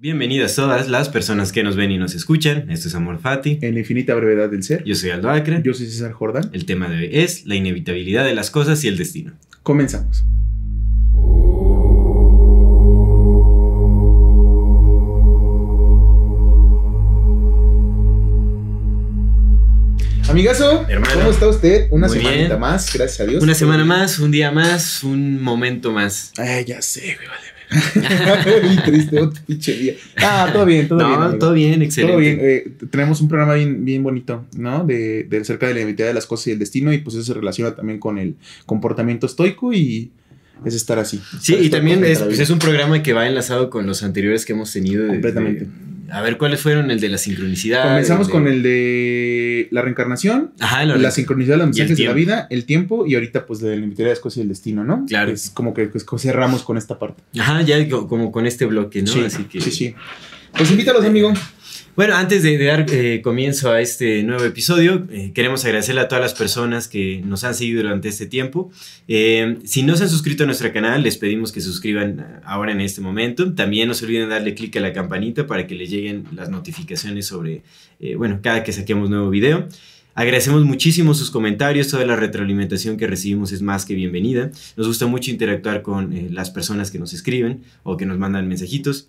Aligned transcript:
Bienvenidas 0.00 0.54
todas 0.54 0.88
las 0.88 1.08
personas 1.08 1.50
que 1.50 1.64
nos 1.64 1.74
ven 1.74 1.90
y 1.90 1.98
nos 1.98 2.14
escuchan. 2.14 2.70
Esto 2.70 2.86
es 2.86 2.94
Amor 2.94 3.18
Fati. 3.18 3.58
En 3.62 3.74
la 3.74 3.80
infinita 3.80 4.14
brevedad 4.14 4.48
del 4.48 4.62
ser. 4.62 4.84
Yo 4.84 4.94
soy 4.94 5.10
Aldo 5.10 5.28
Acre. 5.28 5.60
Yo 5.64 5.74
soy 5.74 5.86
César 5.86 6.12
Jordán. 6.12 6.50
El 6.52 6.66
tema 6.66 6.88
de 6.88 6.98
hoy 6.98 7.08
es 7.10 7.46
la 7.46 7.56
inevitabilidad 7.56 8.24
de 8.24 8.32
las 8.32 8.52
cosas 8.52 8.84
y 8.84 8.88
el 8.88 8.96
destino. 8.96 9.32
Comenzamos. 9.64 10.24
Amigazo, 20.28 20.86
Hermano. 20.88 21.14
¿cómo 21.14 21.30
está 21.30 21.48
usted? 21.48 21.88
Una 21.90 22.06
Muy 22.06 22.18
semanita 22.18 22.48
bien. 22.48 22.60
más, 22.60 22.92
gracias 22.92 23.20
a 23.20 23.24
Dios. 23.28 23.42
Una 23.42 23.54
semana 23.54 23.84
más, 23.84 24.18
un 24.18 24.30
día 24.30 24.52
más, 24.52 25.02
un 25.02 25.42
momento 25.42 25.90
más. 25.90 26.32
Ay, 26.36 26.66
ya 26.66 26.82
sé, 26.82 27.16
güey, 27.16 27.26
vale. 27.26 27.57
Muy 28.64 28.76
triste, 28.84 29.20
otro 29.20 29.42
pinche 29.46 29.72
día. 29.76 29.94
Ah, 30.16 30.48
todo 30.52 30.64
bien, 30.64 30.88
todo 30.88 30.98
no, 31.00 31.08
bien. 31.08 31.20
amigo. 31.20 31.38
todo 31.38 31.52
bien, 31.52 31.82
excelente. 31.82 32.12
Todo 32.12 32.20
bien, 32.20 32.38
eh, 32.40 32.64
tenemos 32.90 33.20
un 33.20 33.28
programa 33.28 33.54
bien, 33.54 33.84
bien 33.84 34.02
bonito, 34.02 34.46
¿no? 34.56 34.84
De, 34.84 35.24
de 35.24 35.38
acerca 35.38 35.66
de 35.66 35.74
la 35.74 35.80
inevitabilidad 35.80 36.10
de 36.10 36.14
las 36.14 36.26
cosas 36.26 36.46
y 36.48 36.50
el 36.52 36.58
destino, 36.58 36.92
y 36.92 36.98
pues 36.98 37.16
eso 37.16 37.24
se 37.24 37.34
relaciona 37.34 37.74
también 37.74 37.98
con 37.98 38.18
el 38.18 38.36
comportamiento 38.66 39.26
estoico 39.26 39.72
y 39.72 40.10
es 40.64 40.74
estar 40.74 40.98
así. 40.98 41.20
Sí, 41.40 41.54
y 41.60 41.70
también 41.70 42.04
es, 42.04 42.20
pues 42.20 42.38
es 42.40 42.50
un 42.50 42.58
programa 42.58 43.02
que 43.02 43.12
va 43.12 43.26
enlazado 43.28 43.70
con 43.70 43.86
los 43.86 44.02
anteriores 44.02 44.44
que 44.44 44.54
hemos 44.54 44.72
tenido. 44.72 45.06
Completamente. 45.06 45.64
de- 45.66 45.87
a 46.10 46.20
ver, 46.22 46.38
¿cuáles 46.38 46.60
fueron? 46.60 46.90
El 46.90 47.00
de 47.00 47.08
la 47.08 47.18
sincronicidad. 47.18 47.82
Comenzamos 47.84 48.26
de- 48.28 48.32
con 48.32 48.46
el 48.48 48.62
de 48.62 49.68
la 49.70 49.82
reencarnación, 49.82 50.52
Ajá, 50.60 50.84
la, 50.84 50.96
la, 50.96 51.10
sincronicidad 51.10 51.54
de 51.56 51.58
los 51.58 51.66
mensajes 51.68 51.96
de 51.98 52.04
la 52.04 52.12
vida, 52.12 52.46
el 52.50 52.64
tiempo 52.64 53.06
y 53.06 53.14
ahorita 53.14 53.46
pues 53.46 53.60
de 53.60 53.70
la 53.70 53.76
inevitabilidad 53.76 54.14
de 54.16 54.20
cosas 54.20 54.38
y 54.38 54.40
el 54.42 54.48
destino, 54.48 54.84
¿no? 54.84 55.04
Claro. 55.06 55.30
Es 55.32 55.50
como 55.50 55.74
que 55.74 55.86
pues, 55.86 56.04
cerramos 56.18 56.62
con 56.62 56.76
esta 56.78 56.98
parte. 56.98 57.22
Ajá, 57.38 57.62
ya 57.62 57.88
co- 57.88 58.08
como 58.08 58.32
con 58.32 58.46
este 58.46 58.66
bloque, 58.66 59.02
¿no? 59.02 59.08
sí, 59.12 59.20
Así 59.20 59.44
que. 59.44 59.60
sí, 59.60 59.70
sí. 59.70 59.94
Pues 60.56 60.70
invítalos, 60.70 61.04
amigo. 61.04 61.32
Bueno, 61.98 62.14
antes 62.14 62.44
de, 62.44 62.56
de 62.58 62.64
dar 62.64 62.86
eh, 62.92 63.22
comienzo 63.22 63.72
a 63.72 63.80
este 63.80 64.22
nuevo 64.22 64.44
episodio, 64.44 65.08
eh, 65.10 65.32
queremos 65.34 65.64
agradecerle 65.64 66.02
a 66.02 66.06
todas 66.06 66.22
las 66.22 66.32
personas 66.32 66.86
que 66.86 67.20
nos 67.26 67.42
han 67.42 67.56
seguido 67.56 67.82
durante 67.82 68.08
este 68.08 68.26
tiempo. 68.26 68.70
Eh, 69.08 69.58
si 69.64 69.82
no 69.82 69.96
se 69.96 70.04
han 70.04 70.08
suscrito 70.08 70.44
a 70.44 70.46
nuestro 70.46 70.72
canal, 70.72 71.02
les 71.02 71.16
pedimos 71.16 71.50
que 71.50 71.60
suscriban 71.60 72.20
eh, 72.20 72.24
ahora 72.44 72.70
en 72.70 72.80
este 72.82 73.00
momento. 73.00 73.52
También 73.52 73.88
no 73.88 73.94
se 73.94 74.04
olviden 74.04 74.28
darle 74.28 74.54
clic 74.54 74.76
a 74.76 74.80
la 74.80 74.92
campanita 74.92 75.48
para 75.48 75.66
que 75.66 75.74
les 75.74 75.90
lleguen 75.90 76.26
las 76.36 76.50
notificaciones 76.50 77.26
sobre, 77.26 77.62
eh, 77.98 78.14
bueno, 78.14 78.38
cada 78.44 78.62
que 78.62 78.70
saquemos 78.70 79.10
nuevo 79.10 79.28
video. 79.28 79.66
Agradecemos 80.14 80.64
muchísimo 80.64 81.14
sus 81.14 81.32
comentarios, 81.32 81.88
toda 81.88 82.06
la 82.06 82.14
retroalimentación 82.14 82.96
que 82.96 83.08
recibimos 83.08 83.50
es 83.50 83.60
más 83.60 83.84
que 83.84 83.94
bienvenida. 83.94 84.52
Nos 84.76 84.86
gusta 84.86 85.06
mucho 85.06 85.32
interactuar 85.32 85.82
con 85.82 86.12
eh, 86.12 86.28
las 86.30 86.50
personas 86.50 86.92
que 86.92 87.00
nos 87.00 87.12
escriben 87.12 87.62
o 87.82 87.96
que 87.96 88.06
nos 88.06 88.18
mandan 88.18 88.46
mensajitos. 88.46 89.08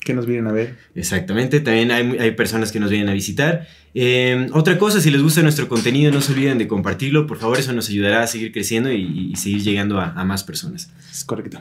Que 0.00 0.14
nos 0.14 0.24
vienen 0.26 0.46
a 0.46 0.52
ver. 0.52 0.76
Exactamente, 0.94 1.60
también 1.60 1.90
hay, 1.90 2.16
hay 2.18 2.30
personas 2.30 2.72
que 2.72 2.80
nos 2.80 2.90
vienen 2.90 3.08
a 3.10 3.12
visitar. 3.12 3.68
Eh, 3.94 4.46
otra 4.52 4.78
cosa, 4.78 5.00
si 5.00 5.10
les 5.10 5.22
gusta 5.22 5.42
nuestro 5.42 5.68
contenido, 5.68 6.10
no 6.10 6.20
se 6.22 6.32
olviden 6.32 6.56
de 6.58 6.66
compartirlo, 6.66 7.26
por 7.26 7.38
favor, 7.38 7.58
eso 7.58 7.72
nos 7.74 7.88
ayudará 7.90 8.22
a 8.22 8.26
seguir 8.26 8.50
creciendo 8.50 8.90
y, 8.92 9.30
y 9.32 9.36
seguir 9.36 9.60
llegando 9.62 10.00
a, 10.00 10.12
a 10.12 10.24
más 10.24 10.42
personas. 10.42 10.90
Es 11.10 11.22
correcto. 11.24 11.60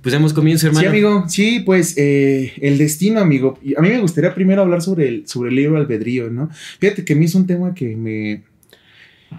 Pues 0.00 0.12
damos 0.12 0.32
comienzo, 0.32 0.66
hermano. 0.66 0.82
Sí, 0.82 0.86
amigo. 0.88 1.24
Sí, 1.28 1.60
pues 1.66 1.94
eh, 1.96 2.52
el 2.60 2.76
destino, 2.78 3.20
amigo. 3.20 3.58
A 3.76 3.80
mí 3.82 3.88
me 3.88 4.00
gustaría 4.00 4.34
primero 4.34 4.62
hablar 4.62 4.82
sobre 4.82 5.08
el, 5.08 5.26
sobre 5.28 5.50
el 5.50 5.56
libro 5.56 5.76
albedrío, 5.76 6.28
¿no? 6.30 6.50
Fíjate 6.80 7.04
que 7.04 7.12
a 7.12 7.16
mí 7.16 7.24
es 7.24 7.34
un 7.34 7.46
tema 7.46 7.72
que 7.74 7.96
me, 7.96 8.42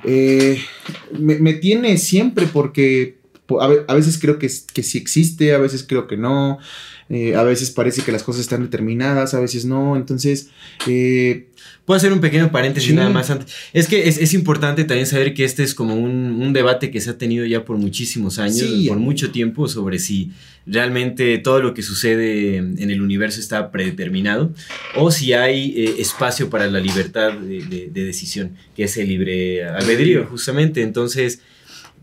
eh, 0.04 0.58
me, 1.20 1.38
me 1.40 1.54
tiene 1.56 1.98
siempre 1.98 2.48
porque 2.48 3.18
po- 3.46 3.62
a, 3.62 3.68
ve- 3.68 3.84
a 3.88 3.94
veces 3.94 4.18
creo 4.18 4.40
que, 4.40 4.50
que 4.74 4.84
sí 4.84 4.98
existe, 4.98 5.54
a 5.54 5.58
veces 5.60 5.84
creo 5.88 6.08
que 6.08 6.18
no, 6.18 6.60
eh, 7.10 7.36
a 7.36 7.44
veces 7.44 7.72
parece 7.72 8.02
que 8.02 8.12
las 8.12 8.24
cosas 8.24 8.42
están 8.42 8.62
determinadas, 8.64 9.34
a 9.34 9.40
veces 9.40 9.66
no. 9.66 9.96
Entonces, 9.96 10.50
eh, 10.88 11.48
Puedo 11.86 11.98
hacer 11.98 12.14
un 12.14 12.22
pequeño 12.22 12.50
paréntesis 12.50 12.90
Sí. 12.92 12.96
nada 12.96 13.10
más 13.10 13.30
antes. 13.30 13.54
Es 13.74 13.88
que 13.90 14.08
es, 14.08 14.18
es 14.18 14.34
importante 14.34 14.86
también 14.86 15.06
saber 15.06 15.34
que 15.34 15.44
este 15.44 15.64
es 15.64 15.76
como 15.76 15.96
un, 15.96 16.42
un 16.42 16.54
debate 16.54 16.92
que 16.92 17.02
se 17.02 17.10
ha 17.10 17.18
tenido 17.18 17.46
ya 17.46 17.66
por 17.66 17.78
muchísimos 17.78 18.40
años, 18.40 18.58
Sí. 18.60 18.86
por 18.88 18.98
mucho 19.00 19.32
tiempo, 19.32 19.68
sobre 19.68 20.00
si 20.00 20.32
realmente 20.66 21.38
todo 21.40 21.62
lo 21.62 21.74
que 21.74 21.82
sucede 21.82 22.56
en 22.58 22.90
el 22.90 23.02
universo 23.02 23.40
está 23.42 23.70
predeterminado 23.70 24.54
o 24.96 25.12
si 25.12 25.34
hay 25.34 25.74
eh, 25.76 25.96
espacio 26.00 26.50
para 26.50 26.68
la 26.68 26.80
libertad 26.80 27.34
de, 27.34 27.66
de- 27.66 27.90
de 27.94 28.04
decisión, 28.06 28.52
que 28.78 28.84
es 28.86 28.96
el 28.98 29.10
libre 29.10 29.66
albedrío, 29.66 30.26
justamente. 30.26 30.82
Entonces, 30.84 31.42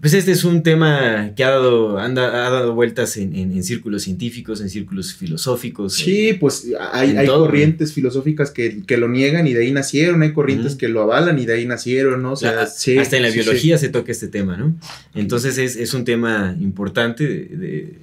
pues 0.01 0.15
este 0.15 0.33
es 0.33 0.45
un 0.45 0.63
tema 0.63 1.33
que 1.37 1.45
ha 1.45 1.51
dado, 1.51 1.99
anda- 1.99 2.47
ha 2.47 2.51
dado 2.51 2.75
vueltas 2.75 3.17
en, 3.19 3.37
en- 3.37 3.53
en 3.53 3.63
círculos 3.63 4.03
científicos, 4.03 4.61
en 4.63 4.71
círculos 4.71 5.13
filosóficos. 5.15 5.95
sí, 5.95 6.33
pues 6.41 6.67
hay, 6.93 7.17
hay 7.17 7.27
todo, 7.27 7.45
corrientes 7.47 7.93
filosóficas 7.93 8.51
que, 8.51 8.83
que 8.87 8.97
lo 8.97 9.09
niegan 9.09 9.47
y 9.47 9.53
de 9.53 9.63
ahí 9.65 9.73
nacieron, 9.73 10.23
hay 10.23 10.33
corrientes 10.33 10.75
que 10.77 10.89
lo 10.89 11.03
avalan 11.03 11.39
y 11.39 11.45
de 11.47 11.55
ahí 11.55 11.67
nacieron, 11.67 12.23
¿no? 12.23 12.33
O 12.33 12.37
sea, 12.37 12.53
La- 12.53 12.67
sí, 12.67 12.97
hasta 12.99 13.17
en 13.19 13.23
la 13.25 13.29
sí, 13.31 13.35
sí. 13.39 13.45
biología 13.45 13.77
se 13.79 13.89
toca 13.91 14.11
este 14.11 14.29
tema, 14.29 14.57
¿no? 14.57 14.75
Entonces 15.15 15.59
es, 15.59 15.77
es 15.77 15.93
un 15.93 16.05
tema 16.05 16.57
importante 16.61 17.27
de, 17.27 17.45
de- 17.57 17.95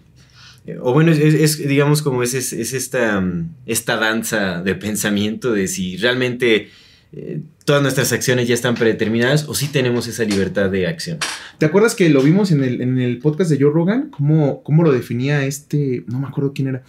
eh, 0.67 0.77
o 0.81 0.93
bueno, 0.93 1.11
es, 1.13 1.19
es, 1.19 1.67
digamos 1.67 2.01
como 2.01 2.21
es, 2.23 2.33
es, 2.33 2.51
es 2.53 2.73
esta, 2.73 3.21
mm, 3.21 3.55
esta 3.65 3.95
danza 3.97 4.61
de 4.61 4.75
pensamiento 4.75 5.51
de 5.53 5.67
si 5.67 5.97
realmente 5.97 6.69
eh, 7.13 7.41
todas 7.65 7.81
nuestras 7.81 8.11
acciones 8.11 8.47
ya 8.47 8.53
están 8.53 8.75
predeterminadas 8.75 9.47
o 9.47 9.53
si 9.55 9.67
tenemos 9.67 10.07
esa 10.07 10.23
libertad 10.23 10.69
de 10.69 10.87
acción. 10.87 11.17
¿Te 11.57 11.65
acuerdas 11.65 11.95
que 11.95 12.09
lo 12.09 12.21
vimos 12.21 12.51
en 12.51 12.63
el, 12.63 12.81
en 12.81 12.97
el 12.99 13.19
podcast 13.19 13.49
de 13.49 13.57
Joe 13.59 13.71
Rogan? 13.71 14.09
¿Cómo, 14.09 14.61
cómo 14.63 14.83
lo 14.83 14.91
definía 14.91 15.45
este? 15.45 16.03
No 16.07 16.19
me 16.19 16.27
acuerdo 16.27 16.51
quién 16.53 16.67
era. 16.69 16.83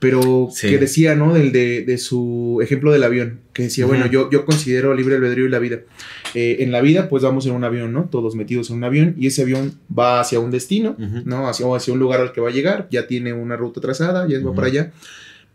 Pero 0.00 0.48
Sí. 0.50 0.68
que 0.70 0.78
decía, 0.78 1.14
¿no? 1.14 1.34
Del 1.34 1.52
de, 1.52 1.84
de 1.84 1.98
su 1.98 2.58
ejemplo 2.62 2.90
del 2.90 3.04
avión. 3.04 3.40
Que 3.52 3.64
decía, 3.64 3.84
bueno, 3.84 4.06
yo, 4.06 4.30
yo 4.30 4.46
considero 4.46 4.94
libre 4.94 5.16
albedrío 5.16 5.44
y 5.44 5.50
la 5.50 5.58
vida. 5.58 5.80
Eh, 6.34 6.56
en 6.60 6.72
la 6.72 6.80
vida, 6.80 7.10
pues 7.10 7.22
vamos 7.22 7.44
en 7.44 7.52
un 7.52 7.64
avión, 7.64 7.92
¿no? 7.92 8.04
Todos 8.10 8.34
metidos 8.34 8.70
en 8.70 8.76
un 8.76 8.84
avión. 8.84 9.14
Y 9.18 9.26
ese 9.26 9.42
avión 9.42 9.74
va 9.96 10.20
hacia 10.20 10.40
un 10.40 10.50
destino. 10.50 10.96
¿no? 11.26 11.46
Hacia, 11.48 11.66
o 11.66 11.76
hacia 11.76 11.92
un 11.92 11.98
lugar 12.00 12.20
al 12.22 12.32
que 12.32 12.40
va 12.40 12.48
a 12.48 12.52
llegar. 12.52 12.88
Ya 12.90 13.06
tiene 13.06 13.34
una 13.34 13.56
ruta 13.56 13.82
trazada, 13.82 14.26
ya 14.26 14.38
va 14.38 14.46
Ujú. 14.46 14.54
para 14.54 14.68
allá. 14.68 14.92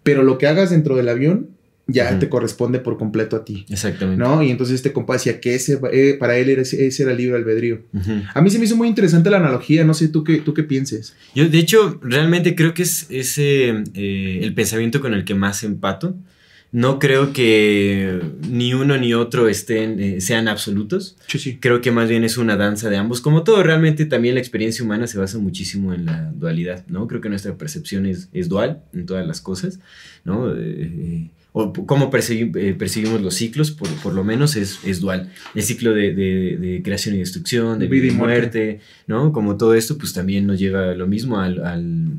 Pero 0.03 0.21
lo 0.21 0.37
que 0.37 0.45
hagas 0.45 0.69
dentro 0.69 0.95
del 0.95 1.09
avión 1.09 1.49
ya 1.87 2.09
Ujú. 2.11 2.19
te 2.19 2.29
corresponde 2.29 2.79
por 2.79 2.97
completo 2.97 3.35
a 3.35 3.45
ti. 3.45 3.65
Exactamente. 3.69 4.21
¿No? 4.23 4.41
Y 4.41 4.49
entonces 4.49 4.75
este 4.75 4.91
compa 4.91 5.13
decía 5.13 5.39
que 5.39 5.53
ese, 5.55 5.79
eh, 5.93 6.15
para 6.19 6.37
él 6.37 6.49
era, 6.49 6.61
ese 6.63 7.03
era 7.03 7.13
libre 7.13 7.37
albedrío. 7.37 7.81
A 8.33 8.41
mí 8.41 8.49
se 8.49 8.57
me 8.59 8.65
hizo 8.65 8.75
muy 8.75 8.87
interesante 8.87 9.29
la 9.29 9.37
analogía, 9.37 9.83
no 9.83 9.93
sé 9.93 10.07
tú 10.07 10.23
qué, 10.23 10.37
tú 10.37 10.53
qué 10.53 10.63
pienses. 10.63 11.15
Yo, 11.35 11.47
de 11.47 11.57
hecho, 11.59 11.99
realmente 12.01 12.55
creo 12.55 12.73
que 12.73 12.83
es 12.83 13.05
ese 13.09 13.83
eh, 13.93 14.39
el 14.41 14.53
pensamiento 14.53 14.99
con 14.99 15.13
el 15.13 15.25
que 15.25 15.35
más 15.35 15.63
empato. 15.63 16.15
No 16.71 16.99
creo 16.99 17.31
que 17.31 18.19
ni 18.49 18.73
uno 18.73 18.97
ni 18.97 19.13
otro 19.13 19.47
estén, 19.47 19.97
eh, 20.01 20.19
sean 20.19 20.49
absolutos. 20.49 21.15
Sí, 21.27 21.39
sí. 21.39 21.57
Creo 21.61 21.79
que 21.79 21.91
más 21.91 22.09
bien 22.09 22.25
es 22.25 22.37
una 22.37 22.57
danza 22.57 22.89
de 22.89 22.97
ambos. 22.97 23.21
Como 23.21 23.43
todo, 23.43 23.63
realmente 23.63 24.05
también 24.05 24.33
la 24.33 24.41
experiencia 24.41 24.83
humana 24.83 25.07
se 25.07 25.17
basa 25.17 25.37
muchísimo 25.37 25.93
en 25.93 26.05
la 26.05 26.33
dualidad, 26.35 26.83
¿no? 26.87 27.07
Creo 27.07 27.21
que 27.21 27.29
nuestra 27.29 27.55
percepción 27.57 28.05
es, 28.05 28.27
es 28.33 28.49
dual 28.49 28.81
en 28.93 29.05
todas 29.05 29.25
las 29.25 29.39
cosas, 29.39 29.79
¿no? 30.25 30.53
O 31.57 31.71
cómo 31.71 32.11
persegui- 32.11 32.51
eh, 32.57 32.73
percibimos 32.73 33.21
los 33.21 33.33
ciclos, 33.35 33.71
por, 33.71 33.87
por 34.03 34.13
lo 34.13 34.25
menos 34.25 34.57
es, 34.57 34.79
es 34.85 34.99
dual. 34.99 35.29
El 35.55 35.63
ciclo 35.63 35.93
de, 35.93 36.13
de- 36.13 36.57
de 36.59 36.81
creación 36.83 37.15
y 37.15 37.19
destrucción, 37.19 37.79
de 37.79 37.87
vida 37.87 38.07
y 38.07 38.11
muerte, 38.11 38.79
¿no? 39.07 39.31
Como 39.31 39.55
todo 39.55 39.73
esto, 39.73 39.97
pues 39.97 40.11
también 40.11 40.45
nos 40.47 40.59
lleva 40.59 40.91
a 40.91 40.95
lo 40.95 41.07
mismo, 41.07 41.39
al, 41.39 41.63
al- 41.65 42.11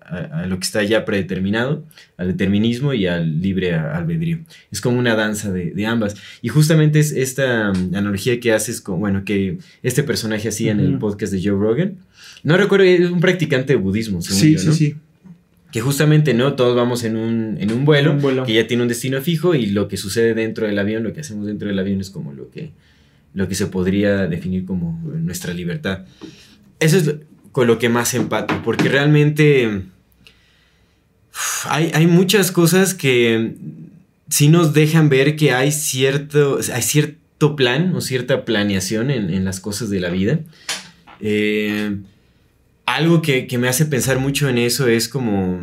a, 0.00 0.40
a 0.40 0.46
lo 0.46 0.56
que 0.58 0.64
está 0.64 0.82
ya 0.84 1.04
predeterminado, 1.04 1.84
al 2.16 2.28
determinismo 2.28 2.94
y 2.94 3.06
al 3.06 3.42
libre 3.42 3.74
albedrío. 3.74 4.38
Es 4.72 4.80
como 4.80 4.98
una 4.98 5.14
danza 5.14 5.52
de, 5.52 5.72
de 5.72 5.84
ambas. 5.84 6.16
Y 6.40 6.48
justamente 6.48 6.98
es 6.98 7.12
esta 7.12 7.70
mm, 7.74 7.94
analogía 7.94 8.40
que 8.40 8.52
haces 8.54 8.80
con, 8.80 9.00
bueno, 9.00 9.22
que 9.26 9.58
este 9.82 10.02
personaje 10.02 10.48
hacía 10.48 10.72
en 10.72 10.80
el 10.80 10.96
podcast 10.98 11.30
de 11.30 11.42
Joe 11.42 11.58
Rogan. 11.60 11.96
No 12.42 12.56
recuerdo, 12.56 12.86
es 12.86 13.10
un 13.10 13.20
practicante 13.20 13.74
de 13.74 13.78
budismo, 13.78 14.22
según 14.22 14.40
Sí, 14.40 14.52
yo, 14.54 14.58
sí, 14.60 14.66
¿no? 14.66 14.72
sí. 14.72 14.94
Que 15.78 15.82
justamente, 15.82 16.34
¿no? 16.34 16.54
Todos 16.54 16.74
vamos 16.74 17.04
en 17.04 17.16
un, 17.16 17.56
en 17.60 17.70
un 17.70 17.84
vuelo, 17.84 18.10
Un 18.10 18.20
vuelo. 18.20 18.44
que 18.44 18.52
ya 18.52 18.66
tiene 18.66 18.82
un 18.82 18.88
destino 18.88 19.20
fijo 19.20 19.54
y 19.54 19.66
lo 19.66 19.86
que 19.86 19.96
sucede 19.96 20.34
dentro 20.34 20.66
del 20.66 20.76
avión, 20.76 21.04
lo 21.04 21.12
que 21.12 21.20
hacemos 21.20 21.46
dentro 21.46 21.68
del 21.68 21.78
avión 21.78 22.00
es 22.00 22.10
como 22.10 22.32
lo 22.32 22.50
que, 22.50 22.72
lo 23.32 23.46
que 23.46 23.54
se 23.54 23.68
podría 23.68 24.26
definir 24.26 24.64
como 24.64 25.00
nuestra 25.04 25.54
libertad. 25.54 26.04
Eso 26.80 26.96
es 26.96 27.14
con 27.52 27.68
lo 27.68 27.78
que 27.78 27.88
más 27.88 28.12
empato, 28.14 28.60
porque 28.64 28.88
realmente 28.88 29.82
hay, 31.66 31.92
hay 31.94 32.08
muchas 32.08 32.50
cosas 32.50 32.92
que 32.92 33.54
sí 34.28 34.48
nos 34.48 34.74
dejan 34.74 35.08
ver 35.08 35.36
que 35.36 35.52
hay 35.52 35.70
cierto, 35.70 36.58
hay 36.74 36.82
cierto 36.82 37.54
plan 37.54 37.94
o 37.94 38.00
cierta 38.00 38.44
planeación 38.44 39.12
en, 39.12 39.44
las 39.44 39.60
cosas 39.60 39.90
de 39.90 40.00
la 40.00 40.10
vida. 40.10 40.40
Eh, 41.20 41.98
algo 42.94 43.22
que, 43.22 43.46
me 43.58 43.68
hace 43.68 43.86
pensar 43.86 44.18
mucho 44.18 44.48
en 44.48 44.58
eso 44.58 44.86
es 44.86 45.08
como... 45.08 45.60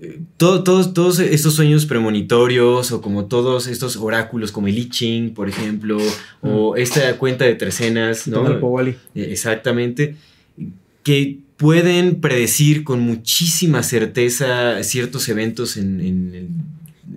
Eh, 0.00 0.20
todos, 0.36 0.94
todos 0.94 1.18
estos 1.20 1.54
sueños 1.54 1.86
premonitorios 1.86 2.90
o 2.92 3.00
como 3.00 3.26
todos 3.26 3.68
estos 3.68 3.96
oráculos 3.96 4.50
como 4.50 4.66
el 4.66 4.78
I 4.78 4.88
Ching, 4.88 5.34
por 5.34 5.48
ejemplo, 5.48 5.98
o 6.40 6.76
esta 6.76 7.16
cuenta 7.18 7.44
de 7.44 7.54
trecenas, 7.54 8.26
¿no? 8.26 8.46
El 8.46 8.88
eh, 8.88 8.96
Exactamente, 9.14 10.16
que 11.04 11.38
pueden 11.56 12.20
predecir 12.20 12.82
con 12.82 13.00
muchísima 13.00 13.84
certeza 13.84 14.82
ciertos 14.82 15.28
eventos 15.28 15.76
en, 15.76 16.00
el 16.00 16.48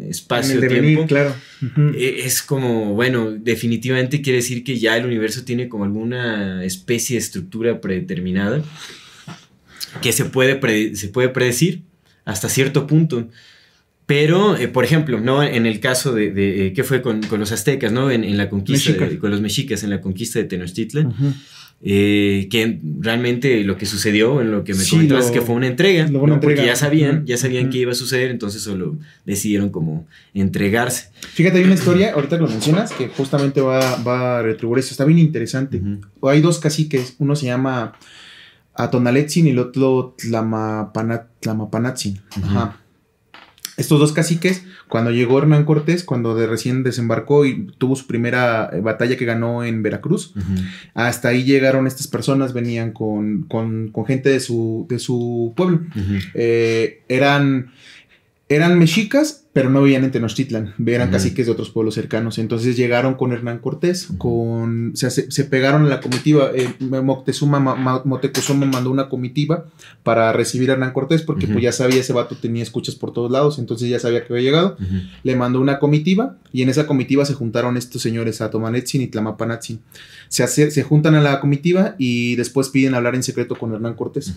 espacio-tiempo. 0.01 1.05
claro. 1.07 1.35
E, 1.95 2.21
es 2.25 2.41
como, 2.41 2.93
bueno, 2.93 3.31
definitivamente 3.31 4.21
quiere 4.21 4.37
decir 4.37 4.63
que 4.63 4.77
ya 4.77 4.97
el 4.97 5.05
universo 5.05 5.43
tiene 5.43 5.69
como 5.69 5.83
alguna 5.83 6.63
especie 6.63 7.15
de 7.15 7.19
estructura 7.21 7.81
predeterminada 7.81 8.63
que 10.01 10.11
se 10.11 10.25
puede, 10.25 10.95
se 10.95 11.07
puede 11.09 11.29
predecir 11.29 11.83
hasta 12.25 12.49
cierto 12.49 12.87
punto. 12.87 13.29
Pero, 14.05 14.55
eh, 14.55 14.67
por 14.67 14.83
ejemplo, 14.83 15.19
¿no? 15.19 15.41
En 15.41 15.65
el 15.65 15.79
caso 15.79 16.13
de, 16.13 16.31
de 16.31 16.67
eh, 16.67 16.73
¿qué 16.73 16.83
fue 16.83 17.01
con, 17.01 17.21
los 17.39 17.51
aztecas, 17.51 17.91
¿no? 17.91 18.11
En, 18.11 18.37
la 18.37 18.49
conquista, 18.49 18.93
con 19.19 19.31
los 19.31 19.41
mexicas 19.41 19.83
en 19.83 19.89
la 19.89 20.01
conquista 20.01 20.37
de 20.39 20.45
Tenochtitlan. 20.45 21.13
Eh, 21.81 22.47
que 22.49 22.79
realmente 22.99 23.63
lo 23.63 23.77
que 23.77 23.85
sucedió, 23.85 24.41
en 24.41 24.49
lo 24.49 24.63
que 24.63 24.73
me 24.73 24.79
sí, 24.79 25.07
es 25.07 25.29
que 25.29 25.41
fue 25.41 25.55
una 25.55 25.67
entrega, 25.67 26.09
porque 26.41 26.65
ya 26.65 26.75
sabían, 26.75 27.27
ya 27.27 27.37
sabían 27.37 27.69
que 27.69 27.77
iba 27.77 27.91
a 27.91 27.95
suceder, 27.95 28.31
entonces 28.31 28.63
solo 28.63 28.97
decidieron 29.25 29.69
como 29.69 30.07
entregarse. 30.33 31.09
Fíjate, 31.33 31.59
hay 31.59 31.65
una 31.65 31.75
historia, 31.75 32.13
ahorita 32.13 32.37
lo 32.37 32.47
mencionas, 32.47 32.91
que 32.91 33.09
justamente 33.09 33.61
va, 33.61 33.97
va 33.97 34.39
a 34.39 34.41
retribuir 34.41 34.79
eso, 34.79 34.91
está 34.91 35.05
bien 35.05 35.19
interesante. 35.19 35.79
Hay 36.23 36.41
dos 36.41 36.59
caciques, 36.59 37.15
uno 37.19 37.35
se 37.35 37.45
llama 37.45 37.93
Atonaletzin 38.73 39.47
y 39.47 39.51
el 39.51 39.59
otro 39.59 40.15
Tlamapanatzin. 40.17 42.21
Ajá 42.41 42.79
estos 43.77 43.99
dos 43.99 44.13
caciques, 44.13 44.63
cuando 44.87 45.11
llegó 45.11 45.39
Hernán 45.39 45.65
Cortés, 45.65 46.03
cuando 46.03 46.35
de 46.35 46.47
recién 46.47 46.83
desembarcó 46.83 47.45
y 47.45 47.67
tuvo 47.77 47.95
su 47.95 48.07
primera 48.07 48.69
eh, 48.71 48.79
batalla 48.79 49.17
que 49.17 49.25
ganó 49.25 49.63
en 49.63 49.83
Veracruz, 49.83 50.33
hasta 50.93 51.29
ahí 51.29 51.43
llegaron 51.43 51.87
estas 51.87 52.07
personas, 52.07 52.53
venían 52.53 52.91
con, 52.91 53.43
con, 53.43 53.89
con 53.89 54.05
gente 54.05 54.29
de 54.29 54.39
su, 54.39 54.85
de 54.89 54.99
su 54.99 55.53
pueblo. 55.55 55.81
Eh, 56.33 57.03
eran, 57.09 57.71
eran 58.49 58.79
mexicas 58.79 59.44
pero 59.55 59.69
no 59.69 59.81
vivían 59.81 60.03
en 60.03 60.11
Tenochtitlan, 60.11 60.73
eran 60.85 61.11
caciques 61.11 61.45
de 61.45 61.51
otros 61.53 61.69
pueblos 61.69 61.95
cercanos. 61.95 62.39
Entonces 62.39 62.75
llegaron 62.75 63.13
con 63.13 63.31
Hernán 63.31 63.59
Cortés, 63.59 64.09
con, 64.17 64.91
se, 64.95 65.09
se, 65.09 65.43
pegaron 65.45 65.85
a 65.85 65.87
la 65.87 66.01
comitiva. 66.01 66.51
Eh, 66.53 66.73
Moctezuma, 66.81 68.01
Motecuzoma 68.03 68.65
mandó 68.65 68.91
una 68.91 69.07
comitiva 69.07 69.63
para 70.03 70.33
recibir 70.33 70.71
a 70.71 70.73
Hernán 70.73 70.91
Cortés, 70.91 71.21
porque 71.21 71.47
pues 71.47 71.63
ya 71.63 71.71
sabía, 71.71 72.01
ese 72.01 72.11
vato 72.11 72.35
tenía 72.35 72.63
escuchas 72.63 72.95
por 72.95 73.13
todos 73.13 73.31
lados, 73.31 73.57
entonces 73.57 73.87
ya 73.87 73.97
sabía 73.97 74.25
que 74.25 74.33
había 74.33 74.43
llegado. 74.43 74.75
Le 75.23 75.37
mandó 75.37 75.61
una 75.61 75.79
comitiva 75.79 76.35
y 76.51 76.61
en 76.61 76.67
esa 76.67 76.85
comitiva 76.85 77.23
se 77.23 77.33
juntaron 77.33 77.77
estos 77.77 78.01
señores, 78.01 78.41
Atomanetzin 78.41 79.03
y 79.03 79.07
Tlamapanatzin. 79.07 79.79
Se, 80.27 80.47
se 80.47 80.83
juntan 80.83 81.15
a 81.15 81.21
la 81.21 81.39
comitiva 81.39 81.95
y 81.97 82.35
después 82.35 82.67
piden 82.67 82.93
hablar 82.93 83.15
en 83.15 83.23
secreto 83.23 83.55
con 83.55 83.73
Hernán 83.73 83.93
Cortés. 83.93 84.35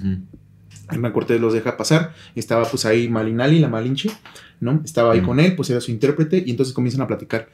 Hernán 0.90 1.12
Cortés 1.12 1.40
los 1.40 1.52
deja 1.52 1.76
pasar. 1.76 2.14
Estaba 2.34 2.64
pues 2.64 2.84
ahí 2.84 3.08
Malinali, 3.08 3.58
la 3.58 3.68
Malinche, 3.68 4.10
¿no? 4.60 4.80
Estaba 4.84 5.12
ahí 5.12 5.20
con 5.20 5.40
él, 5.40 5.54
pues 5.56 5.70
era 5.70 5.80
su 5.80 5.90
intérprete 5.90 6.42
y 6.44 6.50
entonces 6.50 6.74
comienzan 6.74 7.02
a 7.02 7.06
platicar. 7.06 7.48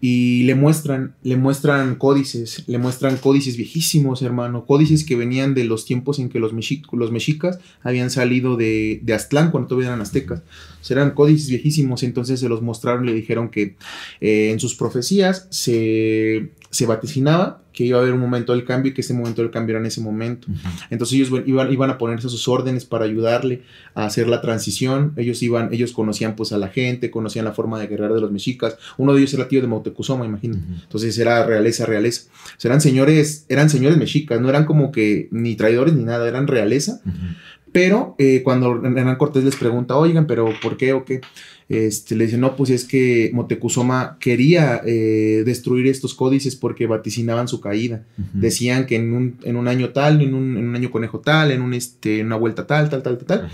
Y 0.00 0.44
le 0.44 0.54
muestran, 0.54 1.14
le 1.22 1.36
muestran 1.36 1.96
códices, 1.96 2.64
le 2.66 2.78
muestran 2.78 3.16
códices 3.16 3.56
viejísimos, 3.56 4.22
hermano. 4.22 4.66
Códices 4.66 5.04
que 5.04 5.16
venían 5.16 5.54
de 5.54 5.64
los 5.64 5.84
tiempos 5.84 6.18
en 6.18 6.28
que 6.28 6.38
los, 6.38 6.52
los 6.92 7.12
mexicas 7.12 7.58
habían 7.82 8.10
salido 8.10 8.56
de, 8.56 9.00
de 9.02 9.14
Aztlán 9.14 9.50
cuando 9.50 9.68
todavía 9.68 9.88
eran 9.88 10.00
aztecas. 10.00 10.40
O 10.40 10.73
sea, 10.84 10.96
eran 10.96 11.12
códices 11.12 11.48
viejísimos, 11.48 12.02
entonces 12.02 12.40
se 12.40 12.48
los 12.48 12.62
mostraron 12.62 13.04
y 13.04 13.08
le 13.08 13.14
dijeron 13.14 13.48
que 13.48 13.76
eh, 14.20 14.50
en 14.50 14.60
sus 14.60 14.74
profecías 14.74 15.46
se 15.50 16.50
se 16.74 16.86
vaticinaba 16.86 17.62
que 17.72 17.84
iba 17.84 17.98
a 17.98 18.02
haber 18.02 18.14
un 18.14 18.20
momento 18.20 18.52
del 18.52 18.64
cambio 18.64 18.90
y 18.90 18.94
que 18.94 19.00
ese 19.00 19.14
momento 19.14 19.42
del 19.42 19.50
cambio 19.50 19.74
era 19.74 19.80
en 19.80 19.86
ese 19.86 20.00
momento. 20.00 20.48
Entonces 20.90 21.14
ellos 21.18 21.42
iban, 21.46 21.72
iban 21.72 21.90
a 21.90 21.98
ponerse 21.98 22.28
sus 22.28 22.46
órdenes 22.48 22.84
para 22.84 23.04
ayudarle 23.04 23.62
a 23.94 24.06
hacer 24.06 24.28
la 24.28 24.40
transición. 24.40 25.12
Ellos 25.16 25.42
iban, 25.42 25.72
ellos 25.72 25.92
conocían 25.92 26.36
pues 26.36 26.52
a 26.52 26.58
la 26.58 26.68
gente, 26.68 27.10
conocían 27.10 27.44
la 27.44 27.52
forma 27.52 27.80
de 27.80 27.86
guerrear 27.86 28.12
de 28.12 28.20
los 28.20 28.30
mexicas. 28.30 28.76
Uno 28.96 29.12
de 29.12 29.20
ellos 29.20 29.34
era 29.34 29.48
tío 29.48 29.60
de 29.60 29.66
Moctezuma, 29.66 30.24
imagino. 30.24 30.56
Entonces 30.82 31.16
era 31.18 31.44
realeza, 31.44 31.86
realeza. 31.86 32.30
eran 32.62 32.80
señores, 32.80 33.46
eran 33.48 33.70
señores 33.70 33.98
mexicas, 33.98 34.40
no 34.40 34.48
eran 34.48 34.64
como 34.64 34.92
que 34.92 35.28
ni 35.30 35.56
traidores 35.56 35.94
ni 35.94 36.04
nada, 36.04 36.28
eran 36.28 36.46
realeza. 36.46 37.00
Pero 37.74 38.14
eh, 38.18 38.42
cuando 38.44 38.76
Hernán 38.76 39.16
Cortés 39.16 39.42
les 39.42 39.56
pregunta, 39.56 39.96
oigan, 39.96 40.28
pero 40.28 40.48
¿por 40.62 40.76
qué 40.76 40.92
o 40.92 41.04
qué? 41.04 41.20
Este, 41.68 42.14
le 42.14 42.26
dice, 42.26 42.38
no, 42.38 42.56
pues 42.56 42.70
es 42.70 42.84
que 42.84 43.30
Motecuzoma 43.32 44.16
quería 44.20 44.82
eh, 44.84 45.42
destruir 45.46 45.86
estos 45.86 46.14
códices 46.14 46.56
porque 46.56 46.86
vaticinaban 46.86 47.48
su 47.48 47.60
caída. 47.60 48.04
Decían 48.32 48.86
que 48.86 48.96
en 48.96 49.12
un, 49.12 49.38
en 49.44 49.56
un, 49.56 49.68
año 49.68 49.90
tal, 49.90 50.20
en 50.20 50.34
un, 50.34 50.56
en 50.56 50.68
un, 50.68 50.76
año 50.76 50.90
conejo 50.90 51.20
tal, 51.20 51.52
en 51.52 51.62
un, 51.62 51.74
este, 51.74 52.22
una 52.22 52.36
vuelta 52.36 52.66
tal, 52.66 52.90
tal, 52.90 53.02
tal, 53.02 53.18
tal, 53.18 53.26
tal 53.26 53.50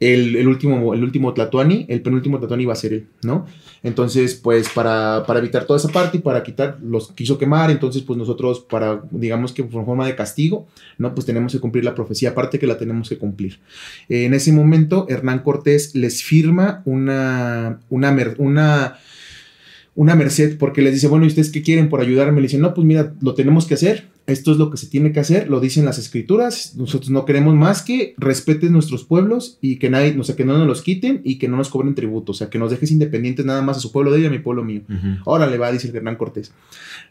el, 0.00 0.48
último, 0.48 0.94
el 0.94 1.04
último 1.04 1.34
Tlatuani, 1.34 1.84
el 1.88 2.00
penúltimo 2.00 2.38
Tlatuani 2.38 2.64
va 2.64 2.72
a 2.72 2.76
ser 2.76 2.94
él, 2.94 3.06
¿no? 3.22 3.44
Entonces, 3.82 4.34
pues 4.34 4.70
para, 4.70 5.24
para, 5.26 5.40
evitar 5.40 5.66
toda 5.66 5.78
esa 5.78 5.88
parte 5.88 6.16
y 6.18 6.20
para 6.20 6.42
quitar, 6.42 6.78
los 6.82 7.12
quiso 7.12 7.36
quemar, 7.36 7.70
entonces 7.70 8.02
pues 8.02 8.18
nosotros 8.18 8.60
para, 8.60 9.02
digamos 9.10 9.52
que 9.52 9.62
por 9.62 9.84
forma 9.84 10.06
de 10.06 10.16
castigo, 10.16 10.66
¿no? 10.96 11.14
Pues 11.14 11.26
tenemos 11.26 11.52
que 11.52 11.60
cumplir 11.60 11.84
la 11.84 11.94
profecía, 11.94 12.30
aparte 12.30 12.58
que 12.58 12.66
la 12.66 12.78
tenemos 12.78 13.10
que 13.10 13.18
cumplir. 13.18 13.60
en 14.08 14.32
ese 14.32 14.52
momento, 14.52 15.04
Hernán 15.08 15.40
Cortés 15.40 15.94
les 15.94 16.22
firma 16.22 16.80
una, 16.86 17.59
una, 17.88 18.16
una 18.38 18.98
una 19.94 20.14
merced 20.14 20.56
porque 20.56 20.82
les 20.82 20.94
dice, 20.94 21.08
bueno, 21.08 21.24
¿y 21.24 21.28
ustedes 21.28 21.50
qué 21.50 21.62
quieren 21.62 21.88
por 21.88 22.00
ayudarme? 22.00 22.40
Le 22.40 22.46
dicen, 22.46 22.60
no, 22.60 22.74
pues 22.74 22.86
mira, 22.86 23.12
lo 23.20 23.34
tenemos 23.34 23.66
que 23.66 23.74
hacer, 23.74 24.08
esto 24.30 24.52
es 24.52 24.58
lo 24.58 24.70
que 24.70 24.76
se 24.76 24.86
tiene 24.86 25.12
que 25.12 25.20
hacer, 25.20 25.48
lo 25.48 25.60
dicen 25.60 25.84
las 25.84 25.98
escrituras, 25.98 26.74
nosotros 26.76 27.10
no 27.10 27.24
queremos 27.24 27.54
más 27.54 27.82
que 27.82 28.14
respeten 28.16 28.72
nuestros 28.72 29.04
pueblos 29.04 29.58
y 29.60 29.76
que 29.76 29.90
nadie, 29.90 30.16
o 30.18 30.24
sea, 30.24 30.36
que 30.36 30.44
no 30.44 30.56
nos 30.56 30.66
los 30.66 30.82
quiten 30.82 31.20
y 31.24 31.38
que 31.38 31.48
no 31.48 31.56
nos 31.56 31.68
cobren 31.68 31.94
tributo, 31.94 32.32
o 32.32 32.34
sea, 32.34 32.50
que 32.50 32.58
nos 32.58 32.70
dejes 32.70 32.90
independientes 32.90 33.44
nada 33.44 33.62
más 33.62 33.78
a 33.78 33.80
su 33.80 33.92
pueblo 33.92 34.12
de 34.12 34.20
ella, 34.20 34.28
a 34.28 34.30
mi 34.30 34.38
pueblo 34.38 34.64
mío. 34.64 34.82
Ahora 35.26 35.46
le 35.46 35.58
va, 35.58 35.70
dice 35.72 35.88
el 35.88 35.96
Hernán 35.96 36.16
Cortés. 36.16 36.52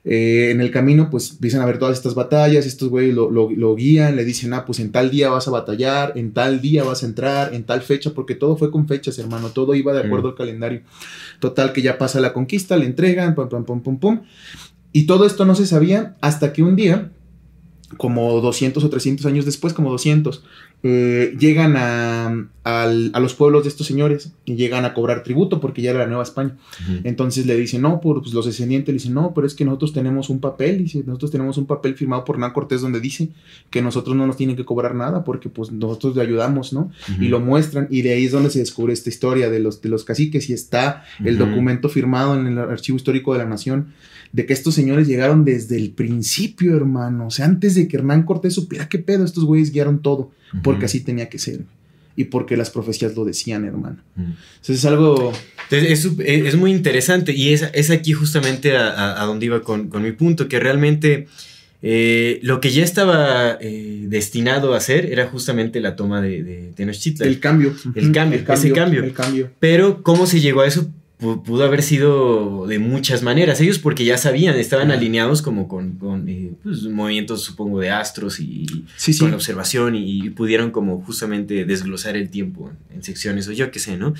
Eh, 0.06 0.50
en 0.52 0.62
el 0.62 0.72
camino, 0.72 1.10
pues 1.10 1.32
empiezan 1.32 1.62
a 1.62 1.66
ver 1.66 1.78
todas 1.78 1.98
estas 1.98 2.16
batallas, 2.16 2.66
estos 2.66 2.90
güeyes 2.90 3.14
lo, 3.14 3.30
lo, 3.30 3.76
guían, 3.76 4.16
le 4.16 4.26
dicen, 4.26 4.54
ah, 4.54 4.66
pues 4.66 4.80
en 4.80 4.92
tal 4.92 5.12
día 5.12 5.30
vas 5.30 5.48
a 5.48 5.52
batallar, 5.52 6.14
en 6.16 6.32
tal 6.32 6.62
día 6.62 6.84
vas 6.84 7.04
a 7.04 7.06
entrar, 7.06 7.54
en 7.54 7.64
tal 7.64 7.82
fecha, 7.82 8.12
porque 8.14 8.36
todo 8.36 8.56
fue 8.58 8.72
con 8.72 8.88
fechas, 8.88 9.20
hermano, 9.20 9.50
todo 9.50 9.76
iba 9.76 9.94
de 9.94 10.06
acuerdo 10.06 10.30
al 10.30 10.36
calendario. 10.36 10.82
Total, 11.40 11.74
que 11.74 11.82
ya 11.82 11.98
pasa 11.98 12.20
la 12.20 12.34
conquista, 12.34 12.78
le 12.78 12.86
entregan, 12.86 13.36
pum, 13.36 13.50
pum, 13.50 13.64
pum, 13.66 13.82
pum, 13.82 14.00
pum. 14.00 14.20
Y 14.92 15.06
todo 15.06 15.26
esto 15.26 15.46
no 15.46 15.56
se 15.56 15.68
sabía 15.68 16.16
hasta 16.22 16.54
que 16.54 16.64
un 16.64 16.76
día, 16.76 17.12
como 17.98 18.42
200 18.42 18.84
o 18.84 18.90
300 18.90 19.26
años 19.26 19.46
después, 19.46 19.74
como 19.74 19.92
200, 19.92 20.44
eh, 20.82 21.36
llegan 21.38 21.76
a, 21.76 22.48
los 23.20 23.34
pueblos 23.34 23.64
de 23.64 23.70
estos 23.70 23.86
señores 23.86 24.32
y 24.46 24.56
llegan 24.56 24.86
a 24.86 24.94
cobrar 24.94 25.24
tributo 25.24 25.60
porque 25.60 25.82
ya 25.82 25.90
era 25.90 26.00
la 26.00 26.08
Nueva 26.08 26.24
España. 26.24 26.56
Entonces 27.04 27.46
le 27.46 27.58
dicen, 27.58 27.82
no, 27.82 28.00
pues 28.00 28.32
los 28.32 28.46
descendientes 28.46 28.88
le 28.88 28.94
dicen, 28.94 29.14
no, 29.14 29.34
pero 29.34 29.46
es 29.46 29.56
que 29.56 29.66
nosotros 29.66 29.92
tenemos 29.92 30.30
un 30.30 30.40
papel, 30.40 30.78
dice, 30.78 31.04
nosotros 31.06 31.32
tenemos 31.32 31.58
un 31.58 31.66
papel 31.66 31.96
firmado 31.96 32.24
por 32.24 32.36
Hernán 32.36 32.54
Cortés 32.54 32.82
donde 32.82 33.02
dice 33.02 33.30
que 33.70 33.82
nosotros 33.82 34.16
no 34.16 34.26
nos 34.26 34.38
tienen 34.38 34.56
que 34.56 34.64
cobrar 34.64 34.96
nada 34.96 35.24
porque 35.24 35.50
pues 35.50 35.72
nosotros 35.72 36.16
le 36.16 36.22
ayudamos, 36.22 36.72
¿no? 36.72 36.92
Y 37.20 37.28
lo 37.28 37.40
muestran 37.40 37.88
y 37.90 38.04
de 38.04 38.14
ahí 38.14 38.26
es 38.26 38.32
donde 38.32 38.50
se 38.50 38.60
descubre 38.60 38.94
esta 38.94 39.10
historia 39.10 39.50
de 39.50 39.60
los, 39.60 39.82
de 39.82 39.90
los 39.90 40.06
caciques 40.06 40.50
y 40.50 40.54
está 40.54 41.04
el 41.24 41.38
documento 41.38 41.90
firmado 41.90 42.40
en 42.40 42.48
el 42.48 42.58
Archivo 42.58 42.96
Histórico 42.96 43.34
de 43.34 43.40
la 43.40 43.46
Nación 43.46 43.94
de 44.32 44.46
que 44.46 44.54
estos 44.54 44.76
señores 44.76 45.08
llegaron 45.08 45.44
desde 45.44 45.78
el 45.78 45.92
principio, 45.92 46.76
hermano. 46.76 47.28
O 47.28 47.32
sea, 47.32 47.46
antes 47.46 47.76
de 47.76 47.88
que 47.88 47.98
Hernán 47.98 48.24
Cortés 48.24 48.54
supiera 48.54 48.88
qué 48.88 49.00
pedo, 49.00 49.26
estos 49.26 49.44
güeyes 49.44 49.72
guiaron 49.72 50.02
todo, 50.02 50.32
porque 50.64 50.86
así 50.86 51.02
tenía 51.02 51.30
que 51.30 51.40
ser. 51.40 51.62
Y 52.16 52.26
porque 52.26 52.58
las 52.58 52.70
profecías 52.70 53.16
lo 53.16 53.26
decían, 53.26 53.66
hermano. 53.66 53.98
Entonces 54.18 54.78
es 54.78 54.86
algo... 54.86 55.32
Es, 55.72 56.56
muy 56.56 56.72
interesante 56.72 57.34
y 57.34 57.54
es, 57.54 57.70
es 57.74 57.92
aquí 57.92 58.14
justamente 58.14 58.76
a, 58.76 59.24
donde 59.26 59.46
iba 59.46 59.62
con, 59.62 59.90
mi 60.02 60.12
punto, 60.12 60.48
que 60.48 60.60
realmente... 60.60 61.28
Eh, 61.82 62.42
lo 62.44 62.60
que 62.60 62.72
ya 62.72 62.84
estaba 62.84 63.58
eh, 63.62 64.04
destinado 64.10 64.74
a 64.74 64.78
hacer 64.80 65.06
era 65.14 65.28
justamente 65.28 65.80
la 65.80 65.96
toma 65.96 66.22
de, 66.22 66.44
de 66.44 66.74
Tenochtitlan. 66.76 67.30
El 67.30 67.40
cambio. 67.40 67.74
El 67.96 68.12
cambio, 68.12 68.44
ese 68.46 68.74
cambio. 68.74 69.02
El 69.02 69.14
cambio. 69.14 69.50
Pero, 69.60 70.04
¿cómo 70.04 70.28
se 70.28 70.42
llegó 70.42 70.60
a 70.60 70.68
eso? 70.68 70.92
Pudo 71.20 71.66
haber 71.66 71.84
sido 71.84 72.66
de 72.66 72.80
muchas 72.80 73.24
maneras. 73.24 73.60
Ellos 73.60 73.78
porque 73.78 74.06
ya 74.06 74.18
sabían, 74.18 74.56
estaban 74.56 74.90
alineados 74.90 75.42
como 75.42 75.68
con, 75.68 75.98
con 75.98 76.30
eh, 76.30 76.54
pues, 76.64 76.84
movimientos, 76.84 77.44
supongo, 77.44 77.80
de 77.82 77.90
astros 77.90 78.40
y 78.40 78.66
con 79.20 79.32
la 79.32 79.36
observación 79.36 79.96
y, 79.96 80.30
pudieron 80.30 80.72
como 80.72 81.02
justamente 81.02 81.66
desglosar 81.66 82.16
el 82.16 82.30
tiempo 82.30 82.72
en 82.94 83.04
secciones 83.04 83.48
o 83.50 83.52
yo 83.52 83.70
qué 83.70 83.80
sé, 83.80 83.98
¿no? 83.98 84.14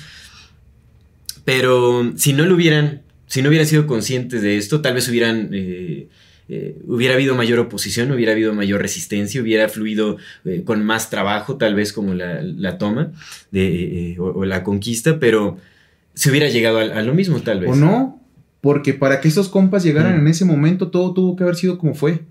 Pero 1.44 2.12
si 2.16 2.34
no 2.34 2.44
lo 2.44 2.54
hubieran, 2.54 3.00
si 3.26 3.40
no 3.40 3.48
hubieran 3.48 3.66
sido 3.66 3.86
conscientes 3.86 4.42
de 4.42 4.58
esto, 4.58 4.80
tal 4.80 4.94
vez 4.94 5.08
hubieran... 5.08 5.50
Eh, 5.52 6.08
eh, 6.52 6.76
hubiera 6.88 7.14
habido 7.14 7.36
mayor 7.36 7.60
oposición, 7.60 8.10
hubiera 8.10 8.32
habido 8.32 8.52
mayor 8.52 8.82
resistencia, 8.82 9.40
hubiera 9.40 9.68
fluido 9.68 10.16
con 10.64 10.84
más 10.84 11.08
trabajo, 11.08 11.58
tal 11.58 11.76
vez 11.76 11.92
como 11.92 12.12
la, 12.12 12.76
toma 12.76 13.12
de, 13.52 14.16
o, 14.18 14.44
la 14.44 14.64
conquista, 14.64 15.20
pero 15.20 15.58
se 16.14 16.30
hubiera 16.30 16.48
llegado 16.48 16.78
a, 16.78 17.02
lo 17.02 17.14
mismo, 17.14 17.40
tal 17.40 17.60
vez. 17.60 17.70
O 17.70 17.74
no, 17.74 18.20
porque 18.60 18.94
para 18.94 19.20
que 19.20 19.28
esos 19.28 19.48
compas 19.48 19.82
llegaran 19.82 20.18
en 20.18 20.28
ese 20.28 20.44
momento, 20.44 20.90
todo 20.90 21.14
tuvo 21.14 21.36
que 21.36 21.44
haber 21.44 21.56
sido 21.56 21.78
como 21.78 21.94
fue. 21.94 22.24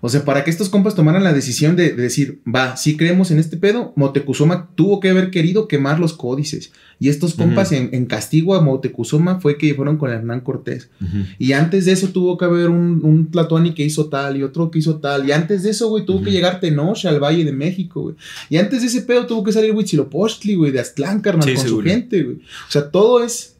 O 0.00 0.08
sea, 0.08 0.24
para 0.24 0.42
que 0.42 0.50
estos 0.50 0.68
compas 0.68 0.94
tomaran 0.94 1.22
la 1.22 1.32
decisión 1.32 1.76
de, 1.76 1.92
decir, 1.92 2.40
va, 2.46 2.76
si 2.76 2.96
creemos 2.96 3.30
en 3.30 3.38
este 3.38 3.56
pedo, 3.56 3.92
Motecuzoma 3.96 4.70
tuvo 4.74 4.98
que 4.98 5.10
haber 5.10 5.30
querido 5.30 5.68
quemar 5.68 6.00
los 6.00 6.14
códices. 6.14 6.72
Y 6.98 7.10
estos 7.10 7.34
compas 7.34 7.72
en, 7.72 8.06
castigo 8.06 8.54
a 8.54 8.60
Motecuzoma 8.60 9.40
fue 9.40 9.58
que 9.58 9.74
fueron 9.74 9.98
con 9.98 10.10
Hernán 10.10 10.40
Cortés. 10.40 10.90
Y 11.38 11.52
antes 11.52 11.84
de 11.84 11.92
eso 11.92 12.08
tuvo 12.08 12.36
que 12.38 12.44
haber 12.44 12.70
un, 12.70 13.00
un 13.04 13.30
Tlatuani 13.30 13.74
que 13.74 13.84
hizo 13.84 14.06
tal 14.06 14.36
y 14.36 14.42
otro 14.42 14.70
que 14.70 14.78
hizo 14.78 14.96
tal. 14.96 15.28
Y 15.28 15.32
antes 15.32 15.62
de 15.62 15.70
eso, 15.70 15.88
güey, 15.88 16.04
tuvo 16.04 16.22
que 16.22 16.30
llegar 16.32 16.58
Tenoch 16.58 17.04
al 17.04 17.20
Valle 17.20 17.44
de 17.44 17.52
México, 17.52 18.02
güey. 18.02 18.16
Y 18.48 18.56
antes 18.56 18.80
de 18.80 18.88
ese 18.88 19.02
pedo 19.02 19.26
tuvo 19.26 19.44
que 19.44 19.52
salir 19.52 19.72
Huitzilopochtli, 19.72 20.54
güey, 20.54 20.72
de 20.72 20.80
Aztlán, 20.80 21.20
carnal, 21.20 21.54
con 21.54 21.68
su 21.68 21.82
gente, 21.82 22.22
güey. 22.22 22.36
O 22.36 22.70
sea, 22.70 22.90
todo 22.90 23.22
es 23.22 23.52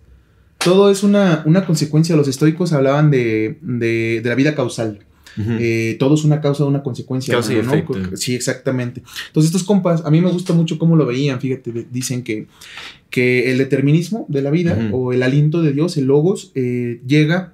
todo 0.59 0.91
es 0.91 1.03
una, 1.03 1.43
una, 1.45 1.65
consecuencia. 1.65 2.17
Los 2.17 2.27
estoicos 2.27 2.73
hablaban 2.73 3.11
de, 3.11 3.59
de, 3.61 4.21
de 4.23 4.29
la 4.29 4.35
vida 4.35 4.55
causal. 4.55 5.01
Eh, 5.39 5.97
todo 5.99 6.15
es 6.15 6.25
una 6.25 6.41
causa 6.41 6.65
de 6.65 6.71
una 6.71 6.83
consecuencia. 6.83 7.35
Causa 7.35 7.53
y 7.53 7.57
efecto. 7.57 7.95
Sí, 8.17 8.35
exactamente. 8.35 9.03
Entonces, 9.29 9.51
estos 9.51 9.65
compas, 9.65 10.05
a 10.05 10.11
mí 10.11 10.21
me 10.21 10.31
gusta 10.31 10.53
mucho 10.53 10.79
cómo 10.79 10.97
lo 10.97 11.07
veían. 11.07 11.41
Fíjate, 11.41 11.87
dicen 11.91 12.23
que, 12.23 12.47
que 13.11 13.51
el 13.51 13.59
determinismo 13.59 14.27
de 14.29 14.43
la 14.43 14.51
vida 14.51 14.91
o 14.93 15.13
el 15.13 15.23
aliento 15.23 15.63
de 15.63 15.73
Dios, 15.73 15.97
el 15.97 16.07
logos, 16.07 16.53
eh, 16.55 17.01
llega 17.07 17.53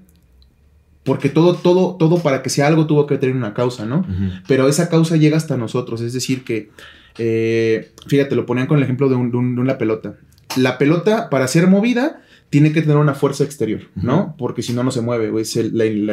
porque 1.04 1.28
todo, 1.28 1.56
todo, 1.56 1.96
todo 1.96 2.22
para 2.22 2.42
que 2.42 2.50
sea 2.50 2.68
algo 2.68 2.86
tuvo 2.86 3.06
que 3.06 3.18
tener 3.18 3.34
una 3.34 3.54
causa, 3.54 3.84
¿no? 3.86 4.06
Pero 4.46 4.68
esa 4.68 4.88
causa 4.88 5.16
llega 5.16 5.36
hasta 5.36 5.56
nosotros. 5.56 6.00
Es 6.00 6.12
decir, 6.12 6.44
que, 6.44 6.70
eh, 7.18 7.90
fíjate, 8.06 8.36
lo 8.36 8.46
ponían 8.46 8.68
con 8.68 8.78
el 8.78 8.84
ejemplo 8.84 9.08
de, 9.08 9.16
de 9.16 9.36
una 9.36 9.78
pelota. 9.78 10.14
La 10.56 10.78
pelota, 10.78 11.28
para 11.28 11.48
ser 11.48 11.66
movida, 11.66 12.22
tiene 12.52 12.70
que 12.70 12.82
tener 12.82 12.98
una 12.98 13.14
fuerza 13.14 13.44
exterior, 13.44 13.80
¿no? 13.94 14.34
Porque 14.36 14.60
si 14.60 14.74
no, 14.74 14.84
no 14.84 14.90
se 14.90 15.00
mueve, 15.00 15.30
güey. 15.30 15.40
Es 15.40 15.56
el, 15.56 15.72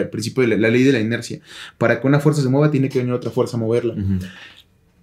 principio 0.09 0.47
de 0.47 0.57
la, 0.57 0.69
ley 0.69 0.83
de 0.83 0.93
la 0.93 1.01
inercia. 1.01 1.41
Para 1.77 1.99
que 1.99 2.07
una 2.07 2.21
fuerza 2.21 2.41
se 2.41 2.47
mueva, 2.47 2.71
tiene 2.71 2.87
que 2.87 2.99
venir 2.99 3.13
otra 3.13 3.29
fuerza 3.29 3.57
a 3.57 3.59
moverla. 3.59 3.93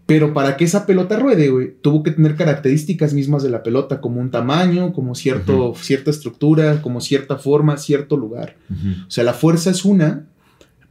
Pero 0.07 0.33
para 0.33 0.57
que 0.57 0.65
esa 0.65 0.87
pelota 0.87 1.19
ruede, 1.19 1.51
güey, 1.51 1.75
tuvo 1.83 2.03
que 2.03 2.13
tener 2.13 2.37
características 2.37 3.13
mismas 3.13 3.43
de 3.43 3.51
la 3.51 3.63
pelota, 3.63 4.01
como 4.01 4.19
un 4.19 4.31
tamaño, 4.31 4.95
como 4.95 5.15
cierto, 5.15 5.75
cierta 5.79 6.11
estructura, 6.11 6.81
como 6.81 7.03
cierta 7.03 7.37
forma, 7.37 7.77
cierto 7.77 8.17
lugar. 8.17 8.57
O 9.07 9.11
sea, 9.11 9.23
la 9.23 9.35
fuerza 9.35 9.69
es 9.69 9.85
una, 9.85 10.25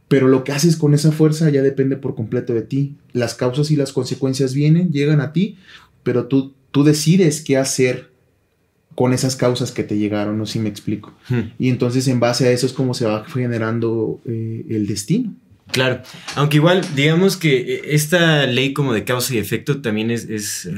pero 0.06 0.28
lo 0.28 0.44
que 0.44 0.52
haces 0.52 0.76
con 0.76 0.94
esa 0.94 1.10
fuerza 1.10 1.50
ya 1.50 1.62
depende 1.62 1.96
por 1.96 2.14
completo 2.14 2.54
de 2.54 2.62
ti. 2.62 2.94
Las 3.12 3.34
causas 3.34 3.72
y 3.72 3.76
las 3.76 3.92
consecuencias 3.92 4.54
vienen, 4.54 4.92
llegan 4.92 5.20
a 5.20 5.32
ti, 5.32 5.56
pero 6.04 6.26
tú, 6.26 6.54
tú 6.70 6.84
decides 6.84 7.42
qué 7.42 7.56
hacer 7.56 8.14
con 8.96 9.12
esas 9.12 9.36
causas 9.36 9.70
que 9.70 9.84
te 9.84 9.96
llegaron, 9.96 10.38
no 10.38 10.46
sé 10.46 10.54
si 10.54 10.58
me 10.58 10.68
explico. 10.68 11.14
Hmm. 11.28 11.52
Y 11.58 11.68
entonces 11.68 12.08
en 12.08 12.18
base 12.18 12.48
a 12.48 12.50
eso 12.50 12.66
es 12.66 12.72
como 12.72 12.94
se 12.94 13.04
va 13.04 13.24
generando 13.26 14.20
eh, 14.24 14.64
el 14.68 14.88
destino. 14.88 15.32
Claro, 15.72 16.00
aunque 16.36 16.58
igual 16.58 16.82
digamos 16.94 17.36
que 17.36 17.56
eh, 17.56 17.80
esta 17.86 18.46
ley 18.46 18.72
como 18.72 18.92
de 18.92 19.04
causa 19.04 19.34
y 19.34 19.38
efecto 19.38 19.82
también 19.82 20.12
es, 20.12 20.68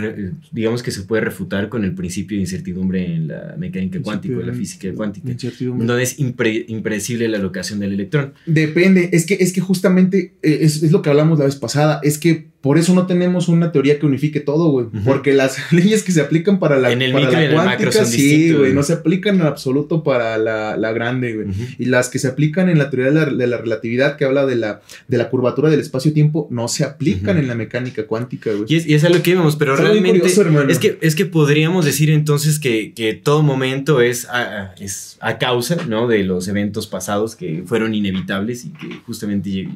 digamos 0.51 0.83
que 0.83 0.91
se 0.91 1.03
puede 1.03 1.23
refutar 1.23 1.69
con 1.69 1.85
el 1.85 1.95
principio 1.95 2.37
de 2.37 2.41
incertidumbre 2.41 3.05
en 3.05 3.29
la 3.29 3.55
mecánica 3.59 4.01
cuántica, 4.01 4.35
en 4.35 4.47
la 4.47 4.55
física 4.55 4.93
cuántica, 4.95 5.29
donde 5.61 6.03
es 6.03 6.19
impredecible 6.19 7.29
la 7.29 7.39
locación 7.39 7.81
del 7.81 7.93
electrón. 7.93 8.33
Depende, 8.47 9.11
es 9.13 9.27
que, 9.27 9.35
es 9.35 9.53
que 9.53 9.61
justamente 9.61 10.33
eh, 10.43 10.59
es, 10.63 10.83
es, 10.83 10.91
lo 10.91 11.03
que 11.03 11.11
hablamos 11.11 11.39
la 11.39 11.45
vez 11.45 11.57
pasada, 11.57 12.01
es 12.03 12.17
que 12.19 12.49
por 12.61 12.77
eso 12.77 12.93
no 12.93 13.07
tenemos 13.07 13.47
una 13.47 13.71
teoría 13.71 14.01
que 14.01 14.07
unifique 14.07 14.41
todo, 14.41 14.71
güey. 14.71 14.87
Porque 15.05 15.33
las 15.33 15.73
leyes 15.73 16.03
que 16.03 16.11
se 16.11 16.21
aplican 16.21 16.59
para 16.59 16.77
la, 16.77 16.91
en 16.91 17.03
el 17.03 17.13
para 17.13 17.31
la 17.31 17.53
cuántica, 17.53 18.05
sí, 18.05 18.53
güey, 18.53 18.75
no 18.75 18.83
se 18.83 18.95
aplican 18.95 19.37
en 19.37 19.43
absoluto 19.43 20.03
para 20.03 20.37
la, 20.39 20.77
la 20.77 20.93
grande, 20.93 21.35
güey. 21.35 21.49
Y 21.79 21.85
las 21.85 22.09
que 22.09 22.19
se 22.19 22.27
aplican 22.27 22.69
en 22.69 22.79
la 22.79 22.91
teoría 22.91 23.13
de 23.13 23.47
la, 23.47 23.59
relatividad, 23.59 24.17
que 24.17 24.25
habla 24.25 24.45
de 24.45 24.57
la, 24.57 24.81
de 25.07 25.19
la 25.19 25.31
curvatura 25.31 25.71
del 25.71 25.79
espacio-tiempo, 25.79 26.49
no 26.51 26.67
se 26.67 26.83
aplican 26.83 27.39
en 27.39 27.47
la 27.47 27.55
mecánica 27.55 28.07
cuántica, 28.07 28.51
güey. 28.51 28.65
Y 28.67 28.77
es, 28.77 28.87
y 28.87 28.95
es 28.95 29.05
a 29.05 29.09
lo 29.09 29.23
que 29.23 29.31
íbamos, 29.31 29.55
pero 29.55 29.77
realmente 29.77 30.27
es, 30.27 30.79
que, 30.81 30.99
es 31.01 31.15
que 31.15 31.27
podríamos 31.27 31.85
decir 31.85 32.11
entonces 32.11 32.59
que, 32.59 32.93
que 32.93 33.15
todo 33.15 33.43
momento 33.45 34.01
es 34.01 34.27
a, 34.27 34.75
es 34.81 35.17
a 35.21 35.39
causa, 35.39 35.77
¿no? 35.87 36.09
De 36.09 36.25
los 36.25 36.49
eventos 36.49 36.89
pasados 36.89 37.37
que 37.37 37.63
fueron 37.65 37.95
inevitables 37.95 38.65
y 38.65 38.71
que 38.71 39.01
justamente 39.07 39.69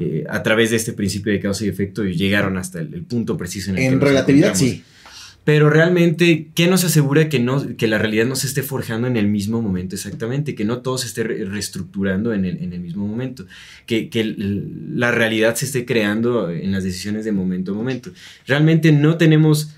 eh, 0.00 0.24
a 0.28 0.42
través 0.42 0.70
de 0.70 0.76
este 0.76 0.92
principio 0.92 1.32
de 1.32 1.40
causa 1.40 1.64
y 1.64 1.68
efecto 1.68 2.04
llegaron 2.04 2.56
hasta 2.56 2.80
el, 2.80 3.02
punto 3.02 3.36
preciso 3.36 3.70
en 3.70 3.78
el 3.78 3.92
en 3.92 4.00
relatividad 4.00 4.54
sí. 4.54 4.82
pero 5.44 5.70
realmente 5.70 6.48
qué 6.54 6.66
nos 6.68 6.84
asegura 6.84 7.28
que 7.28 7.38
no 7.38 7.76
que 7.76 7.86
la 7.86 7.98
realidad 7.98 8.26
no 8.26 8.36
se 8.36 8.46
esté 8.46 8.62
forjando 8.62 9.06
en 9.06 9.16
el 9.16 9.28
mismo 9.28 9.60
momento 9.62 9.94
exactamente 9.94 10.54
que 10.54 10.64
no 10.64 10.78
todo 10.78 10.98
se 10.98 11.06
esté 11.06 11.22
reestructurando 11.22 12.32
en 12.32 12.44
el, 12.44 12.62
en 12.62 12.72
el 12.72 12.80
mismo 12.80 13.06
momento. 13.06 13.46
Que, 13.86 14.08
que, 14.08 14.36
la 14.94 15.10
realidad 15.10 15.54
se 15.56 15.66
esté 15.66 15.84
creando 15.84 16.50
en 16.50 16.72
las 16.72 16.84
decisiones 16.84 17.24
de 17.24 17.32
momento 17.32 17.72
a 17.72 17.74
momento. 17.74 18.10
Realmente 18.46 18.92
no 18.92 19.16
tenemos 19.16 19.74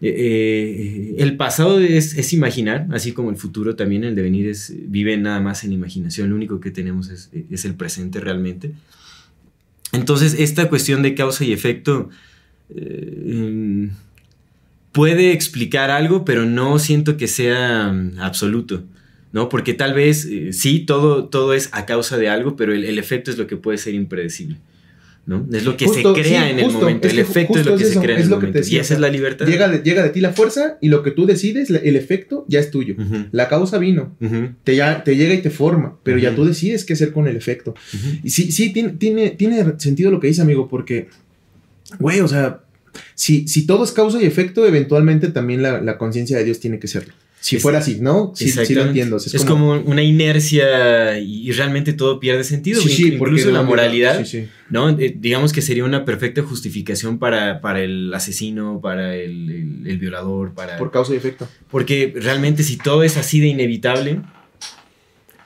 eh, 0.00 0.08
eh, 0.08 1.14
el 1.18 1.36
pasado 1.36 1.80
es, 1.80 2.16
es, 2.18 2.32
imaginar, 2.32 2.86
así 2.92 3.12
como 3.12 3.30
el 3.30 3.36
futuro 3.36 3.76
también, 3.76 4.04
el 4.04 4.14
devenir 4.14 4.46
es, 4.48 4.74
vive 4.76 5.16
nada 5.16 5.40
más 5.40 5.64
en 5.64 5.72
imaginación, 5.72 6.28
lo 6.28 6.36
único 6.36 6.60
que 6.60 6.70
tenemos 6.70 7.08
es, 7.08 7.30
es 7.50 7.64
el 7.64 7.74
presente 7.74 8.20
realmente. 8.20 8.72
Entonces, 9.92 10.34
esta 10.38 10.68
cuestión 10.68 11.02
de 11.02 11.14
causa 11.14 11.44
y 11.44 11.52
efecto 11.52 12.10
eh, 12.74 13.88
puede 14.92 15.32
explicar 15.32 15.90
algo, 15.90 16.24
pero 16.24 16.44
no 16.44 16.78
siento 16.78 17.16
que 17.16 17.28
sea 17.28 17.92
mm, 17.92 18.18
absoluto. 18.18 18.82
¿no? 19.32 19.50
Porque 19.50 19.74
tal 19.74 19.92
vez 19.92 20.24
eh, 20.24 20.52
sí, 20.52 20.80
todo, 20.80 21.26
todo 21.26 21.52
es 21.52 21.68
a 21.72 21.84
causa 21.84 22.16
de 22.16 22.28
algo, 22.28 22.56
pero 22.56 22.72
el, 22.72 22.98
efecto 22.98 23.30
es 23.30 23.36
lo 23.36 23.46
que 23.46 23.56
puede 23.56 23.76
ser 23.76 23.94
impredecible. 23.94 24.56
¿No? 25.26 25.46
Es 25.52 25.64
lo 25.64 25.76
que 25.76 25.88
se 25.88 26.02
crea 26.02 26.48
en 26.50 26.60
el 26.60 26.70
momento. 26.72 27.08
el 27.08 27.18
efecto 27.18 27.58
es 27.58 27.66
lo 27.66 27.76
que 27.76 27.84
se 27.84 27.98
crea 27.98 28.16
en 28.16 28.22
el 28.22 28.30
momento. 28.30 28.60
y 28.66 28.76
esa 28.76 28.94
es 28.94 29.00
la 29.00 29.08
libertad. 29.08 29.46
Llega 29.46 29.68
de, 29.68 29.78
llega 29.78 30.02
de 30.02 30.10
ti 30.10 30.20
la 30.20 30.32
fuerza 30.32 30.78
y 30.80 30.88
lo 30.88 31.02
que 31.02 31.10
tú 31.10 31.26
decides, 31.26 31.68
el 31.70 31.96
efecto 31.96 32.44
ya 32.48 32.60
es 32.60 32.70
tuyo. 32.70 32.94
La 33.32 33.48
causa 33.48 33.78
vino, 33.78 34.16
te, 34.64 34.76
ya, 34.76 35.04
te 35.04 35.16
llega 35.16 35.34
y 35.34 35.42
te 35.42 35.50
forma, 35.50 35.98
pero 36.02 36.18
ya 36.18 36.34
tú 36.34 36.44
decides 36.44 36.84
qué 36.84 36.92
hacer 36.92 37.12
con 37.12 37.26
el 37.26 37.36
efecto. 37.36 37.74
Y 38.22 38.30
sí, 38.30 38.52
sí, 38.52 38.72
tiene, 38.72 38.90
tiene, 38.90 39.30
tiene 39.30 39.64
sentido 39.78 40.10
lo 40.10 40.20
que 40.20 40.28
dice, 40.28 40.42
amigo, 40.42 40.68
porque, 40.68 41.08
güey, 41.98 42.20
o 42.20 42.28
sea, 42.28 42.60
si, 43.14 43.48
si 43.48 43.66
todo 43.66 43.84
es 43.84 43.92
causa 43.92 44.22
y 44.22 44.26
efecto, 44.26 44.66
eventualmente 44.66 45.28
también 45.28 45.62
la, 45.62 45.80
la 45.80 45.98
conciencia 45.98 46.38
de 46.38 46.44
Dios 46.44 46.60
tiene 46.60 46.78
que 46.78 46.88
serlo. 46.88 47.12
Si 47.46 47.60
fuera 47.60 47.78
así, 47.78 47.98
¿no? 48.00 48.32
Sí, 48.34 48.50
sí 48.50 48.74
lo 48.74 48.82
entiendo. 48.82 49.18
Es, 49.18 49.44
como, 49.44 49.74
una 49.74 50.02
inercia 50.02 51.16
y, 51.20 51.52
realmente 51.52 51.92
todo 51.92 52.18
pierde 52.18 52.42
sentido. 52.42 52.80
Sí, 52.80 52.88
sí, 52.88 53.12
incluso 53.12 53.52
la 53.52 53.62
moralidad, 53.62 54.26
¿no? 54.68 54.90
Eh, 54.98 55.14
digamos 55.16 55.52
que 55.52 55.62
sería 55.62 55.84
una 55.84 56.04
perfecta 56.04 56.42
justificación 56.42 57.20
para, 57.20 57.60
para 57.60 57.82
el 57.82 58.12
asesino, 58.12 58.80
para 58.80 59.14
el, 59.14 59.84
el, 59.86 59.98
violador, 59.98 60.54
para... 60.54 60.76
Por 60.76 60.90
causa 60.90 61.14
y 61.14 61.18
efecto. 61.18 61.46
Porque 61.70 62.12
realmente 62.16 62.64
si 62.64 62.78
todo 62.78 63.04
es 63.04 63.16
así 63.16 63.38
de 63.38 63.46
inevitable, 63.46 64.22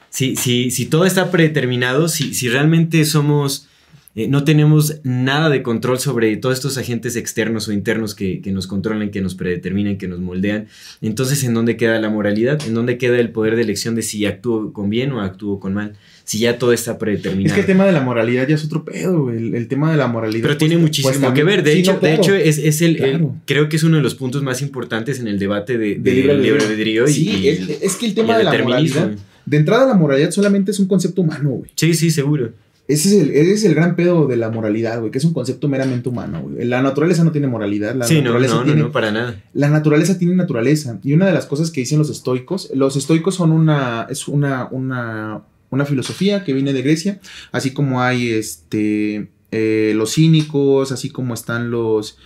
si, 0.08 0.36
si, 0.36 0.70
si 0.70 0.86
todo 0.86 1.04
está 1.04 1.30
predeterminado, 1.30 2.08
si, 2.08 2.32
si 2.32 2.48
realmente 2.48 3.04
somos 3.04 3.68
eh, 4.16 4.26
no 4.26 4.42
tenemos 4.42 4.96
nada 5.04 5.50
de 5.50 5.62
control 5.62 6.00
sobre 6.00 6.36
todos 6.36 6.56
estos 6.56 6.76
agentes 6.76 7.14
externos 7.14 7.68
o 7.68 7.72
internos 7.72 8.16
que, 8.16 8.42
nos 8.46 8.66
controlan, 8.66 9.10
que 9.10 9.20
nos 9.20 9.36
predeterminan, 9.36 9.98
que 9.98 10.08
nos 10.08 10.18
moldean. 10.18 10.66
Entonces, 11.00 11.44
¿en 11.44 11.54
dónde 11.54 11.76
queda 11.76 12.00
la 12.00 12.10
moralidad? 12.10 12.60
¿En 12.66 12.74
dónde 12.74 12.98
queda 12.98 13.20
el 13.20 13.30
poder 13.30 13.54
de 13.54 13.62
elección 13.62 13.94
de 13.94 14.02
si 14.02 14.26
actúo 14.26 14.72
con 14.72 14.90
bien 14.90 15.12
o 15.12 15.20
actúo 15.20 15.60
con 15.60 15.74
mal? 15.74 15.92
Si 16.24 16.40
ya 16.40 16.58
todo 16.58 16.72
está 16.72 16.98
predeterminado. 16.98 17.46
Es 17.46 17.54
que 17.54 17.60
el 17.60 17.66
tema 17.66 17.86
de 17.86 17.92
la 17.92 18.00
moralidad 18.00 18.48
ya 18.48 18.56
es 18.56 18.64
otro 18.64 18.84
pedo, 18.84 19.30
el, 19.30 19.68
tema 19.68 19.92
de 19.92 19.96
la 19.96 20.08
moralidad. 20.08 20.42
Pero 20.42 20.56
tiene 20.56 20.76
muchísimo 20.76 21.32
que 21.32 21.44
ver. 21.44 21.62
De 21.62 21.78
hecho, 21.78 22.00
de 22.00 22.14
hecho 22.14 22.34
es, 22.34 22.82
el, 22.82 23.28
creo 23.46 23.68
que 23.68 23.76
es 23.76 23.84
uno 23.84 23.96
de 23.96 24.02
los 24.02 24.16
puntos 24.16 24.42
más 24.42 24.60
importantes 24.60 25.20
en 25.20 25.28
el 25.28 25.38
debate 25.38 25.78
de, 25.78 25.96
libre, 25.98 26.32
albedrío. 26.32 27.06
Sí, 27.06 27.48
es, 27.48 27.94
que 27.94 28.06
el 28.06 28.14
tema 28.14 28.36
de 28.36 28.42
la 28.42 28.58
moralidad. 28.58 29.12
De 29.46 29.56
entrada, 29.56 29.86
la 29.86 29.94
moralidad 29.94 30.30
solamente 30.30 30.70
es 30.70 30.78
un 30.78 30.86
concepto 30.86 31.22
humano, 31.22 31.50
güey. 31.50 31.70
Sí, 31.74 31.94
sí, 31.94 32.10
seguro 32.10 32.52
ese 32.92 33.08
es, 33.08 33.22
el, 33.22 33.30
ese 33.30 33.52
es 33.52 33.64
el 33.64 33.74
gran 33.74 33.96
pedo 33.96 34.26
de 34.26 34.36
la 34.36 34.50
moralidad, 34.50 35.00
güey, 35.00 35.10
que 35.10 35.18
es 35.18 35.24
un 35.24 35.32
concepto 35.32 35.68
meramente 35.68 36.08
humano, 36.08 36.42
güey. 36.42 36.64
La 36.64 36.82
naturaleza 36.82 37.24
no 37.24 37.32
tiene 37.32 37.46
moralidad. 37.46 37.94
La 37.94 38.06
sí, 38.06 38.16
no, 38.16 38.22
naturaleza 38.22 38.54
no, 38.54 38.60
no, 38.60 38.66
tiene, 38.66 38.80
no, 38.82 38.92
para 38.92 39.12
nada. 39.12 39.42
La 39.52 39.68
naturaleza 39.68 40.18
tiene 40.18 40.34
naturaleza. 40.34 40.98
Y 41.02 41.12
una 41.12 41.26
de 41.26 41.32
las 41.32 41.46
cosas 41.46 41.70
que 41.70 41.80
dicen 41.80 41.98
los 41.98 42.10
estoicos, 42.10 42.70
los 42.74 42.96
estoicos 42.96 43.34
son 43.34 43.52
una, 43.52 44.06
es 44.10 44.28
una, 44.28 44.68
una, 44.70 45.42
una 45.70 45.84
filosofía 45.84 46.44
que 46.44 46.52
viene 46.52 46.72
de 46.72 46.82
Grecia, 46.82 47.20
así 47.52 47.72
como 47.72 48.02
hay 48.02 48.30
este, 48.30 49.30
eh, 49.50 49.92
los 49.94 50.14
cínicos, 50.14 50.92
así 50.92 51.10
como 51.10 51.34
están 51.34 51.70
los... 51.70 52.18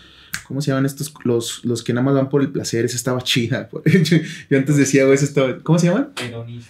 ¿Cómo 0.54 0.62
se 0.62 0.70
llaman 0.70 0.86
estos? 0.86 1.12
Los, 1.24 1.64
los 1.64 1.82
que 1.82 1.92
nada 1.92 2.04
más 2.04 2.14
van 2.14 2.28
por 2.28 2.40
el 2.40 2.52
placer. 2.52 2.84
Esa 2.84 2.94
estaba 2.94 3.20
chida. 3.22 3.68
Yo 4.48 4.56
antes 4.56 4.76
decía, 4.76 5.02
güey, 5.02 5.16
eso 5.16 5.24
estaba. 5.24 5.58
¿Cómo 5.64 5.80
se 5.80 5.88
llaman? 5.88 6.10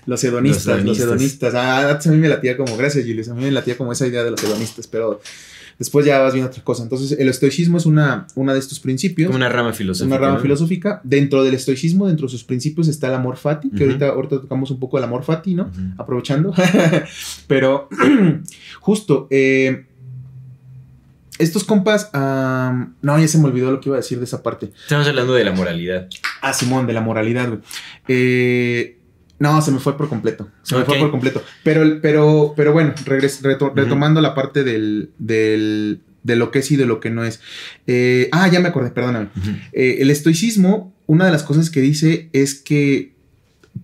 Los 0.07 0.25
hedonistas. 0.25 0.83
Los 0.83 0.99
hedonistas. 0.99 1.55
Ah, 1.55 1.91
antes 1.91 2.07
a 2.07 2.11
mí 2.11 2.17
me 2.17 2.31
latía 2.31 2.57
como. 2.57 2.75
Gracias, 2.79 3.05
Julius. 3.05 3.29
A 3.29 3.35
mí 3.35 3.45
me 3.45 3.51
latía 3.51 3.77
como 3.77 3.93
esa 3.93 4.07
idea 4.07 4.25
de 4.25 4.31
los 4.31 4.43
hedonistas, 4.43 4.87
pero 4.87 5.21
después 5.79 6.07
ya 6.07 6.19
vas 6.21 6.33
viendo 6.33 6.51
otra 6.51 6.65
cosa. 6.65 6.83
Entonces, 6.83 7.19
el 7.19 7.29
estoicismo 7.29 7.77
es 7.77 7.85
una, 7.85 8.27
una 8.37 8.55
de 8.55 8.59
estos 8.59 8.81
principios. 8.81 9.27
Como 9.27 9.37
una 9.37 9.51
rama 9.51 9.75
filosófica. 9.75 10.17
Una 10.17 10.27
rama 10.27 10.37
¿no? 10.37 10.41
filosófica. 10.41 11.03
Dentro 11.05 11.45
del 11.45 11.53
estoicismo, 11.53 12.07
dentro 12.07 12.27
de 12.27 12.31
sus 12.31 12.45
principios, 12.45 12.89
está 12.89 13.09
el 13.09 13.15
amor 13.17 13.37
fati, 13.37 13.69
que 13.69 13.85
ahorita, 13.85 14.09
ahorita 14.09 14.41
tocamos 14.41 14.71
un 14.71 14.81
poco 14.81 14.97
el 14.97 15.05
amor 15.05 15.25
fati, 15.25 15.55
¿no? 15.55 15.71
Aprovechando. 15.99 16.55
pero, 17.49 17.91
justo, 18.81 19.29
eh, 19.31 19.85
estos 21.39 21.65
compas. 21.65 22.11
no, 22.15 23.19
ya 23.19 23.29
se 23.29 23.39
me 23.39 23.45
olvidó 23.47 23.71
lo 23.71 23.81
que 23.81 23.89
iba 23.89 23.97
a 23.97 24.01
decir 24.01 24.19
de 24.19 24.25
esa 24.25 24.43
parte. 24.43 24.73
Estamos 24.83 25.07
hablando 25.09 25.35
de 25.35 25.45
la 25.45 25.53
moralidad. 25.53 26.09
Ah, 26.43 26.53
Simón, 26.53 26.87
de 26.87 26.93
la 26.93 27.01
moralidad, 27.01 27.49
güey. 27.49 27.61
Eh, 28.09 28.99
no, 29.39 29.61
se 29.63 29.71
me 29.73 29.79
fue 29.81 29.97
por 29.97 30.09
completo. 30.09 30.49
Se 30.63 30.77
me 30.77 30.85
fue 30.85 30.99
por 30.99 31.11
completo. 31.11 31.43
Pero, 31.65 32.01
pero, 32.01 32.55
pero 32.57 32.73
bueno, 32.73 32.95
regres- 33.05 33.43
reto- 33.43 33.67
Ujú. 33.67 33.75
retomando 33.77 34.21
la 34.21 34.35
parte 34.35 34.63
del, 34.65 35.11
del, 35.19 36.01
de 36.23 36.37
lo 36.37 36.51
que 36.51 36.61
es 36.61 36.71
y 36.71 36.77
de 36.77 36.87
lo 36.87 37.01
que 37.01 37.11
no 37.11 37.25
es. 37.25 37.41
Eh, 37.87 38.29
ah, 38.33 38.49
ya 38.49 38.61
me 38.61 38.69
acordé, 38.69 38.91
perdóname. 38.91 39.29
Eh, 39.73 39.97
el 40.01 40.11
estoicismo, 40.11 40.95
una 41.07 41.27
de 41.27 41.33
las 41.33 41.43
cosas 41.43 41.69
que 41.71 41.81
dice 41.81 42.31
es 42.33 42.55
que 42.55 43.13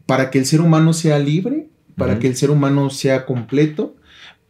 para 0.07 0.31
que 0.31 0.39
el 0.39 0.47
ser 0.47 0.61
humano 0.61 0.93
sea 0.93 1.19
libre, 1.19 1.67
para 1.97 2.19
que 2.19 2.29
el 2.29 2.37
ser 2.37 2.51
humano 2.51 2.89
sea 2.89 3.27
completo, 3.27 3.97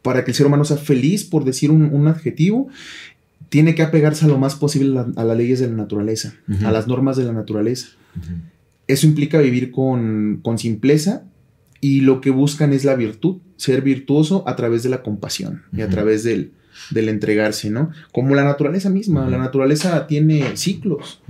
para 0.03 0.25
que 0.25 0.31
el 0.31 0.35
ser 0.35 0.47
humano 0.47 0.65
sea 0.65 0.77
feliz, 0.77 1.25
por 1.25 1.45
decir 1.45 1.71
un, 1.71 1.85
un 1.93 2.09
adjetivo, 2.09 2.69
tiene 3.49 3.75
que 3.75 3.83
apegarse 3.83 4.25
a 4.25 4.29
lo 4.29 4.39
más 4.39 4.55
posible 4.55 4.99
a, 4.99 5.03
la- 5.07 5.13
a 5.17 5.25
las 5.25 5.37
leyes 5.37 5.61
de 5.61 5.69
la 5.69 5.75
naturaleza, 5.77 6.35
a 6.65 6.71
las 6.71 6.87
normas 6.87 7.17
de 7.17 7.25
la 7.25 7.33
naturaleza. 7.33 7.89
Eso 8.87 9.07
implica 9.07 9.39
vivir 9.39 9.71
con, 9.71 10.41
con 10.43 10.59
simpleza 10.59 11.23
y 11.81 12.01
lo 12.01 12.21
que 12.21 12.31
buscan 12.31 12.73
es 12.73 12.85
la 12.85 12.95
virtud, 12.95 13.39
ser 13.57 13.83
virtuoso 13.83 14.43
a 14.49 14.57
través 14.57 14.83
de 14.83 14.89
la 14.91 15.03
compasión 15.03 15.63
y 15.77 15.81
a 15.83 15.89
través 15.89 16.25
del, 16.25 16.53
del 16.91 17.09
entregarse, 17.09 17.71
¿no? 17.71 17.91
Como 18.13 18.35
la 18.35 18.43
naturaleza 18.45 18.91
misma, 18.91 19.29
la 19.29 19.39
naturaleza 19.39 20.07
tiene 20.07 20.57
ciclos, 20.57 21.21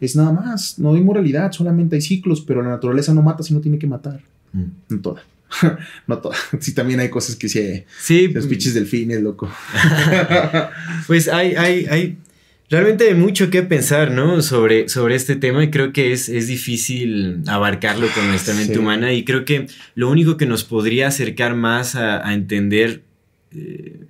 es 0.00 0.14
nada 0.16 0.32
más, 0.32 0.78
no 0.78 0.94
hay 0.94 1.02
moralidad, 1.02 1.52
solamente 1.52 1.96
hay 1.96 2.02
ciclos, 2.02 2.40
pero 2.42 2.62
la 2.62 2.68
naturaleza 2.70 3.14
no 3.14 3.22
mata 3.22 3.42
si 3.42 3.54
no 3.54 3.60
tiene 3.60 3.78
que 3.78 3.86
matar, 3.86 4.20
no 4.88 5.00
toda. 5.00 5.22
no 6.06 6.18
toda. 6.18 6.36
Sí, 6.60 6.74
también 6.74 7.00
hay 7.00 7.08
cosas 7.10 7.36
que 7.36 7.48
sí, 7.48 7.84
Sí, 8.00 8.28
los 8.28 8.46
pinches 8.46 8.74
delfines, 8.74 9.22
loco. 9.22 9.50
Pues 11.06 11.28
hay, 11.28 11.54
hay, 11.54 11.86
hay 11.86 12.16
realmente 12.68 13.14
mucho 13.14 13.50
que 13.50 13.62
pensar, 13.62 14.10
¿no? 14.10 14.42
Sobre, 14.42 14.88
sobre 14.88 15.14
este 15.14 15.36
tema 15.36 15.62
y 15.64 15.70
creo 15.70 15.92
que 15.92 16.12
es, 16.12 16.28
es 16.28 16.48
difícil 16.48 17.42
abarcarlo 17.46 18.08
con 18.14 18.26
nuestra 18.28 18.54
mente 18.54 18.74
Sí. 18.74 18.78
humana 18.78 19.12
y 19.12 19.24
creo 19.24 19.44
que 19.44 19.66
lo 19.94 20.10
único 20.10 20.36
que 20.36 20.46
nos 20.46 20.64
podría 20.64 21.08
acercar 21.08 21.54
más 21.54 21.94
a, 21.94 22.26
a 22.26 22.34
entender 22.34 23.02
eh, 23.54 24.00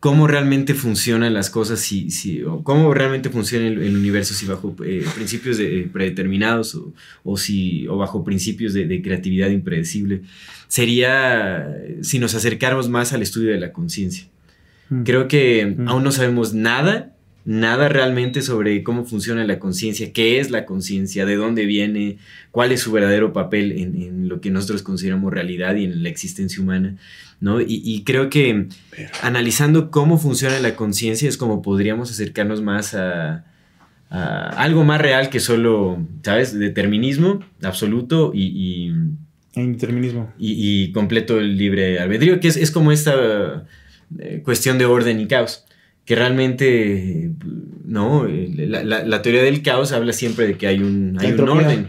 cómo 0.00 0.28
realmente 0.28 0.74
funcionan 0.74 1.34
las 1.34 1.50
cosas, 1.50 1.80
si, 1.80 2.10
si, 2.10 2.42
o 2.44 2.62
cómo 2.62 2.94
realmente 2.94 3.30
funciona 3.30 3.66
el, 3.66 3.82
el 3.82 3.96
universo, 3.96 4.32
si 4.32 4.46
bajo 4.46 4.76
eh, 4.84 5.04
principios 5.16 5.58
de- 5.58 5.88
predeterminados 5.92 6.74
o, 6.76 6.92
o 7.24 7.36
si, 7.36 7.86
o 7.88 7.96
bajo 7.96 8.22
principios 8.22 8.72
de, 8.74 8.86
de 8.86 9.02
creatividad 9.02 9.48
impredecible, 9.50 10.22
sería 10.68 11.68
eh, 11.68 11.98
si 12.02 12.18
nos 12.18 12.34
acercáramos 12.34 12.88
más 12.88 13.12
al 13.12 13.22
estudio 13.22 13.50
de 13.52 13.58
la 13.60 13.72
conciencia. 13.72 14.26
Creo 15.04 15.28
que 15.28 15.66
Mm. 15.76 15.88
aún 15.88 16.02
no 16.04 16.12
sabemos 16.12 16.54
nada, 16.54 17.12
nada 17.44 17.88
realmente 17.88 18.42
sobre 18.42 18.82
cómo 18.82 19.04
funciona 19.04 19.44
la 19.44 19.58
conciencia, 19.58 20.12
qué 20.12 20.38
es 20.40 20.50
la 20.50 20.66
conciencia, 20.66 21.24
de 21.24 21.36
dónde 21.36 21.64
viene, 21.64 22.18
cuál 22.50 22.72
es 22.72 22.80
su 22.80 22.92
verdadero 22.92 23.32
papel 23.32 23.72
en, 23.72 24.00
en 24.02 24.28
lo 24.28 24.40
que 24.40 24.50
nosotros 24.50 24.82
consideramos 24.82 25.32
realidad 25.32 25.74
y 25.76 25.84
en 25.84 26.02
la 26.02 26.08
existencia 26.10 26.62
humana, 26.62 26.96
¿no? 27.40 27.60
Y, 27.60 27.80
y 27.84 28.02
creo 28.04 28.28
que 28.28 28.66
analizando 29.22 29.90
cómo 29.90 30.18
funciona 30.18 30.58
la 30.60 30.76
conciencia 30.76 31.28
es 31.28 31.36
como 31.38 31.62
podríamos 31.62 32.10
acercarnos 32.10 32.60
más 32.60 32.94
a, 32.94 33.46
a 34.10 34.48
algo 34.62 34.84
más 34.84 35.00
real 35.00 35.30
que 35.30 35.40
solo, 35.40 36.04
¿sabes? 36.22 36.58
Determinismo 36.58 37.40
absoluto 37.62 38.32
y- 38.34 38.88
y 39.54 39.60
Indeterminismo. 39.60 40.32
y, 40.38 40.84
y 40.84 40.92
completo 40.92 41.40
el 41.40 41.56
libre 41.56 41.98
albedrío, 41.98 42.40
que 42.40 42.48
es, 42.48 42.56
es 42.56 42.70
como 42.70 42.92
esta 42.92 43.66
eh, 44.18 44.42
cuestión 44.44 44.78
de 44.78 44.84
orden 44.84 45.18
y 45.20 45.26
caos, 45.26 45.64
que 46.08 46.14
realmente, 46.16 47.32
no, 47.84 48.26
la, 48.26 48.82
la- 48.82 49.04
la 49.04 49.20
teoría 49.20 49.42
del 49.42 49.60
caos 49.62 49.92
habla 49.92 50.14
siempre 50.14 50.46
de 50.46 50.54
que 50.56 50.66
hay 50.66 50.78
un, 50.80 51.18
hay 51.20 51.32
un 51.32 51.36
orden, 51.50 51.88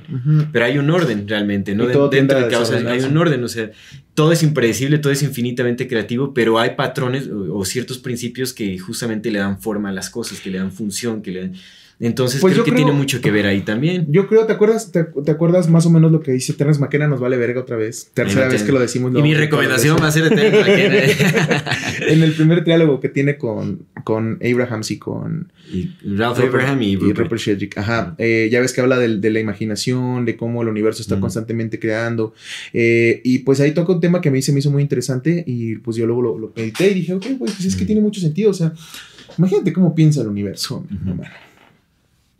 pero 0.51 0.65
hay 0.65 0.77
un 0.77 0.89
orden 0.89 1.25
realmente, 1.25 1.73
¿no? 1.73 1.85
De- 1.87 1.93
Dentro 2.09 2.37
del 2.37 2.49
caos 2.51 2.69
hay, 2.71 2.83
un 3.05 3.17
orden, 3.17 3.43
o 3.45 3.47
sea, 3.47 3.71
todo 4.15 4.33
es 4.33 4.43
impredecible, 4.43 4.97
todo 4.97 5.13
es 5.13 5.23
infinitamente 5.23 5.87
creativo, 5.87 6.33
pero 6.33 6.59
hay 6.59 6.71
patrones 6.71 7.29
o, 7.29 7.55
o 7.57 7.63
ciertos 7.63 7.97
principios 7.99 8.51
que 8.51 8.77
justamente 8.77 9.31
le 9.31 9.39
dan 9.39 9.61
forma 9.61 9.87
a 9.87 9.93
las 9.93 10.09
cosas, 10.09 10.41
que 10.41 10.49
le 10.49 10.57
dan 10.57 10.71
función, 10.73 11.21
que 11.21 11.31
le 11.31 11.39
dan... 11.41 11.53
Entonces 12.01 12.39
Pues 12.39 12.53
creo 12.53 12.63
que 12.63 12.71
creo- 12.71 12.85
tiene 12.85 12.97
mucho 12.97 13.19
que 13.19 13.29
ver 13.29 13.45
ahí 13.45 13.61
también. 13.61 14.05
Yo 14.09 14.27
creo, 14.27 14.45
¿te 14.45 14.53
acuerdas, 14.53 14.91
te, 14.91 15.03
te 15.03 15.31
acuerdas 15.31 15.69
más 15.69 15.85
o 15.85 15.89
menos 15.89 16.11
lo 16.13 16.21
que 16.21 16.31
dice 16.31 16.53
Terence 16.53 16.79
McKenna? 16.79 17.07
Nos 17.07 17.19
vale 17.19 17.35
verga 17.35 17.59
otra 17.59 17.75
vez. 17.75 18.09
Tercera 18.13 18.47
vez 18.47 18.63
que 18.63 18.71
lo 18.71 18.79
decimos. 18.79 19.11
Y 19.17 19.21
mi 19.21 19.33
recomendación 19.33 19.97
va 20.01 20.07
a 20.07 20.11
ser 20.11 20.29
de 20.29 20.35
Terence 20.35 20.59
McKenna. 20.69 21.63
en 22.07 22.23
el 22.23 22.31
primer 22.33 22.63
diálogo 22.63 23.01
que 23.01 23.09
tiene 23.09 23.37
con, 23.37 23.83
con 24.05 24.39
Abrahams 24.41 24.91
y 24.91 24.97
con 24.97 25.51
y 25.73 25.89
Ralph 26.15 26.39
Abraham 26.39 26.81
y, 26.83 26.95
Rupert. 26.95 27.17
Rupert 27.19 27.41
Sheldrake. 27.41 27.77
Ajá. 27.79 28.15
Eh, 28.17 28.47
ya 28.49 28.61
ves 28.61 28.71
que 28.71 28.79
habla 28.79 28.97
de, 28.97 29.29
la 29.29 29.39
imaginación, 29.41 30.23
de 30.25 30.37
cómo 30.37 30.61
el 30.61 30.69
universo 30.69 31.01
está 31.01 31.19
constantemente 31.19 31.79
creando. 31.79 32.33
Eh, 32.71 33.19
y 33.25 33.39
pues 33.39 33.59
ahí 33.59 33.73
toca 33.73 33.91
un 33.91 33.99
tema 33.99 34.21
que 34.21 34.29
a 34.29 34.31
mí 34.31 34.41
se 34.41 34.53
me 34.53 34.59
hizo 34.59 34.71
muy 34.71 34.81
interesante 34.83 35.43
y 35.45 35.75
pues 35.75 35.97
yo 35.97 36.05
luego 36.07 36.21
lo, 36.21 36.37
lo 36.39 36.53
medité 36.55 36.91
y 36.91 36.93
dije, 36.93 37.13
ok, 37.13 37.25
güey, 37.37 37.51
pues 37.51 37.65
es 37.65 37.75
que 37.75 37.85
tiene 37.85 37.99
mucho 37.99 38.21
sentido. 38.21 38.51
O 38.51 38.53
sea, 38.53 38.71
imagínate 39.37 39.73
cómo 39.73 39.93
piensa 39.93 40.21
el 40.21 40.27
universo, 40.27 40.77
Ujú. 40.89 41.09
hermano. 41.09 41.29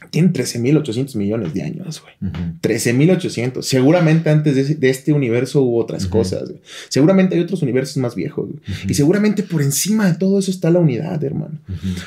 Tiene 0.10 0.32
13.800 0.32 1.16
millones 1.16 1.54
de 1.54 1.62
años, 1.64 2.02
güey. 2.02 2.32
Ujú. 2.32 2.40
13.800. 2.62 3.62
Seguramente 3.62 4.30
antes 4.30 4.80
de, 4.80 4.90
este 4.90 5.14
universo 5.14 5.62
hubo 5.62 5.80
otras 5.80 6.06
cosas. 6.08 6.50
güey. 6.50 6.62
Seguramente 6.90 7.36
hay 7.36 7.42
otros 7.42 7.62
universos 7.62 7.98
más 7.98 8.16
viejos. 8.16 8.48
güey. 8.50 8.62
Y 8.88 8.94
seguramente 8.94 9.44
por 9.44 9.62
encima 9.62 10.08
de 10.12 10.18
todo 10.18 10.40
eso 10.40 10.52
está 10.52 10.70
la 10.70 10.80
unidad, 10.80 11.24
hermano. 11.24 11.60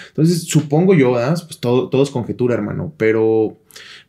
Entonces, 0.08 0.44
supongo 0.44 0.94
yo, 0.94 1.12
¿verdad? 1.12 1.40
pues 1.46 1.58
todo, 1.58 1.88
todo 1.88 2.02
es 2.02 2.10
conjetura, 2.10 2.54
hermano. 2.54 2.92
Pero, 2.96 3.58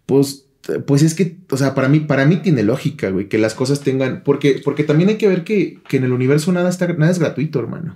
pues, 0.06 0.46
pues 0.86 1.02
es 1.04 1.14
que, 1.14 1.36
o 1.50 1.58
sea, 1.58 1.76
para 1.76 1.90
mí, 1.90 2.00
para 2.00 2.26
mí 2.26 2.38
tiene 2.38 2.64
lógica, 2.64 3.10
güey, 3.10 3.28
que 3.28 3.38
las 3.38 3.54
cosas 3.54 3.82
tengan. 3.82 4.22
Porque, 4.24 4.62
porque 4.64 4.84
también 4.86 5.10
hay 5.10 5.18
que 5.18 5.28
ver 5.28 5.44
que, 5.44 5.80
que 5.90 5.98
en 5.98 6.06
el 6.06 6.14
universo 6.14 6.52
nada 6.54 6.70
está, 6.70 6.88
nada 6.94 7.12
es 7.12 7.20
gratuito, 7.20 7.60
hermano. 7.60 7.96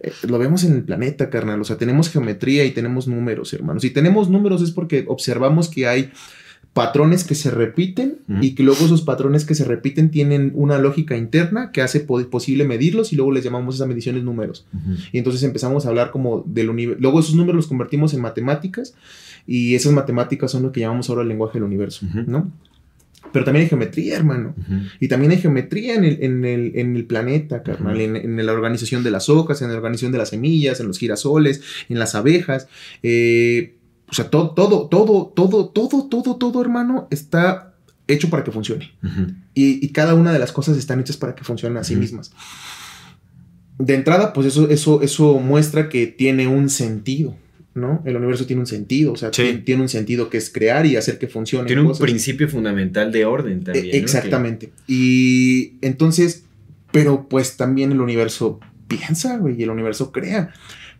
Eh, 0.00 0.12
lo 0.28 0.38
vemos 0.38 0.62
en 0.62 0.74
el 0.74 0.82
planeta, 0.84 1.28
carnal. 1.28 1.60
O 1.60 1.64
sea, 1.64 1.76
tenemos 1.76 2.08
geometría 2.10 2.64
y 2.64 2.70
tenemos 2.70 3.08
números, 3.08 3.52
hermano. 3.52 3.80
Si 3.80 3.90
tenemos 3.90 4.30
números 4.30 4.62
es 4.62 4.70
porque 4.70 5.04
observamos 5.08 5.68
que 5.68 5.88
hay 5.88 6.12
patrones 6.72 7.22
que 7.22 7.36
se 7.36 7.50
repiten 7.52 8.18
y 8.40 8.56
que 8.56 8.64
luego 8.64 8.84
esos 8.84 9.02
patrones 9.02 9.44
que 9.44 9.54
se 9.54 9.64
repiten 9.64 10.10
tienen 10.10 10.50
una 10.54 10.76
lógica 10.78 11.16
interna 11.16 11.70
que 11.70 11.82
hace 11.82 12.00
po- 12.00 12.24
posible 12.28 12.64
medirlos 12.64 13.12
y 13.12 13.16
luego 13.16 13.30
les 13.30 13.44
llamamos 13.44 13.76
esas 13.76 13.86
mediciones 13.86 14.24
números. 14.24 14.66
Y 15.12 15.18
entonces 15.18 15.44
empezamos 15.44 15.86
a 15.86 15.90
hablar 15.90 16.10
como 16.10 16.42
del 16.46 16.70
universo. 16.70 17.00
Luego 17.00 17.20
esos 17.20 17.36
números 17.36 17.56
los 17.56 17.66
convertimos 17.68 18.12
en 18.12 18.22
matemáticas 18.22 18.94
y 19.46 19.74
esas 19.74 19.92
matemáticas 19.92 20.50
son 20.50 20.62
lo 20.62 20.72
que 20.72 20.80
llamamos 20.80 21.08
ahora 21.08 21.22
el 21.22 21.28
lenguaje 21.28 21.54
del 21.54 21.64
universo. 21.64 22.06
¿no? 22.26 22.50
Pero 23.32 23.44
también 23.44 23.64
hay 23.64 23.68
geometría, 23.68 24.16
hermano. 24.16 24.54
Y 25.00 25.08
también 25.08 25.32
hay 25.32 25.38
geometría 25.38 25.94
en 25.96 26.04
el, 26.04 26.22
en 26.22 26.44
el, 26.44 26.72
en 26.76 26.96
el 26.96 27.04
planeta, 27.04 27.62
carnal, 27.62 28.00
en, 28.00 28.16
en 28.16 28.46
la 28.46 28.52
organización 28.52 29.02
de 29.02 29.10
las 29.10 29.28
hojas, 29.28 29.60
en 29.62 29.68
la 29.70 29.76
organización 29.76 30.12
de 30.12 30.18
las 30.18 30.28
semillas, 30.28 30.80
en 30.80 30.86
los 30.86 30.98
girasoles, 30.98 31.62
en 31.88 31.98
las 31.98 32.14
abejas. 32.14 32.68
eh, 33.02 33.74
o 34.06 34.14
sea, 34.14 34.30
todo, 34.30 34.50
todo, 34.50 34.86
todo, 34.86 35.32
todo, 35.34 35.68
todo, 35.70 36.08
todo, 36.08 36.36
todo, 36.36 36.60
hermano, 36.60 37.08
está 37.10 37.74
hecho 38.06 38.30
para 38.30 38.44
que 38.44 38.52
funcione. 38.52 38.92
Y, 39.54 39.84
y 39.84 39.88
cada 39.88 40.14
una 40.14 40.32
de 40.32 40.38
las 40.38 40.52
cosas 40.52 40.76
están 40.76 41.00
hechas 41.00 41.16
para 41.16 41.34
que 41.34 41.42
funcionen 41.42 41.78
a 41.78 41.84
sí 41.84 41.96
mismas. 41.96 42.30
De 43.78 43.94
entrada, 43.94 44.32
pues 44.32 44.46
eso, 44.46 44.68
eso, 44.68 45.02
eso 45.02 45.40
muestra 45.40 45.88
que 45.88 46.06
tiene 46.06 46.46
un 46.46 46.68
sentido, 46.68 47.34
¿no? 47.74 48.02
El 48.04 48.16
universo 48.16 48.46
tiene 48.46 48.60
un 48.60 48.66
sentido, 48.66 49.12
o 49.12 49.16
sea, 49.16 49.30
Sí. 49.32 49.42
tiene, 49.42 49.58
tiene 49.58 49.82
un 49.82 49.88
sentido 49.88 50.30
que 50.30 50.38
es 50.38 50.50
crear 50.50 50.86
y 50.86 50.96
hacer 50.96 51.18
que 51.18 51.26
funcione. 51.28 51.66
Tiene 51.66 51.82
un 51.82 51.96
principio 51.98 52.48
fundamental 52.48 53.10
de 53.12 53.24
orden 53.24 53.64
también. 53.64 53.86
E- 53.86 53.88
¿no? 53.90 53.96
Exactamente. 54.04 54.70
Y 54.86 55.72
entonces, 55.80 56.44
pero 56.92 57.28
pues 57.28 57.56
también 57.56 57.90
el 57.92 58.00
universo 58.00 58.60
piensa, 58.88 59.36
güey, 59.38 59.58
y 59.58 59.62
el 59.64 59.70
universo 59.70 60.12
crea. 60.12 60.52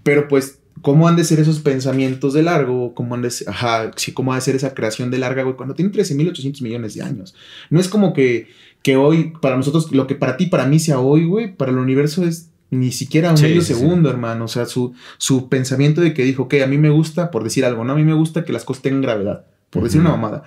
Pero 0.02 0.26
pues, 0.26 0.58
¿cómo 0.82 1.06
han 1.06 1.16
de 1.16 1.24
ser 1.24 1.38
esos 1.38 1.60
pensamientos 1.60 2.34
de 2.34 2.42
largo? 2.42 2.94
¿Cómo 2.94 3.14
han 3.14 3.22
de 3.22 3.30
ser, 3.30 3.48
ajá, 3.50 3.92
sí, 3.96 4.12
cómo 4.12 4.32
ha 4.32 4.36
de 4.36 4.42
ser 4.42 4.56
esa 4.56 4.74
creación 4.74 5.10
de 5.10 5.18
larga, 5.18 5.44
güey, 5.44 5.56
cuando 5.56 5.74
tiene 5.74 5.92
13.800 5.92 6.60
millones 6.62 6.94
de 6.94 7.02
años? 7.02 7.34
No 7.70 7.78
es 7.80 7.88
como 7.88 8.12
que, 8.12 8.48
que 8.82 8.96
hoy, 8.96 9.32
para 9.40 9.56
nosotros, 9.56 9.92
lo 9.92 10.06
que 10.06 10.14
para 10.16 10.36
ti, 10.36 10.46
para 10.46 10.66
mí 10.66 10.78
sea 10.80 10.98
hoy, 10.98 11.24
güey, 11.24 11.54
para 11.54 11.70
el 11.70 11.78
universo 11.78 12.24
es 12.24 12.50
ni 12.80 12.92
siquiera 12.92 13.30
un 13.30 13.36
Sí, 13.38 13.44
medio 13.44 13.60
sí, 13.62 13.68
sí. 13.74 13.80
segundo, 13.80 14.10
hermano. 14.10 14.44
O 14.44 14.48
sea, 14.48 14.66
su, 14.66 14.94
su 15.18 15.48
pensamiento 15.48 16.00
de 16.00 16.12
que 16.14 16.24
dijo, 16.24 16.48
que 16.48 16.62
a 16.62 16.66
mí 16.66 16.78
me 16.78 16.90
gusta, 16.90 17.30
por 17.30 17.44
decir 17.44 17.64
algo, 17.64 17.84
¿no? 17.84 17.92
A 17.92 17.96
mí 17.96 18.04
me 18.04 18.12
gusta 18.14 18.44
que 18.44 18.52
las 18.52 18.64
cosas 18.64 18.82
tengan 18.82 19.02
gravedad, 19.02 19.46
por 19.70 19.82
decir 19.84 20.00
una 20.00 20.10
mamada. 20.10 20.44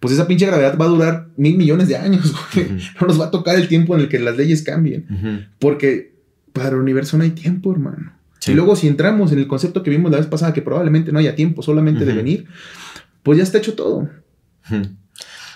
Pues 0.00 0.12
esa 0.14 0.26
pinche 0.26 0.46
gravedad 0.46 0.76
va 0.78 0.84
a 0.86 0.88
durar 0.88 1.28
mil 1.36 1.56
millones 1.56 1.88
de 1.88 1.96
años, 1.96 2.32
güey. 2.54 2.66
No 3.00 3.06
nos 3.06 3.20
va 3.20 3.26
a 3.26 3.30
tocar 3.30 3.56
el 3.56 3.68
tiempo 3.68 3.94
en 3.94 4.00
el 4.02 4.08
que 4.08 4.18
las 4.18 4.36
leyes 4.36 4.62
cambien. 4.62 5.48
Porque 5.58 6.14
para 6.52 6.70
el 6.70 6.76
universo 6.76 7.16
no 7.18 7.24
hay 7.24 7.30
tiempo, 7.30 7.72
hermano. 7.72 8.12
Y 8.46 8.52
luego 8.52 8.76
si 8.76 8.88
entramos 8.88 9.32
en 9.32 9.38
el 9.38 9.46
concepto 9.46 9.82
que 9.82 9.90
vimos 9.90 10.10
la 10.10 10.18
vez 10.18 10.26
pasada, 10.26 10.52
que 10.52 10.60
probablemente 10.60 11.12
no 11.12 11.18
haya 11.18 11.34
tiempo, 11.34 11.62
solamente 11.62 12.04
de 12.04 12.12
venir, 12.12 12.46
pues 13.22 13.38
ya 13.38 13.42
está 13.44 13.56
hecho 13.58 13.72
todo. 13.74 14.10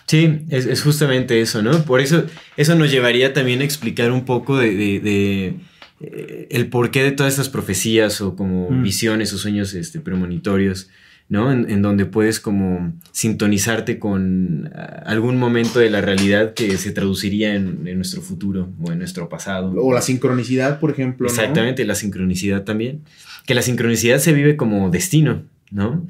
Sí, 0.06 0.40
es, 0.48 0.64
es 0.64 0.82
justamente 0.82 1.38
eso, 1.42 1.62
¿no? 1.62 1.82
Por 1.84 2.00
eso, 2.00 2.24
eso 2.56 2.74
nos 2.76 2.90
llevaría 2.90 3.34
también 3.34 3.60
a 3.60 3.64
explicar 3.64 4.10
un 4.10 4.24
poco 4.24 4.56
de, 4.56 4.74
de- 4.74 5.00
de, 5.00 5.56
eh, 6.00 6.46
el 6.50 6.68
porqué 6.68 7.02
de 7.02 7.12
todas 7.12 7.32
estas 7.32 7.48
profecías 7.48 8.20
o 8.20 8.36
como 8.36 8.70
Mm. 8.70 8.82
visiones 8.82 9.32
o 9.32 9.38
sueños 9.38 9.74
este, 9.74 10.00
premonitorios, 10.00 10.88
¿no? 11.28 11.52
En, 11.52 11.68
en 11.70 11.82
donde 11.82 12.06
puedes 12.06 12.40
como 12.40 12.92
sintonizarte 13.12 13.98
con 13.98 14.70
ah, 14.74 15.02
algún 15.06 15.36
momento 15.38 15.78
de 15.78 15.90
la 15.90 16.00
realidad 16.00 16.54
que 16.54 16.76
se 16.78 16.90
traduciría 16.92 17.54
en, 17.54 17.86
en 17.86 17.96
nuestro 17.96 18.22
futuro 18.22 18.68
o 18.82 18.92
en 18.92 18.98
nuestro 18.98 19.28
pasado. 19.28 19.72
O 19.76 19.92
la 19.92 20.00
sincronicidad, 20.00 20.80
por 20.80 20.90
ejemplo. 20.90 21.26
¿no? 21.26 21.30
Exactamente, 21.32 21.84
la 21.84 21.94
sincronicidad 21.94 22.64
también. 22.64 23.02
Que 23.46 23.54
la 23.54 23.62
sincronicidad 23.62 24.18
se 24.18 24.32
vive 24.32 24.56
como 24.56 24.88
destino, 24.90 25.42
¿no? 25.70 26.06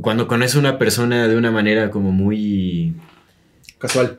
Cuando 0.00 0.28
conoces 0.28 0.54
a 0.56 0.60
una 0.60 0.78
persona 0.78 1.26
de 1.26 1.36
una 1.36 1.50
manera 1.50 1.90
como 1.90 2.12
muy... 2.12 2.94
Casual. 3.78 4.18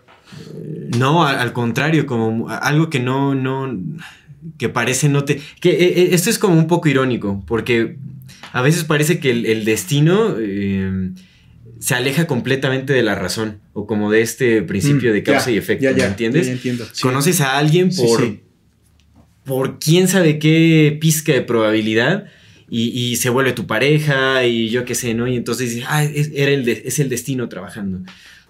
No, 0.97 1.25
a- 1.25 1.41
al 1.41 1.53
contrario, 1.53 2.05
como 2.05 2.49
algo 2.49 2.89
que 2.89 2.99
no, 2.99 3.33
no, 3.33 3.73
que 4.57 4.69
parece 4.69 5.09
no 5.09 5.23
te... 5.25 5.39
Que 5.59 5.69
eh, 5.71 5.93
eh, 5.97 6.09
esto 6.11 6.29
es 6.29 6.39
como 6.39 6.55
un 6.57 6.67
poco 6.67 6.87
irónico, 6.89 7.43
porque 7.47 7.97
a 8.53 8.61
veces 8.61 8.83
parece 8.83 9.19
que 9.19 9.31
el, 9.31 9.45
el 9.45 9.65
destino 9.65 10.35
eh, 10.39 11.11
se 11.79 11.95
aleja 11.95 12.25
completamente 12.27 12.93
de 12.93 13.03
la 13.03 13.15
razón, 13.15 13.59
o 13.73 13.85
como 13.87 14.11
de 14.11 14.21
este 14.21 14.61
principio 14.63 15.11
Mm, 15.11 15.13
de 15.13 15.23
causa 15.23 15.45
ya, 15.47 15.51
y 15.51 15.57
efecto, 15.57 15.83
ya, 15.83 15.91
¿me 15.91 15.97
ya, 15.99 16.07
entiendes? 16.07 16.47
ya 16.47 16.53
entiendo. 16.53 16.85
Sí. 16.91 17.01
Conoces 17.01 17.41
a 17.41 17.57
alguien 17.57 17.91
Sí, 17.91 18.01
por, 18.03 18.21
sí. 18.21 18.39
por 19.45 19.79
quién 19.79 20.07
sabe 20.07 20.39
qué 20.39 20.97
pizca 20.99 21.33
de 21.33 21.41
probabilidad 21.41 22.25
y, 22.69 22.89
y 22.89 23.15
se 23.17 23.29
vuelve 23.29 23.53
tu 23.53 23.65
pareja 23.67 24.43
y 24.45 24.69
yo 24.69 24.85
qué 24.85 24.95
sé, 24.95 25.13
¿no? 25.13 25.27
Y 25.27 25.35
entonces 25.35 25.69
dices, 25.69 25.85
ah, 25.87 26.03
es, 26.03 26.31
era 26.33 26.51
el 26.51 26.65
de- 26.65 26.83
es 26.85 26.99
el 26.99 27.09
destino 27.09 27.47
trabajando, 27.47 28.01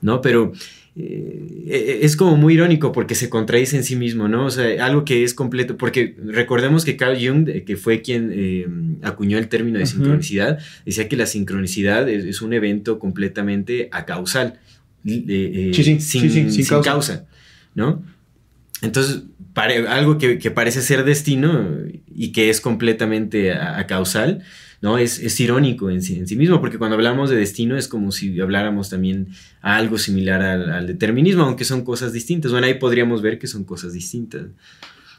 ¿no? 0.02 0.21
Pero 0.21 0.54
eh, 0.99 1.99
es 2.01 2.15
como 2.15 2.38
muy 2.38 2.55
irónico 2.55 2.91
porque 2.91 3.13
se 3.15 3.29
contradice 3.29 3.77
en 3.77 3.83
sí 3.83 3.95
mismo, 3.95 4.27
¿no? 4.27 4.45
O 4.45 4.49
sea, 4.49 4.86
algo 4.86 5.05
que 5.05 5.23
es 5.23 5.33
completo, 5.33 5.77
porque 5.77 6.15
recordemos 6.25 6.86
que 6.86 6.95
Carl 6.97 7.17
Jung, 7.19 7.45
que 7.65 7.75
fue 7.77 8.01
quien 8.01 8.31
eh, 8.33 8.67
acuñó 9.03 9.38
el 9.38 9.47
término 9.47 9.77
de 9.79 9.86
sincronicidad, 9.86 10.60
decía 10.86 11.07
que 11.07 11.15
la 11.17 11.25
sincronicidad 11.25 12.07
es, 12.10 12.25
es 12.25 12.41
un 12.41 12.53
evento 12.53 12.99
completamente 12.99 13.89
acausal, 13.91 14.60
eh, 15.05 15.25
eh, 15.27 15.71
Sí, 15.73 15.83
sí, 15.83 15.99
sin, 16.01 16.21
sí, 16.21 16.29
sin 16.29 16.51
sin 16.51 16.65
causa. 16.65 16.91
causa, 16.91 17.25
¿no? 17.75 18.03
Entonces, 18.81 19.23
algo 19.88 20.17
que, 20.19 20.38
que 20.38 20.51
parece 20.51 20.81
ser 20.81 21.03
destino 21.03 21.67
y 22.13 22.31
que 22.31 22.49
es 22.49 22.62
completamente 22.62 23.51
a- 23.53 23.79
acausal, 23.79 24.43
¿no? 24.81 24.97
Es, 24.97 25.19
es 25.19 25.39
irónico 25.39 25.89
en 25.89 26.01
sí, 26.01 26.17
en 26.19 26.27
sí 26.27 26.35
mismo, 26.35 26.59
porque 26.61 26.77
cuando 26.77 26.95
hablamos 26.95 27.29
de 27.29 27.35
destino 27.35 27.77
es 27.77 27.87
como 27.87 28.11
si 28.11 28.39
habláramos 28.39 28.89
también 28.89 29.27
a 29.61 29.75
algo 29.77 29.97
similar 29.97 30.41
al, 30.41 30.69
al 30.71 30.87
determinismo, 30.87 31.43
aunque 31.43 31.65
son 31.65 31.83
cosas 31.83 32.13
distintas. 32.13 32.51
Bueno, 32.51 32.67
ahí 32.67 32.75
podríamos 32.75 33.21
ver 33.21 33.39
que 33.39 33.47
son 33.47 33.63
cosas 33.63 33.93
distintas. 33.93 34.43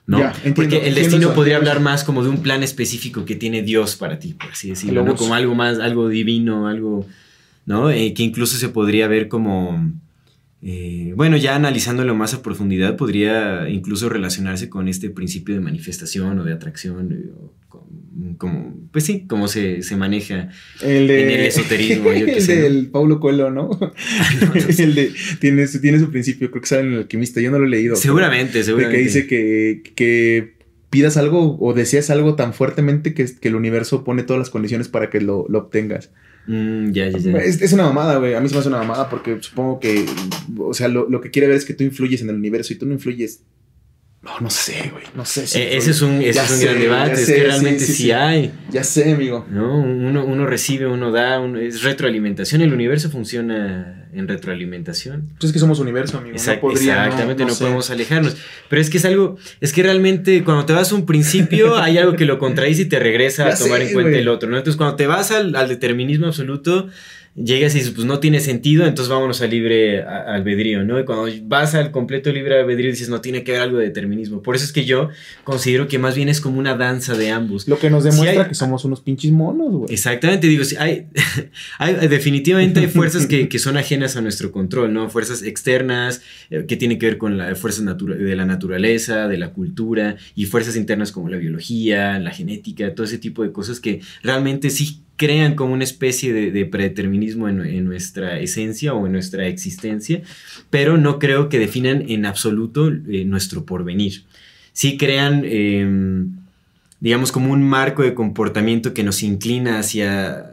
¿no? 0.07 0.21
Ya, 0.21 0.29
entiendo, 0.31 0.55
porque 0.55 0.89
el 0.89 0.95
destino 0.95 1.35
podría 1.35 1.57
hablar 1.59 1.81
más 1.81 2.03
como 2.03 2.23
de 2.23 2.31
un 2.31 2.43
plan 2.43 2.63
específico 2.63 3.27
que 3.27 3.37
tiene 3.37 3.63
Dios 3.63 3.95
para 3.97 4.19
ti, 4.19 4.33
por 4.33 4.51
así 4.53 4.71
decirlo, 4.71 5.05
¿no? 5.05 5.15
Como 5.17 5.35
algo 5.35 5.55
más, 5.55 5.79
algo 5.81 6.09
divino, 6.09 6.67
algo, 6.67 7.07
¿no? 7.67 7.91
Eh, 7.91 8.15
que 8.15 8.23
incluso 8.23 8.57
se 8.57 8.71
podría 8.71 9.07
ver 9.07 9.29
como, 9.29 9.93
eh, 10.63 11.13
bueno, 11.15 11.37
ya 11.37 11.55
analizándolo 11.57 12.15
más 12.15 12.33
a 12.33 12.41
profundidad, 12.43 12.97
podría 12.97 13.69
incluso 13.69 14.09
relacionarse 14.09 14.71
con 14.71 14.89
este 14.89 15.11
principio 15.11 15.55
de 15.55 15.61
manifestación 15.61 16.39
o 16.39 16.45
de 16.45 16.55
atracción, 16.55 17.13
eh, 17.13 17.31
o 17.39 17.53
con- 17.69 17.88
como, 18.39 18.75
pues 18.93 19.05
sí, 19.05 19.27
como 19.29 19.49
se, 19.49 19.83
se 19.83 19.97
maneja. 19.97 20.49
El 20.83 21.07
de, 21.09 21.23
En 21.25 21.41
el 21.41 21.47
esoterismo, 21.47 22.13
yo 22.13 22.25
qué 22.27 22.33
el 22.37 22.43
sé, 22.43 22.71
¿no? 22.71 22.91
Paulo 22.93 23.21
Coelho, 23.21 23.51
¿no? 23.51 23.69
No, 23.81 24.55
no 24.55 24.61
sé. 24.73 24.83
el 24.85 24.95
de, 24.95 25.13
tiene, 25.41 25.67
su- 25.67 25.81
tiene 25.81 25.99
su 25.99 26.11
principio, 26.11 26.51
creo 26.51 26.63
que 26.63 26.69
sale 26.69 26.83
en 26.83 26.93
el 26.95 26.99
alquimista, 27.01 27.41
yo 27.41 27.51
no 27.51 27.59
lo 27.59 27.67
he 27.67 27.69
leído. 27.71 27.95
pero- 27.95 28.03
seguramente, 28.03 28.59
De 28.59 28.65
seguramente. 28.65 28.97
que 28.99 29.05
dice 29.05 29.27
que, 29.27 29.83
que 29.95 30.55
pidas 30.91 31.17
algo 31.19 31.59
o 31.61 31.75
deseas 31.75 32.09
algo 32.11 32.35
tan 32.35 32.55
fuertemente 32.55 33.13
que, 33.13 33.27
que 33.27 33.49
el 33.49 33.57
universo 33.57 34.05
pone 34.05 34.23
todas 34.23 34.39
las 34.41 34.51
condiciones 34.51 34.89
para 34.89 35.11
que 35.11 35.21
lo, 35.21 35.45
lo 35.49 35.59
obtengas. 35.59 36.11
Mm, 36.47 36.93
ya, 36.93 37.09
ya, 37.11 37.19
ya. 37.19 37.37
Es, 37.39 37.61
es 37.61 37.75
una 37.75 37.83
mamada, 37.83 38.17
güey. 38.17 38.33
A 38.35 38.41
mí 38.41 38.49
se 38.49 38.55
me 38.55 38.61
hace 38.61 38.69
una 38.71 38.79
mamada 38.79 39.11
porque 39.11 39.37
supongo 39.43 39.81
que, 39.81 40.07
o 40.57 40.73
sea, 40.73 40.89
lo, 40.89 41.07
lo 41.11 41.21
que 41.21 41.31
quiere 41.31 41.47
ver 41.47 41.59
es 41.59 41.67
que 41.67 41.75
tú 41.75 41.85
influyes 41.85 42.23
en 42.23 42.31
el 42.31 42.37
universo 42.37 42.73
y 42.73 42.77
tú 42.77 42.87
no 42.87 42.95
influyes. 42.95 43.43
No, 44.21 44.41
no 44.41 44.51
sé, 44.51 44.91
güey. 44.93 45.05
No 45.15 45.25
sé. 45.25 45.47
si 45.47 45.59
Eh, 45.61 45.77
ese 45.77 45.93
es 45.93 46.03
un, 46.03 46.21
ese 46.21 46.41
es 46.41 46.51
un 46.51 46.57
sé, 46.57 46.65
gran 46.67 46.81
debate, 46.81 47.13
es 47.13 47.27
que 47.27 47.45
realmente 47.45 47.81
sí, 47.81 47.93
sí, 47.93 48.03
sí. 48.05 48.11
hay. 48.13 48.53
Ya 48.71 48.83
sé, 48.83 49.13
amigo. 49.13 49.47
¿no? 49.49 49.79
Uno, 49.79 50.25
uno 50.25 50.45
recibe, 50.45 50.87
uno 50.89 51.13
da, 51.13 51.39
uno- 51.39 51.61
es 51.61 51.83
retroalimentación. 51.85 52.61
El 52.61 52.73
universo 52.75 53.11
funciona 53.11 54.09
en 54.13 54.27
retroalimentación. 54.27 55.29
Pues 55.39 55.45
es 55.45 55.53
que 55.53 55.61
somos 55.61 55.79
universo, 55.79 56.19
amigo. 56.19 56.35
Exact- 56.37 56.57
no 56.57 56.61
podría, 56.63 57.05
exactamente, 57.05 57.45
no, 57.45 57.55
podemos 57.55 57.91
alejarnos. 57.91 58.37
Pero 58.69 58.83
es 58.83 58.91
que 58.91 58.99
es 58.99 59.05
algo, 59.05 59.37
es 59.61 59.73
que 59.73 59.85
realmente 59.85 60.43
cuando 60.43 60.67
te 60.67 60.73
vas 60.73 60.91
a 60.91 60.95
un 60.97 61.07
principio 61.07 61.77
hay 61.79 61.99
algo 61.99 62.17
que 62.17 62.25
lo 62.25 62.39
contradice 62.41 62.83
y 62.83 62.85
te 62.87 62.99
regresa 62.99 63.47
Ya 63.49 63.55
a 63.55 63.57
tomar 63.57 63.79
sé, 63.81 63.87
en 63.89 63.93
cuenta 63.93 64.19
el 64.19 64.27
otro, 64.29 64.51
¿no? 64.51 64.57
Entonces 64.59 64.77
cuando 64.77 64.97
te 64.97 65.07
vas 65.07 65.31
al, 65.31 65.55
al 65.55 65.69
determinismo 65.69 66.27
absoluto, 66.27 66.89
llegas 67.45 67.75
y 67.75 67.79
dices, 67.79 67.93
pues 67.95 68.07
no 68.07 68.19
tiene 68.21 68.41
sentido, 68.41 68.87
entonces 68.87 69.11
vámonos 69.13 69.41
al 69.43 69.51
libre 69.51 70.03
a- 70.03 70.35
albedrío, 70.35 70.85
¿no? 70.85 70.99
Y 71.01 71.05
cuando 71.05 71.29
vas 71.45 71.75
al 71.75 71.91
completo 71.91 72.33
libre 72.33 72.59
albedrío 72.61 72.91
dices, 72.91 73.09
no 73.09 73.21
tiene 73.21 73.45
que 73.45 73.53
haber 73.53 73.63
algo 73.63 73.79
de 73.79 73.85
determinismo. 73.87 74.43
Por 74.43 74.57
eso 74.57 74.65
es 74.65 74.73
que 74.73 74.85
yo 74.85 75.09
considero 75.45 75.89
que 75.89 75.99
más 75.99 76.15
bien 76.17 76.29
es 76.29 76.41
como 76.41 76.59
una 76.59 76.75
danza 76.77 77.17
de 77.17 77.31
ambos. 77.31 77.69
Lo 77.69 77.79
que 77.79 77.91
nos 77.91 78.05
demuestra 78.05 78.43
hay- 78.43 78.49
que 78.49 78.55
somos 78.55 78.85
unos 78.85 79.01
pinches 79.01 79.31
monos, 79.33 79.73
güey. 79.73 79.93
Exactamente, 79.95 80.47
digo, 80.47 80.65
sí, 80.65 80.77
hay, 80.79 81.07
hay- 81.79 82.09
definitivamente 82.09 82.81
hay 82.81 82.87
fuerzas 82.89 83.27
que, 83.27 83.49
que 83.49 83.59
son 83.59 83.77
ajenas 83.77 84.17
a 84.17 84.21
nuestro 84.21 84.51
control, 84.53 84.93
¿no? 84.93 85.09
Fuerzas 85.09 85.43
externas 85.43 86.23
eh, 86.51 86.65
que 86.67 86.77
tienen 86.77 86.99
que 86.99 87.07
ver 87.07 87.19
con 87.19 87.39
las 87.39 87.59
fuerzas 87.59 87.85
de 87.85 88.37
la 88.37 88.47
naturaleza, 88.47 89.29
de 89.29 89.39
la 89.39 89.53
cultura, 89.53 90.17
y 90.35 90.47
fuerzas 90.47 90.77
internas 90.77 91.13
como 91.13 91.29
la 91.29 91.37
biología, 91.37 92.19
la 92.19 92.31
genética, 92.31 92.95
todo 92.95 93.05
ese 93.07 93.19
tipo 93.19 93.43
de 93.43 93.53
cosas 93.53 93.81
que 93.81 94.01
realmente 94.23 94.71
sí 94.71 95.03
crean 95.19 95.55
como 95.55 95.75
una 95.75 95.85
especie 95.85 96.33
de, 96.33 96.51
de 96.51 96.65
predeterminismo 96.65 97.49
en, 97.51 97.61
en 97.61 97.85
nuestra 97.85 98.39
esencia 98.41 98.95
o 98.95 99.05
en 99.07 99.13
nuestra 99.13 99.47
existencia, 99.47 100.23
pero 100.71 100.97
no 100.97 101.19
creo 101.19 101.51
que 101.51 101.59
definan 101.59 102.05
en 102.09 102.25
absoluto 102.25 102.89
eh, 102.89 103.25
nuestro 103.27 103.67
porvenir. 103.67 104.23
Sí 104.73 104.97
crean... 104.97 105.43
em, 105.45 106.31
digamos, 107.01 107.31
como 107.31 107.53
un 107.53 107.63
marco 107.63 108.03
de 108.03 108.13
comportamiento 108.13 108.93
que 108.93 109.05
nos 109.05 109.23
inclina 109.23 109.79
hacia 109.79 110.51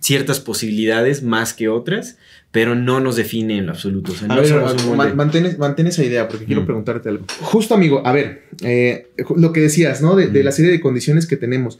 ciertas 0.00 0.38
posibilidades 0.38 1.22
más 1.22 1.54
que 1.54 1.68
otras, 1.70 2.18
pero 2.50 2.74
no 2.74 3.00
nos 3.00 3.16
define 3.16 3.56
en 3.56 3.64
lo 3.64 3.72
absoluto. 3.72 4.12
O 4.12 4.14
sea, 4.14 4.26
A 4.26 4.34
no 4.36 4.42
ver, 4.42 4.48
somos 4.50 5.14
mantén, 5.16 5.56
mantén 5.58 5.86
esa 5.86 6.04
idea 6.04 6.28
porque 6.28 6.44
quiero 6.44 6.60
Mm. 6.62 6.66
preguntarte 6.66 7.08
algo. 7.08 7.24
Justo, 7.40 7.72
amigo, 7.74 8.02
a 8.06 8.12
ver, 8.12 8.42
eh, 8.62 9.06
lo 9.36 9.52
que 9.54 9.60
decías, 9.60 10.02
¿no? 10.02 10.16
De, 10.16 10.26
de 10.26 10.40
Mm. 10.42 10.44
la 10.44 10.52
serie 10.52 10.70
de 10.70 10.80
condiciones 10.82 11.26
que 11.26 11.36
tenemos. 11.38 11.78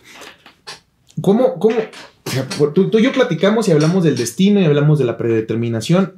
¿Cómo, 1.20 1.59
cómo? 1.59 1.76
O 2.30 2.32
sea, 2.32 2.48
por- 2.48 2.72
tú, 2.72 2.90
tú 2.90 2.98
y 2.98 3.02
yo 3.02 3.12
platicamos 3.12 3.66
y 3.68 3.72
hablamos 3.72 4.04
del 4.04 4.16
destino 4.16 4.60
y 4.60 4.64
hablamos 4.64 4.98
de 4.98 5.04
la 5.04 5.16
predeterminación, 5.16 6.14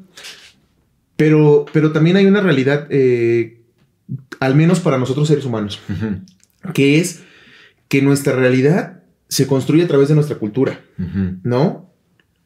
pero, 1.17 1.67
pero 1.73 1.93
también 1.93 2.17
hay 2.17 2.27
una 2.27 2.41
realidad, 2.41 2.87
eh, 2.91 3.61
al 4.41 4.55
menos 4.55 4.81
para 4.81 4.99
nosotros 4.99 5.29
seres 5.29 5.45
humanos, 5.45 5.81
que 6.75 6.99
es 7.01 7.21
que 7.89 8.03
nuestra 8.03 8.35
realidad 8.35 9.03
se 9.29 9.47
construye 9.47 9.85
a 9.85 9.89
través 9.89 10.09
de 10.09 10.15
nuestra 10.15 10.37
cultura. 10.37 10.81
¿no? 11.43 11.91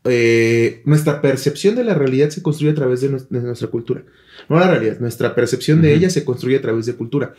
Eh, 0.05 0.83
nuestra 0.85 1.21
percepción 1.21 1.75
de 1.75 1.83
la 1.85 1.95
realidad 1.95 2.29
se 2.31 2.43
construye 2.43 2.71
a 2.73 2.77
través 2.77 3.01
de, 3.01 3.11
nues- 3.11 3.29
de 3.29 3.41
nuestra 3.41 3.69
cultura. 3.69 4.05
No 4.49 4.59
la 4.61 4.71
realidad, 4.71 5.01
nuestra 5.01 5.35
percepción 5.35 5.83
de 5.83 5.95
ella 5.95 6.11
se 6.11 6.25
construye 6.25 6.57
a 6.57 6.63
través 6.63 6.87
de 6.87 6.95
cultura. 6.95 7.35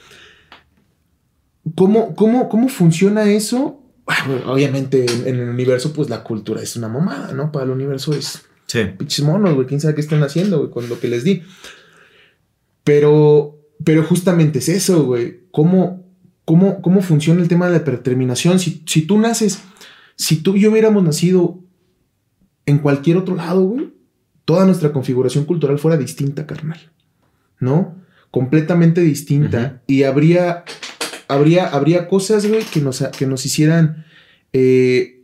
¿Cómo, 1.76 2.16
cómo, 2.16 2.50
cómo 2.50 2.70
funciona 2.70 3.30
eso? 3.32 3.82
Bueno, 4.08 4.42
Obviamente 4.52 5.06
en, 5.06 5.28
en 5.28 5.40
el 5.40 5.50
universo, 5.50 5.94
pues 5.94 6.10
la 6.10 6.24
cultura 6.24 6.62
es 6.62 6.76
una 6.76 6.88
mamada, 6.88 7.34
¿no? 7.34 7.52
Para 7.52 7.66
el 7.66 7.72
universo 7.72 8.14
es 8.14 8.42
Sí. 8.66 8.80
pinches 8.98 9.24
monos, 9.24 9.54
güey. 9.54 9.68
¿Quién 9.68 9.80
sabe 9.80 9.96
qué 9.96 10.02
están 10.02 10.24
haciendo, 10.24 10.58
güey, 10.60 10.72
con 10.72 10.90
lo 10.90 11.00
que 11.00 11.08
les 11.08 11.24
di? 11.24 11.44
Pero, 12.84 13.60
pero 13.84 14.04
justamente 14.04 14.60
es 14.60 14.70
eso, 14.70 15.06
güey. 15.06 15.42
¿Cómo, 15.52 16.06
cómo, 16.46 16.82
cómo 16.82 17.02
funciona 17.02 17.42
el 17.42 17.48
tema 17.48 17.68
de 17.68 17.74
la 17.74 17.84
predeterminación. 17.84 18.60
Si, 18.60 18.84
si 18.86 19.02
tú 19.02 19.20
naces, 19.20 19.60
si 20.16 20.38
tú 20.38 20.56
y 20.56 20.62
yo 20.62 20.72
hubiéramos 20.72 21.04
nacido 21.04 21.60
en 22.66 22.80
cualquier 22.80 23.18
otro 23.18 23.36
lado, 23.36 23.64
güey, 23.64 23.94
toda 24.46 24.66
nuestra 24.66 24.92
configuración 24.94 25.46
cultural 25.46 25.80
fuera 25.80 25.98
distinta, 25.98 26.46
carnal. 26.48 26.92
¿No? 27.60 27.96
Completamente 28.32 29.02
distinta. 29.02 29.82
Y 29.88 30.04
habría, 30.04 30.64
habría, 31.28 31.68
habría 31.68 32.08
cosas, 32.08 32.46
güey, 32.48 32.64
que 32.64 32.82
nos, 32.82 33.04
que 33.18 33.26
nos 33.26 33.46
hicieran 33.46 34.06
eh, 34.54 35.22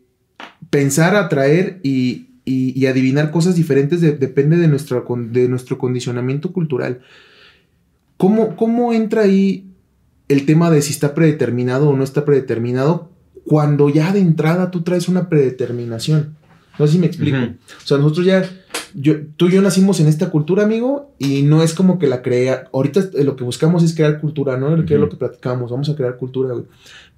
pensar, 0.70 1.16
atraer 1.16 1.80
y, 1.84 2.28
y, 2.46 2.86
adivinar 2.88 3.32
cosas 3.32 3.56
diferentes 3.56 4.02
depende 4.02 4.58
de 4.58 4.68
nuestro, 4.68 5.06
de 5.32 5.48
nuestro 5.48 5.78
condicionamiento 5.78 6.52
cultural. 6.52 7.02
¿Cómo, 8.18 8.56
¿Cómo 8.56 8.94
entra 8.94 9.22
ahí 9.22 9.72
el 10.28 10.46
tema 10.46 10.70
de 10.70 10.82
si 10.82 10.92
está 10.92 11.14
predeterminado 11.14 11.90
o 11.90 11.96
no 11.96 12.04
está 12.04 12.26
predeterminado 12.26 13.12
cuando 13.46 13.90
ya 13.90 14.12
de 14.12 14.20
entrada 14.20 14.72
tú 14.72 14.84
traes 14.84 15.08
una 15.08 15.30
predeterminación? 15.30 16.36
No 16.80 16.88
sé 16.88 16.94
si 16.94 17.00
me 17.00 17.08
explico. 17.08 17.38
O 17.38 17.86
sea, 17.86 17.98
nosotros 17.98 18.26
ya, 18.26 18.50
yo, 18.94 19.16
tú 19.38 19.48
y 19.48 19.52
yo 19.52 19.62
nacimos 19.62 20.00
en 20.00 20.08
esta 20.08 20.30
cultura, 20.30 20.64
amigo, 20.64 21.12
y 21.20 21.42
no 21.44 21.64
es 21.64 21.74
como 21.74 22.00
que 22.00 22.08
la 22.08 22.22
crea. 22.22 22.70
Ahorita 22.74 23.10
lo 23.24 23.36
que 23.36 23.44
buscamos 23.44 23.84
es 23.84 23.96
crear 23.96 24.20
cultura, 24.20 24.58
¿no? 24.58 24.86
Que 24.86 24.96
es 24.96 25.00
lo 25.00 25.10
que 25.10 25.18
platicamos, 25.18 25.72
vamos 25.72 25.90
a 25.90 25.96
crear 25.96 26.18
cultura, 26.18 26.54
güey. 26.54 26.66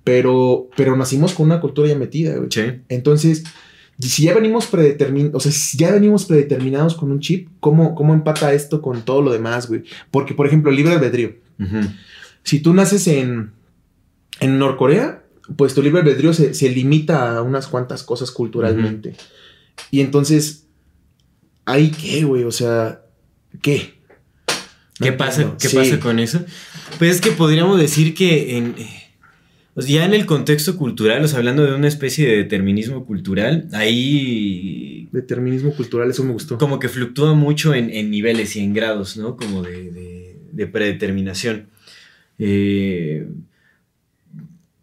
Pero, 0.04 0.70
pero 0.76 0.96
nacimos 0.96 1.34
con 1.34 1.48
una 1.48 1.60
cultura 1.60 1.88
ya 1.88 1.96
metida, 1.96 2.36
güey. 2.36 2.50
Sí. 2.52 2.62
Entonces, 2.90 3.44
si 4.00 4.24
ya 4.24 4.34
venimos 4.34 4.68
predeterminados, 4.68 5.36
o 5.36 5.40
sea, 5.40 5.52
si 5.52 5.78
ya 5.78 5.92
venimos 5.92 6.26
predeterminados 6.26 6.96
con 6.96 7.12
un 7.12 7.20
chip, 7.20 7.50
¿cómo, 7.60 7.96
¿cómo 7.96 8.14
empata 8.14 8.54
esto 8.54 8.82
con 8.82 9.02
todo 9.02 9.22
lo 9.22 9.32
demás, 9.32 9.68
güey? 9.68 9.84
Porque, 10.12 10.34
por 10.34 10.48
ejemplo, 10.48 10.70
el 10.70 10.78
libre 10.78 10.94
albedrío. 10.94 11.34
Si 12.44 12.60
tú 12.60 12.74
naces 12.74 13.08
en, 13.08 13.52
en 14.40 14.60
Norcorea, 14.60 15.24
pues 15.56 15.74
tu 15.74 15.82
libre 15.82 16.02
albedrío 16.02 16.34
se, 16.34 16.70
limita 16.70 17.38
a 17.38 17.42
unas 17.42 17.68
cuantas 17.68 18.04
cosas 18.04 18.32
culturalmente. 18.32 19.16
Y 19.92 20.02
entonces, 20.02 20.65
¿ahí 21.66 21.92
qué, 21.92 22.24
güey? 22.24 22.44
O 22.44 22.52
sea, 22.52 23.02
¿qué? 23.62 23.96
¿Qué 25.00 25.12
pasa? 25.12 25.56
¿Qué 25.60 25.70
pasa 25.70 26.00
con 26.00 26.20
eso? 26.20 26.46
Pues 26.98 27.16
es 27.16 27.22
que 27.22 27.32
podríamos 27.32 27.80
decir 27.80 28.14
que 28.14 28.58
en 28.58 28.76
ya 29.76 30.06
en 30.06 30.14
el 30.14 30.26
contexto 30.26 30.78
cultural, 30.78 31.24
o 31.24 31.28
sea, 31.28 31.40
hablando 31.40 31.66
de 31.66 31.76
una 31.76 31.90
especie 31.90 32.28
de 32.28 32.38
determinismo 32.38 33.06
cultural, 33.06 33.68
ahí... 33.74 35.10
Determinismo 35.12 35.74
cultural, 35.74 36.10
eso 36.10 36.24
me 36.24 36.32
gustó. 36.32 36.58
Como 36.58 36.80
que 36.80 36.88
fluctúa 36.88 37.34
mucho 37.34 37.74
en, 37.74 38.10
niveles 38.10 38.56
y 38.56 38.62
en 38.62 38.74
grados, 38.74 39.18
¿no? 39.18 39.36
Como 39.36 39.64
de, 39.64 40.68
predeterminación. 40.72 41.68
Eh, 42.40 43.28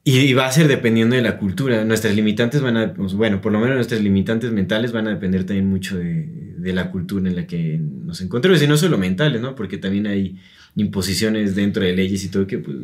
y, 0.05 0.33
va 0.35 0.47
a 0.47 0.53
ser 0.53 0.69
dependiendo 0.69 1.17
de 1.17 1.23
la 1.23 1.39
cultura. 1.39 1.85
Nuestras 1.85 2.15
limitantes 2.15 2.61
van 2.61 2.77
a, 2.77 2.93
pues, 2.93 3.15
bueno, 3.15 3.41
por 3.41 3.53
lo 3.53 3.61
menos 3.61 3.77
nuestras 3.77 4.03
limitantes 4.03 4.53
mentales 4.53 4.93
van 4.93 5.07
a 5.07 5.11
depender 5.11 5.45
también 5.45 5.71
mucho 5.71 5.97
de, 5.97 6.52
de 6.63 6.73
la 6.73 6.91
cultura 6.91 7.29
en 7.29 7.37
la 7.37 7.47
que 7.47 7.79
nos 7.79 8.21
encontramos. 8.21 8.63
Y 8.63 8.67
no 8.67 8.77
solo 8.77 8.99
mentales, 8.99 9.41
¿no? 9.41 9.55
Porque 9.55 9.79
también 9.79 10.07
hay 10.07 10.39
imposiciones 10.77 11.55
dentro 11.55 11.83
de 11.83 11.95
leyes 11.95 12.25
y 12.25 12.29
todo 12.29 12.47
que, 12.47 12.59
pues 12.59 12.77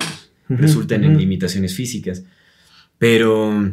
resultan 0.49 1.05
en 1.05 1.19
limitaciones 1.19 1.75
físicas. 1.75 2.25
Pero, 2.99 3.71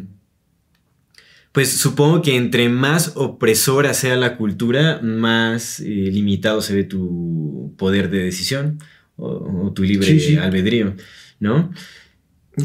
pues 1.51 1.71
supongo 1.71 2.21
que 2.21 2.35
entre 2.35 2.69
más 2.69 3.13
opresora 3.15 3.93
sea 3.93 4.15
la 4.15 4.37
cultura, 4.37 4.99
más 5.01 5.79
eh, 5.79 5.85
limitado 5.85 6.61
se 6.61 6.75
ve 6.75 6.83
tu 6.83 7.73
poder 7.77 8.09
de 8.09 8.23
decisión 8.23 8.79
o, 9.15 9.71
tu 9.73 9.83
libre 9.83 10.37
albedrío, 10.39 10.95
¿no? 11.39 11.71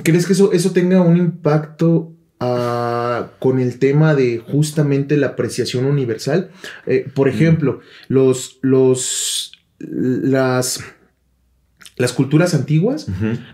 ¿Crees 0.02 0.26
que 0.26 0.32
eso, 0.32 0.52
eso 0.52 0.72
tenga 0.72 1.00
un 1.00 1.16
impacto 1.16 2.16
con 2.40 3.60
el 3.60 3.78
tema 3.78 4.14
de 4.14 4.38
justamente 4.38 5.16
la 5.16 5.28
apreciación 5.28 5.84
universal? 5.84 6.50
Eh, 6.86 7.06
por 7.14 7.28
ejemplo, 7.28 7.80
los, 8.08 8.58
los, 8.62 9.52
las 9.78 10.80
las 12.00 12.14
culturas 12.14 12.54
antiguas, 12.54 13.06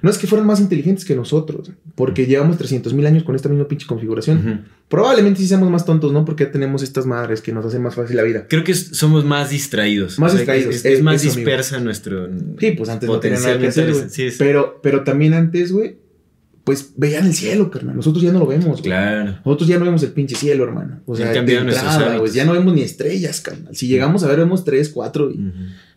no 0.03 0.09
es 0.09 0.19
que 0.19 0.29
fueran 0.29 0.47
más 0.47 0.61
inteligentes 0.61 1.05
que 1.05 1.17
nosotros, 1.17 1.73
porque 1.97 2.27
llevamos 2.27 2.57
300 2.57 2.95
mil 2.95 3.05
años 3.05 3.25
con 3.25 3.35
esta 3.35 3.49
misma 3.49 3.67
pinche 3.67 3.87
configuración. 3.87 4.67
Probablemente 4.89 5.41
sí 5.41 5.49
seamos 5.49 5.69
más 5.69 5.85
tontos, 5.85 6.13
¿no? 6.13 6.25
Porque 6.25 6.47
tenemos 6.47 6.85
estas 6.85 7.07
madres 7.07 7.43
que 7.43 7.53
nos 7.53 7.67
hacen 7.67 7.83
más 7.83 7.97
fácil 7.97 8.17
la 8.17 8.23
vida. 8.23 8.47
Creo 8.49 8.63
que 8.63 8.73
somos 8.75 9.25
más 9.25 9.51
distraídos. 9.51 10.21
Más 10.21 10.33
distraídos. 10.33 10.85
Es, 10.85 11.03
más 11.03 11.23
dispersa 11.23 11.81
nuestro. 11.81 12.29
Sí, 12.61 12.71
pues 12.71 12.89
antes 12.89 13.09
no 13.09 13.19
tenían 13.19 13.43
nada 13.43 13.59
que 13.59 13.67
hacer, 13.67 13.93
pero, 14.39 14.79
pero 14.81 15.03
también 15.03 15.35
antes, 15.35 15.73
güey, 15.73 15.97
pues 16.67 16.95
veían 16.97 17.25
el 17.27 17.33
cielo, 17.33 17.71
carnal. 17.71 17.95
Nosotros 17.95 18.25
ya 18.25 18.33
no 18.33 18.41
lo 18.41 18.47
vemos. 18.49 18.83
Claro. 18.83 19.39
Nosotros 19.45 19.69
ya 19.69 19.79
no 19.79 19.85
vemos 19.85 20.03
el 20.03 20.11
pinche 20.11 20.35
cielo, 20.35 20.65
hermano. 20.65 21.01
O 21.07 21.15
sea, 21.15 21.33
ya 21.33 22.45
no 22.45 22.53
vemos 22.55 22.75
ni 22.75 22.83
estrellas, 22.83 23.41
carnal. 23.41 23.77
Si 23.77 23.87
llegamos 23.87 24.25
a 24.25 24.27
ver, 24.27 24.41
vemos 24.41 24.65
tres, 24.65 24.89
cuatro 24.89 25.31
y. 25.31 25.53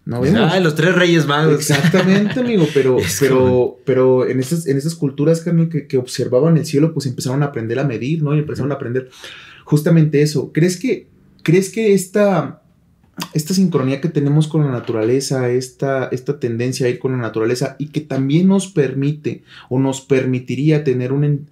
No 0.05 0.21
vemos. 0.21 0.51
Ah, 0.53 0.59
los 0.59 0.75
tres 0.75 0.93
reyes 0.93 1.25
magos. 1.25 1.55
Exactamente, 1.55 2.39
amigo, 2.39 2.67
pero, 2.71 2.97
pero, 3.19 3.79
pero 3.83 4.29
en 4.29 4.39
estas, 4.39 4.67
en 4.67 4.77
esas 4.77 4.93
culturas 4.93 5.41
que, 5.41 5.87
que, 5.87 5.97
observaban 5.97 6.55
el 6.55 6.67
cielo, 6.67 6.93
pues 6.93 7.07
empezaron 7.07 7.41
a 7.41 7.47
aprender 7.47 7.79
a 7.79 7.83
medir, 7.83 8.21
¿no? 8.21 8.35
Y 8.35 8.39
empezaron 8.39 8.71
a 8.71 8.75
aprender 8.75 9.09
justamente 9.65 10.21
eso. 10.21 10.51
¿Crees 10.53 10.77
que, 10.77 11.07
crees 11.41 11.71
que 11.71 11.95
esta, 11.95 12.58
esta 13.33 13.53
sincronía 13.53 14.01
que 14.01 14.09
tenemos 14.09 14.47
con 14.47 14.65
la 14.65 14.71
naturaleza, 14.71 15.49
esta, 15.49 16.05
esta 16.11 16.39
tendencia 16.39 16.87
a 16.87 16.89
ir 16.89 16.99
con 16.99 17.11
la 17.11 17.17
naturaleza 17.17 17.75
y 17.79 17.87
que 17.87 18.01
también 18.01 18.47
nos 18.47 18.67
permite 18.67 19.43
o 19.69 19.79
nos 19.79 20.01
permitiría 20.01 20.83
tener 20.83 21.11
un, 21.11 21.49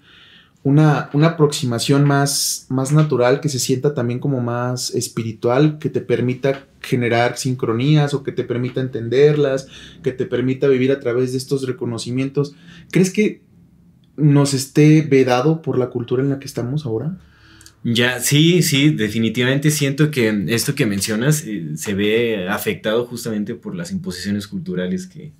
una, 0.63 1.09
una, 1.13 1.27
aproximación 1.27 2.05
más, 2.05 2.65
más 2.69 2.91
natural, 2.91 3.39
que 3.39 3.49
se 3.49 3.59
sienta 3.59 3.93
también 3.93 4.19
como 4.19 4.41
más 4.41 4.93
espiritual, 4.93 5.77
que 5.79 5.89
te 5.89 6.01
permita 6.01 6.65
generar 6.81 7.37
sincronías 7.37 8.13
o 8.13 8.23
que 8.23 8.31
te 8.31 8.43
permita 8.43 8.81
entenderlas, 8.81 9.67
que 10.03 10.11
te 10.11 10.25
permita 10.25 10.67
vivir 10.67 10.91
a 10.91 10.99
través 10.99 11.31
de 11.31 11.37
estos 11.37 11.65
reconocimientos. 11.65 12.55
¿Crees 12.91 13.11
que 13.11 13.41
nos 14.15 14.53
esté 14.53 15.03
vedado 15.03 15.61
por 15.61 15.77
la 15.77 15.89
cultura 15.89 16.23
en 16.23 16.29
la 16.29 16.39
que 16.39 16.47
estamos 16.47 16.85
ahora? 16.85 17.17
Ya, 17.89 18.19
sí, 18.19 18.63
sí, 18.63 18.89
definitivamente 18.89 19.71
siento 19.71 20.11
que 20.11 20.43
esto 20.49 20.75
que 20.75 20.85
mencionas 20.85 21.45
eh, 21.47 21.77
se 21.77 21.93
ve 21.93 22.49
afectado 22.49 23.05
justamente 23.05 23.55
por 23.55 23.75
las 23.75 23.93
imposiciones 23.93 24.45
culturales 24.45 25.07
que, 25.07 25.31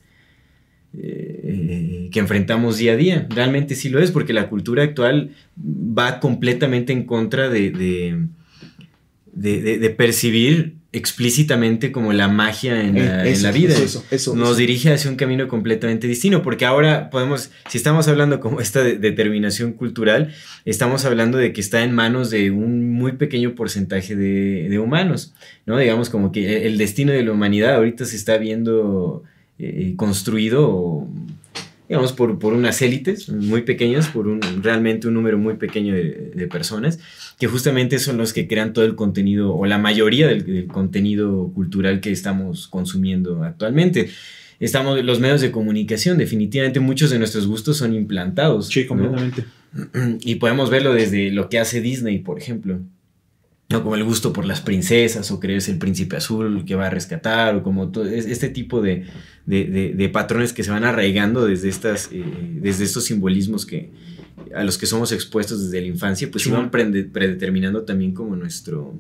eh, 0.98 2.08
que 2.10 2.20
enfrentamos 2.20 2.78
día 2.78 2.94
a 2.94 2.96
día. 2.96 3.28
Realmente 3.30 3.76
sí 3.76 3.90
lo 3.90 4.00
es, 4.00 4.12
porque 4.12 4.32
la 4.32 4.48
cultura 4.48 4.84
actual 4.84 5.32
va 5.58 6.22
completamente 6.22 6.94
en 6.94 7.04
contra 7.04 7.50
de, 7.50 7.70
de, 9.34 9.78
de 9.78 9.90
percibir 9.90 10.77
explícitamente 10.98 11.92
como 11.92 12.14
la 12.14 12.28
magia 12.28 12.82
en 12.82 12.96
la, 12.96 13.26
eh, 13.28 13.52
vida. 13.54 13.76
Nos 14.36 14.58
dirige 14.58 14.92
hacia 14.92 15.10
un 15.10 15.16
camino 15.16 15.48
completamente 15.48 16.08
distinto, 16.08 16.42
porque 16.42 16.66
ahora 16.66 17.10
podemos, 17.10 17.52
si 17.70 17.78
estamos 17.78 18.08
hablando 18.08 18.40
como 18.40 18.62
esta 18.62 18.84
determinación 18.84 19.74
cultural, 19.74 20.34
estamos 20.66 21.06
hablando 21.06 21.38
de 21.38 21.54
que 21.54 21.62
está 21.62 21.84
en 21.84 21.94
manos 21.94 22.30
de 22.30 22.52
un 22.52 22.92
muy 22.92 23.14
pequeño 23.14 23.56
porcentaje 23.56 24.16
de, 24.16 24.78
humanos, 24.78 25.34
¿no? 25.66 25.78
Digamos 25.78 26.10
como 26.10 26.32
que 26.32 26.68
el 26.68 26.78
destino 26.78 27.12
de 27.12 27.24
la 27.24 27.32
humanidad 27.32 27.76
ahorita 27.76 28.06
se 28.06 28.16
está 28.16 28.38
viendo 28.38 29.24
eh, 29.58 29.94
construido 29.96 31.08
digamos, 31.88 32.14
por, 32.14 32.38
por, 32.40 32.54
unas 32.54 32.82
élites 32.82 33.30
muy 33.30 33.62
pequeñas, 33.62 34.08
por 34.08 34.28
un, 34.28 34.42
realmente 34.62 35.08
un 35.08 35.14
número 35.14 35.38
muy 35.38 35.56
pequeño 35.56 35.94
de, 35.94 36.48
personas, 36.52 37.00
que 37.40 37.48
justamente 37.48 38.00
son 38.00 38.18
los 38.18 38.34
que 38.34 38.48
crean 38.48 38.74
todo 38.74 38.86
el 38.86 38.96
contenido, 38.96 39.56
o 39.56 39.66
la 39.66 39.78
mayoría 39.78 40.28
del, 40.28 40.68
contenido 40.68 41.52
cultural 41.54 42.02
que 42.02 42.12
estamos 42.12 42.68
consumiendo 42.68 43.44
actualmente. 43.44 44.10
Estamos, 44.60 45.04
los 45.04 45.20
medios 45.20 45.42
de 45.42 45.52
comunicación, 45.52 46.18
definitivamente 46.18 46.80
muchos 46.80 47.10
de 47.10 47.20
nuestros 47.20 47.48
gustos 47.48 47.78
son 47.78 47.94
implantados. 47.94 48.68
Sí, 48.68 48.86
completamente. 48.86 49.46
Y 50.22 50.36
podemos 50.36 50.70
verlo 50.70 50.94
desde 50.94 51.30
lo 51.30 51.50
que 51.50 51.60
hace 51.60 51.82
Disney, 51.82 52.20
por 52.20 52.40
ejemplo. 52.40 52.80
¿No? 53.70 53.84
Como 53.84 53.96
el 53.96 54.04
gusto 54.04 54.34
por 54.34 54.46
las 54.46 54.62
princesas, 54.62 55.30
o 55.32 55.40
creerse 55.40 55.72
el 55.72 55.78
príncipe 55.78 56.16
azul 56.16 56.64
que 56.66 56.76
va 56.76 56.88
a 56.88 56.90
rescatar, 56.90 57.56
o 57.56 57.64
como 57.64 57.90
todo 57.90 58.06
este 58.06 58.50
tipo 58.50 58.82
de, 58.82 59.06
patrones 60.12 60.54
que 60.54 60.64
se 60.64 60.72
van 60.72 60.84
arraigando 60.84 61.46
desde, 61.46 61.70
estas, 61.70 62.10
eh, 62.12 62.24
desde 62.62 62.86
estos 62.86 63.06
simbolismos 63.06 63.66
que, 63.66 63.92
a 64.56 64.64
los 64.64 64.78
que 64.78 64.86
somos 64.86 65.12
expuestos 65.12 65.64
desde 65.66 65.82
la 65.82 65.88
infancia, 65.88 66.30
pues 66.32 66.44
se 66.44 66.52
van 66.52 66.72
predeterminando 66.72 67.84
también 67.84 68.14
como 68.14 68.36
nuestro, 68.36 68.98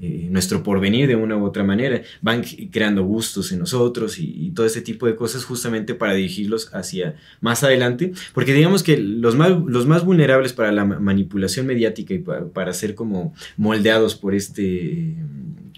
eh, 0.00 0.26
nuestro 0.28 0.64
porvenir 0.64 1.06
de 1.06 1.14
una 1.14 1.36
u 1.36 1.44
otra 1.44 1.62
manera, 1.62 2.02
van 2.20 2.42
creando 2.72 3.04
gustos 3.04 3.52
en 3.52 3.60
nosotros 3.60 4.18
y, 4.18 4.50
todo 4.50 4.66
ese 4.66 4.80
tipo 4.80 5.06
de 5.06 5.14
cosas 5.14 5.44
justamente 5.44 5.94
para 5.94 6.14
dirigirlos 6.14 6.68
hacia 6.74 7.14
más 7.40 7.62
adelante, 7.62 8.12
porque 8.32 8.52
digamos 8.52 8.82
que 8.82 8.96
los 8.96 9.36
más, 9.36 9.52
los 9.66 9.86
más 9.86 10.04
vulnerables 10.04 10.52
para 10.52 10.72
la 10.72 10.84
manipulación 10.84 11.66
mediática 11.66 12.12
y 12.12 12.18
para, 12.18 12.72
ser 12.72 12.96
como 12.96 13.34
moldeados 13.56 14.16
por 14.16 14.34
este 14.34 15.14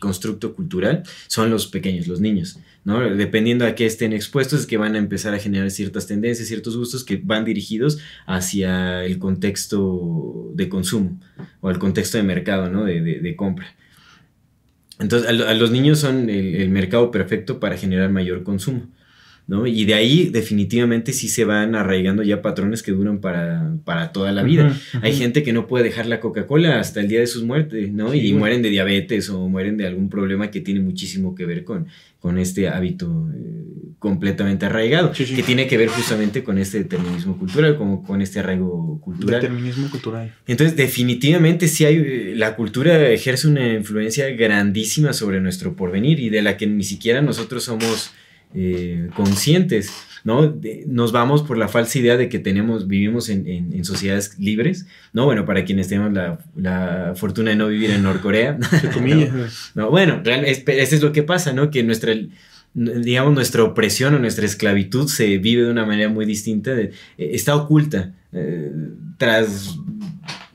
constructo 0.00 0.54
cultural 0.54 1.02
son 1.26 1.50
los 1.50 1.66
pequeños, 1.66 2.06
los 2.06 2.20
niños. 2.20 2.58
¿no? 2.84 3.00
Dependiendo 3.00 3.66
a 3.66 3.74
qué 3.74 3.84
estén 3.84 4.14
expuestos, 4.14 4.60
es 4.60 4.66
que 4.66 4.78
van 4.78 4.94
a 4.94 4.98
empezar 4.98 5.34
a 5.34 5.38
generar 5.38 5.70
ciertas 5.70 6.06
tendencias, 6.06 6.48
ciertos 6.48 6.74
gustos 6.76 7.04
que 7.04 7.20
van 7.22 7.44
dirigidos 7.44 7.98
hacia 8.26 9.04
el 9.04 9.18
contexto 9.18 10.50
de 10.54 10.70
consumo 10.70 11.20
o 11.60 11.68
al 11.68 11.78
contexto 11.78 12.16
de 12.16 12.24
mercado, 12.24 12.70
¿no? 12.70 12.84
de 12.84 13.36
compra. 13.36 13.76
Entonces, 14.98 15.28
a, 15.28 15.54
los 15.54 15.70
niños 15.70 15.98
son 16.00 16.30
el, 16.30 16.68
mercado 16.70 17.10
perfecto 17.10 17.60
para 17.60 17.76
generar 17.76 18.10
mayor 18.10 18.42
consumo. 18.42 18.88
¿No? 19.46 19.66
Y 19.66 19.84
de 19.84 19.94
ahí 19.94 20.28
definitivamente 20.30 21.12
sí 21.12 21.28
se 21.28 21.44
van 21.44 21.74
arraigando 21.74 22.22
ya 22.22 22.42
patrones 22.42 22.82
que 22.82 22.92
duran 22.92 23.20
para, 23.20 24.12
toda 24.12 24.32
la 24.32 24.42
vida. 24.42 24.76
Hay 25.02 25.14
gente 25.14 25.42
que 25.42 25.52
no 25.52 25.66
puede 25.66 25.84
dejar 25.84 26.06
la 26.06 26.20
Coca-Cola 26.20 26.80
hasta 26.80 27.00
el 27.00 27.08
día 27.08 27.20
de 27.20 27.26
sus 27.26 27.44
muertes, 27.44 27.92
¿no? 27.92 28.14
y 28.14 28.32
mueren 28.32 28.62
de 28.62 28.70
diabetes 28.70 29.30
o 29.30 29.48
mueren 29.48 29.76
de 29.76 29.86
algún 29.86 30.08
problema 30.08 30.50
que 30.50 30.60
tiene 30.60 30.80
muchísimo 30.80 31.34
que 31.34 31.46
ver 31.46 31.64
con, 31.64 31.86
con 32.18 32.38
este 32.38 32.68
hábito 32.68 33.28
eh, 33.34 33.66
completamente 34.00 34.66
arraigado, 34.66 35.12
que 35.12 35.42
tiene 35.44 35.68
que 35.68 35.76
ver 35.76 35.88
justamente 35.88 36.42
con 36.42 36.58
este 36.58 36.78
determinismo 36.78 37.38
cultural, 37.38 37.76
como 37.76 38.02
con 38.02 38.20
este 38.20 38.40
arraigo 38.40 39.00
cultural. 39.00 39.40
Determinismo 39.40 39.88
cultural. 39.90 40.34
Entonces, 40.46 40.76
definitivamente 40.76 41.68
sí 41.68 41.84
hay, 41.84 41.96
eh, 41.96 42.32
la 42.36 42.56
cultura 42.56 43.08
ejerce 43.10 43.46
una 43.46 43.74
influencia 43.74 44.28
grandísima 44.30 45.12
sobre 45.12 45.40
nuestro 45.40 45.76
porvenir 45.76 46.18
y 46.18 46.28
de 46.28 46.42
la 46.42 46.56
que 46.56 46.66
ni 46.66 46.82
siquiera 46.82 47.22
nosotros 47.22 47.62
somos 47.62 48.10
eh, 48.54 49.10
conscientes. 49.14 49.92
¿no? 50.26 50.56
nos 50.88 51.12
vamos 51.12 51.44
por 51.44 51.56
la 51.56 51.68
falsa 51.68 52.00
idea 52.00 52.16
de 52.16 52.28
que 52.28 52.40
tenemos, 52.40 52.88
vivimos 52.88 53.28
en, 53.28 53.84
sociedades 53.84 54.36
libres, 54.40 54.84
¿no? 55.12 55.24
Bueno, 55.24 55.44
para 55.46 55.64
quienes 55.64 55.86
tenemos 55.86 56.12
la, 56.56 57.14
fortuna 57.14 57.50
de 57.50 57.56
no 57.56 57.68
vivir 57.68 57.90
en 57.90 58.02
Norcorea. 58.02 58.58
¿no? 59.76 59.88
bueno, 59.88 60.22
eso 60.24 60.96
es 60.96 61.00
lo 61.00 61.12
que 61.12 61.22
pasa, 61.22 61.52
¿no? 61.52 61.70
Que 61.70 61.84
nuestra, 61.84 62.12
digamos, 62.74 63.34
nuestra 63.34 63.62
opresión 63.62 64.14
o 64.14 64.18
nuestra 64.18 64.46
esclavitud 64.46 65.06
se 65.06 65.38
vive 65.38 65.62
de 65.62 65.70
una 65.70 65.86
manera 65.86 66.08
muy 66.08 66.26
distinta, 66.26 66.72
eh, 66.72 66.90
está 67.16 67.54
oculta 67.54 68.12
eh, 68.32 68.72
tras 69.18 69.76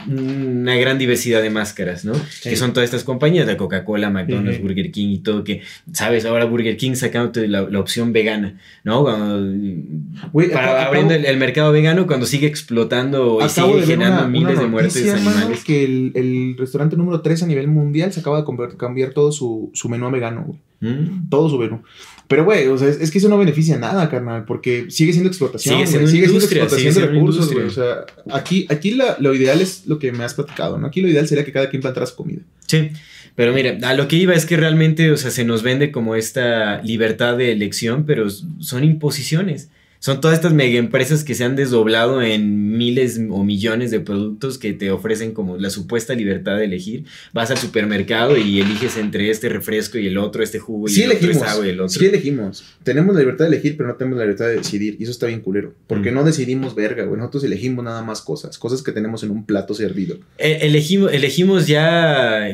una 0.07 0.75
gran 0.75 0.97
diversidad 0.97 1.41
de 1.41 1.49
máscaras, 1.49 2.05
¿no? 2.05 2.13
Que 2.43 2.55
son 2.55 2.73
todas 2.73 2.85
estas 2.85 3.03
compañías, 3.03 3.47
la 3.47 3.57
Coca-Cola, 3.57 4.09
McDonald's, 4.09 4.61
Burger 4.61 4.91
King 4.91 5.09
y 5.09 5.17
todo, 5.19 5.43
que, 5.43 5.61
¿sabes? 5.93 6.25
Ahora 6.25 6.45
Burger 6.45 6.77
King 6.77 6.95
sacando 6.95 7.41
la, 7.47 7.61
la 7.61 7.79
opción 7.79 8.13
vegana, 8.13 8.59
¿no? 8.83 9.03
para, 9.03 10.85
abriendo 10.85 11.13
el, 11.13 11.37
mercado 11.37 11.71
vegano 11.71 12.07
cuando 12.07 12.25
sigue 12.25 12.47
explotando 12.47 13.39
y 13.43 13.49
sigue 13.49 13.83
generando 13.85 14.27
miles 14.27 14.59
de 14.59 14.67
muertes 14.67 15.03
de 15.03 15.11
animales. 15.11 15.63
que 15.63 15.83
el, 15.83 16.11
el, 16.15 16.55
restaurante 16.57 16.95
número 16.97 17.21
3 17.21 17.43
a 17.43 17.47
nivel 17.47 17.67
mundial 17.67 18.11
se 18.13 18.19
acaba 18.19 18.41
de 18.41 18.77
cambiar 18.77 19.13
todo 19.13 19.31
su, 19.31 19.71
su 19.73 19.89
menú 19.89 20.07
a 20.07 20.11
vegano, 20.11 20.43
güey. 20.45 20.59
Mm. 20.81 21.29
Todo 21.29 21.49
su 21.49 21.57
menú. 21.57 21.81
Pero, 22.27 22.45
güey, 22.45 22.67
o 22.67 22.77
sea, 22.77 22.87
es, 22.87 23.11
que 23.11 23.17
eso 23.17 23.29
no 23.29 23.37
beneficia 23.37 23.77
nada, 23.77 24.09
carnal, 24.09 24.45
porque 24.45 24.85
sigue 24.89 25.11
siendo 25.11 25.29
explotación, 25.29 25.75
sigue 25.75 25.87
siendo, 25.87 26.07
sigue 26.07 26.27
siendo 26.27 26.45
explotación 26.45 26.93
de 26.93 27.05
recursos, 27.07 27.51
güey. 27.51 27.65
O 27.65 27.69
sea, 27.69 28.05
aquí, 28.31 28.65
aquí 28.69 28.91
lo 29.19 29.33
ideal 29.33 29.59
es 29.59 29.85
lo 29.85 29.99
que 29.99 30.11
me 30.11 30.23
has 30.23 30.33
platicado, 30.33 30.77
¿no? 30.77 30.87
Aquí 30.87 31.01
lo 31.01 31.09
ideal 31.09 31.27
sería 31.27 31.43
que 31.43 31.51
cada 31.51 31.69
quien 31.69 31.81
plantara 31.81 32.05
su 32.05 32.15
comida. 32.15 32.41
Sí. 32.67 32.89
Pero 33.35 33.53
mira, 33.53 33.77
a 33.87 33.93
lo 33.93 34.07
que 34.07 34.15
iba 34.15 34.33
es 34.33 34.45
que 34.45 34.57
realmente, 34.57 35.11
o 35.11 35.17
sea, 35.17 35.31
se 35.31 35.43
nos 35.43 35.63
vende 35.63 35.91
como 35.91 36.15
esta 36.15 36.81
libertad 36.83 37.37
de 37.37 37.51
elección, 37.51 38.05
pero 38.05 38.29
son 38.29 38.83
imposiciones 38.83 39.69
son 40.01 40.19
todas 40.19 40.35
estas 40.35 40.51
mega 40.51 40.79
empresas 40.79 41.23
que 41.23 41.35
se 41.35 41.43
han 41.43 41.55
desdoblado 41.55 42.23
en 42.23 42.75
miles 42.75 43.21
o 43.29 43.43
millones 43.43 43.91
de 43.91 43.99
productos 43.99 44.57
que 44.57 44.73
te 44.73 44.89
ofrecen 44.89 45.31
como 45.31 45.57
la 45.57 45.69
supuesta 45.69 46.15
libertad 46.15 46.57
de 46.57 46.65
elegir. 46.65 47.05
Vas 47.33 47.51
al 47.51 47.59
supermercado 47.59 48.35
y 48.35 48.59
eliges 48.59 48.97
entre 48.97 49.29
este 49.29 49.47
refresco 49.47 49.99
y 49.99 50.07
el 50.07 50.17
otro, 50.17 50.41
este 50.41 50.57
jugo 50.57 50.89
y 50.89 51.01
el 51.03 51.11
elegimos, 51.11 51.43
otro, 51.43 51.65
y 51.67 51.69
el 51.69 51.79
otro. 51.81 51.89
Sí 51.89 52.07
elegimos. 52.07 52.63
Tenemos 52.81 53.13
la 53.13 53.21
libertad 53.21 53.45
de 53.45 53.49
elegir, 53.49 53.77
pero 53.77 53.89
no 53.89 53.95
tenemos 53.95 54.17
la 54.17 54.23
libertad 54.23 54.47
de 54.47 54.55
decidir. 54.55 54.97
Y 54.99 55.03
eso 55.03 55.11
está 55.11 55.27
bien 55.27 55.41
culero. 55.41 55.75
Porque 55.85 56.11
no 56.11 56.23
decidimos 56.23 56.73
verga, 56.73 57.03
güey. 57.03 57.19
Nosotros 57.19 57.43
elegimos 57.43 57.85
nada 57.85 58.01
más 58.01 58.21
cosas. 58.21 58.57
Cosas 58.57 58.81
que 58.81 58.91
tenemos 58.91 59.21
en 59.21 59.29
un 59.29 59.45
plato 59.45 59.75
servido. 59.75 60.17
E, 60.39 60.65
elegimos, 60.65 61.13
elegimos 61.13 61.67
ya, 61.67 62.49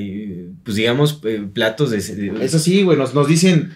pues 0.65 0.75
digamos, 0.75 1.21
eh, 1.23 1.47
platos 1.53 1.91
de... 1.91 2.33
Eso 2.41 2.59
sí, 2.59 2.83
güey. 2.83 2.97
Nos, 2.97 3.13
nos 3.13 3.25
dicen 3.25 3.71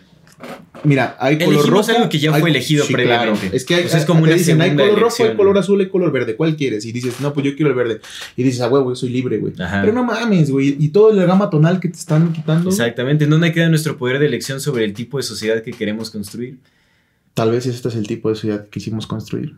Mira, 0.83 1.15
hay 1.19 1.37
color 1.37 1.67
rojo. 1.67 1.91
algo 1.91 2.09
que 2.09 2.19
ya 2.19 2.33
fue 2.33 2.49
elegido 2.49 2.85
previamente. 2.85 3.49
Es 3.53 3.65
que 3.65 3.75
hay, 3.75 3.83
es 3.85 4.05
como 4.05 4.23
una 4.23 4.33
dicen, 4.33 4.61
hay 4.61 4.75
color 4.75 4.99
rojo, 4.99 5.23
hay 5.23 5.35
color 5.35 5.57
azul, 5.57 5.79
hay 5.79 5.89
color 5.89 6.11
verde. 6.11 6.35
¿Cuál 6.35 6.55
quieres? 6.55 6.85
Y 6.85 6.91
dices, 6.91 7.19
no, 7.19 7.33
pues 7.33 7.45
yo 7.45 7.55
quiero 7.55 7.69
el 7.69 7.75
verde. 7.75 8.01
Y 8.35 8.43
dices, 8.43 8.61
ah, 8.61 8.67
güey, 8.67 8.95
soy 8.95 9.09
libre, 9.09 9.37
güey. 9.37 9.53
Pero 9.55 9.93
no 9.93 10.03
mames, 10.03 10.51
güey. 10.51 10.75
Y 10.79 10.89
todo 10.89 11.13
la 11.13 11.25
gama 11.25 11.49
tonal 11.49 11.79
que 11.79 11.89
te 11.89 11.97
están 11.97 12.33
quitando. 12.33 12.69
Exactamente. 12.69 13.25
¿En 13.25 13.29
dónde 13.29 13.51
queda 13.51 13.69
nuestro 13.69 13.97
poder 13.97 14.19
de 14.19 14.25
elección 14.25 14.59
sobre 14.59 14.85
el 14.85 14.93
tipo 14.93 15.17
de 15.17 15.23
sociedad 15.23 15.61
que 15.61 15.71
queremos 15.71 16.09
construir? 16.09 16.57
Tal 17.33 17.51
vez 17.51 17.65
este 17.65 17.87
es 17.87 17.95
el 17.95 18.07
tipo 18.07 18.29
de 18.29 18.35
sociedad 18.35 18.63
que 18.65 18.69
quisimos 18.69 19.07
construir. 19.07 19.55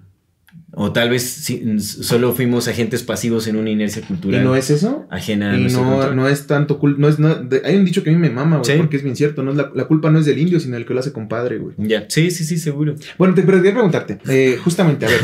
O 0.75 0.91
tal 0.91 1.09
vez 1.11 1.47
solo 1.79 2.33
fuimos 2.33 2.67
agentes 2.67 3.03
pasivos 3.03 3.47
en 3.47 3.57
una 3.57 3.69
inercia 3.69 4.01
cultural. 4.01 4.41
¿Y 4.41 4.43
no 4.43 4.55
es 4.55 4.71
eso? 4.71 5.05
Ajena 5.11 5.51
a 5.51 5.57
y 5.57 5.65
no, 5.65 6.13
no 6.15 6.27
es 6.27 6.47
tanto 6.47 6.79
culpa. 6.79 6.99
No 6.99 7.09
es, 7.09 7.17
hay 7.63 7.75
un 7.75 7.85
dicho 7.85 8.03
que 8.03 8.09
a 8.09 8.13
mí 8.13 8.17
me 8.17 8.31
mama, 8.31 8.57
güey, 8.57 8.77
porque 8.77 8.97
es 8.97 9.03
bien 9.03 9.15
cierto. 9.15 9.43
No 9.43 9.51
es 9.51 9.57
la, 9.57 9.85
culpa 9.85 10.09
no 10.09 10.17
es 10.17 10.25
del 10.25 10.39
indio, 10.39 10.59
sino 10.59 10.75
del 10.75 10.87
que 10.87 10.95
lo 10.95 10.99
hace 10.99 11.13
compadre, 11.13 11.59
güey. 11.59 11.75
Ya, 11.77 12.05
sí, 12.09 12.31
sí, 12.31 12.43
sí, 12.43 12.57
seguro. 12.57 12.95
Bueno, 13.19 13.35
te, 13.35 13.45
quería 13.45 13.71
preguntarte, 13.71 14.17
eh, 14.27 14.57
justamente, 14.63 15.05
a 15.05 15.09
ver. 15.09 15.21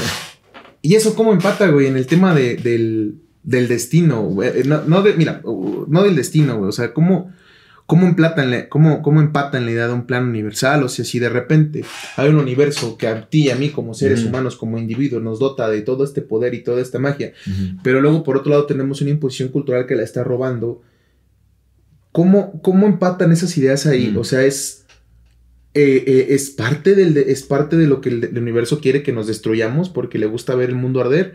¿Y 0.84 0.94
eso 0.94 1.16
cómo 1.16 1.34
empata, 1.34 1.68
güey, 1.68 1.88
en 1.88 1.98
el 1.98 2.06
tema 2.06 2.36
de, 2.36 2.56
del, 2.56 3.16
del 3.42 3.68
destino? 3.68 4.22
Güey? 4.22 4.50
Eh, 4.50 4.64
no, 4.66 4.84
no 4.84 5.02
de, 5.02 5.16
mira, 5.16 5.42
no 5.44 6.04
del 6.04 6.16
destino, 6.16 6.58
güey. 6.58 6.70
O 6.70 6.74
sea, 6.74 6.94
¿cómo 6.94 7.32
¿Cómo 7.90 8.06
empatan, 8.06 8.68
cómo, 8.70 9.02
cómo 9.02 9.20
empatan 9.20 9.66
la 9.66 9.72
idea 9.72 9.88
de 9.88 9.94
un 9.94 10.06
plan 10.06 10.30
universal? 10.30 10.84
O 10.84 10.90
sea, 10.90 11.04
si 11.04 11.18
de 11.18 11.28
repente 11.28 11.84
hay 12.18 12.30
un 12.30 12.36
universo 12.36 13.00
que 13.00 13.08
a 13.08 13.28
ti 13.28 13.46
y 13.46 13.50
a 13.50 13.56
mí 13.56 13.70
como 13.70 13.96
seres 13.96 14.24
humanos, 14.24 14.58
como 14.58 14.78
individuos, 14.78 15.24
nos 15.24 15.40
dota 15.40 15.68
de 15.68 15.82
todo 15.82 16.04
este 16.04 16.22
poder 16.22 16.54
y 16.54 16.62
toda 16.62 16.84
esta 16.84 17.00
magia, 17.00 17.34
pero 17.82 18.00
luego 18.00 18.24
por 18.24 18.38
otro 18.38 18.52
lado 18.52 18.68
tenemos 18.68 19.02
una 19.02 19.10
imposición 19.10 19.50
cultural 19.50 19.88
que 19.88 19.96
la 19.96 20.04
está 20.04 20.24
robando, 20.24 20.84
¿cómo, 22.12 22.62
cómo 22.62 22.86
empatan 22.86 23.32
esas 23.32 23.58
ideas 23.58 23.88
ahí? 23.88 24.16
O 24.16 24.24
sea, 24.24 24.44
es, 24.44 24.86
eh, 25.74 26.04
eh, 26.06 26.28
es, 26.30 26.52
parte 26.52 26.94
del, 26.94 27.18
es 27.18 27.42
parte 27.42 27.76
de 27.76 27.88
lo 27.88 28.02
que 28.02 28.10
el, 28.10 28.38
universo 28.38 28.82
quiere 28.82 29.02
que 29.02 29.14
nos 29.14 29.26
destruyamos 29.26 29.90
porque 29.90 30.20
le 30.20 30.28
gusta 30.28 30.54
ver 30.54 30.70
el 30.70 30.76
mundo 30.76 31.02
arder. 31.02 31.34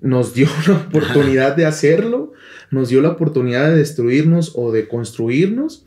Nos 0.00 0.34
dio 0.34 0.46
una 0.68 0.76
oportunidad 0.76 1.56
de 1.56 1.66
hacerlo 1.66 2.32
nos 2.70 2.88
dio 2.88 3.00
la 3.00 3.10
oportunidad 3.10 3.68
de 3.68 3.76
destruirnos 3.76 4.52
o 4.54 4.72
de 4.72 4.88
construirnos 4.88 5.86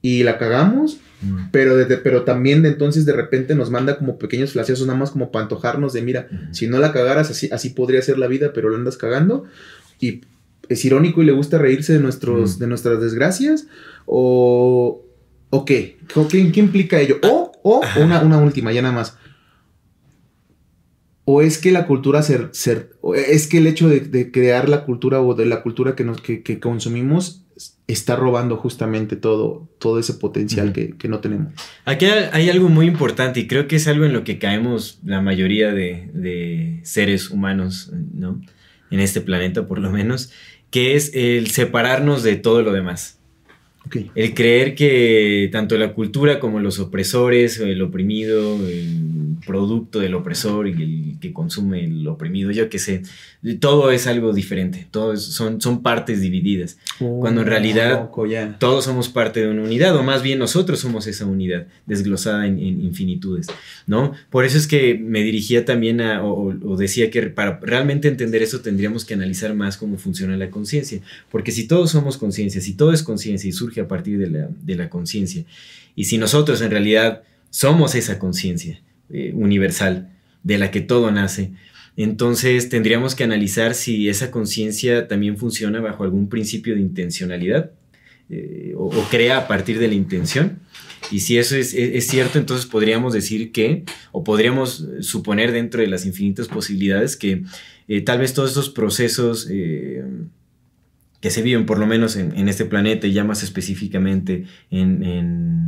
y 0.00 0.24
la 0.24 0.38
cagamos, 0.38 0.98
mm. 1.22 1.50
pero, 1.52 1.74
pero 2.02 2.22
también 2.22 2.62
de 2.62 2.70
entonces 2.70 3.06
de 3.06 3.12
repente 3.12 3.54
nos 3.54 3.70
manda 3.70 3.98
como 3.98 4.18
pequeños 4.18 4.52
flasheos, 4.52 4.84
nada 4.86 4.98
más 4.98 5.10
como 5.10 5.30
para 5.30 5.44
antojarnos 5.44 5.92
de, 5.92 6.02
mira, 6.02 6.28
si 6.50 6.66
no 6.66 6.78
la 6.78 6.92
cagaras, 6.92 7.30
así, 7.30 7.48
así 7.52 7.70
podría 7.70 8.02
ser 8.02 8.18
la 8.18 8.26
vida, 8.26 8.52
pero 8.52 8.68
la 8.68 8.78
andas 8.78 8.96
cagando. 8.96 9.44
Y 10.00 10.22
es 10.68 10.84
irónico 10.84 11.22
y 11.22 11.26
le 11.26 11.32
gusta 11.32 11.58
reírse 11.58 11.92
de, 11.92 12.00
nuestros, 12.00 12.58
de 12.58 12.66
nuestras 12.66 13.00
desgracias, 13.00 13.68
o, 14.06 15.04
o 15.50 15.64
qué, 15.64 15.98
¿Qué, 16.30 16.60
implica 16.60 17.00
ello? 17.00 17.18
O, 17.22 17.52
o 17.62 17.82
una, 18.00 18.22
una 18.22 18.38
última, 18.38 18.72
ya 18.72 18.82
nada 18.82 18.94
más 18.94 19.16
o 21.24 21.42
es 21.42 21.58
que 21.58 21.70
la 21.70 21.86
cultura 21.86 22.22
ser, 22.22 22.48
ser 22.52 22.90
es 23.14 23.46
que 23.46 23.58
el 23.58 23.66
hecho 23.66 23.88
de, 23.88 24.30
crear 24.32 24.68
la 24.68 24.84
cultura 24.84 25.20
o 25.20 25.34
de 25.34 25.46
la 25.46 25.62
cultura 25.62 25.94
que 25.94 26.04
nos 26.04 26.20
que, 26.20 26.60
consumimos 26.60 27.44
está 27.86 28.16
robando 28.16 28.56
justamente 28.56 29.16
todo, 29.16 29.68
todo 29.78 29.98
ese 29.98 30.14
potencial 30.14 30.72
que, 30.72 31.08
no 31.08 31.20
tenemos. 31.20 31.52
Aquí 31.84 32.06
hay 32.06 32.50
algo 32.50 32.68
muy 32.68 32.86
importante 32.86 33.40
y 33.40 33.46
creo 33.46 33.68
que 33.68 33.76
es 33.76 33.86
algo 33.86 34.04
en 34.04 34.12
lo 34.12 34.24
que 34.24 34.38
caemos 34.38 34.98
la 35.04 35.20
mayoría 35.20 35.72
de, 35.72 36.80
seres 36.82 37.30
humanos, 37.30 37.92
¿no? 38.14 38.40
En 38.90 39.00
este 39.00 39.20
planeta 39.20 39.66
por 39.66 39.78
lo 39.78 39.90
menos, 39.90 40.32
que 40.70 40.96
es 40.96 41.12
el 41.14 41.48
separarnos 41.48 42.22
de 42.22 42.36
todo 42.36 42.62
lo 42.62 42.72
demás. 42.72 43.18
El 44.14 44.34
creer 44.34 44.74
que 44.74 45.48
tanto 45.52 45.76
la 45.78 45.92
cultura 45.92 46.40
como 46.40 46.60
los 46.60 46.78
opresores, 46.78 47.58
el 47.58 47.82
oprimido, 47.82 48.56
el 48.66 49.36
producto 49.44 49.98
del 49.98 50.14
opresor 50.14 50.68
y 50.68 50.72
el 50.72 51.16
que 51.20 51.32
consume 51.32 51.84
el 51.84 52.06
oprimido, 52.06 52.50
yo 52.50 52.68
qué 52.68 52.78
sé, 52.78 53.02
todo 53.60 53.90
es 53.90 54.06
algo 54.06 54.32
diferente, 54.32 54.86
todos 54.90 55.24
son, 55.24 55.60
son 55.60 55.82
partes 55.82 56.20
divididas, 56.20 56.78
cuando 56.98 57.42
en 57.42 57.46
realidad 57.46 58.10
todos 58.58 58.84
somos 58.84 59.08
parte 59.08 59.40
de 59.40 59.48
una 59.48 59.62
unidad, 59.62 59.96
o 59.96 60.02
más 60.02 60.22
bien 60.22 60.38
nosotros 60.38 60.80
somos 60.80 61.06
esa 61.06 61.26
unidad 61.26 61.66
desglosada 61.86 62.46
en, 62.46 62.58
infinitudes, 62.62 63.48
¿no? 63.86 64.12
Por 64.30 64.44
eso 64.44 64.58
es 64.58 64.66
que 64.66 64.94
me 64.94 65.22
dirigía 65.22 65.64
también 65.64 66.00
a, 66.00 66.24
o, 66.24 66.76
decía 66.76 67.10
que 67.10 67.22
para 67.22 67.58
realmente 67.60 68.08
entender 68.08 68.42
eso 68.42 68.60
tendríamos 68.60 69.04
que 69.04 69.14
analizar 69.14 69.54
más 69.54 69.76
cómo 69.76 69.98
funciona 69.98 70.36
la 70.36 70.50
conciencia, 70.50 71.00
porque 71.30 71.52
si 71.52 71.66
todos 71.66 71.90
somos 71.90 72.16
conciencia, 72.16 72.60
si 72.60 72.74
todo 72.74 72.92
es 72.92 73.02
conciencia 73.02 73.48
y 73.48 73.52
surge 73.52 73.81
a 73.82 73.88
partir 73.88 74.18
de 74.18 74.30
la, 74.30 74.48
de 74.62 74.74
la 74.74 74.88
conciencia. 74.88 75.44
Y 75.94 76.04
si 76.04 76.18
nosotros 76.18 76.60
en 76.62 76.70
realidad 76.70 77.22
somos 77.50 77.94
esa 77.94 78.18
conciencia 78.18 78.80
eh, 79.10 79.32
universal 79.34 80.10
de 80.42 80.58
la 80.58 80.70
que 80.70 80.80
todo 80.80 81.10
nace, 81.10 81.52
entonces 81.96 82.68
tendríamos 82.70 83.14
que 83.14 83.24
analizar 83.24 83.74
si 83.74 84.08
esa 84.08 84.30
conciencia 84.30 85.06
también 85.06 85.36
funciona 85.36 85.80
bajo 85.80 86.04
algún 86.04 86.28
principio 86.28 86.74
de 86.74 86.80
intencionalidad 86.80 87.70
eh, 88.30 88.72
o, 88.76 88.90
crea 89.10 89.36
a 89.36 89.48
partir 89.48 89.78
de 89.78 89.88
la 89.88 89.94
intención. 89.94 90.60
Y 91.10 91.20
si 91.20 91.36
eso 91.36 91.56
es, 91.56 91.72
cierto, 92.06 92.38
entonces 92.38 92.64
podríamos 92.64 93.12
decir 93.12 93.52
que, 93.52 93.84
o 94.12 94.24
podríamos 94.24 94.86
suponer 95.00 95.52
dentro 95.52 95.82
de 95.82 95.88
las 95.88 96.06
infinitas 96.06 96.48
posibilidades 96.48 97.16
que 97.16 97.42
eh, 97.88 98.00
tal 98.00 98.20
vez 98.20 98.32
todos 98.32 98.50
estos 98.50 98.70
procesos 98.70 99.46
que 101.22 101.30
se 101.30 101.40
viven 101.40 101.64
por 101.64 101.78
lo 101.78 101.86
menos 101.86 102.16
en, 102.16 102.48
este 102.48 102.66
planeta 102.66 103.06
y 103.06 103.12
ya 103.12 103.24
más 103.24 103.42
específicamente 103.42 104.44
en, 104.70 105.62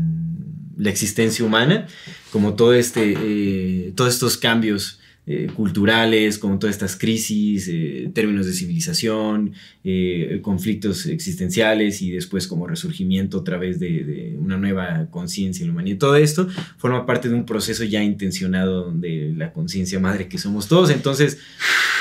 la 0.77 0.91
existencia 0.91 1.45
humana, 1.45 1.87
como 2.33 2.55
todo 2.55 2.75
este, 2.75 3.93
todos 3.95 4.13
estos 4.13 4.37
cambios 4.37 4.99
eh, 5.27 5.49
culturales, 5.57 6.37
como 6.37 6.59
todas 6.59 6.77
estas 6.77 6.97
crisis, 6.97 7.67
eh, 7.73 8.11
términos 8.13 8.45
de 8.45 8.53
civilización, 8.53 9.55
eh, 9.83 10.41
conflictos 10.43 11.07
existenciales 11.07 12.03
y 12.03 12.11
después 12.11 12.47
como 12.47 12.67
resurgimiento 12.67 13.39
a 13.39 13.45
través 13.45 13.81
de, 13.81 14.37
una 14.39 14.59
nueva 14.59 15.07
conciencia 15.11 15.63
en 15.63 15.69
la 15.69 15.73
humanidad. 15.73 15.97
Todo 15.97 16.17
esto 16.17 16.47
forma 16.77 17.07
parte 17.07 17.31
de 17.31 17.37
un 17.37 17.47
proceso 17.47 17.85
ya 17.85 18.03
intencionado 18.03 18.93
de 18.93 19.33
la 19.35 19.55
conciencia 19.55 19.99
madre 19.99 20.29
que 20.29 20.37
somos 20.37 20.69
todos. 20.69 20.91
Entonces, 20.91 21.39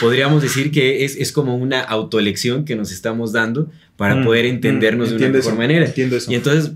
podríamos 0.02 0.42
decir 0.42 0.70
que 0.70 1.06
es, 1.06 1.32
como 1.32 1.56
una 1.56 1.80
autoelección 1.80 2.66
que 2.66 2.76
nos 2.76 2.92
estamos 2.92 3.32
dando 3.32 3.72
para 3.96 4.16
mm, 4.16 4.26
poder 4.26 4.46
entendernos 4.48 5.08
mm, 5.08 5.12
de 5.12 5.16
una 5.16 5.30
mejor 5.30 5.56
manera. 5.58 5.86
Entiendo 5.86 6.18
eso. 6.18 6.30
Y 6.30 6.36
entonces 6.36 6.74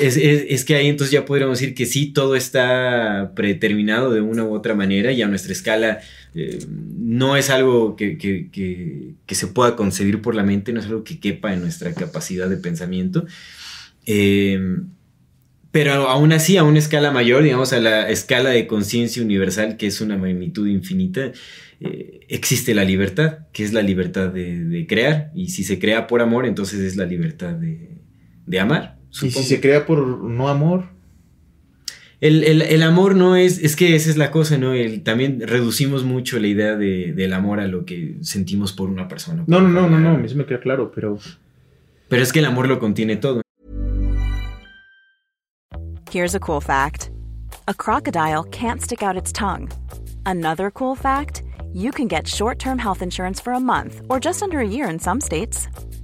es, 0.00 0.64
que 0.64 0.74
ahí 0.74 0.88
entonces 0.88 1.12
ya 1.12 1.24
podríamos 1.24 1.58
decir 1.58 1.74
que 1.74 1.86
sí, 1.86 2.12
todo 2.12 2.36
está 2.36 3.32
predeterminado 3.34 4.12
de 4.12 4.20
una 4.20 4.44
u 4.44 4.54
otra 4.54 4.74
manera 4.74 5.12
y 5.12 5.22
a 5.22 5.28
nuestra 5.28 5.52
escala 5.52 6.00
eh, 6.34 6.58
no 6.68 7.36
es 7.36 7.50
algo 7.50 7.96
que, 7.96 9.14
se 9.28 9.46
pueda 9.48 9.76
concebir 9.76 10.22
por 10.22 10.34
la 10.34 10.42
mente, 10.42 10.72
no 10.72 10.80
es 10.80 10.86
algo 10.86 11.04
que 11.04 11.18
quepa 11.20 11.52
en 11.52 11.60
nuestra 11.60 11.94
capacidad 11.94 12.48
de 12.48 12.56
pensamiento. 12.56 13.26
Eh, 14.06 14.58
pero 15.72 16.08
aún 16.08 16.32
así, 16.32 16.56
a 16.56 16.64
una 16.64 16.78
escala 16.78 17.10
mayor, 17.10 17.42
digamos, 17.42 17.72
a 17.72 17.80
la 17.80 18.08
escala 18.08 18.50
de 18.50 18.66
conciencia 18.66 19.22
universal, 19.22 19.76
que 19.76 19.86
es 19.86 20.00
una 20.00 20.16
magnitud 20.16 20.66
infinita, 20.66 21.32
eh, 21.80 22.20
existe 22.28 22.74
la 22.74 22.84
libertad, 22.84 23.40
que 23.52 23.62
es 23.62 23.74
la 23.74 23.82
libertad 23.82 24.30
de, 24.30 24.86
crear. 24.88 25.30
Y 25.34 25.50
si 25.50 25.64
se 25.64 25.78
crea 25.78 26.06
por 26.06 26.22
amor, 26.22 26.46
entonces 26.46 26.80
es 26.80 26.96
la 26.96 27.04
libertad 27.04 27.54
de 27.54 28.60
amar. 28.60 28.95
¿Y 29.22 29.30
si 29.30 29.42
se 29.42 29.60
crea 29.60 29.86
por 29.86 30.06
no 30.06 30.48
amor? 30.48 30.96
El, 32.20 32.82
amor 32.82 33.14
no 33.14 33.36
es, 33.36 33.58
es 33.58 33.76
que 33.76 33.94
esa 33.94 34.08
es 34.08 34.16
la 34.16 34.30
cosa, 34.30 34.56
¿no? 34.56 34.72
El, 34.72 35.02
también 35.02 35.42
reducimos 35.46 36.04
mucho 36.04 36.38
la 36.38 36.46
idea 36.46 36.76
de, 36.76 37.12
del 37.12 37.32
amor 37.34 37.60
a 37.60 37.66
lo 37.66 37.84
que 37.84 38.16
sentimos 38.22 38.72
por 38.72 38.88
una 38.88 39.06
persona. 39.06 39.44
no, 39.46 39.60
no, 39.60 39.68
no, 39.68 39.88
no, 39.88 39.98
no, 39.98 40.24
eso 40.24 40.36
me 40.36 40.46
queda 40.46 40.60
claro, 40.60 40.90
pero... 40.94 41.18
Pero 42.08 42.22
es 42.22 42.32
que 42.32 42.38
el 42.38 42.44
amor 42.44 42.68
lo 42.68 42.78
contiene 42.78 43.16
todo. 43.16 43.42
Here's 46.10 46.34
a 46.34 46.40
cool 46.40 46.60
fact. 46.60 47.10
A 47.66 47.74
crocodile 47.74 48.44
can't 48.44 48.80
stick 48.80 49.02
out 49.02 49.16
its 49.16 49.32
tongue. 49.32 49.68
Another 50.24 50.70
cool 50.70 50.94
fact, 50.94 51.42
you 51.74 51.90
can 51.90 52.06
get 52.06 52.28
short-term 52.28 52.78
health 52.78 53.02
insurance 53.02 53.40
for 53.40 53.52
a 53.52 53.60
month 53.60 54.02
or 54.08 54.20
just 54.20 54.42
under 54.42 54.60
a 54.60 54.66
year 54.66 54.88
in 54.88 54.98
some 54.98 55.20
states. 55.20 55.68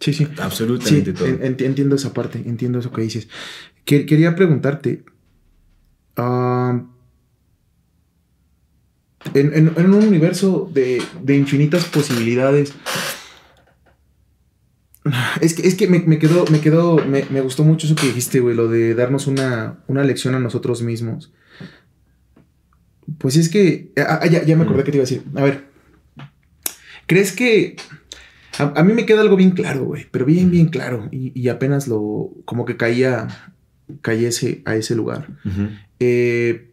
Sí, 0.00 0.12
sí. 0.12 0.28
Absolutamente 0.38 1.12
todo. 1.12 1.26
entiendo 1.26 1.96
esa 1.96 2.12
parte, 2.12 2.42
entiendo 2.44 2.78
eso 2.78 2.92
que 2.92 3.02
dices. 3.02 3.28
quería 3.84 4.34
preguntarte. 4.36 5.04
Ah, 6.16 6.82
en, 9.34 9.94
un 9.94 9.94
universo 9.94 10.70
de, 10.72 11.02
infinitas 11.34 11.84
posibilidades. 11.86 12.72
Es 15.40 15.54
que, 15.54 15.68
es 15.68 15.76
que 15.76 15.86
me, 15.86 16.18
quedó, 16.18 16.46
me 16.50 16.60
quedó, 16.60 16.96
me, 16.96 17.40
gustó 17.40 17.62
mucho 17.64 17.86
eso 17.86 17.94
que 17.94 18.08
dijiste, 18.08 18.40
güey, 18.40 18.56
lo 18.56 18.68
de 18.68 18.94
darnos 18.94 19.26
una, 19.26 19.78
una 19.86 20.02
lección 20.02 20.34
a 20.34 20.40
nosotros 20.40 20.82
mismos. 20.82 21.32
Pues 23.18 23.36
es 23.36 23.48
que. 23.48 23.92
Ah, 23.96 24.20
ah, 24.22 24.26
ya, 24.26 24.44
ya 24.44 24.56
me 24.56 24.64
acordé 24.64 24.82
que 24.84 24.90
te 24.90 24.98
iba 24.98 25.04
a 25.04 25.08
decir. 25.08 25.22
A 25.36 25.42
ver. 25.42 25.64
¿Crees 27.06 27.30
que 27.30 27.76
a, 28.58 28.82
mí 28.82 28.92
me 28.92 29.06
queda 29.06 29.20
algo 29.20 29.36
bien 29.36 29.50
claro, 29.50 29.84
güey, 29.84 30.06
pero 30.10 30.24
bien, 30.24 30.50
bien 30.50 30.68
claro. 30.68 31.08
Y, 31.10 31.48
apenas 31.48 31.88
lo, 31.88 32.30
como 32.44 32.64
que 32.64 32.76
caía, 32.76 33.28
caía 34.02 34.30
a 34.64 34.76
ese 34.76 34.94
lugar. 34.94 35.28
Eh, 36.00 36.70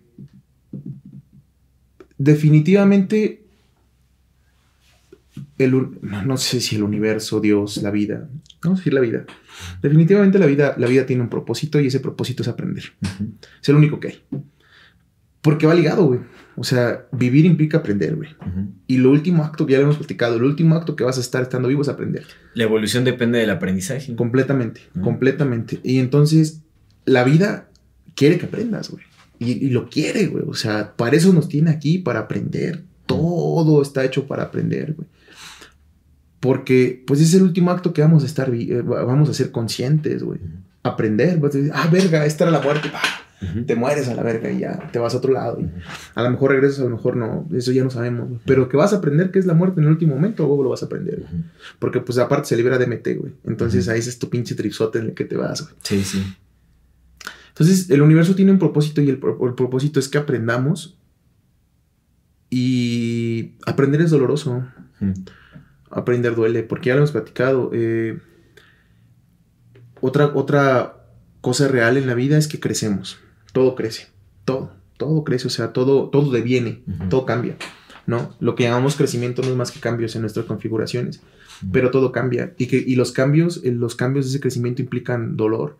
definitivamente, 2.17 3.43
el, 5.57 5.89
no, 6.01 6.37
sé 6.37 6.61
si 6.61 6.75
el 6.75 6.83
universo, 6.83 7.39
Dios, 7.39 7.77
la 7.77 7.91
vida, 7.91 8.29
vamos 8.63 8.79
a 8.79 8.81
decir 8.81 8.93
la 8.93 9.01
vida. 9.01 9.25
Definitivamente 9.81 10.39
la 10.39 10.45
vida, 10.45 10.75
la 10.77 10.87
vida 10.87 11.05
tiene 11.05 11.21
un 11.21 11.29
propósito 11.29 11.79
y 11.79 11.87
ese 11.87 11.99
propósito 11.99 12.43
es 12.43 12.49
aprender. 12.49 12.93
Es 13.61 13.69
el 13.69 13.75
único 13.75 13.99
que 13.99 14.07
hay. 14.09 14.23
Porque 15.41 15.67
va 15.67 15.75
ligado, 15.75 16.05
güey. 16.05 16.21
O 16.55 16.63
sea, 16.63 17.07
vivir 17.11 17.45
implica 17.45 17.79
aprender, 17.79 18.15
güey. 18.15 18.29
Y 18.87 18.97
lo 18.97 19.11
último 19.11 19.43
acto 19.43 19.65
que 19.65 19.73
ya 19.73 19.79
hemos 19.79 19.97
platicado, 19.97 20.35
el 20.35 20.43
último 20.43 20.75
acto 20.75 20.95
que 20.95 21.03
vas 21.03 21.17
a 21.17 21.21
estar 21.21 21.41
estando 21.41 21.67
vivo 21.67 21.81
es 21.81 21.89
aprender. 21.89 22.25
La 22.53 22.63
evolución 22.63 23.03
depende 23.03 23.39
del 23.39 23.49
aprendizaje. 23.49 24.15
Completamente, 24.15 24.81
completamente. 25.01 25.79
Y 25.83 25.99
entonces, 25.99 26.61
la 27.05 27.23
vida 27.23 27.69
quiere 28.15 28.37
que 28.37 28.45
aprendas, 28.45 28.91
güey. 28.91 29.03
Y, 29.39 29.69
lo 29.69 29.89
quiere, 29.89 30.27
güey. 30.27 30.45
O 30.47 30.53
sea, 30.53 30.95
para 30.95 31.15
eso 31.15 31.33
nos 31.33 31.49
tiene 31.49 31.71
aquí, 31.71 31.97
para 31.97 32.19
aprender. 32.19 32.83
Todo 33.07 33.81
está 33.81 34.05
hecho 34.05 34.27
para 34.27 34.43
aprender, 34.43 34.93
güey. 34.93 35.07
Porque, 36.39 37.03
pues, 37.07 37.19
es 37.19 37.33
el 37.33 37.41
último 37.41 37.71
acto 37.71 37.93
que 37.93 38.01
vamos 38.01 38.23
a 38.23 38.25
estar, 38.27 38.53
eh, 38.53 38.81
vamos 38.81 39.29
a 39.29 39.33
ser 39.33 39.51
conscientes, 39.51 40.21
güey. 40.21 40.39
Aprender. 40.83 41.41
ah, 41.73 41.89
verga, 41.91 42.25
esta 42.25 42.43
era 42.43 42.51
la 42.51 42.61
muerte 42.61 42.91
te 43.65 43.75
mueres 43.75 44.07
a 44.07 44.15
la 44.15 44.23
verga 44.23 44.51
y 44.51 44.59
ya 44.59 44.89
te 44.91 44.99
vas 44.99 45.13
a 45.13 45.17
otro 45.17 45.33
lado. 45.33 45.59
Y 45.59 45.69
a 46.15 46.23
lo 46.23 46.31
mejor 46.31 46.51
regresas, 46.51 46.79
a 46.79 46.83
lo 46.83 46.89
mejor 46.89 47.15
no, 47.15 47.47
eso 47.53 47.71
ya 47.71 47.83
no 47.83 47.89
sabemos. 47.89 48.41
Pero 48.45 48.69
que 48.69 48.77
vas 48.77 48.93
a 48.93 48.97
aprender 48.97 49.31
qué 49.31 49.39
es 49.39 49.45
la 49.45 49.53
muerte 49.53 49.79
en 49.79 49.85
el 49.85 49.91
último 49.91 50.15
momento, 50.15 50.45
luego 50.45 50.63
lo 50.63 50.69
vas 50.69 50.83
a 50.83 50.87
aprender. 50.87 51.23
Porque 51.79 51.99
pues 51.99 52.17
aparte 52.17 52.47
se 52.47 52.57
libera 52.57 52.77
de 52.77 52.87
MT, 52.87 53.07
güey. 53.19 53.33
Entonces 53.45 53.87
ahí 53.89 53.99
es 53.99 54.19
tu 54.19 54.29
pinche 54.29 54.55
tripsote 54.55 54.99
en 54.99 55.05
el 55.05 55.13
que 55.13 55.25
te 55.25 55.35
vas, 55.35 55.61
güey. 55.61 55.75
Sí, 55.83 56.03
sí. 56.03 56.23
Entonces 57.49 57.89
el 57.89 58.01
universo 58.01 58.35
tiene 58.35 58.51
un 58.51 58.59
propósito 58.59 59.01
y 59.01 59.09
el, 59.09 59.19
propósito 59.19 59.99
es 59.99 60.07
que 60.07 60.17
aprendamos. 60.17 60.97
Y 62.49 63.53
aprender 63.65 64.01
es 64.01 64.11
doloroso. 64.11 64.65
Aprender 65.89 66.35
duele, 66.35 66.63
porque 66.63 66.89
ya 66.89 66.95
lo 66.95 66.99
hemos 66.99 67.11
platicado. 67.11 67.71
Eh, 67.73 68.19
otra, 70.01 70.31
otra 70.35 71.07
cosa 71.41 71.67
real 71.67 71.97
en 71.97 72.07
la 72.07 72.13
vida 72.13 72.37
es 72.37 72.47
que 72.47 72.59
crecemos 72.59 73.19
todo 73.53 73.75
crece, 73.75 74.07
todo, 74.43 74.73
todo 74.97 75.23
crece, 75.23 75.47
o 75.47 75.49
sea, 75.49 75.71
todo, 75.71 76.09
todo 76.09 76.31
deviene, 76.31 76.81
todo 77.09 77.25
cambia, 77.25 77.55
¿no? 78.05 78.35
Lo 78.41 78.55
que 78.55 78.63
llamamos 78.63 78.97
crecimiento 78.97 79.41
no 79.41 79.49
es 79.49 79.55
más 79.55 79.71
que 79.71 79.79
cambios 79.79 80.15
en 80.15 80.21
nuestras 80.21 80.45
configuraciones, 80.45 81.21
pero 81.71 81.91
todo 81.91 82.11
cambia 82.11 82.53
y, 82.57 82.67
que, 82.67 82.77
y 82.77 82.95
los 82.95 83.13
cambios, 83.13 83.61
eh, 83.63 83.71
los 83.71 83.95
cambios 83.95 84.25
de 84.25 84.31
ese 84.31 84.39
crecimiento 84.41 84.81
implican 84.81 85.37
dolor 85.37 85.77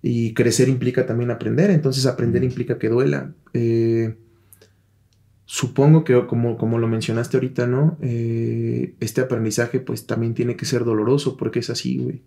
y 0.00 0.34
crecer 0.34 0.68
implica 0.68 1.06
también 1.06 1.30
aprender, 1.30 1.70
entonces 1.70 2.06
aprender 2.06 2.44
implica 2.44 2.78
que 2.78 2.88
duela. 2.88 3.32
Eh, 3.52 4.14
supongo 5.46 6.04
que 6.04 6.26
como, 6.26 6.56
como 6.56 6.78
lo 6.78 6.88
mencionaste 6.88 7.36
ahorita, 7.36 7.66
¿no? 7.66 7.96
Eh, 8.02 8.94
este 9.00 9.20
aprendizaje 9.20 9.80
pues 9.80 10.06
también 10.06 10.34
tiene 10.34 10.56
que 10.56 10.64
ser 10.64 10.84
doloroso 10.84 11.36
porque 11.36 11.60
es 11.60 11.70
así, 11.70 11.98
güey. 11.98 12.22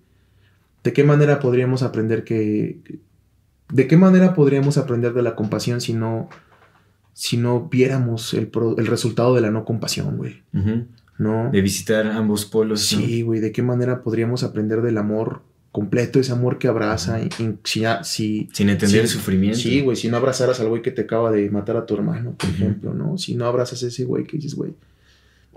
¿De 0.84 0.94
qué 0.94 1.04
manera 1.04 1.40
podríamos 1.40 1.84
aprender 1.84 2.24
que... 2.24 2.80
¿De 3.72 3.88
qué 3.88 3.98
manera 3.98 4.34
podríamos 4.34 4.78
aprender 4.78 5.14
de 5.14 5.22
la 5.22 5.36
compasión 5.36 5.82
si 5.82 5.94
no, 5.94 6.30
si 7.14 7.38
no 7.38 7.68
viéramos 7.70 8.34
el, 8.34 8.48
pro- 8.48 8.78
el 8.78 8.88
resultado 8.88 9.36
de 9.36 9.42
la 9.42 9.52
no 9.52 9.66
compasión, 9.66 10.18
güey? 10.18 10.42
¿No? 11.18 11.50
De 11.52 11.62
visitar 11.62 12.06
ambos 12.08 12.46
polos. 12.46 12.82
Sí, 12.82 13.22
güey, 13.24 13.40
¿de 13.40 13.52
qué 13.52 13.64
manera 13.64 14.04
podríamos 14.04 14.44
aprender 14.44 14.82
del 14.82 14.98
amor 14.98 15.42
completo, 15.72 16.20
ese 16.20 16.32
amor 16.32 16.58
que 16.60 16.68
abraza? 16.68 17.20
y- 17.22 17.30
y 17.44 17.58
si, 17.64 17.84
si, 18.04 18.50
Sin 18.54 18.70
entender 18.70 18.90
Sí, 18.90 18.98
el 19.00 19.08
sufrimiento. 19.08 19.58
Sí, 19.60 19.82
güey, 19.82 19.98
si 19.98 20.10
no 20.10 20.18
abrazaras 20.18 20.60
al 20.60 20.70
güey 20.70 20.82
que 20.82 20.92
te 20.92 21.02
acaba 21.02 21.32
de 21.32 21.50
matar 21.50 21.76
a 21.78 21.86
tu 21.86 21.94
hermano, 21.96 22.34
por 22.38 22.50
ejemplo, 22.50 22.94
¿no? 22.94 23.18
Si 23.18 23.36
no 23.36 23.46
abrazas 23.46 23.84
a 23.84 23.88
ese 23.88 24.06
güey 24.06 24.26
que 24.26 24.38
dices, 24.38 24.56
güey, 24.56 24.74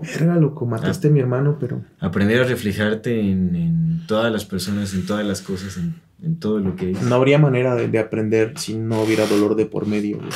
verga, 0.01 0.35
loco, 0.35 0.65
mataste 0.65 1.07
a 1.09 1.11
mi 1.11 1.19
hermano, 1.19 1.57
pero... 1.59 1.83
Aprender 1.99 2.41
a 2.41 2.45
reflejarte 2.45 3.19
en, 3.19 3.55
en 3.55 4.01
todas 4.07 4.31
las 4.31 4.45
personas, 4.45 4.93
en 4.95 5.05
todas 5.05 5.25
las 5.25 5.41
cosas, 5.41 5.77
en, 5.77 5.93
en 6.23 6.39
todo 6.39 6.59
lo 6.59 6.75
que 6.75 6.91
es. 6.91 7.01
No 7.03 7.15
habría 7.15 7.37
manera 7.39 7.75
de, 7.75 7.87
de 7.87 7.99
aprender 7.99 8.53
si 8.57 8.75
no 8.75 9.01
hubiera 9.03 9.25
dolor 9.25 9.55
de 9.55 9.65
por 9.65 9.85
medio, 9.87 10.17
güey. 10.17 10.29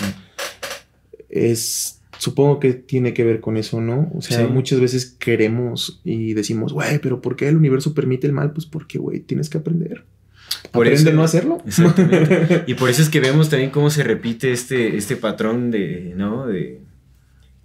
Es... 1.29 2.01
Supongo 2.17 2.61
que 2.61 2.73
tiene 2.73 3.13
que 3.13 3.25
ver 3.25 3.41
con 3.41 3.57
eso, 3.57 3.81
¿no? 3.81 4.09
O 4.15 4.21
sea, 4.21 4.39
Sí. 4.39 4.51
muchas 4.51 4.79
veces 4.79 5.05
queremos 5.19 5.99
y 6.05 6.33
decimos, 6.33 6.71
güey, 6.71 6.99
pero 6.99 7.19
¿por 7.21 7.35
qué 7.35 7.49
el 7.49 7.57
universo 7.57 7.93
permite 7.93 8.25
el 8.25 8.31
mal? 8.33 8.53
Pues 8.53 8.65
porque, 8.65 8.97
güey, 8.99 9.19
tienes 9.19 9.49
que 9.49 9.57
aprender. 9.57 10.05
Por 10.71 10.87
Aprende 10.87 11.09
eso- 11.09 11.13
no 11.13 11.23
hacerlo. 11.23 11.57
Exactamente. 11.65 12.63
Y 12.67 12.75
por 12.75 12.89
eso 12.89 13.01
es 13.01 13.09
que 13.09 13.19
vemos 13.19 13.49
también 13.49 13.69
cómo 13.69 13.89
se 13.89 14.01
repite 14.03 14.53
este, 14.53 14.95
este 14.95 15.17
patrón 15.17 15.71
de, 15.71 16.13
¿no? 16.15 16.47
De, 16.47 16.79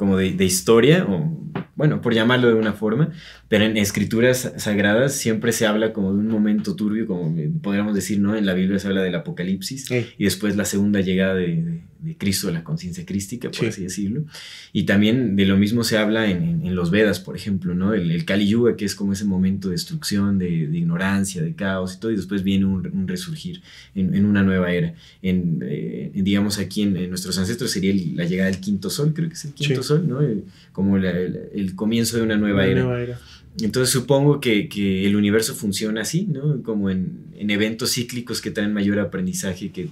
como 0.00 0.16
de, 0.16 0.32
de 0.32 0.46
historia, 0.46 1.04
o 1.06 1.38
bueno, 1.76 2.00
por 2.00 2.14
llamarlo 2.14 2.48
de 2.48 2.54
una 2.54 2.72
forma, 2.72 3.10
pero 3.48 3.64
en 3.64 3.76
escrituras 3.76 4.54
sagradas 4.56 5.12
siempre 5.14 5.52
se 5.52 5.66
habla 5.66 5.92
como 5.92 6.12
de 6.14 6.20
un 6.20 6.28
momento 6.28 6.74
turbio, 6.74 7.06
como 7.06 7.36
podríamos 7.60 7.94
decir, 7.94 8.18
¿no? 8.18 8.34
En 8.34 8.46
la 8.46 8.54
Biblia 8.54 8.78
se 8.78 8.88
habla 8.88 9.02
del 9.02 9.14
Apocalipsis 9.14 9.90
y 10.18 10.24
después 10.24 10.56
la 10.56 10.64
segunda 10.64 11.02
llegada 11.02 11.34
de, 11.34 11.46
de- 11.62 11.82
de 12.02 12.16
Cristo 12.16 12.48
a 12.48 12.52
la 12.52 12.64
conciencia 12.64 13.04
crística, 13.04 13.48
por 13.48 13.58
Sí. 13.60 13.66
así 13.66 13.82
decirlo. 13.82 14.24
Y 14.72 14.84
también 14.84 15.36
de 15.36 15.44
lo 15.46 15.56
mismo 15.56 15.84
se 15.84 15.98
habla 15.98 16.30
en, 16.30 16.42
en- 16.42 16.66
en 16.66 16.74
los 16.74 16.90
Vedas, 16.90 17.20
por 17.20 17.36
ejemplo, 17.36 17.74
¿no? 17.74 17.92
El, 17.94 18.10
el 18.10 18.24
Kali 18.24 18.46
Yuga, 18.48 18.76
que 18.76 18.84
es 18.84 18.94
como 18.94 19.12
ese 19.12 19.24
momento 19.24 19.68
de 19.68 19.72
destrucción, 19.74 20.38
de, 20.38 20.66
de 20.68 20.78
ignorancia, 20.78 21.42
de 21.42 21.54
caos 21.54 21.94
y 21.94 22.00
todo, 22.00 22.10
y 22.12 22.16
después 22.16 22.42
viene 22.42 22.64
un, 22.64 22.86
un 22.92 23.06
resurgir 23.08 23.60
en, 23.94 24.14
en 24.14 24.24
una 24.24 24.42
nueva 24.42 24.72
era. 24.72 24.94
En, 25.22 25.60
eh, 25.62 26.10
digamos, 26.14 26.58
aquí 26.58 26.82
en, 26.82 27.08
nuestros 27.10 27.36
ancestros 27.38 27.70
sería 27.70 27.90
el- 27.90 28.16
la 28.16 28.24
llegada 28.24 28.50
del 28.50 28.60
quinto 28.60 28.90
sol, 28.90 29.12
creo 29.14 29.28
que 29.28 29.34
es 29.34 29.44
el 29.44 29.52
quinto 29.54 29.82
Sí. 29.82 29.88
sol, 29.88 30.08
¿no? 30.08 30.20
El- 30.20 30.44
como 30.72 30.96
la- 30.98 31.10
el, 31.10 31.38
el 31.54 31.74
comienzo 31.74 32.16
de 32.16 32.22
una 32.22 32.36
nueva 32.36 32.62
Una 32.62 32.70
era. 32.72 32.82
nueva 32.82 33.00
era. 33.02 33.20
Entonces 33.60 33.90
supongo 33.92 34.40
que, 34.40 34.68
que 34.68 35.04
el 35.06 35.16
universo 35.16 35.54
funciona 35.54 36.02
así, 36.02 36.24
¿no? 36.30 36.62
Como 36.62 36.88
en, 36.88 37.18
en 37.36 37.50
eventos 37.50 37.92
cíclicos 37.92 38.40
que 38.40 38.52
traen 38.52 38.72
mayor 38.72 39.00
aprendizaje, 39.00 39.70
que, 39.70 39.88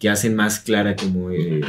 que 0.00 0.08
hacen 0.08 0.34
más 0.34 0.58
clara 0.60 0.96
como 0.96 1.30
eh, 1.30 1.60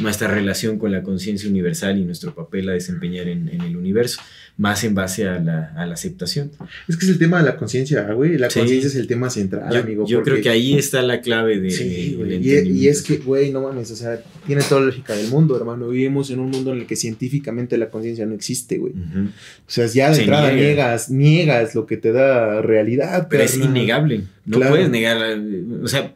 nuestra 0.00 0.26
relación 0.26 0.78
con 0.78 0.90
la 0.90 1.02
conciencia 1.02 1.48
universal 1.48 1.98
y 1.98 2.04
nuestro 2.04 2.34
papel 2.34 2.68
a 2.70 2.72
desempeñar 2.72 3.28
en, 3.28 3.48
en 3.50 3.60
el 3.60 3.76
universo, 3.76 4.20
más 4.56 4.82
en 4.84 4.94
base 4.94 5.28
a 5.28 5.38
la, 5.38 5.66
a 5.76 5.84
la 5.84 5.92
aceptación. 5.92 6.50
Es 6.88 6.96
que 6.96 7.04
es 7.04 7.10
el 7.10 7.18
tema 7.18 7.38
de 7.38 7.44
la 7.44 7.56
conciencia, 7.58 8.02
güey. 8.14 8.38
La 8.38 8.48
Sí. 8.48 8.60
conciencia 8.60 8.88
es 8.88 8.96
el 8.96 9.06
tema 9.06 9.28
central, 9.28 9.70
yo 9.70 9.80
amigo. 9.80 10.06
yo 10.06 10.22
creo 10.22 10.36
porque- 10.36 10.42
que 10.44 10.48
ahí 10.48 10.74
está 10.78 11.02
la 11.02 11.20
clave 11.20 11.60
de, 11.60 11.70
Sí, 11.70 12.10
de- 12.12 12.16
güey. 12.16 12.30
del 12.40 12.66
Y, 12.68 12.84
y 12.84 12.88
es 12.88 13.02
que, 13.02 13.18
güey, 13.18 13.50
no 13.52 13.60
mames, 13.60 13.90
o 13.90 13.96
sea, 13.96 14.18
tiene 14.46 14.62
toda 14.62 14.80
la 14.80 14.86
lógica 14.86 15.14
del 15.14 15.28
mundo, 15.28 15.54
hermano. 15.54 15.88
Vivimos 15.88 16.30
en 16.30 16.38
un 16.40 16.48
mundo 16.50 16.72
en 16.72 16.78
el 16.80 16.86
que 16.86 16.96
científicamente 16.96 17.76
la 17.76 17.90
conciencia 17.90 18.24
no 18.24 18.34
existe, 18.34 18.78
güey. 18.78 18.94
Ujú. 18.94 19.26
O 19.26 19.30
sea, 19.70 19.84
ya 19.88 20.08
de 20.08 20.14
Se 20.14 20.20
entrada 20.22 20.50
niega. 20.52 20.62
niegas, 20.68 21.10
niegas 21.10 21.74
lo 21.74 21.84
que 21.84 21.98
te 21.98 22.12
da 22.12 22.62
realidad. 22.62 23.26
Pero 23.28 23.42
es 23.42 23.56
innegable. 23.58 24.22
No 24.46 24.56
Claro. 24.56 24.72
puedes 24.72 24.88
negarla. 24.88 25.36
O 25.82 25.88
sea, 25.88 26.14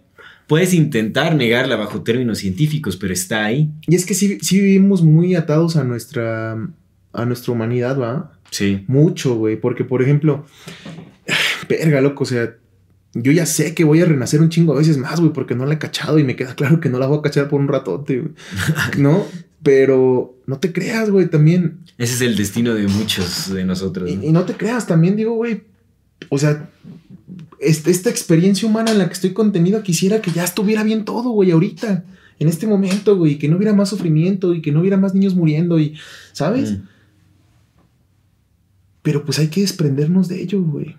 puedes 0.48 0.74
intentar 0.74 1.36
negarla 1.36 1.76
bajo 1.76 2.02
términos 2.02 2.38
científicos, 2.38 2.96
pero 2.96 3.12
está 3.12 3.44
ahí. 3.44 3.70
Y 3.86 3.94
es 3.94 4.04
que 4.04 4.14
sí, 4.14 4.38
sí 4.40 4.58
vivimos 4.58 5.02
muy 5.02 5.36
atados 5.36 5.76
a 5.76 5.84
nuestra, 5.84 6.52
a 7.12 7.24
nuestra 7.26 7.52
humanidad, 7.52 8.00
¿va? 8.00 8.32
Sí. 8.50 8.82
Mucho, 8.88 9.36
güey. 9.36 9.60
Porque, 9.60 9.84
por 9.84 10.02
ejemplo, 10.02 10.46
verga, 11.68 12.00
loco, 12.00 12.24
o 12.24 12.26
sea, 12.26 12.56
yo 13.12 13.30
ya 13.30 13.46
sé 13.46 13.74
que 13.74 13.84
voy 13.84 14.00
a 14.00 14.06
renacer 14.06 14.40
un 14.40 14.48
chingo 14.48 14.72
a 14.72 14.78
veces 14.78 14.96
más, 14.96 15.20
güey, 15.20 15.32
porque 15.32 15.54
no 15.54 15.66
la 15.66 15.74
he 15.74 15.78
cachado 15.78 16.18
y 16.18 16.24
me 16.24 16.34
queda 16.34 16.54
claro 16.56 16.80
que 16.80 16.88
no 16.88 16.98
la 16.98 17.06
voy 17.06 17.18
a 17.18 17.22
cachar 17.22 17.48
por 17.48 17.60
un 17.60 17.68
ratote, 17.68 18.20
güey. 18.20 18.32
¿No? 18.98 19.26
Pero 19.62 20.38
no 20.46 20.58
te 20.58 20.72
creas, 20.72 21.10
güey, 21.10 21.26
también. 21.26 21.80
Ese 21.98 22.14
es 22.14 22.20
el 22.22 22.36
destino 22.36 22.74
de 22.74 22.88
muchos 22.88 23.52
de 23.52 23.64
nosotros. 23.64 24.10
¿no? 24.10 24.22
Y, 24.22 24.28
y 24.28 24.32
no 24.32 24.44
te 24.44 24.54
creas, 24.54 24.86
también 24.86 25.14
digo, 25.14 25.34
güey, 25.34 25.62
o 26.30 26.38
sea, 26.38 26.70
este- 27.60 27.90
esta 27.90 28.10
experiencia 28.10 28.68
humana 28.68 28.90
en 28.90 28.98
la 28.98 29.06
que 29.06 29.14
estoy 29.14 29.32
contenido, 29.32 29.82
quisiera 29.82 30.20
que 30.20 30.30
ya 30.30 30.44
estuviera 30.44 30.82
bien 30.82 31.04
todo, 31.04 31.30
güey, 31.30 31.50
ahorita, 31.50 32.04
en 32.38 32.48
este 32.48 32.66
momento, 32.66 33.16
güey, 33.16 33.38
que 33.38 33.48
no 33.48 33.56
hubiera 33.56 33.72
más 33.74 33.88
sufrimiento 33.88 34.54
y 34.54 34.62
que 34.62 34.72
no 34.72 34.80
hubiera 34.80 34.96
más 34.96 35.14
niños 35.14 35.34
muriendo 35.34 35.78
y, 35.78 35.94
¿sabes? 36.32 36.72
Mm. 36.72 36.82
Pero 39.02 39.24
pues 39.24 39.38
hay 39.38 39.48
que 39.48 39.62
desprendernos 39.62 40.28
de 40.28 40.42
ello, 40.42 40.62
güey. 40.62 40.96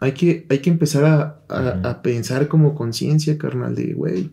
Hay 0.00 0.12
que, 0.12 0.46
hay 0.48 0.58
que 0.58 0.70
empezar 0.70 1.04
a, 1.04 1.40
a 1.88 2.02
pensar 2.02 2.46
como 2.46 2.74
conciencia, 2.74 3.36
carnal, 3.38 3.74
de, 3.74 3.94
güey, 3.94 4.30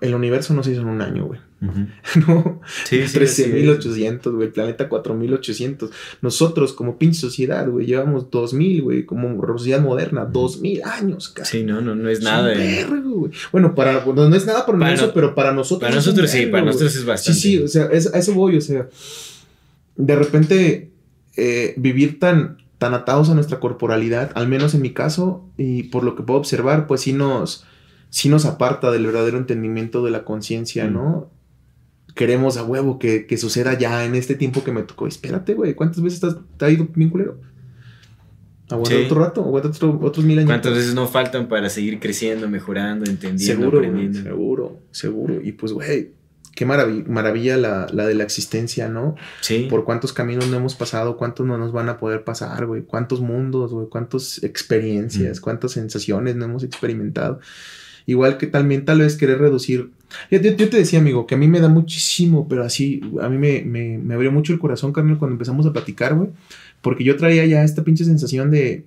el 0.00 0.14
universo 0.14 0.54
no 0.54 0.62
se 0.62 0.72
hizo 0.72 0.80
en 0.80 0.88
un 0.88 1.02
año, 1.02 1.26
güey. 1.26 1.40
No, 2.26 2.60
Sí, 2.84 3.06
sí, 3.06 3.18
así 3.18 3.42
es. 3.42 3.48
13.800, 3.52 4.32
güey, 4.34 4.46
el 4.48 4.52
planeta 4.52 4.88
4.800. 4.88 5.90
Nosotros 6.22 6.72
como 6.72 6.96
pinche 6.98 7.20
sociedad, 7.20 7.68
güey, 7.68 7.86
llevamos 7.86 8.30
2.000, 8.30 8.82
güey, 8.82 9.04
como 9.04 9.28
sociedad 9.58 9.80
moderna, 9.80 10.24
2.000 10.26 10.82
años, 10.84 11.28
cara. 11.28 11.46
Sí, 11.48 11.62
no, 11.62 11.80
no, 11.80 11.94
no 11.94 12.08
es 12.08 12.18
Es 12.18 12.24
nada. 12.24 12.52
eh. 12.54 12.86
Bueno, 13.52 13.74
para, 13.74 14.04
no 14.04 14.34
es 14.34 14.46
nada 14.46 14.60
para 14.66 14.78
Para 14.78 14.90
universo, 14.90 15.06
no- 15.08 15.12
pero 15.14 15.34
para 15.34 15.52
nosotros. 15.52 15.86
Para 15.88 15.94
nosotros 15.96 16.30
sí, 16.30 16.46
para 16.46 16.64
nosotros 16.64 16.94
es 16.94 17.00
Sí, 17.00 17.06
bastante. 17.06 17.40
sí, 17.40 17.58
o 17.58 17.68
sea, 17.68 17.84
es- 17.92 18.12
a 18.14 18.18
eso 18.18 18.32
voy, 18.34 18.56
o 18.56 18.60
sea, 18.60 18.88
de 19.96 20.16
repente 20.16 20.90
eh, 21.36 21.74
vivir 21.76 22.18
tan, 22.18 22.58
tan 22.78 22.94
atados 22.94 23.28
a 23.30 23.34
nuestra 23.34 23.60
corporalidad, 23.60 24.30
al 24.34 24.48
menos 24.48 24.74
en 24.74 24.82
mi 24.82 24.90
caso, 24.92 25.44
y 25.56 25.84
por 25.84 26.02
lo 26.04 26.16
que 26.16 26.22
puedo 26.22 26.38
observar, 26.38 26.86
pues 26.86 27.02
sí 27.02 27.12
nos, 27.12 27.64
sí 28.08 28.28
nos 28.28 28.46
aparta 28.46 28.90
del 28.90 29.06
verdadero 29.06 29.38
entendimiento 29.38 30.02
de 30.04 30.10
la 30.10 30.24
conciencia, 30.24 30.86
Mm. 30.86 30.92
¿no? 30.94 31.30
Queremos 32.14 32.56
a 32.56 32.64
huevo 32.64 32.98
que, 32.98 33.26
que 33.26 33.36
suceda 33.36 33.78
ya 33.78 34.04
en 34.04 34.14
este 34.14 34.34
tiempo 34.34 34.64
que 34.64 34.72
me 34.72 34.82
tocó. 34.82 35.06
Espérate, 35.06 35.54
güey, 35.54 35.74
¿cuántas 35.74 36.02
veces 36.02 36.20
te 36.20 36.26
has- 36.28 36.36
te 36.56 36.64
ha 36.64 36.70
ido 36.70 36.88
bien 36.94 37.10
culero? 37.10 37.38
Aguanta 38.68 38.90
Sí. 38.96 39.04
otro 39.06 39.20
rato, 39.20 39.40
aguanta 39.44 39.68
otro- 39.68 39.98
otros 40.02 40.24
mil 40.24 40.38
años. 40.38 40.48
¿Cuántas 40.48 40.74
veces 40.74 40.94
no 40.94 41.08
faltan 41.08 41.48
para 41.48 41.68
seguir 41.68 41.98
creciendo, 41.98 42.48
mejorando, 42.48 43.10
entendiendo, 43.10 43.62
Seguro, 43.62 43.78
güey, 43.78 43.90
aprendiendo? 43.90 44.30
seguro, 44.30 44.80
seguro. 44.92 45.40
Y 45.42 45.52
pues, 45.52 45.72
güey, 45.72 46.12
qué 46.54 46.66
maravi- 46.66 47.04
maravilla 47.06 47.56
la, 47.56 47.88
la 47.92 48.06
de 48.06 48.14
la 48.14 48.22
existencia, 48.22 48.88
¿no? 48.88 49.16
Sí. 49.40 49.66
Por 49.68 49.84
cuántos 49.84 50.12
caminos 50.12 50.48
no 50.48 50.56
hemos 50.56 50.76
pasado, 50.76 51.16
cuántos 51.16 51.46
no 51.46 51.58
nos 51.58 51.72
van 51.72 51.88
a 51.88 51.98
poder 51.98 52.22
pasar, 52.22 52.66
güey. 52.66 52.82
Cuántos 52.82 53.20
mundos, 53.20 53.72
güey. 53.72 53.88
Cuántas 53.88 54.40
experiencias, 54.44 55.38
Mm. 55.40 55.42
cuántas 55.42 55.72
sensaciones 55.72 56.36
no 56.36 56.44
hemos 56.44 56.62
experimentado. 56.62 57.40
Igual 58.06 58.38
que 58.38 58.46
también 58.46 58.84
tal 58.84 59.00
vez 59.00 59.16
querer 59.16 59.38
reducir. 59.38 59.90
Yo, 60.30 60.40
te 60.40 60.76
decía, 60.76 60.98
amigo, 60.98 61.26
que 61.26 61.34
a 61.34 61.38
mí 61.38 61.46
me 61.48 61.60
da 61.60 61.68
muchísimo, 61.68 62.48
pero 62.48 62.64
así, 62.64 63.00
a 63.22 63.28
mí 63.28 63.38
me, 63.38 63.62
me, 63.62 63.98
me 63.98 64.14
abrió 64.14 64.32
mucho 64.32 64.52
el 64.52 64.58
corazón, 64.58 64.92
carnal, 64.92 65.18
cuando 65.18 65.34
empezamos 65.34 65.66
a 65.66 65.72
platicar, 65.72 66.14
güey. 66.14 66.30
Porque 66.82 67.04
yo 67.04 67.16
traía 67.16 67.44
ya 67.46 67.62
esta 67.64 67.84
pinche 67.84 68.04
sensación 68.04 68.50
de, 68.50 68.86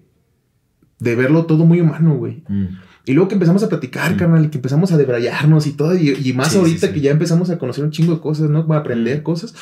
de 1.00 1.16
verlo 1.16 1.46
todo 1.46 1.66
muy 1.66 1.82
humano, 1.82 2.16
güey. 2.16 2.44
Mm. 2.48 2.66
Y 3.06 3.14
luego 3.14 3.28
que 3.28 3.34
empezamos 3.36 3.64
a 3.64 3.70
platicar, 3.70 4.14
Mm. 4.16 4.18
carnal, 4.18 4.46
y 4.46 4.48
que 4.50 4.58
empezamos 4.58 4.92
a 4.92 4.98
debrayarnos 4.98 5.68
y 5.68 5.72
todo, 5.74 5.96
y, 5.96 6.10
y 6.24 6.34
más 6.34 6.52
Sí, 6.54 6.58
ahorita 6.58 6.80
sí, 6.80 6.88
sí. 6.88 6.94
que 6.94 7.02
ya 7.02 7.12
empezamos 7.12 7.50
a 7.50 7.58
conocer 7.60 7.84
un 7.84 7.92
chingo 7.92 8.16
de 8.16 8.22
cosas, 8.22 8.50
¿no? 8.50 8.66
A 8.74 8.78
aprender 8.78 9.20
Mm. 9.20 9.24
cosas. 9.24 9.54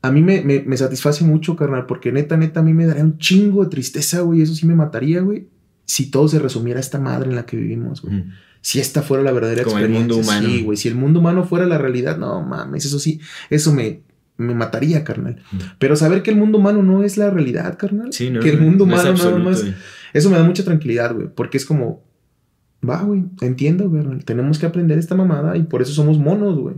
A 0.00 0.10
mí 0.10 0.20
me, 0.22 0.42
me, 0.42 0.62
me 0.62 0.76
satisface 0.76 1.24
mucho, 1.24 1.54
carnal, 1.56 1.86
porque 1.86 2.10
neta, 2.12 2.36
neta, 2.36 2.60
a 2.60 2.62
mí 2.62 2.72
me 2.74 2.86
daría 2.86 3.04
un 3.04 3.18
chingo 3.18 3.62
de 3.64 3.70
tristeza, 3.70 4.20
güey. 4.22 4.42
Eso 4.42 4.54
sí 4.54 4.66
me 4.66 4.74
mataría, 4.74 5.20
güey. 5.20 5.46
Si 5.84 6.10
todo 6.10 6.26
se 6.28 6.38
resumiera 6.38 6.78
a 6.78 6.80
esta 6.80 6.98
madre 6.98 7.28
en 7.30 7.36
la 7.36 7.44
que 7.46 7.56
vivimos, 7.56 8.02
güey. 8.02 8.24
Si 8.62 8.80
esta 8.80 9.02
fuera 9.02 9.22
la 9.22 9.32
verdadera 9.32 9.64
Como 9.64 9.76
el 9.78 9.84
experiencia. 9.84 10.14
mundo 10.16 10.30
humano. 10.30 10.48
Sí, 10.48 10.62
güey. 10.62 10.76
Si 10.78 10.88
el 10.88 10.94
mundo 10.94 11.20
humano 11.20 11.44
fuera 11.44 11.66
la 11.66 11.76
realidad, 11.78 12.16
no 12.16 12.40
mames, 12.42 12.84
eso 12.86 12.98
sí, 12.98 13.20
eso 13.50 13.72
me, 13.74 14.00
me 14.38 14.54
mataría, 14.54 15.04
carnal. 15.04 15.42
Mm. 15.52 15.56
Pero 15.78 15.96
saber 15.96 16.22
que 16.22 16.30
el 16.30 16.36
mundo 16.36 16.58
humano 16.58 16.82
no 16.82 17.02
es 17.04 17.16
la 17.18 17.28
realidad, 17.30 17.76
carnal. 17.76 18.12
Sí, 18.12 18.30
no, 18.30 18.40
que 18.40 18.48
el 18.50 18.56
no, 18.60 18.62
mundo 18.66 18.86
no 18.86 18.94
es 18.96 19.02
humano 19.02 19.24
nada 19.24 19.38
más 19.38 19.64
eh. 19.64 19.74
eso 20.14 20.30
me 20.30 20.38
da 20.38 20.44
mucha 20.44 20.64
tranquilidad, 20.64 21.12
güey, 21.14 21.26
porque 21.34 21.58
es 21.58 21.66
como, 21.66 22.02
va, 22.88 23.02
güey, 23.02 23.24
entiendo, 23.40 23.90
güey, 23.90 24.04
tenemos 24.24 24.58
que 24.58 24.66
aprender 24.66 24.96
esta 24.98 25.14
mamada 25.14 25.56
y 25.56 25.64
por 25.64 25.82
eso 25.82 25.92
somos 25.92 26.18
monos, 26.18 26.56
güey. 26.58 26.76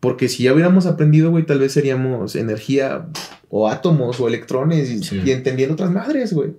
Porque 0.00 0.28
si 0.28 0.42
ya 0.44 0.52
hubiéramos 0.52 0.86
aprendido, 0.86 1.30
güey, 1.30 1.46
tal 1.46 1.58
vez 1.58 1.72
seríamos 1.72 2.36
energía 2.36 3.06
o 3.48 3.68
átomos 3.68 4.20
o 4.20 4.28
electrones 4.28 4.90
y, 4.90 5.02
Sí. 5.02 5.22
y 5.24 5.30
entendiendo 5.30 5.74
otras 5.74 5.90
madres, 5.90 6.32
güey. 6.32 6.50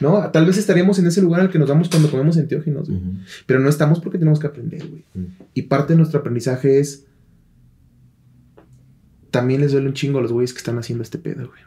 ¿No? 0.00 0.30
Tal 0.30 0.46
vez 0.46 0.56
estaríamos 0.58 0.98
en 0.98 1.06
ese 1.06 1.20
lugar 1.22 1.40
al 1.40 1.50
que 1.50 1.58
nos 1.58 1.68
damos 1.68 1.88
cuando 1.88 2.10
comemos 2.10 2.36
enteógenos, 2.36 2.88
güey. 2.88 3.00
Pero 3.46 3.60
no 3.60 3.68
estamos 3.68 4.00
porque 4.00 4.18
tenemos 4.18 4.38
que 4.38 4.46
aprender, 4.46 4.86
güey. 4.86 5.04
Y 5.54 5.62
parte 5.62 5.92
de 5.92 5.96
nuestro 5.98 6.20
aprendizaje 6.20 6.78
es 6.78 7.06
también 9.30 9.60
les 9.60 9.72
duele 9.72 9.88
un 9.88 9.94
chingo 9.94 10.18
a 10.18 10.22
los 10.22 10.32
güeyes 10.32 10.52
que 10.52 10.58
están 10.58 10.78
haciendo 10.78 11.02
este 11.02 11.18
pedo, 11.18 11.48
güey. 11.48 11.60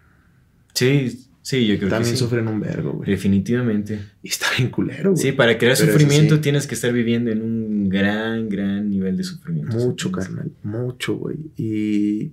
Sí, 0.74 1.28
sí, 1.42 1.68
yo 1.68 1.78
creo 1.78 1.90
También 1.90 2.12
que 2.14 2.18
sí. 2.18 2.24
sufren 2.24 2.48
un 2.48 2.60
vergo, 2.60 2.94
güey. 2.94 3.10
Definitivamente. 3.10 4.00
Y 4.24 4.30
está 4.30 4.48
bien 4.58 4.70
culero, 4.72 5.12
güey. 5.12 5.22
Sí, 5.22 5.32
para 5.32 5.58
crear 5.58 5.78
Pero 5.78 5.92
sufrimiento 5.92 6.36
sí. 6.36 6.42
tienes 6.42 6.66
que 6.68 6.76
estar 6.76 6.92
viviendo 6.92 7.30
en 7.32 7.42
un 7.42 7.90
gran, 7.90 8.50
gran 8.50 8.90
nivel 8.90 9.18
de 9.18 9.24
sufrimiento. 9.24 9.78
Mucho, 9.78 10.08
Sí, 10.10 10.14
carnal. 10.16 10.52
Mucho, 10.64 11.16
güey. 11.16 11.38
Y. 11.58 12.32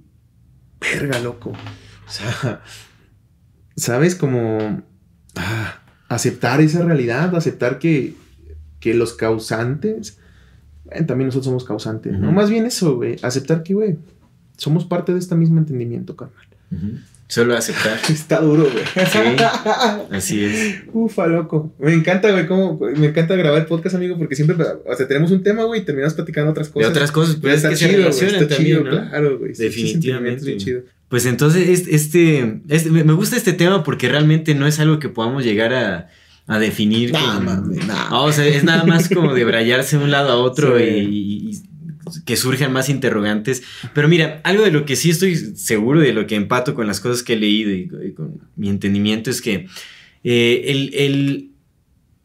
Verga, 0.80 1.18
loco. 1.20 1.51
O 1.51 2.11
sea. 2.11 2.62
¿Sabes? 3.76 4.14
Como. 4.14 4.82
ah, 5.36 5.82
aceptar 6.09 6.61
esa 6.61 6.82
realidad, 6.84 7.34
aceptar 7.36 7.78
que, 7.78 8.14
que 8.80 8.94
los 8.94 9.12
causantes. 9.14 10.18
bueno, 10.84 11.06
también 11.06 11.26
nosotros 11.28 11.46
somos 11.46 11.64
causantes, 11.64 12.18
¿no? 12.18 12.32
Más 12.32 12.50
bien 12.50 12.66
eso, 12.66 12.96
güey. 12.96 13.16
Aceptar 13.22 13.62
que, 13.62 13.74
güey, 13.74 13.98
somos 14.56 14.84
parte 14.84 15.12
de 15.12 15.18
este 15.18 15.34
mismo 15.34 15.59
entendimiento, 15.59 16.16
carnal. 16.16 16.44
Solo 17.28 17.54
aceptar. 17.54 17.98
Está 18.09 18.40
duro, 18.40 18.70
güey. 18.72 18.84
Sí. 19.06 19.18
Así 20.11 20.44
es. 20.44 20.76
Ufa, 20.94 21.26
loco. 21.26 21.74
Me 21.78 21.92
encanta, 21.92 22.30
güey, 22.32 22.46
cómo, 22.46 22.78
me 22.78 23.06
encanta 23.09 23.36
grabar 23.36 23.61
el 23.61 23.66
podcast, 23.66 23.96
amigo, 23.96 24.16
porque 24.16 24.34
siempre, 24.34 24.56
o 24.56 24.96
sea, 24.96 25.06
tenemos 25.06 25.30
un 25.30 25.42
tema, 25.42 25.64
güey, 25.64 25.82
y 25.82 25.84
terminamos 25.84 26.14
platicando 26.14 26.50
otras 26.52 26.68
De 26.68 26.72
cosas. 26.72 26.90
otras 26.90 27.12
cosas, 27.12 27.36
pero 27.36 27.52
es 27.52 27.59
está 27.59 27.68
que 27.68 27.76
se 27.76 27.86
güey, 27.92 28.09
está 28.09 28.48
también, 28.48 28.78
chido, 28.78 28.84
¿no? 28.84 28.90
claro, 28.90 29.38
güey. 29.38 29.52
Definitivamente. 29.52 30.56
chido. 30.56 30.82
Pues 31.09 31.24
entonces, 31.26 31.68
es- 31.68 31.88
este, 31.88 32.61
este- 32.68 32.90
me 32.90 33.12
gusta 33.14 33.36
este 33.36 33.52
tema 33.52 33.82
porque 33.82 34.09
realmente 34.09 34.54
no 34.54 34.66
es 34.66 34.78
algo 34.78 34.98
que 34.98 35.09
podamos 35.09 35.42
llegar 35.44 35.72
a, 35.72 36.09
a 36.46 36.59
definir. 36.59 37.12
Nah, 37.12 38.20
o 38.20 38.32
sea, 38.32 38.46
es 38.46 38.64
nada 38.64 38.84
más 38.84 39.09
como 39.09 39.34
de 39.34 39.44
brayarse 39.44 39.98
de 39.98 40.04
un 40.04 40.11
lado 40.11 40.30
a 40.32 40.36
otro 40.36 40.78
Sí. 40.78 40.84
y, 40.84 40.98
y- 40.98 41.50
y 41.50 41.59
que 42.24 42.36
surjan 42.36 42.72
más 42.72 42.88
interrogantes. 42.88 43.62
Pero 43.94 44.09
mira, 44.09 44.40
algo 44.44 44.64
de 44.64 44.70
lo 44.70 44.84
que 44.86 44.96
sí 44.96 45.11
estoy 45.11 45.36
seguro, 45.36 46.00
de 46.00 46.12
lo 46.14 46.26
que 46.26 46.36
empato 46.36 46.74
con 46.74 46.86
las 46.86 47.00
cosas 47.00 47.22
que 47.22 47.34
he 47.34 47.36
leído 47.36 47.70
y, 47.70 47.90
y 48.09 48.12
con 48.12 48.40
mi 48.56 48.68
entendimiento 48.70 49.30
es 49.30 49.42
que 49.42 49.66
eh, 50.24 50.62
el, 50.66 50.90
el 50.94 51.50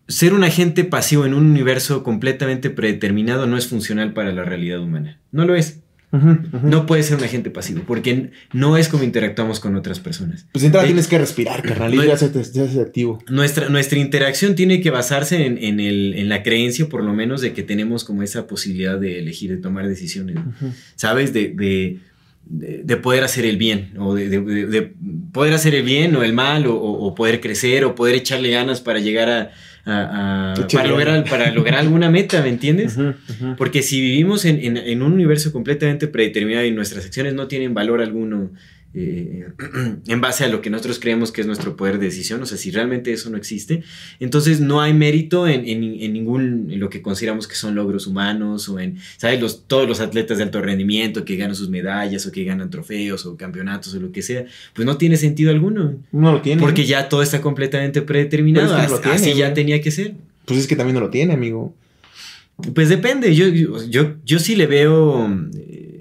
ser 0.08 0.34
un 0.34 0.44
agente 0.44 0.84
pasivo 0.86 1.26
en 1.26 1.34
un 1.34 1.46
universo 1.46 2.04
completamente 2.04 2.70
predeterminado 2.70 3.46
no 3.46 3.58
es 3.58 3.68
funcional 3.68 4.14
para 4.14 4.32
la 4.32 4.44
realidad 4.44 4.80
humana. 4.80 5.20
No 5.32 5.46
lo 5.46 5.56
es. 5.56 5.83
No 6.14 6.86
puede 6.86 7.02
ser 7.04 7.18
un 7.18 7.24
agente 7.24 7.50
pasivo, 7.50 7.82
porque 7.88 8.30
no 8.54 8.78
es 8.78 8.88
como 8.88 9.04
interactuamos 9.04 9.60
con 9.60 9.76
otras 9.76 10.00
personas. 10.00 10.46
Pues 10.52 10.64
entrada 10.64 10.84
De- 10.84 10.90
tienes 10.90 11.08
que 11.08 11.18
respirar, 11.18 11.64
carnal, 11.64 11.94
y 11.94 12.06
ya 12.06 12.16
se 12.18 12.30
te 12.30 12.44
ya 12.44 12.68
se 12.68 12.80
activo. 12.82 13.18
Nuestra, 13.30 13.70
nuestra 13.70 13.98
interacción 13.98 14.54
tiene 14.54 14.80
que 14.80 14.92
basarse 14.92 15.46
en, 15.46 15.58
en 15.58 15.80
el- 15.80 16.14
en 16.16 16.30
la 16.30 16.44
creencia, 16.44 16.88
por 16.88 17.04
lo 17.04 17.14
menos, 17.14 17.42
de 17.42 17.54
que 17.54 17.64
tenemos 17.64 18.04
como 18.04 18.22
esa 18.22 18.46
posibilidad 18.46 19.00
de 19.00 19.18
elegir, 19.20 19.50
de 19.50 19.58
tomar 19.58 19.88
decisiones, 19.88 20.38
¿sabes? 20.96 21.34
De, 21.34 21.50
de, 21.50 21.98
de- 22.46 22.82
de 22.84 22.98
poder 22.98 23.24
hacer 23.24 23.46
el 23.46 23.58
bien, 23.58 23.94
o 23.98 24.14
de, 24.14 24.30
de- 24.30 24.42
de- 24.42 24.66
de 24.68 24.94
poder 25.32 25.54
hacer 25.54 25.74
el 25.74 25.84
bien 25.84 26.16
o 26.16 26.22
el 26.24 26.34
mal, 26.34 26.66
o 26.68 27.16
poder 27.16 27.42
crecer, 27.42 27.86
o 27.86 27.96
poder 27.96 28.16
echarle 28.16 28.52
ganas 28.52 28.82
para 28.82 29.00
llegar 29.00 29.30
a... 29.30 29.52
a- 29.86 30.52
a- 30.52 30.54
Echarle 30.62 30.68
para, 30.74 30.88
lograr, 30.90 31.30
para 31.30 31.52
lograr 31.52 31.80
alguna 31.80 32.10
meta, 32.10 32.42
¿me 32.42 32.50
entiendes? 32.50 32.98
Porque 33.58 33.82
si 33.82 34.00
vivimos 34.02 34.46
en, 34.46 34.60
en- 34.64 34.78
en 34.78 35.02
un 35.02 35.14
universo 35.14 35.52
completamente 35.52 36.08
predeterminado 36.08 36.66
y 36.66 36.72
nuestras 36.72 37.06
acciones 37.06 37.34
no 37.34 37.48
tienen 37.48 37.74
valor 37.74 38.02
alguno 38.02 38.52
eh, 38.96 39.48
en 40.08 40.22
base 40.22 40.44
a 40.44 40.48
lo 40.50 40.62
que 40.62 40.70
nosotros 40.70 41.00
creemos 41.00 41.32
que 41.32 41.42
es 41.42 41.48
nuestro 41.48 41.76
poder 41.76 41.98
de 42.00 42.06
decisión, 42.06 42.42
o 42.42 42.46
sea, 42.46 42.58
si 42.58 42.70
realmente 42.72 43.12
eso 43.12 43.30
no 43.30 43.38
existe, 43.38 43.84
entonces 44.20 44.60
no 44.60 44.82
hay 44.82 44.94
mérito 44.94 45.48
en, 45.48 45.68
en- 45.68 46.02
en 46.02 46.14
ningún, 46.14 46.70
en 46.72 46.80
lo 46.80 46.90
que 46.90 47.02
consideramos 47.02 47.48
que 47.48 47.56
son 47.56 47.74
logros 47.76 48.06
humanos 48.08 48.70
o 48.70 48.80
en, 48.80 48.98
¿sabes? 49.18 49.42
Los, 49.42 49.64
todos 49.68 49.88
los 49.88 50.00
atletas 50.00 50.38
de 50.38 50.44
alto 50.44 50.62
rendimiento 50.62 51.26
que 51.26 51.36
ganan 51.38 51.56
sus 51.56 51.70
medallas 51.70 52.26
o 52.28 52.32
que 52.32 52.44
ganan 52.44 52.70
trofeos 52.70 53.26
o 53.26 53.36
campeonatos 53.36 53.94
o 53.96 54.00
lo 54.00 54.12
que 54.12 54.22
sea, 54.22 54.46
pues 54.74 54.86
no 54.86 54.98
tiene 54.98 55.18
sentido 55.18 55.50
alguno. 55.52 55.96
No 56.12 56.32
lo 56.34 56.42
tiene. 56.42 56.62
Porque 56.62 56.86
ya 56.86 57.10
todo 57.10 57.22
está 57.24 57.42
completamente 57.42 58.02
predeterminado, 58.04 58.68
es 58.78 58.84
que 58.84 58.88
no 58.90 58.94
así, 58.96 59.02
tiene, 59.04 59.16
así 59.32 59.34
ya 59.40 59.54
tenía 59.54 59.82
que 59.82 59.92
ser. 59.92 60.14
Pues 60.46 60.60
es 60.60 60.68
que 60.68 60.76
también 60.76 60.94
no 60.96 61.00
lo 61.02 61.10
tiene, 61.10 61.34
amigo. 61.34 61.74
Pues 62.76 62.88
depende, 62.90 63.34
yo, 63.34 63.48
yo, 63.48 63.84
yo, 63.90 64.16
yo 64.24 64.38
sí 64.40 64.56
le 64.56 64.68
veo... 64.68 65.28
eh, 65.58 65.93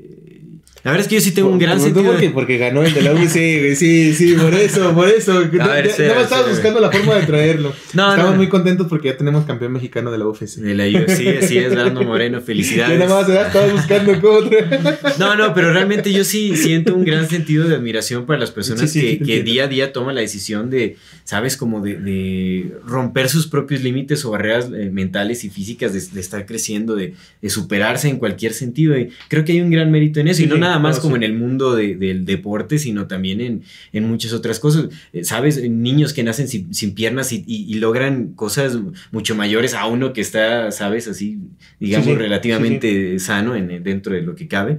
la 0.84 0.90
verdad 0.90 1.00
es 1.06 1.08
que 1.08 1.14
yo 1.16 1.20
sí 1.20 1.30
tengo 1.32 1.48
un 1.48 1.58
gran 1.58 1.80
sentido... 1.80 2.04
porque, 2.04 2.26
de- 2.26 2.32
porque 2.32 2.58
ganó 2.58 2.82
el 2.82 2.92
de 2.92 3.02
la 3.02 3.12
UC. 3.14 3.28
Sí, 3.76 4.14
sí, 4.14 4.34
por 4.34 4.52
eso, 4.54 4.92
por 4.94 5.08
eso. 5.08 5.32
A 5.60 5.66
ver, 5.68 5.86
Ya- 5.86 5.90
estábamos 5.90 6.22
espera. 6.24 6.48
buscando 6.48 6.80
la 6.80 6.90
forma 6.90 7.14
de 7.16 7.26
traerlo. 7.26 7.72
No, 7.94 8.10
Estamos 8.10 8.30
no. 8.32 8.36
muy 8.38 8.48
contentos 8.48 8.86
porque 8.88 9.08
ya 9.08 9.16
tenemos 9.18 9.44
campeón 9.44 9.72
mexicano 9.72 10.10
de 10.10 10.16
la 10.18 10.26
UFC. 10.26 10.56
De 10.56 10.74
la 10.74 10.84
UFC, 10.86 11.42
así 11.44 11.58
es, 11.58 11.70
Brando 11.70 12.02
Moreno, 12.04 12.40
felicidades. 12.40 12.98
nada 12.98 13.20
más. 13.20 13.28
Estabas 13.28 13.72
buscando 13.72 14.18
cómo 14.20 14.48
traer. 14.48 14.80
No, 15.18 15.36
no, 15.36 15.52
pero 15.54 15.72
realmente 15.72 16.10
yo 16.12 16.24
sí 16.24 16.56
siento 16.56 16.94
un 16.94 17.04
gran 17.04 17.28
sentido 17.28 17.68
de 17.68 17.76
admiración 17.76 18.24
para 18.26 18.38
las 18.40 18.50
personas 18.50 18.90
Sí, 18.90 19.00
sí, 19.00 19.18
que, 19.18 19.24
que 19.24 19.42
día 19.42 19.64
a 19.64 19.68
día 19.68 19.92
toman 19.92 20.14
la 20.14 20.22
decisión 20.22 20.70
de, 20.70 20.96
¿sabes? 21.24 21.56
Como 21.58 21.80
de, 21.82 21.96
de 21.98 22.72
romper 22.86 23.28
sus 23.28 23.46
propios 23.46 23.82
límites 23.82 24.24
o 24.24 24.30
barreras 24.30 24.66
eh, 24.74 24.88
mentales 24.90 25.44
y 25.44 25.50
físicas, 25.50 25.92
de, 25.92 26.00
de 26.00 26.20
estar 26.20 26.46
creciendo, 26.46 26.96
de, 26.96 27.12
de 27.42 27.50
superarse 27.50 28.08
en 28.08 28.16
cualquier 28.16 28.54
sentido. 28.54 28.96
Y 28.98 29.10
creo 29.28 29.44
que 29.44 29.52
hay 29.52 29.60
un 29.60 29.70
gran 29.70 29.90
mérito 29.90 30.18
en 30.20 30.28
eso, 30.28 30.42
y 30.42 30.46
no 30.46 30.56
nada 30.56 30.71
más 30.78 30.96
no, 30.96 31.02
como 31.02 31.16
sí. 31.16 31.24
en 31.24 31.30
el 31.30 31.38
mundo 31.38 31.74
de- 31.74 31.96
del 31.96 32.24
deporte, 32.24 32.78
sino 32.78 33.06
también 33.06 33.40
en, 33.40 33.62
en 33.92 34.04
muchas 34.08 34.32
otras 34.32 34.58
cosas. 34.58 34.88
Eh, 35.12 35.24
¿Sabes? 35.24 35.62
Niños 35.68 36.12
que 36.12 36.22
nacen 36.22 36.48
sin, 36.48 36.72
sin 36.74 36.94
piernas 36.94 37.32
y, 37.32 37.44
y- 37.46 37.64
y 37.68 37.74
logran 37.74 38.34
cosas 38.34 38.78
mucho 39.10 39.34
mayores 39.34 39.74
a 39.74 39.86
uno 39.86 40.12
que 40.12 40.20
está, 40.20 40.70
¿sabes? 40.72 41.08
Así, 41.08 41.38
digamos, 41.80 42.06
Sí, 42.06 42.12
sí, 42.12 42.18
relativamente 42.18 43.18
sano 43.18 43.56
en, 43.56 43.82
dentro 43.82 44.14
de 44.14 44.22
lo 44.22 44.34
que 44.34 44.48
cabe. 44.48 44.78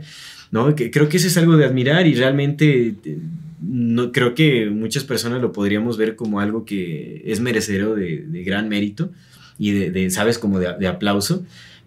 ¿no? 0.52 0.76
Que, 0.76 0.92
creo 0.92 1.10
que 1.10 1.18
eso 1.18 1.26
es 1.28 1.36
algo 1.38 1.58
de 1.58 1.66
admirar 1.66 2.06
y 2.06 2.14
realmente 2.14 2.94
eh, 3.04 3.18
no, 3.62 4.12
creo 4.12 4.36
que 4.36 4.70
muchas 4.70 5.04
personas 5.04 5.42
lo 5.42 5.52
podríamos 5.52 5.98
ver 5.98 6.16
como 6.16 6.40
algo 6.40 6.64
que 6.66 7.24
es 7.26 7.40
merecedero 7.40 7.96
de, 7.96 8.24
de 8.28 8.44
gran 8.44 8.70
mérito 8.70 9.12
y 9.58 9.72
de, 9.72 9.90
de, 9.90 10.10
¿sabes? 10.12 10.38
Como 10.38 10.60
de, 10.60 10.68
de 10.80 10.88
aplauso. 10.88 11.44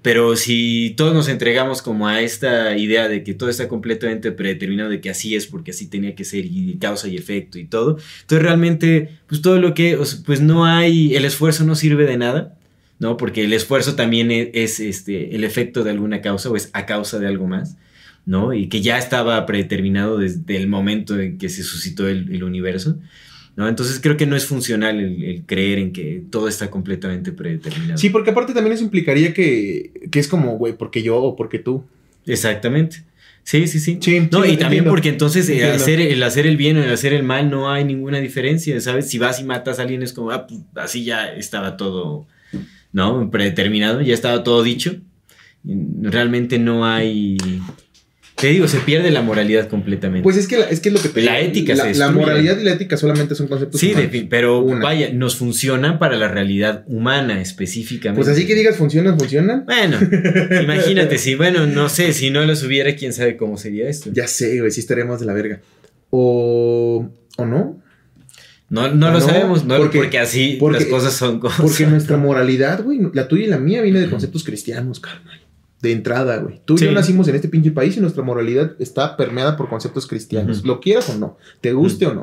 Pero 0.06 0.36
si 0.36 0.94
todos 0.96 1.14
nos 1.14 1.26
entregamos 1.26 1.82
como 1.82 2.06
a 2.06 2.20
esta 2.20 2.78
idea 2.78 3.08
de 3.08 3.24
que 3.24 3.34
todo 3.34 3.48
está 3.48 3.66
completamente 3.66 4.30
predeterminado, 4.30 4.88
de 4.88 5.00
que 5.00 5.10
así 5.10 5.34
es 5.34 5.48
porque 5.48 5.72
así 5.72 5.88
tenía 5.88 6.14
que 6.14 6.24
ser 6.24 6.44
y 6.44 6.78
causa 6.78 7.08
y 7.08 7.16
efecto 7.16 7.58
y 7.58 7.64
todo, 7.64 7.98
entonces 8.20 8.40
realmente, 8.44 9.18
pues 9.26 9.42
todo 9.42 9.58
lo 9.58 9.74
que, 9.74 9.98
pues 10.24 10.40
no 10.40 10.64
hay, 10.64 11.16
el 11.16 11.24
esfuerzo 11.24 11.64
no 11.64 11.74
sirve 11.74 12.06
de 12.06 12.18
nada, 12.18 12.56
¿no? 13.00 13.16
Porque 13.16 13.42
el 13.42 13.52
esfuerzo 13.52 13.96
también 13.96 14.30
es, 14.30 14.50
es, 14.54 14.78
este, 14.78 15.34
el 15.34 15.42
efecto 15.42 15.82
de 15.82 15.90
alguna 15.90 16.20
causa 16.20 16.50
o 16.50 16.54
es 16.54 16.70
a 16.72 16.86
causa 16.86 17.18
de 17.18 17.26
algo 17.26 17.48
más, 17.48 17.76
¿no? 18.26 18.52
Y 18.52 18.68
que 18.68 18.82
ya 18.82 18.98
estaba 18.98 19.44
predeterminado 19.44 20.18
desde 20.18 20.56
el 20.56 20.68
momento 20.68 21.18
en 21.18 21.36
que 21.36 21.48
se 21.48 21.64
suscitó 21.64 22.06
el 22.06 22.44
universo. 22.44 22.96
¿No? 23.56 23.66
Entonces 23.68 23.98
creo 24.00 24.18
que 24.18 24.26
no 24.26 24.36
es 24.36 24.44
funcional 24.44 25.00
el, 25.00 25.24
el, 25.24 25.42
creer 25.46 25.78
en 25.78 25.92
que 25.92 26.22
todo 26.30 26.46
está 26.46 26.70
completamente 26.70 27.32
predeterminado. 27.32 27.98
Sí, 27.98 28.10
porque 28.10 28.30
aparte 28.30 28.52
también 28.52 28.74
eso 28.74 28.84
implicaría 28.84 29.32
que, 29.32 30.08
que 30.10 30.18
es 30.18 30.28
como, 30.28 30.58
güey, 30.58 30.74
porque 30.74 31.02
yo 31.02 31.16
o 31.16 31.36
porque 31.36 31.58
tú. 31.58 31.82
Exactamente. 32.26 33.04
Sí, 33.46 33.68
sí, 33.68 33.78
sí. 33.78 33.98
Sí, 34.00 34.28
no, 34.32 34.42
sí, 34.42 34.50
y 34.50 34.56
también 34.56 34.80
entiendo. 34.80 34.90
porque 34.90 35.08
entonces 35.08 35.48
el 35.48 35.54
Entiendo. 35.54 35.76
hacer, 35.76 36.00
el 36.00 36.22
hacer 36.24 36.46
el 36.48 36.56
bien 36.56 36.76
o 36.78 36.82
el 36.82 36.92
hacer 36.92 37.12
el 37.12 37.22
mal 37.22 37.48
no 37.48 37.70
hay 37.70 37.84
ninguna 37.84 38.18
diferencia, 38.18 38.80
¿sabes? 38.80 39.08
Si 39.08 39.18
vas 39.18 39.40
y 39.40 39.44
matas 39.44 39.78
a 39.78 39.82
alguien 39.82 40.02
es 40.02 40.12
como, 40.12 40.32
ah, 40.32 40.48
pues, 40.48 40.62
así 40.74 41.04
ya 41.04 41.32
estaba 41.32 41.76
todo, 41.76 42.26
¿no? 42.92 43.30
Predeterminado, 43.30 44.00
ya 44.00 44.14
estaba 44.14 44.42
todo 44.42 44.64
dicho. 44.64 44.96
Realmente 45.64 46.58
no 46.58 46.84
hay... 46.84 47.38
Te 48.36 48.48
digo, 48.48 48.68
se 48.68 48.78
pierde 48.80 49.10
la 49.10 49.22
moralidad 49.22 49.66
completamente. 49.66 50.22
Pues 50.22 50.36
es 50.36 50.46
que, 50.46 50.58
la- 50.58 50.66
es 50.68 50.80
que 50.80 50.90
es 50.90 50.94
lo 50.94 51.00
que 51.00 51.08
te 51.08 51.22
La 51.22 51.36
digo, 51.38 51.48
ética 51.48 51.74
la, 51.74 51.84
se 51.84 51.98
la 51.98 52.10
moralidad 52.10 52.58
y 52.60 52.64
la 52.64 52.72
ética 52.72 52.98
solamente 52.98 53.34
son 53.34 53.48
conceptos 53.48 53.80
sí, 53.80 53.92
humanos. 53.92 54.12
de- 54.12 54.26
pero 54.28 54.58
Una. 54.60 54.82
vaya, 54.84 55.10
nos 55.12 55.36
funcionan 55.36 55.98
para 55.98 56.16
la 56.16 56.28
realidad 56.28 56.84
humana 56.86 57.40
específicamente. 57.40 58.22
Pues 58.22 58.28
así 58.36 58.46
que 58.46 58.54
digas 58.54 58.76
funcionan, 58.76 59.18
funcionan. 59.18 59.64
Bueno, 59.64 59.96
imagínate, 60.62 61.16
si, 61.16 61.34
bueno, 61.34 61.66
no 61.66 61.88
sé, 61.88 62.12
si 62.12 62.28
no 62.28 62.44
los 62.44 62.62
hubiera, 62.62 62.94
quién 62.94 63.14
sabe 63.14 63.38
cómo 63.38 63.56
sería 63.56 63.88
esto. 63.88 64.10
Ya 64.12 64.26
sé, 64.26 64.58
güey, 64.58 64.70
sí 64.70 64.80
estaríamos 64.80 65.18
de 65.18 65.24
la 65.26 65.32
verga. 65.32 65.60
O, 66.10 67.08
o 67.38 67.46
no. 67.46 67.80
No, 68.68 68.88
no 68.92 69.06
lo 69.12 69.20
No, 69.20 69.20
sabemos, 69.20 69.64
no, 69.64 69.76
porque- 69.78 69.98
porque, 69.98 70.18
así 70.18 70.56
porque- 70.60 70.80
las 70.80 70.88
cosas 70.88 71.14
son 71.14 71.40
cosas. 71.40 71.60
Porque 71.62 71.86
nuestra 71.86 72.16
moralidad, 72.16 72.82
güey, 72.82 73.00
la 73.14 73.28
tuya 73.28 73.44
y 73.44 73.48
la 73.48 73.58
mía 73.58 73.80
viene 73.80 74.00
de 74.00 74.10
conceptos 74.10 74.44
cristianos, 74.44 75.00
carnal. 75.00 75.40
De 75.86 75.92
entrada, 75.92 76.38
güey. 76.38 76.60
Tú 76.64 76.74
y 76.74 76.78
yo 76.78 76.92
nacimos 76.92 77.28
en 77.28 77.36
este 77.36 77.48
pinche 77.48 77.70
país 77.70 77.96
y 77.96 78.00
nuestra 78.00 78.24
moralidad 78.24 78.72
está 78.80 79.16
permeada 79.16 79.56
por 79.56 79.68
conceptos 79.68 80.06
cristianos. 80.06 80.64
Lo 80.64 80.80
quieras 80.80 81.08
o 81.10 81.18
no, 81.18 81.38
te 81.60 81.72
guste 81.72 82.06
o 82.06 82.14
no. 82.14 82.22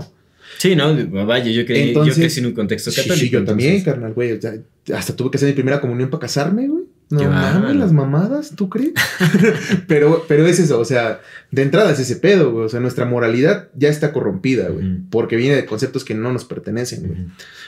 Sí, 0.58 0.76
no, 0.76 0.94
vaya, 1.26 1.50
yo, 1.52 1.66
creí, 1.66 1.90
Entonces- 1.90 2.16
yo 2.16 2.22
crecí 2.22 2.40
en 2.42 2.48
un 2.48 2.52
contexto 2.54 2.92
católico. 2.92 3.16
sí, 3.16 3.30
yo 3.30 3.44
también, 3.44 3.82
carnal, 3.84 4.14
güey. 4.14 4.34
O 4.34 4.42
sea, 4.42 4.54
hasta 4.94 5.16
tuve 5.16 5.32
que 5.32 5.38
hacer 5.38 5.48
mi 5.50 5.54
primera 5.54 5.80
comunión 5.82 6.10
para 6.10 6.22
casarme, 6.22 6.68
güey. 6.68 6.84
No 7.10 7.24
mames, 7.30 7.76
las 7.76 7.94
mamadas, 7.94 8.54
¿tú 8.56 8.70
crees? 8.70 8.94
pero, 9.88 10.26
pero 10.28 10.46
es 10.48 10.60
eso, 10.60 10.80
o 10.80 10.86
sea, 10.86 11.22
de 11.52 11.62
entrada 11.62 11.92
es 11.92 12.00
ese 12.00 12.16
pedo, 12.16 12.52
güey. 12.52 12.66
O 12.66 12.70
sea, 12.70 12.80
nuestra 12.80 13.06
moralidad 13.06 13.70
ya 13.76 13.90
está 13.90 14.12
corrompida, 14.12 14.70
güey. 14.70 15.00
Porque 15.10 15.36
viene 15.36 15.56
de 15.56 15.66
conceptos 15.66 16.04
que 16.04 16.16
no 16.16 16.32
nos 16.34 16.46
pertenecen, 16.46 17.08
güey. 17.08 17.20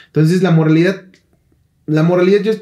Entonces, 0.06 0.42
la 0.42 0.50
moralidad. 0.50 1.02
La 1.86 2.02
moralidad 2.02 2.42
yo, 2.42 2.52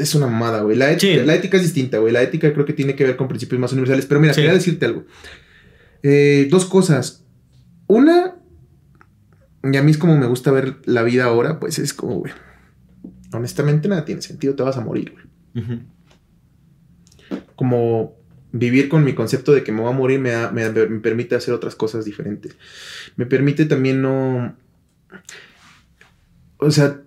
es 0.00 0.14
una 0.14 0.26
mamada, 0.26 0.62
güey. 0.62 0.76
La, 0.76 0.90
ética- 0.92 1.20
Sí. 1.20 1.26
la 1.26 1.34
ética 1.34 1.56
es 1.56 1.62
distinta, 1.62 1.98
güey. 1.98 2.12
La 2.12 2.22
ética 2.22 2.52
creo 2.52 2.64
que 2.66 2.72
tiene 2.74 2.94
que 2.94 3.04
ver 3.04 3.16
con 3.16 3.28
principios 3.28 3.60
más 3.60 3.72
universales. 3.72 4.06
Pero 4.06 4.20
mira, 4.20 4.34
Sí. 4.34 4.40
quería 4.40 4.54
decirte 4.54 4.86
algo. 4.86 5.04
Eh, 6.02 6.48
dos 6.50 6.66
cosas. 6.66 7.24
Una, 7.86 8.36
y 9.62 9.76
a 9.76 9.82
mí 9.82 9.90
es 9.90 9.98
como 9.98 10.16
me 10.18 10.26
gusta 10.26 10.50
ver 10.50 10.76
la 10.84 11.02
vida 11.02 11.24
ahora, 11.24 11.58
pues 11.60 11.78
es 11.78 11.94
como, 11.94 12.16
güey, 12.20 12.32
honestamente 13.32 13.88
nada 13.88 14.04
tiene 14.04 14.20
sentido, 14.22 14.54
te 14.54 14.62
vas 14.62 14.76
a 14.76 14.80
morir, 14.82 15.12
güey. 15.12 15.80
Como 17.56 18.16
vivir 18.52 18.88
con 18.88 19.04
mi 19.04 19.14
concepto 19.14 19.52
de 19.52 19.64
que 19.64 19.72
me 19.72 19.80
voy 19.80 19.90
a 19.90 19.96
morir 19.96 20.20
me, 20.20 20.30
da- 20.30 20.50
me, 20.50 20.68
me 20.70 21.00
permite 21.00 21.34
hacer 21.34 21.54
otras 21.54 21.74
cosas 21.74 22.04
diferentes. 22.04 22.56
Me 23.16 23.26
permite 23.26 23.64
también 23.64 24.02
no... 24.02 24.56
O 26.58 26.70
sea, 26.70 27.02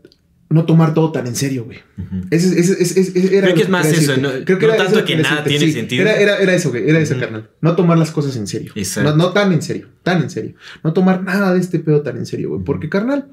no 0.50 0.66
tomar 0.66 0.94
todo 0.94 1.12
tan 1.12 1.28
en 1.28 1.36
serio, 1.36 1.66
güey. 1.66 1.80
Ujú. 1.98 2.28
Ese, 2.32 2.60
ese- 2.60 2.82
ese- 2.82 3.00
ese- 3.02 3.20
ese 3.20 3.38
era 3.38 3.48
Creo 3.48 3.56
que 3.56 3.62
es 3.64 3.70
más 3.70 3.86
eso, 3.92 4.16
no- 4.18 4.30
Creo 4.46 4.60
no 4.60 4.68
era 4.74 4.78
tanto 4.78 5.04
que 5.04 5.18
nada 5.18 5.42
decirte, 5.42 5.58
tiene 5.60 5.74
sentido. 5.74 6.02
Era, 6.04 6.16
era, 6.20 6.38
era 6.38 6.56
eso, 6.56 6.70
güey. 6.70 6.90
Era 6.90 7.00
eso, 7.00 7.20
carnal. 7.20 7.50
No 7.62 7.76
tomar 7.76 7.98
las 7.98 8.12
cosas 8.12 8.36
en 8.38 8.48
serio. 8.48 8.72
Exacto. 8.76 9.10
No, 9.12 9.16
no 9.18 9.34
tan 9.34 9.52
en 9.52 9.62
serio. 9.62 9.88
Tan 10.04 10.22
en 10.22 10.30
serio. 10.30 10.54
No 10.84 10.94
tomar 10.94 11.24
nada 11.24 11.54
de 11.54 11.60
este 11.60 11.80
pedo 11.80 12.02
tan 12.02 12.18
en 12.18 12.26
serio, 12.26 12.50
güey. 12.50 12.64
Porque, 12.64 12.88
carnal, 12.88 13.28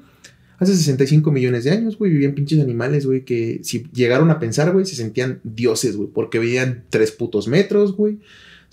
hace 0.59 0.75
65 0.75 1.31
millones 1.31 1.63
de 1.63 1.71
años, 1.71 1.97
güey, 1.97 2.11
vivían 2.11 2.33
pinches 2.33 2.59
animales, 2.59 3.05
güey, 3.05 3.23
que 3.23 3.61
si 3.63 3.87
llegaron 3.93 4.29
a 4.29 4.39
pensar, 4.39 4.71
güey, 4.73 4.85
se 4.85 4.95
sentían 4.95 5.39
dioses, 5.43 5.95
güey. 5.95 6.09
Porque 6.13 6.39
veían 6.39 6.83
tres 6.89 7.11
putos 7.11 7.47
metros, 7.47 7.95
güey. 7.95 8.17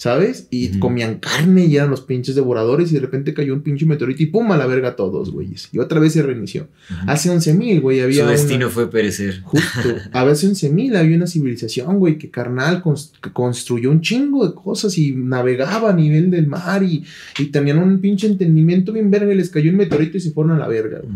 ¿Sabes? 0.03 0.49
Y 0.51 0.81
comían 0.81 1.21
carne 1.21 1.67
y 1.67 1.77
eran 1.77 1.89
los 1.89 2.01
pinches 2.01 2.35
devoradores 2.35 2.91
y 2.91 2.95
de 2.95 3.01
repente 3.01 3.35
cayó 3.35 3.55
un 3.55 3.61
pinche 3.63 3.87
meteorito 3.87 4.21
y 4.25 4.27
pum 4.27 4.51
a 4.51 4.57
la 4.57 4.67
verga 4.67 4.97
todos, 4.97 5.31
güeyes. 5.31 5.69
Y 5.71 5.79
otra 5.79 6.01
vez 6.01 6.13
se 6.15 6.23
reinició. 6.25 6.63
Ujú. 6.91 7.01
Hace 7.09 7.31
11 7.31 7.55
mil, 7.55 7.81
güey, 7.81 8.01
había 8.01 8.17
Su 8.17 8.23
una- 8.23 8.33
destino 8.33 8.69
fue 8.69 8.91
perecer. 8.91 9.43
Justo. 9.45 9.95
A 10.13 10.25
veces 10.25 10.51
en 10.51 10.57
Semil 10.57 10.97
había 10.97 11.17
una 11.17 11.29
civilización, 11.29 12.01
güey, 12.01 12.19
que 12.19 12.31
carnal 12.31 12.83
que 13.23 13.31
construyó 13.33 13.93
un 13.93 14.01
chingo 14.01 14.45
de 14.45 14.55
cosas 14.57 14.99
y 14.99 15.13
navegaba 15.13 15.91
a 15.91 15.95
nivel 15.95 16.33
del 16.33 16.49
mar 16.49 16.83
y, 16.83 17.05
y 17.39 17.45
tenían 17.53 17.79
un 17.79 18.01
pinche 18.01 18.27
entendimiento 18.27 18.93
bien 18.93 19.09
verga 19.09 19.33
y 19.33 19.37
les 19.37 19.51
cayó 19.51 19.71
un 19.71 19.77
meteorito 19.77 20.17
y 20.17 20.21
se 20.21 20.33
fueron 20.33 20.51
a 20.57 20.59
la 20.59 20.67
verga, 20.67 20.99
güey. 20.99 21.15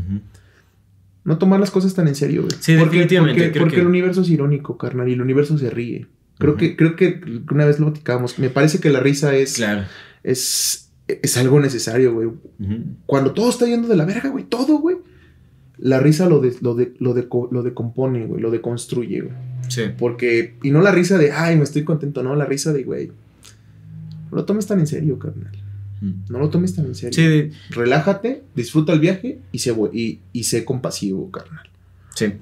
No 1.25 1.39
tomar 1.39 1.59
las 1.59 1.73
cosas 1.73 1.93
tan 1.93 2.07
en 2.07 2.15
serio, 2.15 2.43
güey. 2.43 2.53
Sí, 2.61 2.77
Porque- 2.79 2.99
definitivamente, 2.99 3.41
Porque, 3.41 3.51
creo 3.53 3.63
porque 3.65 3.75
que- 3.75 3.81
el 3.81 3.89
universo 3.89 4.21
es 4.23 4.31
irónico, 4.31 4.79
carnal, 4.79 5.09
y 5.09 5.15
el 5.15 5.21
universo 5.23 5.59
se 5.59 5.71
ríe. 5.71 6.07
Creo, 6.39 6.57
que, 6.57 6.77
creo 6.77 6.97
que 6.97 7.21
una 7.51 7.65
vez 7.65 7.79
lo 7.81 7.87
platicamos. 7.87 8.39
Me 8.39 8.51
parece 8.51 8.79
que 8.81 8.91
la 8.91 9.01
risa 9.01 9.35
es, 9.35 9.55
Claro. 9.55 9.85
es, 10.23 10.91
es 11.09 11.37
algo 11.37 11.61
necesario, 11.61 12.13
güey. 12.15 12.29
Cuando 13.07 13.33
todo 13.33 13.49
está 13.51 13.67
yendo 13.67 13.89
de 13.89 13.97
la 13.97 14.05
verga, 14.05 14.29
güey, 14.31 14.45
todo, 14.45 14.79
güey. 14.79 14.97
La 15.79 16.01
risa 16.01 16.29
lo, 16.29 16.41
de, 16.41 16.55
lo, 16.63 16.75
de, 16.75 16.95
lo, 16.99 17.15
deco- 17.15 17.49
lo 17.51 17.63
decompone, 17.63 18.27
güey, 18.27 18.41
lo 18.41 18.51
deconstruye, 18.51 19.21
güey. 19.21 19.35
Sí. 19.69 19.83
Porque, 19.99 20.55
y 20.63 20.71
no 20.71 20.81
la 20.81 20.91
risa 20.93 21.19
de, 21.19 21.33
ay, 21.33 21.57
me 21.57 21.65
estoy 21.65 21.85
contento, 21.85 22.23
no, 22.23 22.35
la 22.35 22.45
risa 22.47 22.73
de, 22.73 22.83
güey, 22.85 23.09
no 24.31 24.37
lo 24.37 24.45
tomes 24.45 24.67
tan 24.67 24.81
en 24.81 24.87
serio, 24.87 25.19
carnal. 25.19 25.53
No 26.29 26.39
lo 26.39 26.51
tomes 26.51 26.75
tan 26.75 26.87
en 26.87 26.95
serio. 26.95 27.13
Sí, 27.15 27.23
de- 27.27 27.53
Relájate, 27.71 28.43
disfruta 28.55 28.93
el 28.93 29.01
viaje 29.01 29.41
y 29.53 29.59
sé, 29.59 29.75
y 30.33 30.45
sé 30.45 30.65
compasivo, 30.65 31.31
carnal. 31.31 31.69
Sí. 32.15 32.33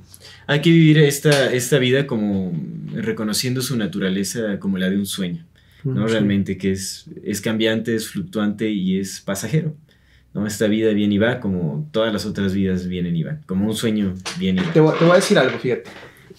Hay 0.47 0.61
que 0.61 0.71
vivir 0.71 0.99
esta, 0.99 1.53
esta 1.53 1.79
vida 1.79 2.07
como 2.07 2.53
reconociendo 2.93 3.63
su 3.63 3.77
naturaleza 3.77 4.59
como 4.59 4.79
la 4.79 4.91
de 4.91 4.99
un 4.99 5.07
sueño, 5.07 5.45
¿no? 5.85 6.07
Sí. 6.07 6.13
Realmente, 6.13 6.59
que 6.59 6.73
es, 6.73 7.07
es 7.23 7.41
cambiante, 7.41 7.95
es 7.95 8.09
fluctuante 8.09 8.71
y 8.71 8.99
es 8.99 9.21
pasajero. 9.21 9.75
¿no? 10.35 10.47
Esta 10.47 10.67
vida 10.67 10.93
viene 10.93 11.15
y 11.15 11.19
va 11.19 11.41
como 11.41 11.89
todas 11.93 12.13
las 12.13 12.27
otras 12.27 12.55
vidas 12.55 12.87
vienen 12.87 13.17
y 13.17 13.23
van. 13.23 13.43
Como 13.47 13.67
un 13.67 13.75
sueño 13.75 14.15
viene 14.39 14.63
y 14.63 14.65
va. 14.67 14.73
Te, 14.73 14.81
voy, 14.81 14.99
te 14.99 15.05
voy 15.05 15.13
a 15.13 15.17
decir 15.17 15.39
algo, 15.39 15.59
fíjate. 15.59 15.91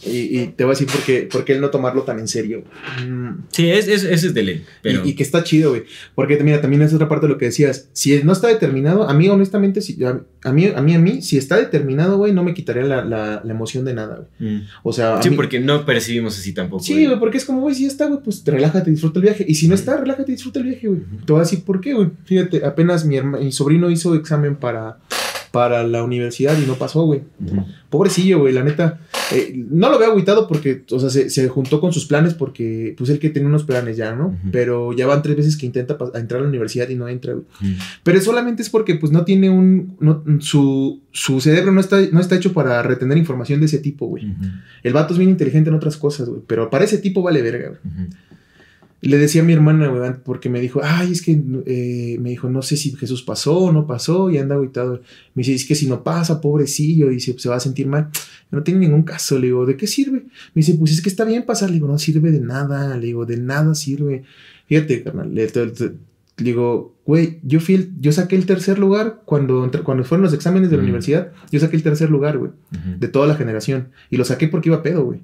Y, 0.04 0.40
y 0.40 0.48
te 0.48 0.64
voy 0.66 0.72
a 0.72 0.78
decir 0.78 0.88
por 0.88 1.02
qué, 1.04 1.22
por 1.32 1.46
qué 1.46 1.54
el 1.54 1.62
no 1.62 1.70
tomarlo 1.70 2.04
tan 2.04 2.20
en 2.20 2.28
serio. 2.28 2.64
Mm, 3.08 3.30
Sí, 3.50 3.70
es, 3.70 3.88
es, 3.88 4.04
ese 4.04 4.28
es 4.28 4.34
de 4.34 4.44
ley. 4.44 4.66
Pero, 4.82 5.06
Y, 5.06 5.10
y 5.12 5.14
que 5.16 5.24
está 5.24 5.44
chido, 5.44 5.70
güey. 5.72 5.84
Porque 6.16 6.38
mira, 6.44 6.60
también 6.62 6.82
es 6.82 6.94
otra 6.94 7.08
parte 7.08 7.28
de 7.28 7.34
lo 7.34 7.38
que 7.38 7.46
decías. 7.46 7.88
Si 7.94 8.22
no 8.24 8.34
está 8.34 8.48
determinado, 8.50 9.08
a 9.10 9.14
mí 9.14 9.30
honestamente, 9.30 9.82
si, 9.82 10.04
a, 10.04 10.22
a 10.44 10.52
mí, 10.52 10.66
a 10.76 10.82
mí, 10.82 10.94
a 10.96 11.00
mí, 11.00 11.22
si 11.22 11.38
está 11.38 11.56
determinado, 11.58 12.18
güey, 12.18 12.34
no 12.34 12.44
me 12.44 12.54
quitaría 12.54 12.84
la, 12.84 13.06
la, 13.06 13.42
la 13.44 13.52
emoción 13.54 13.86
de 13.86 13.94
nada, 13.94 14.28
güey. 14.40 14.52
Mm. 14.58 14.62
O 14.84 14.92
sea, 14.92 15.18
a 15.18 15.24
Sí, 15.24 15.30
mí- 15.30 15.36
porque 15.38 15.60
no 15.60 15.86
percibimos 15.86 16.38
así 16.38 16.54
tampoco. 16.54 16.84
Sí, 16.84 17.06
güey, 17.06 17.18
porque 17.20 17.38
es 17.38 17.46
como, 17.46 17.62
güey, 17.62 17.74
si 17.76 17.86
está, 17.86 18.06
güey, 18.08 18.20
pues 18.24 18.44
relájate, 18.46 18.92
disfruta 18.92 19.20
el 19.20 19.24
viaje. 19.26 19.46
Y 19.48 19.56
si 19.56 19.68
no 19.68 19.76
está, 19.76 19.98
relájate, 19.98 20.32
disfruta 20.32 20.60
el 20.60 20.66
viaje, 20.66 20.88
güey. 20.88 21.02
Te 21.26 21.32
voy 21.32 21.40
a 21.40 21.44
decir 21.44 21.64
por 21.64 21.80
qué, 21.80 21.94
güey. 21.94 22.10
Fíjate, 22.26 22.66
apenas 22.66 23.06
mi, 23.06 23.16
herma- 23.18 23.40
mi 23.40 23.52
sobrino 23.52 23.90
hizo 23.90 24.14
examen 24.16 24.56
para, 24.58 24.98
para 25.56 25.84
la 25.88 26.04
universidad 26.04 26.58
y 26.62 26.66
no 26.68 26.74
pasó, 26.76 27.04
güey. 27.06 27.22
Pobrecillo, 27.90 28.40
güey, 28.40 28.54
la 28.54 28.62
neta. 28.64 29.00
eh, 29.32 29.54
no 29.70 29.90
lo 29.90 29.98
veo 29.98 30.10
agüitado 30.12 30.48
porque, 30.50 30.84
o 30.92 31.00
sea, 31.00 31.10
se, 31.10 31.30
se 31.30 31.48
juntó 31.48 31.80
con 31.80 31.94
sus 31.94 32.06
planes 32.06 32.34
porque, 32.34 32.94
pues, 32.98 33.10
él 33.10 33.20
que 33.20 33.30
tiene 33.30 33.48
unos 33.48 33.64
planes 33.64 33.96
ya, 33.96 34.14
¿no? 34.14 34.38
Pero 34.52 34.92
ya 34.92 35.08
van 35.08 35.22
tres 35.22 35.38
veces 35.38 35.56
que 35.56 35.66
intenta 35.66 35.98
entrar 36.16 36.40
a 36.42 36.44
la 36.44 36.50
universidad 36.50 36.90
y 36.90 36.96
no 36.96 37.08
entra, 37.08 37.34
güey. 37.34 37.46
Ujú. 37.62 37.82
Pero 38.04 38.20
solamente 38.20 38.62
es 38.64 38.70
porque, 38.70 38.96
pues, 38.96 39.14
no 39.14 39.24
tiene 39.24 39.50
un... 39.50 39.96
no- 40.02 40.24
su, 40.40 41.02
su 41.12 41.40
cerebro 41.40 41.72
no 41.72 41.80
está, 41.80 42.02
no 42.12 42.20
está 42.20 42.36
hecho 42.36 42.52
para 42.52 42.84
retener 42.84 43.18
información 43.18 43.62
de 43.62 43.68
ese 43.68 43.80
tipo, 43.80 44.08
güey. 44.08 44.26
El 44.84 44.92
vato 44.92 45.14
es 45.14 45.18
bien 45.18 45.30
inteligente 45.30 45.70
en 45.70 45.76
otras 45.78 45.96
cosas, 45.96 46.28
güey. 46.28 46.42
Pero 46.46 46.70
para 46.70 46.84
ese 46.84 46.98
tipo 46.98 47.22
vale 47.24 47.42
verga, 47.42 47.70
güey. 47.70 47.80
Le 49.02 49.18
decía 49.18 49.42
a 49.42 49.46
mi 49.46 49.54
hermana, 49.54 50.20
porque 50.24 50.50
me 50.50 50.60
dijo, 50.60 50.80
ay, 50.84 51.12
es 51.12 51.22
que, 51.22 51.40
eh, 51.68 52.18
me 52.20 52.30
dijo, 52.32 52.50
no 52.50 52.62
sé 52.64 52.76
si 52.76 52.92
Jesús 52.96 53.22
pasó 53.22 53.58
o 53.60 53.72
no 53.72 53.86
pasó, 53.86 54.32
y 54.32 54.38
anda 54.40 54.56
agüitado. 54.56 55.02
Me 55.36 55.42
dice, 55.42 55.54
es 55.54 55.66
que 55.66 55.76
si 55.76 55.86
no 55.88 56.04
pasa, 56.04 56.42
pobrecillo, 56.42 57.10
dice, 57.10 57.36
se 57.38 57.50
va 57.50 57.58
a 57.58 57.60
sentir 57.60 57.86
mal. 57.88 58.10
No 58.50 58.64
tiene 58.64 58.80
ningún 58.80 59.04
caso, 59.04 59.38
le 59.38 59.48
digo, 59.48 59.66
¿de 59.68 59.78
qué 59.78 59.86
sirve? 59.86 60.20
Me 60.54 60.62
dice, 60.62 60.74
pues 60.76 60.92
es 60.94 61.02
que 61.02 61.10
está 61.10 61.24
bien 61.24 61.46
pasar, 61.46 61.70
le 61.70 61.76
digo, 61.76 61.88
no 61.88 62.00
sirve 62.00 62.32
de 62.32 62.40
nada, 62.40 62.98
le 62.98 63.06
digo, 63.08 63.26
de 63.28 63.38
nada 63.38 63.76
sirve. 63.76 64.24
Fíjate, 64.68 65.04
carnal, 65.04 65.36
le, 65.36 65.48
te- 65.48 65.92
digo, 66.38 66.96
güey, 67.06 67.40
yo 67.44 67.60
fui, 67.60 67.76
el- 67.76 67.92
yo 68.00 68.12
saqué 68.12 68.36
el 68.36 68.46
tercer 68.46 68.78
lugar 68.80 69.22
cuando, 69.26 69.70
cuando 69.84 70.04
fueron 70.04 70.24
los 70.24 70.34
exámenes 70.34 70.70
de 70.70 70.76
la 70.78 70.84
universidad, 70.84 71.32
yo 71.52 71.60
saqué 71.60 71.76
el 71.78 71.84
tercer 71.84 72.10
lugar, 72.10 72.38
güey, 72.38 72.52
de 73.00 73.08
toda 73.08 73.26
la 73.28 73.36
generación. 73.36 73.90
Y 74.10 74.18
lo 74.18 74.26
saqué 74.26 74.48
porque 74.48 74.70
iba 74.70 74.84
pedo, 74.84 75.06
güey. 75.06 75.22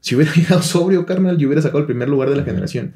Si 0.00 0.14
hubiera 0.14 0.32
llegado 0.34 0.62
sobrio, 0.62 1.06
carnal, 1.06 1.38
yo 1.38 1.48
hubiera 1.48 1.62
sacado 1.62 1.80
el 1.80 1.86
primer 1.86 2.08
lugar 2.08 2.30
de 2.30 2.36
la 2.36 2.44
generación. 2.44 2.92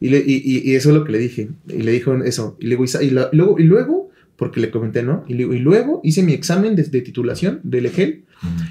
Y, 0.00 0.10
le- 0.10 0.22
y, 0.26 0.34
y- 0.44 0.70
y 0.70 0.74
eso 0.74 0.90
es 0.90 0.94
lo 0.96 1.04
que 1.04 1.12
le 1.12 1.18
dije. 1.18 1.48
Y 1.68 1.82
le 1.82 1.92
dijo 1.92 2.14
eso. 2.16 2.56
Y, 2.60 2.64
le 2.66 2.76
digo, 2.76 2.84
y, 3.00 3.10
la- 3.10 3.30
luego, 3.32 3.58
y 3.58 3.62
luego, 3.64 4.10
porque 4.36 4.60
le 4.60 4.70
comenté, 4.70 5.02
¿no? 5.02 5.24
Y, 5.26 5.34
y 5.34 5.58
luego 5.58 6.00
hice 6.04 6.22
mi 6.22 6.32
examen 6.32 6.76
de, 6.76 6.82
de 6.84 7.00
titulación 7.00 7.60
del 7.62 7.86
EGEL 7.86 8.24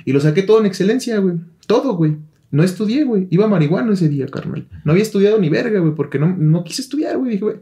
y 0.05 0.13
lo 0.13 0.21
saqué 0.21 0.43
todo 0.43 0.59
en 0.61 0.65
excelencia, 0.65 1.17
güey. 1.17 1.35
Todo, 1.65 1.95
güey. 1.97 2.15
No 2.51 2.63
estudié, 2.63 3.03
güey. 3.03 3.27
Iba 3.31 3.47
marihuano 3.47 3.91
ese 3.91 4.07
día, 4.07 4.27
carnal. 4.27 4.65
No 4.85 4.91
había 4.93 5.03
estudiado 5.03 5.37
ni 5.39 5.49
verga, 5.49 5.79
güey, 5.81 5.93
porque 5.95 6.19
no, 6.19 6.33
no 6.37 6.63
quise 6.63 6.81
estudiar, 6.83 7.17
güey. 7.17 7.31
Dije, 7.31 7.43
güey, 7.43 7.55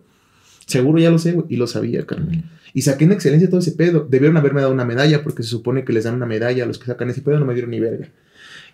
seguro 0.65 0.99
ya 0.99 1.09
lo 1.11 1.19
sé, 1.19 1.31
güey. 1.33 1.45
Y 1.49 1.55
lo 1.57 1.67
sabía, 1.67 2.05
carnal. 2.05 2.43
Y 2.73 2.81
saqué 2.81 3.05
en 3.05 3.11
excelencia 3.13 3.49
todo 3.49 3.59
ese 3.59 3.71
pedo. 3.71 4.05
Debieron 4.09 4.37
haberme 4.37 4.61
dado 4.61 4.73
una 4.73 4.85
medalla 4.85 5.23
porque 5.23 5.43
se 5.43 5.49
supone 5.49 5.85
que 5.85 5.93
les 5.93 6.03
dan 6.03 6.15
una 6.15 6.25
medalla 6.25 6.63
a 6.63 6.67
los 6.67 6.77
que 6.79 6.85
sacan 6.87 7.09
ese 7.09 7.21
pedo. 7.21 7.39
No 7.39 7.45
me 7.45 7.53
dieron 7.53 7.71
ni 7.71 7.79
verga. 7.79 8.09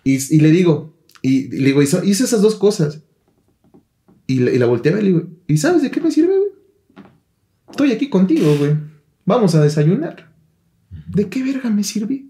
Y, 0.04 0.16
y 0.34 0.40
le 0.40 0.50
digo, 0.50 0.96
y, 1.22 1.54
y 1.54 1.58
le 1.60 1.66
digo, 1.66 1.82
hice 1.82 2.02
esas 2.24 2.42
dos 2.42 2.56
cosas. 2.56 3.02
Y, 4.26 4.40
la- 4.40 4.50
y 4.52 4.58
la 4.58 4.66
volteé 4.66 4.92
a 4.92 4.94
ver 4.96 5.04
y 5.04 5.06
le 5.08 5.12
digo, 5.18 5.28
¿y 5.46 5.56
sabes 5.58 5.82
de 5.82 5.90
qué 5.90 6.00
me 6.00 6.10
sirve, 6.10 6.36
güey? 6.36 6.50
Estoy 7.70 7.92
aquí 7.92 8.08
contigo, 8.10 8.56
güey. 8.58 8.74
Vamos 9.24 9.54
a 9.54 9.62
desayunar. 9.62 10.32
¿De 11.08 11.28
qué 11.28 11.42
verga 11.44 11.70
me 11.70 11.84
sirve? 11.84 12.24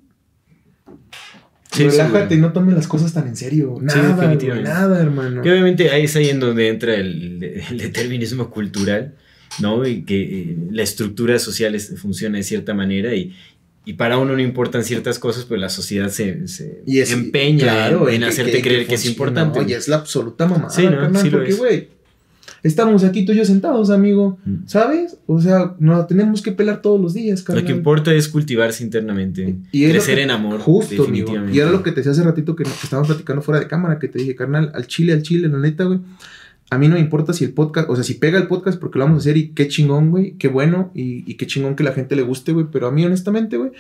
Sí, 1.73 1.85
Relájate 1.85 2.35
sí, 2.35 2.39
y 2.39 2.43
no 2.43 2.53
tomes 2.53 2.75
las 2.75 2.87
cosas 2.87 3.15
tan 3.15 3.27
en 3.29 3.37
serio. 3.37 3.77
Sí, 3.81 3.85
Nada, 3.87 4.15
definitivamente. 4.17 4.69
nada, 4.69 5.01
hermano. 5.01 5.41
Que 5.41 5.51
obviamente 5.51 5.89
ahí 5.91 6.05
es 6.05 6.15
ahí 6.17 6.29
en 6.29 6.39
donde 6.39 6.69
entra 6.69 6.95
el, 6.97 7.43
el 7.43 7.79
determinismo 7.79 8.51
cultural, 8.51 9.17
¿no? 9.61 9.87
Y 9.87 10.03
que 10.03 10.23
eh, 10.23 10.57
la 10.71 10.83
estructura 10.83 11.39
social 11.39 11.75
es- 11.75 11.95
funciona 12.01 12.39
de 12.39 12.45
cierta 12.45 12.75
manera 12.75 13.15
y, 13.15 13.33
y 13.85 13.95
para 13.95 14.19
uno 14.19 14.35
no 14.35 14.41
importan 14.41 14.85
ciertas 14.85 15.19
cosas, 15.19 15.45
pero 15.49 15.61
la 15.61 15.69
sociedad 15.69 16.09
se, 16.09 16.47
se 16.49 16.83
Y 16.87 17.01
es- 17.01 17.11
empeña 17.13 17.65
claro, 17.65 18.09
en, 18.09 18.15
en 18.17 18.21
que- 18.23 18.27
hacerte 18.29 18.63
creer 18.63 18.87
que, 18.87 18.95
es 18.95 19.07
importante. 19.07 19.59
Oye, 19.59 19.75
es 19.77 19.89
la 19.89 19.97
absoluta 19.97 20.47
mamada, 20.47 20.71
Sí, 20.71 20.85
¿no? 20.85 20.93
carnal, 20.93 21.23
Sí 21.23 21.31
lo 21.31 21.39
porque, 21.39 21.55
güey, 21.55 21.89
estamos 22.63 23.03
aquí 23.03 23.25
tú 23.25 23.33
y 23.33 23.37
yo 23.37 23.45
sentados, 23.45 23.91
amigo, 23.91 24.39
Mm. 24.45 24.67
¿sabes? 24.67 25.17
O 25.27 25.41
sea, 25.41 25.75
nos 25.81 26.07
tenemos 26.07 26.43
que 26.43 26.53
pelar 26.53 26.81
todos 26.81 27.01
los 27.01 27.13
días, 27.15 27.41
Lo 27.41 27.47
carnal. 27.47 27.65
que 27.65 27.73
importa 27.73 28.15
es 28.15 28.29
cultivarse 28.29 28.85
internamente, 28.85 29.57
Y 29.73 29.87
lo 29.87 29.91
crecer 29.93 30.17
que- 30.17 30.23
en 30.23 30.31
amor. 30.31 30.61
Justo, 30.61 31.05
amigo. 31.05 31.35
Y 31.53 31.59
era 31.59 31.71
lo 31.73 31.83
que 31.83 31.91
te 31.91 31.97
decía 31.97 32.13
hace 32.13 32.23
ratito 32.23 32.55
que, 32.55 32.63
que 32.63 32.71
estábamos 32.85 33.09
platicando 33.09 33.43
fuera 33.43 33.59
de 33.61 33.67
cámara, 33.67 33.99
que 33.99 34.07
te 34.09 34.21
dije, 34.21 34.37
carnal, 34.37 34.71
al 34.75 34.87
chile, 34.87 35.13
al 35.13 35.23
chile, 35.23 35.49
la 35.49 35.59
neta, 35.59 35.85
güey. 35.85 35.99
A 36.73 36.79
mí 36.79 36.89
no 36.89 36.95
me 36.95 37.01
importa 37.01 37.35
si 37.35 37.45
el 37.45 37.53
podcast, 37.53 37.91
o 37.91 37.95
sea, 37.95 38.03
si 38.03 38.15
pega 38.15 38.39
el 38.39 38.47
podcast 38.47 38.81
porque 38.81 38.99
lo 38.99 39.05
vamos 39.05 39.19
a 39.19 39.21
hacer 39.21 39.37
y 39.37 39.49
qué 39.51 39.69
chingón, 39.69 40.11
güey, 40.11 40.33
qué 40.39 40.49
bueno 40.49 40.91
y, 40.95 41.31
y 41.31 41.35
qué 41.35 41.47
chingón 41.47 41.77
que 41.77 41.85
la 41.85 41.93
gente 41.93 42.17
le 42.17 42.23
guste, 42.23 42.53
güey. 42.53 42.67
Pero 42.73 42.87
a 42.87 42.91
mí, 42.91 43.05
honestamente, 43.05 43.59
güey, 43.59 43.73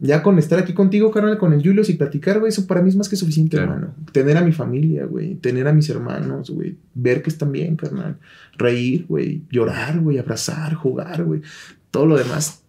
ya 0.00 0.22
con 0.22 0.38
estar 0.38 0.58
aquí 0.58 0.72
contigo, 0.72 1.10
carnal, 1.10 1.36
con 1.36 1.52
el 1.52 1.62
Julius 1.62 1.90
y 1.90 1.94
platicar, 1.94 2.38
güey, 2.38 2.48
eso 2.48 2.66
para 2.66 2.80
mí 2.80 2.88
es 2.88 2.96
más 2.96 3.08
que 3.10 3.16
suficiente, 3.16 3.56
Claro. 3.58 3.72
hermano. 3.74 3.94
Tener 4.12 4.36
a 4.38 4.40
mi 4.42 4.52
familia, 4.52 5.04
güey, 5.04 5.34
tener 5.34 5.68
a 5.68 5.72
mis 5.74 5.90
hermanos, 5.90 6.48
güey, 6.50 6.76
ver 6.94 7.20
que 7.20 7.28
están 7.30 7.52
bien, 7.52 7.76
carnal. 7.76 8.16
Reír, 8.56 9.04
güey, 9.06 9.42
llorar, 9.50 10.00
güey, 10.00 10.16
abrazar, 10.18 10.72
jugar, 10.74 11.24
güey. 11.24 11.42
Todo 11.90 12.06
lo 12.06 12.16
demás. 12.16 12.62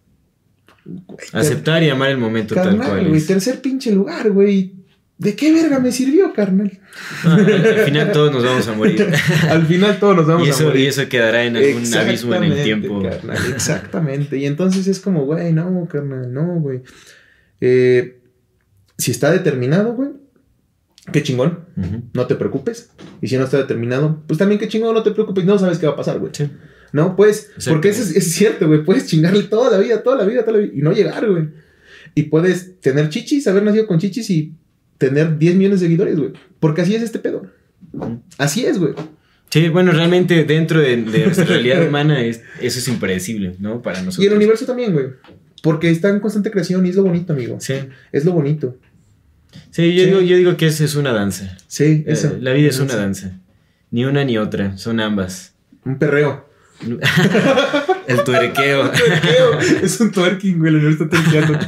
Aceptar 1.32 1.82
y 1.82 1.88
amar 1.88 2.10
el 2.10 2.18
momento 2.18 2.54
tal 2.54 2.64
Carnal, 2.70 2.88
cual 2.88 3.08
güey, 3.08 3.20
tercer 3.26 3.60
pinche 3.62 3.92
lugar, 3.92 4.30
güey. 4.32 4.74
¿De 5.20 5.36
qué 5.36 5.52
verga 5.52 5.78
me 5.80 5.92
sirvió, 5.92 6.32
carnal? 6.32 6.80
Al, 7.24 7.40
al 7.40 7.78
final 7.84 8.10
todos 8.10 8.32
nos 8.32 8.42
vamos 8.42 8.66
a 8.68 8.72
morir. 8.72 9.06
Al 9.50 9.66
final 9.66 10.00
todos 10.00 10.16
nos 10.16 10.26
vamos 10.26 10.48
eso, 10.48 10.64
a 10.64 10.66
morir. 10.68 10.84
y 10.84 10.86
eso 10.86 11.06
quedará 11.10 11.44
en 11.44 11.58
algún 11.58 11.94
abismo 11.94 12.34
en 12.36 12.44
el 12.44 12.62
tiempo. 12.62 13.02
carnal, 13.02 13.36
exactamente. 13.54 14.38
Y 14.38 14.46
entonces 14.46 14.86
es 14.86 14.98
como, 14.98 15.26
güey, 15.26 15.52
no, 15.52 15.86
carnal, 15.92 16.32
no, 16.32 16.58
güey. 16.60 16.80
Eh, 17.60 18.22
si 18.96 19.10
está 19.10 19.30
determinado, 19.30 19.92
güey, 19.92 20.08
qué 21.12 21.22
chingón, 21.22 21.66
no 22.14 22.26
te 22.26 22.34
preocupes. 22.34 22.90
Y 23.20 23.28
si 23.28 23.36
no 23.36 23.44
está 23.44 23.58
determinado, 23.58 24.22
pues 24.26 24.38
también 24.38 24.58
qué 24.58 24.68
chingón, 24.68 24.94
no 24.94 25.02
te 25.02 25.10
preocupes, 25.10 25.44
no 25.44 25.58
sabes 25.58 25.76
qué 25.76 25.86
va 25.86 25.92
a 25.92 25.96
pasar, 25.96 26.18
güey. 26.18 26.32
Sí. 26.34 26.50
No, 26.94 27.14
pues, 27.14 27.50
porque 27.68 27.90
eso 27.90 28.02
es, 28.02 28.16
es 28.16 28.32
cierto, 28.32 28.66
güey. 28.66 28.84
Puedes 28.84 29.06
chingarle 29.06 29.42
toda 29.42 29.70
la 29.70 29.76
vida, 29.76 30.02
toda 30.02 30.16
la 30.16 30.24
vida, 30.24 30.46
toda 30.46 30.56
la 30.56 30.62
vida 30.62 30.72
y 30.74 30.80
no 30.80 30.92
llegar, 30.92 31.30
güey. 31.30 31.50
Y 32.14 32.22
puedes 32.22 32.80
tener 32.80 33.10
chichis, 33.10 33.46
haber 33.48 33.64
nacido 33.64 33.86
con 33.86 33.98
chichis 33.98 34.30
y 34.30 34.54
tener 35.00 35.38
10 35.38 35.56
millones 35.56 35.80
de 35.80 35.86
seguidores, 35.86 36.16
güey. 36.16 36.32
Porque 36.60 36.82
así 36.82 36.94
es 36.94 37.02
este 37.02 37.18
pedo. 37.18 37.46
Así 38.38 38.64
es, 38.66 38.78
güey. 38.78 38.92
Sí, 39.48 39.68
bueno, 39.70 39.90
realmente 39.92 40.44
dentro 40.44 40.78
de, 40.78 40.96
de 40.98 41.24
nuestra 41.24 41.44
realidad 41.46 41.88
humana 41.88 42.22
es, 42.22 42.42
eso 42.60 42.78
es 42.78 42.86
impredecible, 42.86 43.56
¿no? 43.58 43.80
Para 43.82 44.02
nosotros. 44.02 44.24
Y 44.24 44.28
el 44.28 44.34
universo 44.36 44.66
también, 44.66 44.92
güey. 44.92 45.06
Porque 45.62 45.90
está 45.90 46.08
en 46.10 46.20
constante 46.20 46.50
creación 46.50 46.86
y 46.86 46.90
es 46.90 46.96
lo 46.96 47.02
bonito, 47.02 47.32
amigo. 47.32 47.56
Sí, 47.60 47.74
Es 48.12 48.24
lo 48.24 48.32
bonito. 48.32 48.76
sí, 49.70 49.94
yo, 49.94 50.02
Sí. 50.04 50.06
Digo, 50.10 50.20
yo 50.20 50.36
digo 50.36 50.56
que 50.56 50.66
es, 50.68 50.80
es 50.80 50.94
una 50.94 51.12
danza. 51.12 51.56
Sí, 51.66 51.84
Eh, 51.84 52.04
eso. 52.06 52.36
la 52.40 52.52
vida 52.52 52.68
es 52.68 52.78
una 52.78 52.94
danza. 52.94 53.32
Ni 53.90 54.04
una 54.04 54.22
ni 54.24 54.38
otra, 54.38 54.76
son 54.78 55.00
ambas. 55.00 55.54
Un 55.84 55.98
perreo. 55.98 56.48
El 58.06 58.24
tuerqueo, 58.24 58.90
Tuerqueo. 58.92 59.60
es 59.82 60.00
un 60.00 60.10
twerking, 60.12 60.58
güey. 60.58 60.70
El 60.70 60.76
universo 60.80 61.04
está 61.04 61.16
tuerqueando. 61.22 61.58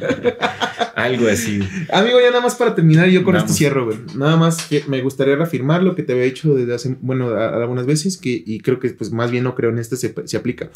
Algo 0.94 1.28
así. 1.28 1.60
Amigo, 1.92 2.20
ya 2.20 2.28
nada 2.30 2.40
más 2.42 2.54
para 2.54 2.74
terminar, 2.74 3.08
yo 3.08 3.22
con 3.24 3.34
Vamos. 3.34 3.50
esto 3.50 3.58
cierro, 3.58 3.86
güey. 3.86 3.98
Nada 4.16 4.36
más 4.36 4.66
que 4.66 4.84
me 4.88 5.00
gustaría 5.02 5.36
reafirmar 5.36 5.82
lo 5.82 5.94
que 5.94 6.02
te 6.02 6.12
había 6.12 6.24
dicho 6.24 6.54
desde 6.54 6.74
hace, 6.74 6.96
bueno, 7.00 7.28
a- 7.30 7.48
algunas 7.62 7.86
veces, 7.86 8.16
que, 8.18 8.42
y 8.46 8.60
creo 8.60 8.78
que 8.78 8.90
pues 8.90 9.10
más 9.12 9.30
bien 9.30 9.44
no 9.44 9.54
creo 9.54 9.70
en 9.70 9.78
este, 9.78 9.96
se, 9.96 10.14
se 10.24 10.36
aplica. 10.36 10.70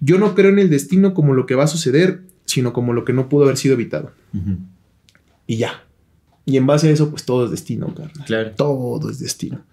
Yo 0.00 0.18
no 0.18 0.34
creo 0.34 0.50
en 0.50 0.58
el 0.58 0.70
destino 0.70 1.14
como 1.14 1.34
lo 1.34 1.46
que 1.46 1.54
va 1.54 1.64
a 1.64 1.68
suceder, 1.68 2.22
sino 2.46 2.72
como 2.72 2.92
lo 2.92 3.04
que 3.04 3.12
no 3.12 3.28
pudo 3.28 3.44
haber 3.44 3.56
sido 3.56 3.74
evitado. 3.74 4.12
Ujú, 4.34 4.58
Y 5.46 5.56
ya. 5.58 5.84
Y 6.46 6.56
en 6.56 6.66
base 6.66 6.88
a 6.88 6.90
eso, 6.90 7.10
pues 7.10 7.24
todo 7.24 7.44
es 7.44 7.50
destino, 7.52 7.94
carnal. 7.94 8.24
Claro. 8.26 8.50
Todo 8.56 9.10
es 9.10 9.20
destino. 9.20 9.64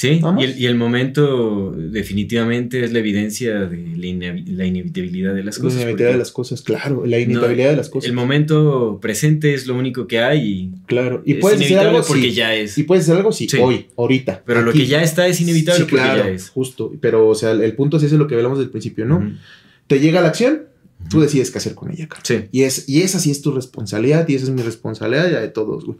Sí, 0.00 0.18
y 0.38 0.42
el, 0.44 0.58
y 0.58 0.64
el 0.64 0.76
momento 0.76 1.72
definitivamente 1.76 2.82
es 2.84 2.92
la 2.92 3.00
evidencia 3.00 3.66
de 3.66 3.76
la, 3.76 4.06
inevi- 4.06 4.46
la 4.46 4.64
inevitabilidad 4.64 5.34
de 5.34 5.44
las 5.44 5.58
La 5.58 5.62
cosas. 5.64 5.82
inevitabilidad 5.82 6.08
porque 6.08 6.12
de 6.12 6.18
las 6.18 6.32
cosas, 6.32 6.62
claro. 6.62 7.04
La 7.04 7.18
inevitabilidad 7.18 7.70
de 7.70 7.76
las 7.76 7.90
cosas. 7.90 8.08
El 8.08 8.14
momento 8.16 8.98
presente 9.02 9.52
es 9.52 9.66
lo 9.66 9.74
único 9.74 10.06
que 10.06 10.20
hay 10.20 10.40
y 10.48 10.70
Claro. 10.86 11.22
Y 11.26 11.34
es 11.34 11.38
puedes 11.40 11.60
hacer 11.60 11.78
algo 11.80 12.02
porque 12.02 12.30
sí. 12.30 12.32
ya 12.32 12.54
es. 12.54 12.78
Y 12.78 12.84
puedes 12.84 13.04
hacer 13.04 13.16
algo 13.18 13.30
sí, 13.30 13.46
Sí. 13.46 13.58
hoy, 13.58 13.86
ahorita. 13.96 14.42
Pero 14.46 14.62
lo 14.62 14.72
que 14.72 14.86
ya 14.86 15.02
está 15.02 15.26
es 15.26 15.38
inevitable 15.40 15.80
Sí, 15.84 15.90
porque 15.90 16.02
claro, 16.02 16.24
ya 16.24 16.30
es. 16.30 16.48
Justo. 16.48 16.92
Pero, 17.02 17.28
o 17.28 17.34
sea, 17.34 17.50
el, 17.50 17.60
el 17.60 17.74
punto 17.74 17.98
es 17.98 18.02
ese, 18.04 18.16
lo 18.16 18.26
que 18.26 18.36
hablamos 18.36 18.58
del 18.58 18.70
principio, 18.70 19.04
¿no? 19.04 19.36
Te 19.86 20.00
llega 20.00 20.22
la 20.22 20.28
acción, 20.28 20.62
tú 21.10 21.20
decides 21.20 21.50
qué 21.50 21.58
hacer 21.58 21.74
con 21.74 21.90
ella, 21.90 22.06
carnal. 22.08 22.24
Sí. 22.24 22.48
Y, 22.52 22.62
es, 22.62 22.88
y 22.88 23.02
esa 23.02 23.18
sí 23.20 23.30
es 23.30 23.42
tu 23.42 23.52
responsabilidad 23.52 24.26
y 24.28 24.34
esa 24.36 24.44
es 24.46 24.50
mi 24.50 24.62
responsabilidad 24.62 25.28
y 25.28 25.32
la 25.32 25.40
de 25.40 25.48
todos, 25.48 25.84
güey. 25.84 25.98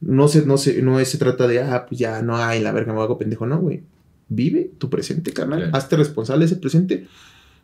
No 0.00 0.28
se, 0.28 0.44
no 0.46 0.58
se, 0.58 0.82
no 0.82 1.02
se 1.04 1.18
trata 1.18 1.46
de, 1.48 1.60
ah, 1.60 1.86
pues 1.88 1.98
ya 1.98 2.22
no 2.22 2.36
hay, 2.36 2.60
la 2.60 2.72
verga, 2.72 2.92
me 2.92 3.00
hago 3.00 3.18
pendejo, 3.18 3.46
no, 3.46 3.58
güey. 3.58 3.82
Vive 4.28 4.70
tu 4.78 4.90
presente, 4.90 5.32
carnal. 5.32 5.60
Claro. 5.60 5.76
Hazte 5.76 5.96
responsable 5.96 6.40
de 6.44 6.46
ese 6.52 6.56
presente 6.56 7.06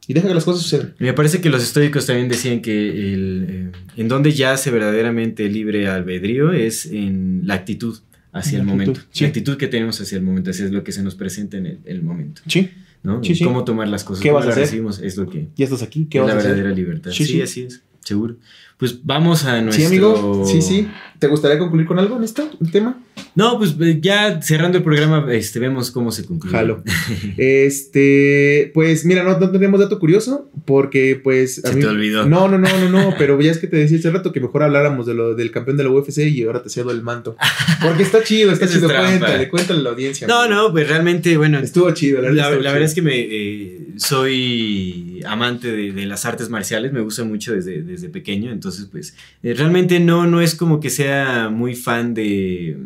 y 0.06 0.14
deja 0.14 0.28
que 0.28 0.34
las 0.34 0.44
cosas 0.44 0.62
sucedan. 0.62 0.94
Me 0.98 1.12
parece 1.12 1.40
que 1.40 1.50
los 1.50 1.62
estoicos 1.62 2.06
también 2.06 2.28
decían 2.28 2.60
que 2.62 3.12
el, 3.12 3.46
eh, 3.48 3.70
en 3.96 4.08
donde 4.08 4.32
yace 4.32 4.70
verdaderamente 4.70 5.46
el 5.46 5.52
libre 5.52 5.88
albedrío 5.88 6.52
es 6.52 6.86
en 6.86 7.42
la 7.44 7.54
actitud 7.54 7.98
hacia 8.32 8.58
el 8.60 8.66
la 8.66 8.72
momento. 8.72 9.00
sí. 9.10 9.24
La 9.24 9.28
actitud 9.28 9.56
que 9.56 9.68
tenemos 9.68 10.00
hacia 10.00 10.16
el 10.18 10.24
momento, 10.24 10.50
así 10.50 10.62
es 10.62 10.70
lo 10.72 10.82
que 10.84 10.92
se 10.92 11.02
nos 11.02 11.14
presenta 11.16 11.56
en 11.58 11.66
el, 11.66 11.78
el 11.84 12.02
momento. 12.02 12.42
Sí. 12.46 12.70
¿no? 13.02 13.22
Sí, 13.24 13.34
sí. 13.34 13.44
Cómo 13.44 13.64
tomar 13.64 13.88
las 13.88 14.04
cosas, 14.04 14.22
¿Qué 14.22 14.28
cómo 14.28 14.38
vas 14.38 14.46
a 14.46 14.50
hacer? 14.52 14.62
recibimos, 14.62 15.00
es 15.00 15.16
lo 15.16 15.28
que 15.28 15.48
Ya 15.56 15.64
estás 15.64 15.82
aquí, 15.82 16.06
¿qué 16.08 16.18
es 16.18 16.24
vas 16.24 16.30
la 16.30 16.36
a 16.36 16.38
hacer? 16.38 16.52
verdadera 16.52 16.74
libertad. 16.76 17.10
Sí, 17.10 17.24
Sí, 17.26 17.32
sí. 17.34 17.42
así 17.42 17.62
es, 17.62 17.82
seguro. 18.00 18.36
Pues 18.82 18.98
vamos 19.06 19.44
a 19.44 19.60
nuestro... 19.60 19.80
Sí, 19.80 19.86
amigo. 19.86 20.42
Sí, 20.44 20.60
sí. 20.60 20.90
¿Te 21.20 21.28
gustaría 21.28 21.56
concluir 21.56 21.86
con 21.86 22.00
algo 22.00 22.16
en 22.16 22.24
esto, 22.24 22.50
un 22.58 22.68
tema? 22.72 22.98
No, 23.34 23.58
pues 23.58 23.74
eh, 23.80 23.98
ya 24.00 24.42
cerrando 24.42 24.78
el 24.78 24.84
programa, 24.84 25.26
este, 25.32 25.58
vemos 25.58 25.90
cómo 25.90 26.12
se 26.12 26.24
concluye. 26.24 26.54
Jalo. 26.56 26.82
Este, 27.38 28.70
pues 28.74 29.04
mira, 29.04 29.22
no, 29.22 29.38
no 29.38 29.50
tenemos 29.50 29.80
dato 29.80 29.98
curioso 29.98 30.50
porque 30.66 31.18
pues 31.22 31.56
Se 31.56 31.74
te 31.74 31.86
olvidó. 31.86 32.26
No, 32.26 32.48
no, 32.48 32.58
no, 32.58 32.68
no, 32.68 32.88
no, 32.90 33.14
pero 33.18 33.40
ya 33.40 33.50
es 33.50 33.58
que 33.58 33.66
te 33.66 33.76
decía 33.76 33.98
hace 33.98 34.10
rato 34.10 34.32
que 34.32 34.40
mejor 34.40 34.62
habláramos 34.62 35.06
de 35.06 35.14
lo 35.14 35.34
del 35.34 35.50
campeón 35.50 35.76
de 35.76 35.84
la 35.84 35.90
UFC 35.90 36.18
y 36.18 36.42
ahora 36.44 36.62
te 36.62 36.68
cedo 36.68 36.90
el 36.90 37.02
manto. 37.02 37.36
Porque 37.82 38.02
está 38.02 38.22
chido, 38.22 38.52
está 38.52 38.64
es 38.66 38.72
chido, 38.72 38.88
trampa. 38.88 39.08
cuéntale, 39.08 39.48
cuéntale 39.48 39.80
a 39.80 39.82
la 39.82 39.90
audiencia. 39.90 40.26
No, 40.26 40.42
amigo. 40.42 40.62
no, 40.62 40.72
pues 40.72 40.88
realmente, 40.88 41.36
bueno, 41.36 41.58
Estuvo 41.58 41.90
chido, 41.92 42.20
la, 42.20 42.32
La, 42.32 42.48
verdad. 42.48 42.62
la 42.64 42.72
verdad 42.72 42.88
es 42.88 42.94
que 42.94 43.02
me 43.02 43.18
eh, 43.18 43.78
soy 43.96 45.22
amante 45.26 45.72
de, 45.72 45.92
de 45.92 46.06
las 46.06 46.24
artes 46.26 46.48
marciales, 46.50 46.92
me 46.92 47.00
gusta 47.00 47.24
mucho 47.24 47.52
desde, 47.52 47.82
desde 47.82 48.08
pequeño, 48.08 48.52
entonces 48.52 48.88
pues 48.90 49.14
eh, 49.42 49.54
realmente 49.54 50.00
no, 50.00 50.26
no 50.26 50.40
es 50.40 50.54
como 50.54 50.80
que 50.80 50.90
sea 50.90 51.48
muy 51.50 51.74
fan 51.74 52.14
de, 52.14 52.76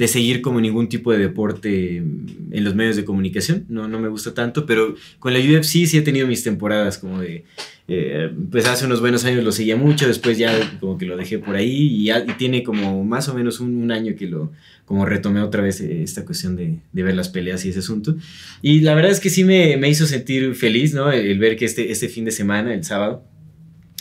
de 0.00 0.08
seguir 0.08 0.40
como 0.40 0.60
ningún 0.62 0.88
tipo 0.88 1.12
de 1.12 1.18
deporte 1.18 1.98
en 1.98 2.64
los 2.64 2.74
medios 2.74 2.96
de 2.96 3.04
comunicación, 3.04 3.66
no, 3.68 3.86
no 3.86 4.00
me 4.00 4.08
gusta 4.08 4.32
tanto, 4.32 4.64
pero 4.64 4.94
con 5.18 5.34
la 5.34 5.38
UFC 5.40 5.84
sí 5.86 5.98
he 5.98 6.02
tenido 6.02 6.26
mis 6.26 6.42
temporadas 6.42 6.96
como 6.96 7.20
de, 7.20 7.44
eh, 7.86 8.30
pues 8.50 8.66
hace 8.66 8.86
unos 8.86 9.00
buenos 9.02 9.24
años 9.26 9.44
lo 9.44 9.52
seguía 9.52 9.76
mucho, 9.76 10.08
después 10.08 10.38
ya 10.38 10.78
como 10.80 10.96
que 10.96 11.04
lo 11.04 11.18
dejé 11.18 11.38
por 11.38 11.54
ahí 11.54 11.70
y, 12.00 12.04
ya- 12.06 12.24
y 12.26 12.32
tiene 12.38 12.62
como 12.62 13.04
más 13.04 13.28
o 13.28 13.34
menos 13.34 13.60
un, 13.60 13.76
un 13.82 13.92
año 13.92 14.14
que 14.16 14.26
lo 14.26 14.50
como 14.86 15.04
retomé 15.04 15.40
otra 15.42 15.62
vez 15.62 15.80
eh, 15.82 16.02
esta 16.02 16.24
cuestión 16.24 16.56
de, 16.56 16.78
de 16.92 17.02
ver 17.02 17.14
las 17.14 17.28
peleas 17.28 17.64
y 17.64 17.68
ese 17.68 17.78
asunto. 17.80 18.16
Y 18.62 18.80
la 18.80 18.94
verdad 18.94 19.10
es 19.12 19.20
que 19.20 19.28
sí 19.30 19.44
me, 19.44 19.76
me 19.76 19.88
hizo 19.90 20.06
sentir 20.06 20.54
feliz, 20.54 20.94
¿no? 20.94 21.12
El, 21.12 21.26
el 21.26 21.38
ver 21.38 21.56
que 21.56 21.66
este, 21.66 21.92
este 21.92 22.08
fin 22.08 22.24
de 22.24 22.30
semana, 22.32 22.72
el 22.74 22.82
sábado, 22.84 23.22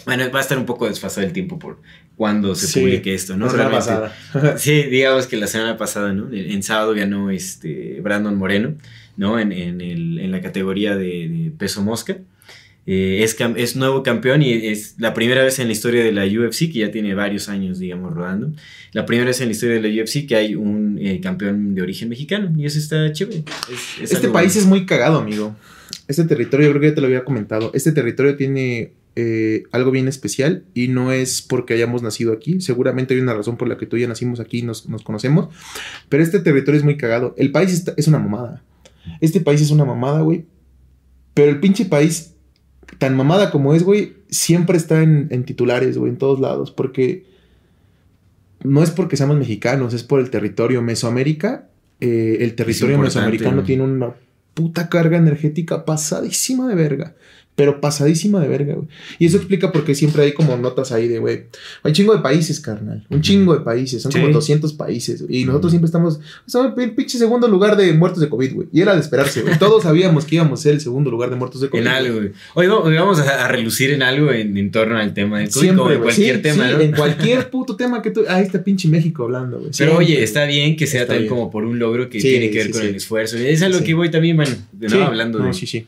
bueno, 0.06 0.30
va 0.32 0.40
a 0.40 0.42
estar 0.42 0.58
un 0.58 0.66
poco 0.66 0.88
desfasado 0.88 1.26
el 1.26 1.34
tiempo 1.34 1.58
por 1.60 1.80
cuando 2.16 2.54
se 2.56 2.68
Sí, 2.68 2.80
publique 2.82 3.14
esto, 3.14 3.38
¿no? 3.38 3.46
La 3.46 3.52
semana 3.52 3.70
Realmente- 3.70 4.16
pasada. 4.34 4.58
Sí, 4.60 4.84
digamos 4.84 5.28
que 5.28 5.38
la 5.38 5.48
semana 5.48 5.78
pasada, 5.78 6.12
¿no? 6.14 6.28
En, 6.34 6.52
en 6.52 6.64
sábado 6.64 6.94
ganó 6.94 7.30
este 7.32 8.00
Brandon 8.02 8.36
Moreno, 8.36 8.76
¿no? 9.18 9.40
En, 9.40 9.52
en, 9.52 9.80
el- 9.82 10.20
en 10.20 10.32
la 10.32 10.42
categoría 10.42 10.96
de, 10.98 11.30
de 11.30 11.52
peso 11.58 11.82
mosca. 11.82 12.18
Eh, 12.92 13.24
es, 13.24 13.38
es 13.58 13.76
nuevo 13.76 14.02
campeón 14.02 14.42
y 14.42 14.52
es 14.52 14.96
la 14.98 15.14
primera 15.14 15.44
vez 15.44 15.60
en 15.60 15.68
la 15.68 15.74
historia 15.74 16.04
de 16.04 16.12
la 16.12 16.26
UFC, 16.26 16.72
que 16.72 16.80
ya 16.80 16.92
tiene 16.92 17.14
varios 17.14 17.48
años, 17.48 17.78
digamos, 17.78 18.14
rodando. 18.14 18.52
La 18.94 19.06
primera 19.06 19.28
vez 19.28 19.40
en 19.42 19.48
la 19.48 19.52
historia 19.52 19.80
de 19.80 19.88
la 19.94 20.02
UFC 20.04 20.26
que 20.28 20.36
hay 20.36 20.56
un 20.56 20.98
eh, 21.00 21.20
campeón 21.22 21.76
de 21.76 21.84
origen 21.84 22.10
mexicano 22.10 22.52
y 22.58 22.66
eso 22.66 22.80
está 22.80 23.12
chévere. 23.14 23.44
Es- 23.72 24.02
es 24.04 24.12
Este 24.14 24.30
país 24.30 24.54
bueno. 24.56 24.62
es 24.62 24.66
muy 24.66 24.86
cagado, 24.88 25.20
amigo. 25.20 25.56
Este 26.08 26.24
territorio, 26.24 26.66
yo 26.68 26.72
creo 26.72 26.82
que 26.82 26.90
ya 26.90 26.96
te 26.96 27.02
lo 27.02 27.08
había 27.08 27.24
comentado. 27.24 27.70
Este 27.76 27.92
territorio 27.92 28.36
tiene 28.36 28.92
eh, 29.16 29.64
algo 29.72 29.92
bien 29.92 30.08
especial 30.08 30.64
y 30.74 30.88
no 30.88 31.12
es 31.12 31.42
porque 31.42 31.74
hayamos 31.74 32.02
nacido 32.04 32.32
aquí. 32.34 32.62
Seguramente 32.62 33.14
hay 33.14 33.20
una 33.20 33.34
razón 33.34 33.58
por 33.58 33.68
la 33.68 33.78
que 33.78 33.86
tú 33.86 33.98
y 33.98 34.02
yo 34.02 34.08
nacimos 34.08 34.40
aquí 34.40 34.60
y 34.60 34.62
nos, 34.64 34.88
nos 34.88 35.04
conocemos. 35.04 35.50
Pero 36.10 36.24
este 36.24 36.40
territorio 36.40 36.78
es 36.80 36.84
muy 36.86 36.98
cagado. 36.98 37.34
El 37.38 37.52
país 37.52 37.74
está- 37.74 37.94
es 37.98 38.08
una 38.08 38.20
mamada. 38.20 38.64
Este 39.22 39.42
país 39.42 39.62
es 39.62 39.72
una 39.72 39.86
mamada, 39.86 40.22
güey. 40.22 40.46
Pero 41.34 41.52
el 41.52 41.60
pinche 41.60 41.86
país, 41.86 42.36
tan 42.98 43.16
mamada 43.16 43.52
como 43.52 43.74
es, 43.74 43.84
güey, 43.84 44.14
siempre 44.30 44.78
está 44.78 45.02
en, 45.04 45.28
en 45.32 45.44
titulares, 45.44 45.98
güey, 45.98 46.12
en 46.12 46.18
todos 46.18 46.40
lados. 46.40 46.72
Porque 46.72 47.26
no 48.64 48.84
es 48.84 48.92
porque 48.92 49.18
seamos 49.18 49.38
mexicanos, 49.38 49.94
es 49.94 50.04
por 50.04 50.20
el 50.20 50.30
territorio. 50.30 50.82
Mesoamérica, 50.82 51.70
eh, 52.00 52.38
el 52.42 52.56
territorio 52.56 52.98
mesoamericano 53.00 53.58
¿no? 53.58 53.64
tiene 53.64 53.84
una 53.84 54.14
puta 54.54 54.90
carga 54.90 55.18
energética 55.18 55.86
pasadísima 55.86 56.68
de 56.68 56.76
verga. 56.76 57.16
Pero 57.60 57.82
pasadísima 57.82 58.40
de 58.40 58.48
verga, 58.48 58.76
güey. 58.76 58.88
Y 59.20 59.26
eso 59.26 59.36
explica 59.36 59.70
por 59.74 59.84
qué 59.84 59.94
siempre 59.94 60.24
hay 60.24 60.32
como 60.32 60.56
notas 60.56 60.94
ahí 60.94 61.10
de, 61.10 61.20
güey, 61.20 61.48
hay 61.84 61.92
chingo 61.92 62.16
de 62.16 62.22
países, 62.22 62.62
carnal. 62.62 63.06
Un 63.10 63.22
chingo 63.22 63.54
de 63.54 63.60
países. 63.66 64.02
Son 64.02 64.14
Sí. 64.14 64.18
como 64.22 64.32
200 64.32 64.72
países. 64.72 65.26
Y 65.28 65.44
nosotros 65.44 65.74
siempre 65.74 65.88
estamos, 65.88 66.22
somos 66.46 66.72
el 66.78 66.92
pinche 66.92 67.18
segundo 67.18 67.50
lugar 67.50 67.76
de 67.76 67.92
muertos 67.92 68.22
de 68.22 68.30
COVID, 68.30 68.54
güey. 68.54 68.68
Y 68.72 68.80
era 68.80 68.94
de 68.94 69.02
esperarse, 69.02 69.42
güey. 69.42 69.60
Todos 69.60 69.84
sabíamos 69.84 70.24
que 70.24 70.36
íbamos 70.36 70.62
a 70.62 70.64
ser 70.64 70.74
el 70.76 70.80
segundo 70.80 71.12
lugar 71.12 71.30
de 71.30 71.36
muertos 71.36 71.60
de 71.60 71.70
COVID. 71.70 71.82
En 71.82 71.88
algo, 71.90 72.16
güey. 72.20 72.32
Hoy 72.54 72.68
vamos, 72.96 73.20
a, 73.20 73.44
a 73.44 73.48
relucir 73.50 73.92
en 73.92 74.04
algo 74.04 74.32
en, 74.32 74.56
en 74.56 74.72
torno 74.72 74.98
al 74.98 75.14
tema 75.14 75.40
del 75.40 75.50
COVID, 75.50 75.76
como 75.76 75.92
en 75.92 76.00
cualquier 76.00 76.36
Sí, 76.38 76.42
tema, 76.42 76.68
sí, 76.70 76.74
¿no? 76.76 76.80
En 76.80 76.92
cualquier 76.94 77.50
puto 77.50 77.76
tema 77.76 78.02
que 78.02 78.12
tú. 78.12 78.24
Ah, 78.30 78.40
está 78.42 78.64
pinche 78.64 78.88
México 78.88 79.24
hablando, 79.24 79.60
güey. 79.60 79.72
Pero 79.78 79.98
oye, 79.98 80.24
está 80.24 80.46
bien 80.46 80.78
que 80.78 80.88
sea 80.88 81.04
bien. 81.04 81.28
como 81.28 81.52
por 81.52 81.66
un 81.66 81.78
logro 81.78 82.10
que 82.10 82.20
tiene 82.20 82.50
que 82.52 82.60
ver 82.60 82.72
con 82.72 82.82
sí. 82.82 82.88
el 82.88 82.96
esfuerzo. 82.96 83.36
Es 83.36 83.62
a 83.64 83.68
lo 83.70 83.84
que 83.84 83.94
voy 83.94 84.10
también, 84.10 84.38
man, 84.38 84.48
de 84.72 85.04
hablando 85.04 85.40
de, 85.40 85.54
sí, 85.54 85.68
sí. 85.68 85.86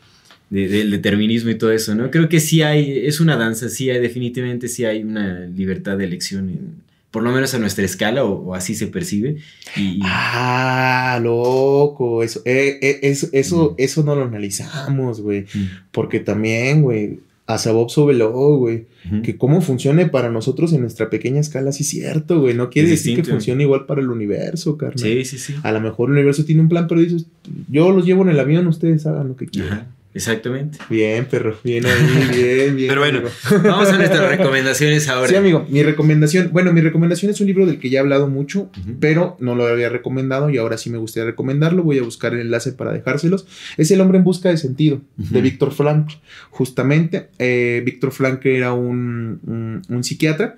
De- 0.52 0.68
del 0.68 0.92
determinismo 0.92 1.50
y 1.50 1.56
todo 1.56 1.72
eso, 1.72 1.96
¿no? 1.96 2.12
Creo 2.12 2.30
que 2.30 2.40
sí 2.40 2.62
hay, 2.62 3.00
es 3.08 3.20
una 3.20 3.36
danza, 3.38 3.68
sí 3.70 3.90
hay, 3.90 4.00
definitivamente 4.00 4.68
sí 4.68 4.86
hay 4.86 5.02
una 5.04 5.40
libertad 5.48 5.98
de 5.98 6.04
elección, 6.06 6.50
en- 6.50 6.92
por 7.10 7.24
lo 7.24 7.32
menos 7.32 7.54
a 7.54 7.60
nuestra 7.60 7.84
escala, 7.84 8.24
o, 8.24 8.34
o 8.50 8.54
así 8.56 8.76
se 8.76 8.88
percibe. 8.88 9.38
Y, 9.76 9.82
y- 9.82 10.00
Ah, 10.04 11.20
loco. 11.22 12.24
Eso, 12.24 12.42
eh, 12.46 12.80
eh, 12.82 13.00
eso, 13.04 13.28
eso, 13.34 13.72
Mm. 13.72 13.76
eso 13.82 14.04
no 14.04 14.16
lo 14.16 14.24
analizamos, 14.26 15.20
güey. 15.22 15.42
Mm. 15.54 15.66
Porque 15.92 16.20
también, 16.22 16.82
güey, 16.82 17.20
a 17.48 17.58
Sabob 17.58 17.90
Sobelo, 17.90 18.32
güey. 18.58 18.86
Que 19.24 19.36
cómo 19.36 19.62
funcione 19.62 20.06
para 20.06 20.30
nosotros 20.30 20.72
en 20.74 20.82
nuestra 20.82 21.10
pequeña 21.10 21.40
escala, 21.42 21.72
sí 21.72 21.82
es 21.84 21.90
cierto, 21.90 22.40
güey. 22.40 22.54
No 22.54 22.70
quiere 22.70 22.94
Es 22.94 23.04
decir 23.04 23.16
que 23.16 23.24
funcione 23.30 23.64
igual 23.64 23.86
para 23.88 24.00
el 24.00 24.10
universo, 24.10 24.78
carnal. 24.78 25.00
Sí, 25.00 25.26
sí, 25.26 25.38
sí. 25.40 25.56
A 25.64 25.72
lo 25.72 25.82
mejor 25.82 26.10
el 26.10 26.18
universo 26.18 26.46
tiene 26.46 26.62
un 26.62 26.70
plan, 26.70 26.88
pero 26.88 27.02
dices, 27.02 27.26
yo 27.68 27.92
los 27.92 28.06
llevo 28.06 28.22
en 28.22 28.30
el 28.30 28.40
avión, 28.40 28.68
ustedes 28.68 29.06
hagan 29.08 29.30
lo 29.30 29.36
que 29.36 29.48
quieran. 29.48 29.72
Ajá, 29.74 29.88
exactamente. 30.14 30.78
Bien, 30.90 31.26
perro. 31.26 31.58
Bien 31.64 31.86
ahí, 31.86 32.30
bien, 32.36 32.76
bien. 32.76 32.90
Pero 32.90 33.02
bueno, 33.02 33.20
amigo. 33.20 33.34
vamos 33.64 33.90
a 33.90 33.98
nuestras 33.98 34.30
recomendaciones 34.38 35.08
ahora. 35.08 35.28
Sí, 35.28 35.36
amigo, 35.36 35.66
mi 35.70 35.84
recomendación, 35.84 36.50
bueno, 36.52 36.74
mi 36.74 36.82
recomendación 36.82 37.32
es 37.32 37.40
un 37.42 37.48
libro 37.48 37.66
del 37.66 37.80
que 37.80 37.90
ya 37.90 37.98
he 37.98 38.02
hablado 38.02 38.28
mucho, 38.28 38.70
pero 39.00 39.38
no 39.40 39.56
lo 39.56 39.66
había 39.66 39.90
recomendado 39.90 40.50
y 40.50 40.58
ahora 40.58 40.78
sí 40.78 40.90
me 40.90 40.98
gustaría 40.98 41.26
recomendarlo. 41.30 41.84
Voy 41.84 41.98
a 42.00 42.04
buscar 42.04 42.34
el 42.34 42.42
enlace 42.42 42.72
para 42.74 42.92
dejárselos. 42.94 43.48
Es 43.78 43.92
El 43.92 44.02
hombre 44.02 44.18
en 44.18 44.24
busca 44.24 44.50
de 44.50 44.58
sentido, 44.58 45.02
de 45.18 45.42
Víctor 45.42 45.72
Frank, 45.72 46.10
justamente. 46.50 47.28
Eh, 47.40 47.82
Víctor 47.86 48.12
Frank 48.12 48.46
era 48.46 48.74
un, 48.74 49.40
un- 49.46 49.82
un 49.90 50.04
psiquiatra 50.04 50.58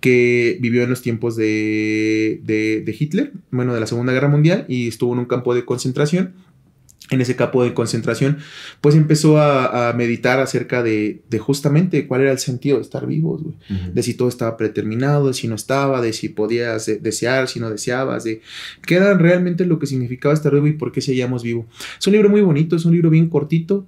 que 0.00 0.58
vivió 0.60 0.82
en 0.82 0.90
los 0.90 1.00
tiempos 1.00 1.34
de, 1.36 2.40
de- 2.44 2.82
de 2.84 2.96
Hitler, 2.98 3.32
bueno, 3.50 3.72
de 3.74 3.80
la 3.80 3.86
Segunda 3.86 4.12
Guerra 4.12 4.28
Mundial, 4.28 4.66
y 4.68 4.88
estuvo 4.88 5.12
en 5.14 5.20
un 5.20 5.24
campo 5.24 5.54
de 5.54 5.64
concentración. 5.64 6.32
En 7.10 7.20
ese 7.20 7.36
campo 7.36 7.62
de 7.62 7.74
concentración, 7.74 8.38
pues 8.80 8.94
empezó 8.94 9.36
a, 9.38 9.90
a 9.90 9.92
meditar 9.92 10.40
acerca 10.40 10.82
de, 10.82 11.20
de 11.28 11.38
justamente 11.38 12.06
cuál 12.06 12.22
era 12.22 12.32
el 12.32 12.38
sentido 12.38 12.76
de 12.78 12.82
estar 12.82 13.06
vivos, 13.06 13.42
güey 13.42 13.56
de 13.92 14.02
si 14.02 14.14
todo 14.14 14.28
estaba 14.28 14.56
predeterminado, 14.56 15.28
de 15.28 15.34
si 15.34 15.46
no 15.46 15.54
estaba, 15.54 16.00
de 16.00 16.14
si 16.14 16.30
podías 16.30 16.86
de- 16.86 16.96
desear, 16.96 17.46
si 17.48 17.60
no 17.60 17.68
deseabas, 17.68 18.24
de 18.24 18.40
qué 18.86 18.94
era 18.94 19.12
realmente 19.18 19.66
lo 19.66 19.78
que 19.78 19.86
significaba 19.86 20.32
estar 20.32 20.54
vivo 20.54 20.66
y 20.66 20.72
por 20.72 20.92
qué 20.92 21.02
seguíamos 21.02 21.42
vivo. 21.42 21.66
Es 21.98 22.06
un 22.06 22.14
libro 22.14 22.30
muy 22.30 22.40
bonito, 22.40 22.74
es 22.74 22.86
un 22.86 22.92
libro 22.92 23.10
bien 23.10 23.28
cortito, 23.28 23.86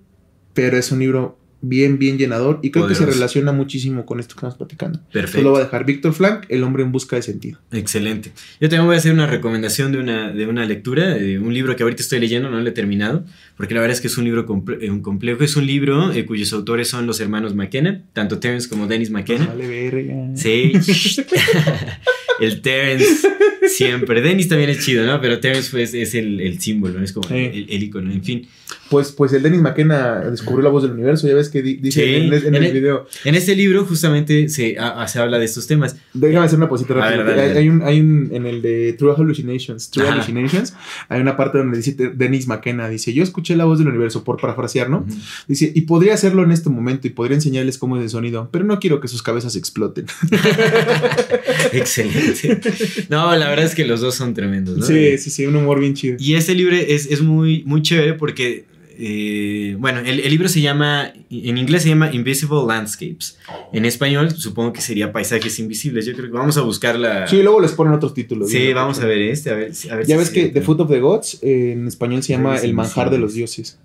pero 0.52 0.76
es 0.76 0.92
un 0.92 0.98
libro 0.98 1.38
bien, 1.68 1.98
bien 1.98 2.18
llenador 2.18 2.60
y 2.62 2.70
creo 2.70 2.86
que 2.86 2.94
se 2.94 3.06
relaciona 3.06 3.52
muchísimo 3.52 4.06
con 4.06 4.20
esto 4.20 4.34
que 4.34 4.38
estamos 4.38 4.56
platicando. 4.56 5.00
Perfecto. 5.12 5.42
lo 5.42 5.50
voy 5.50 5.60
a 5.60 5.64
dejar. 5.64 5.84
Víctor 5.84 6.12
Frank, 6.12 6.44
El 6.48 6.62
hombre 6.62 6.82
en 6.82 6.92
busca 6.92 7.16
de 7.16 7.22
sentido. 7.22 7.58
Excelente. 7.72 8.32
Yo 8.60 8.68
también 8.68 8.86
voy 8.86 8.96
a 8.96 8.98
hacer 8.98 9.12
una 9.12 9.26
recomendación 9.26 9.92
de 9.92 9.98
una, 9.98 10.32
de 10.32 10.46
una 10.46 10.64
lectura, 10.64 11.14
de 11.14 11.38
un 11.38 11.52
libro 11.52 11.74
que 11.76 11.82
ahorita 11.82 12.02
estoy 12.02 12.20
leyendo, 12.20 12.50
no 12.50 12.60
lo 12.60 12.68
he 12.68 12.72
terminado, 12.72 13.24
porque 13.56 13.74
la 13.74 13.80
verdad 13.80 13.94
es 13.94 14.00
que 14.00 14.06
es 14.08 14.18
un 14.18 14.24
libro 14.24 14.46
comple- 14.46 14.78
eh, 14.80 14.90
un 14.90 15.00
complejo. 15.02 15.42
Es 15.44 15.56
un 15.56 15.66
libro 15.66 16.12
eh, 16.12 16.24
cuyos 16.26 16.52
autores 16.52 16.88
son 16.88 17.06
los 17.06 17.20
hermanos 17.20 17.54
McKenna, 17.54 18.02
tanto 18.12 18.38
Terence 18.38 18.68
como 18.68 18.86
Dennis 18.86 19.10
McKenna. 19.10 19.46
Vale, 19.46 19.66
verga. 19.66 20.14
Sí. 20.36 20.72
el 22.40 22.60
Terence 22.60 23.28
siempre. 23.68 24.20
Dennis 24.20 24.48
también 24.48 24.70
es 24.70 24.84
chido, 24.84 25.04
¿no? 25.06 25.20
Pero 25.20 25.40
Terence 25.40 25.70
pues, 25.70 25.94
es 25.94 26.14
el, 26.14 26.40
el 26.40 26.60
símbolo, 26.60 27.02
es 27.02 27.12
como 27.12 27.28
Sí. 27.28 27.34
el, 27.34 27.66
el 27.70 27.82
icono, 27.82 28.12
en 28.12 28.22
fin. 28.22 28.46
Pues, 28.90 29.10
pues 29.10 29.32
el 29.32 29.42
Dennis 29.42 29.60
McKenna 29.60 30.20
descubrió 30.30 30.62
la 30.62 30.70
voz 30.70 30.82
del 30.84 30.92
universo, 30.92 31.26
ya 31.26 31.34
ves 31.34 31.48
que 31.48 31.60
di- 31.62 31.76
dice 31.76 32.04
Sí, 32.04 32.14
en, 32.14 32.32
el- 32.32 32.46
en 32.46 32.54
en 32.54 32.62
el- 32.64 32.72
video. 32.72 33.08
En 33.24 33.34
este 33.34 33.56
libro 33.56 33.84
justamente 33.84 34.48
se, 34.48 34.78
a- 34.78 35.02
a- 35.02 35.08
se 35.08 35.18
habla 35.18 35.38
de 35.40 35.44
estos 35.44 35.66
temas. 35.66 35.96
Déjame 36.14 36.44
hacer 36.46 36.58
una 36.58 36.68
posita 36.68 36.94
A 36.94 36.96
rápida. 36.98 37.24
ver, 37.24 37.38
hay, 37.40 37.56
hay 37.58 37.68
un, 37.68 37.82
hay 37.82 38.00
un, 38.00 38.28
en 38.32 38.46
el 38.46 38.62
de 38.62 38.92
True 38.92 39.14
Hallucinations, 39.16 39.90
True 39.90 40.04
Ajá. 40.06 40.14
Hallucinations, 40.14 40.74
hay 41.08 41.20
una 41.20 41.36
parte 41.36 41.58
donde 41.58 41.78
dice 41.78 41.96
Dennis 42.14 42.46
McKenna, 42.46 42.88
dice, 42.88 43.12
yo 43.12 43.22
escuché 43.24 43.45
la 43.54 43.64
voz 43.64 43.78
del 43.78 43.88
universo, 43.88 44.24
por 44.24 44.40
parafrasear, 44.40 44.90
¿no? 44.90 45.06
Dice, 45.46 45.70
y 45.74 45.82
podría 45.82 46.14
hacerlo 46.14 46.42
en 46.42 46.50
este 46.50 46.70
momento 46.70 47.06
y 47.06 47.10
podría 47.10 47.36
enseñarles 47.36 47.78
cómo 47.78 47.96
es 47.96 48.02
el 48.02 48.10
sonido, 48.10 48.48
pero 48.50 48.64
no 48.64 48.78
quiero 48.80 49.00
que 49.00 49.08
sus 49.08 49.22
cabezas 49.22 49.54
exploten. 49.54 50.06
Excelente. 51.72 52.60
No, 53.08 53.34
la 53.36 53.48
verdad 53.48 53.66
es 53.66 53.74
que 53.74 53.84
los 53.84 54.00
dos 54.00 54.14
son 54.14 54.34
tremendos, 54.34 54.78
¿no? 54.78 54.86
Sí, 54.86 55.18
sí, 55.18 55.30
sí, 55.30 55.46
un 55.46 55.56
humor 55.56 55.78
bien 55.80 55.94
chido. 55.94 56.16
Y 56.18 56.34
este 56.34 56.54
libro 56.54 56.74
es, 56.74 57.06
es 57.06 57.22
muy, 57.22 57.62
muy 57.64 57.82
chévere 57.82 58.14
porque, 58.14 58.64
eh, 58.98 59.76
bueno, 59.78 60.00
el, 60.00 60.20
el 60.20 60.30
libro 60.30 60.48
se 60.48 60.60
llama, 60.60 61.12
en 61.30 61.58
inglés 61.58 61.82
se 61.82 61.90
llama 61.90 62.12
Invisible 62.12 62.58
Landscapes. 62.66 63.38
En 63.72 63.84
español 63.84 64.30
supongo 64.32 64.72
que 64.72 64.80
sería 64.80 65.12
Paisajes 65.12 65.58
Invisibles. 65.58 66.06
Yo 66.06 66.14
creo 66.14 66.26
que 66.26 66.32
vamos 66.36 66.56
a 66.56 66.62
buscar 66.62 66.98
la... 66.98 67.26
Sí, 67.28 67.42
luego 67.42 67.60
les 67.60 67.72
ponen 67.72 67.92
otros 67.94 68.14
títulos. 68.14 68.50
Sí, 68.50 68.68
¿no? 68.70 68.76
vamos 68.76 68.98
a 69.00 69.06
ver 69.06 69.18
este, 69.22 69.50
a 69.50 69.54
ver, 69.54 69.74
si- 69.74 69.88
a 69.90 69.96
ver 69.96 70.06
Ya 70.06 70.14
si 70.14 70.18
ves 70.18 70.28
es 70.28 70.34
que. 70.34 70.48
The 70.48 70.62
Foot 70.62 70.80
of 70.80 70.90
the 70.90 71.00
Gods 71.00 71.38
eh, 71.42 71.72
en 71.72 71.86
español 71.86 72.22
se 72.22 72.32
llama 72.32 72.56
El 72.58 72.72
manjar 72.74 73.10
de 73.10 73.18
los 73.18 73.34
dioses. 73.34 73.78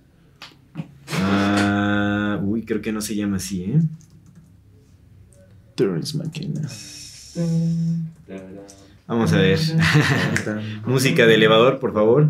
Ah, 1.13 2.39
uy, 2.43 2.63
creo 2.63 2.81
que 2.81 2.91
no 2.91 3.01
se 3.01 3.15
llama 3.15 3.37
así, 3.37 3.63
¿eh? 3.63 3.79
Terrence 5.75 6.17
McKenna. 6.17 6.61
Vamos 9.07 9.33
a 9.33 9.37
ver. 9.37 9.59
Música 10.85 11.25
de 11.25 11.35
elevador, 11.35 11.79
por 11.79 11.93
favor. 11.93 12.29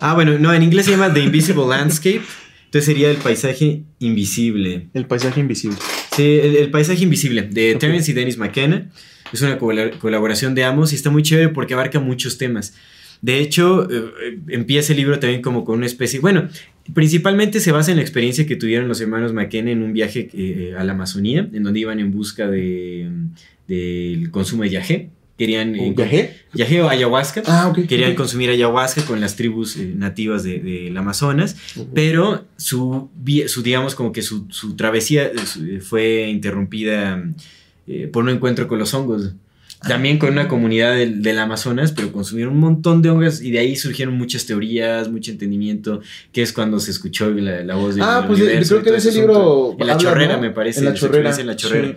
Ah, 0.00 0.14
bueno, 0.14 0.38
no, 0.38 0.52
en 0.54 0.62
inglés 0.62 0.86
se 0.86 0.92
llama 0.92 1.12
The 1.12 1.20
Invisible 1.20 1.66
Landscape. 1.68 2.22
Entonces 2.66 2.84
sería 2.86 3.10
el 3.10 3.18
paisaje 3.18 3.82
invisible. 4.00 4.88
El 4.92 5.06
paisaje 5.06 5.40
invisible. 5.40 5.76
Sí, 6.14 6.22
el, 6.22 6.56
el 6.56 6.70
paisaje 6.70 7.02
invisible 7.04 7.42
de 7.42 7.74
Ok. 7.74 7.80
Terence 7.80 8.10
y 8.10 8.14
Dennis 8.14 8.38
McKenna. 8.38 8.90
Es 9.32 9.42
una 9.42 9.58
colab- 9.58 9.98
colaboración 9.98 10.54
de 10.54 10.64
ambos 10.64 10.92
y 10.92 10.96
está 10.96 11.10
muy 11.10 11.22
chévere 11.22 11.48
porque 11.50 11.74
abarca 11.74 12.00
muchos 12.00 12.38
temas. 12.38 12.74
De 13.22 13.38
hecho, 13.40 13.88
eh, 13.90 14.38
empieza 14.48 14.92
el 14.92 14.98
libro 14.98 15.18
también 15.18 15.42
como 15.42 15.64
con 15.64 15.76
una 15.78 15.86
especie. 15.86 16.20
Bueno, 16.20 16.48
principalmente 16.92 17.60
se 17.60 17.72
basa 17.72 17.90
en 17.90 17.96
la 17.96 18.02
experiencia 18.02 18.46
que 18.46 18.56
tuvieron 18.56 18.88
los 18.88 19.00
hermanos 19.00 19.32
McKenna 19.32 19.70
en 19.70 19.82
un 19.82 19.92
viaje 19.92 20.28
eh, 20.34 20.74
a 20.78 20.84
la 20.84 20.92
Amazonía, 20.92 21.48
en 21.52 21.62
donde 21.62 21.80
iban 21.80 21.98
en 21.98 22.10
busca 22.12 22.46
de, 22.48 23.08
del 23.68 24.30
consumo 24.30 24.64
de 24.64 24.70
yagé. 24.70 25.10
Querían. 25.38 25.70
¿Un 25.70 25.76
eh, 25.78 25.94
viaje? 25.96 26.36
Yagé 26.54 26.80
o 26.82 26.88
ayahuasca. 26.88 27.42
Ah, 27.46 27.68
ok. 27.68 27.86
Querían 27.86 28.14
consumir 28.14 28.48
ayahuasca 28.50 29.02
con 29.04 29.20
las 29.20 29.36
tribus 29.36 29.76
eh, 29.76 29.92
nativas 29.94 30.42
de- 30.44 30.60
del 30.60 30.96
Amazonas, 30.96 31.56
pero 31.94 32.44
su, 32.56 33.10
su 33.46 33.62
digamos, 33.62 33.94
como 33.94 34.12
que 34.12 34.22
su, 34.22 34.46
su 34.50 34.76
travesía 34.76 35.24
eh, 35.26 35.32
su- 35.44 35.64
eh, 35.66 35.80
fue 35.80 36.28
interrumpida 36.30 37.22
eh, 37.86 38.08
por 38.10 38.24
un 38.24 38.30
encuentro 38.30 38.66
con 38.68 38.78
los 38.78 38.94
hongos. 38.94 39.32
También 39.86 40.18
con 40.18 40.30
una 40.32 40.48
comunidad 40.48 40.96
del, 40.96 41.20
del 41.22 41.38
Amazonas, 41.38 41.92
pero 41.92 42.10
consumieron 42.10 42.54
un 42.54 42.60
montón 42.60 43.02
de 43.02 43.10
hongos 43.10 43.42
y 43.42 43.50
de 43.50 43.58
ahí 43.58 43.76
surgieron 43.76 44.16
muchas 44.16 44.46
teorías, 44.46 45.10
mucho 45.10 45.30
entendimiento, 45.30 46.00
que 46.32 46.40
es 46.40 46.52
cuando 46.54 46.80
se 46.80 46.90
escuchó 46.90 47.28
la, 47.30 47.62
la 47.62 47.74
voz 47.74 47.94
del 47.94 48.02
Ah, 48.04 48.24
pues 48.26 48.38
de- 48.38 48.46
universo 48.46 48.76
creo 48.76 48.84
que 48.84 48.90
de 48.92 48.96
ese 48.96 49.12
libro. 49.12 49.76
En 49.78 49.86
la 49.86 49.92
habla, 49.92 50.02
chorrera, 50.08 50.36
¿no? 50.36 50.40
me 50.42 50.50
parece. 50.50 50.78
En 50.78 50.86
la 50.86 50.94
chorrera. 50.94 51.36
en 51.38 51.46
la 51.46 51.56
chorrera. 51.56 51.88
sí. 51.88 51.96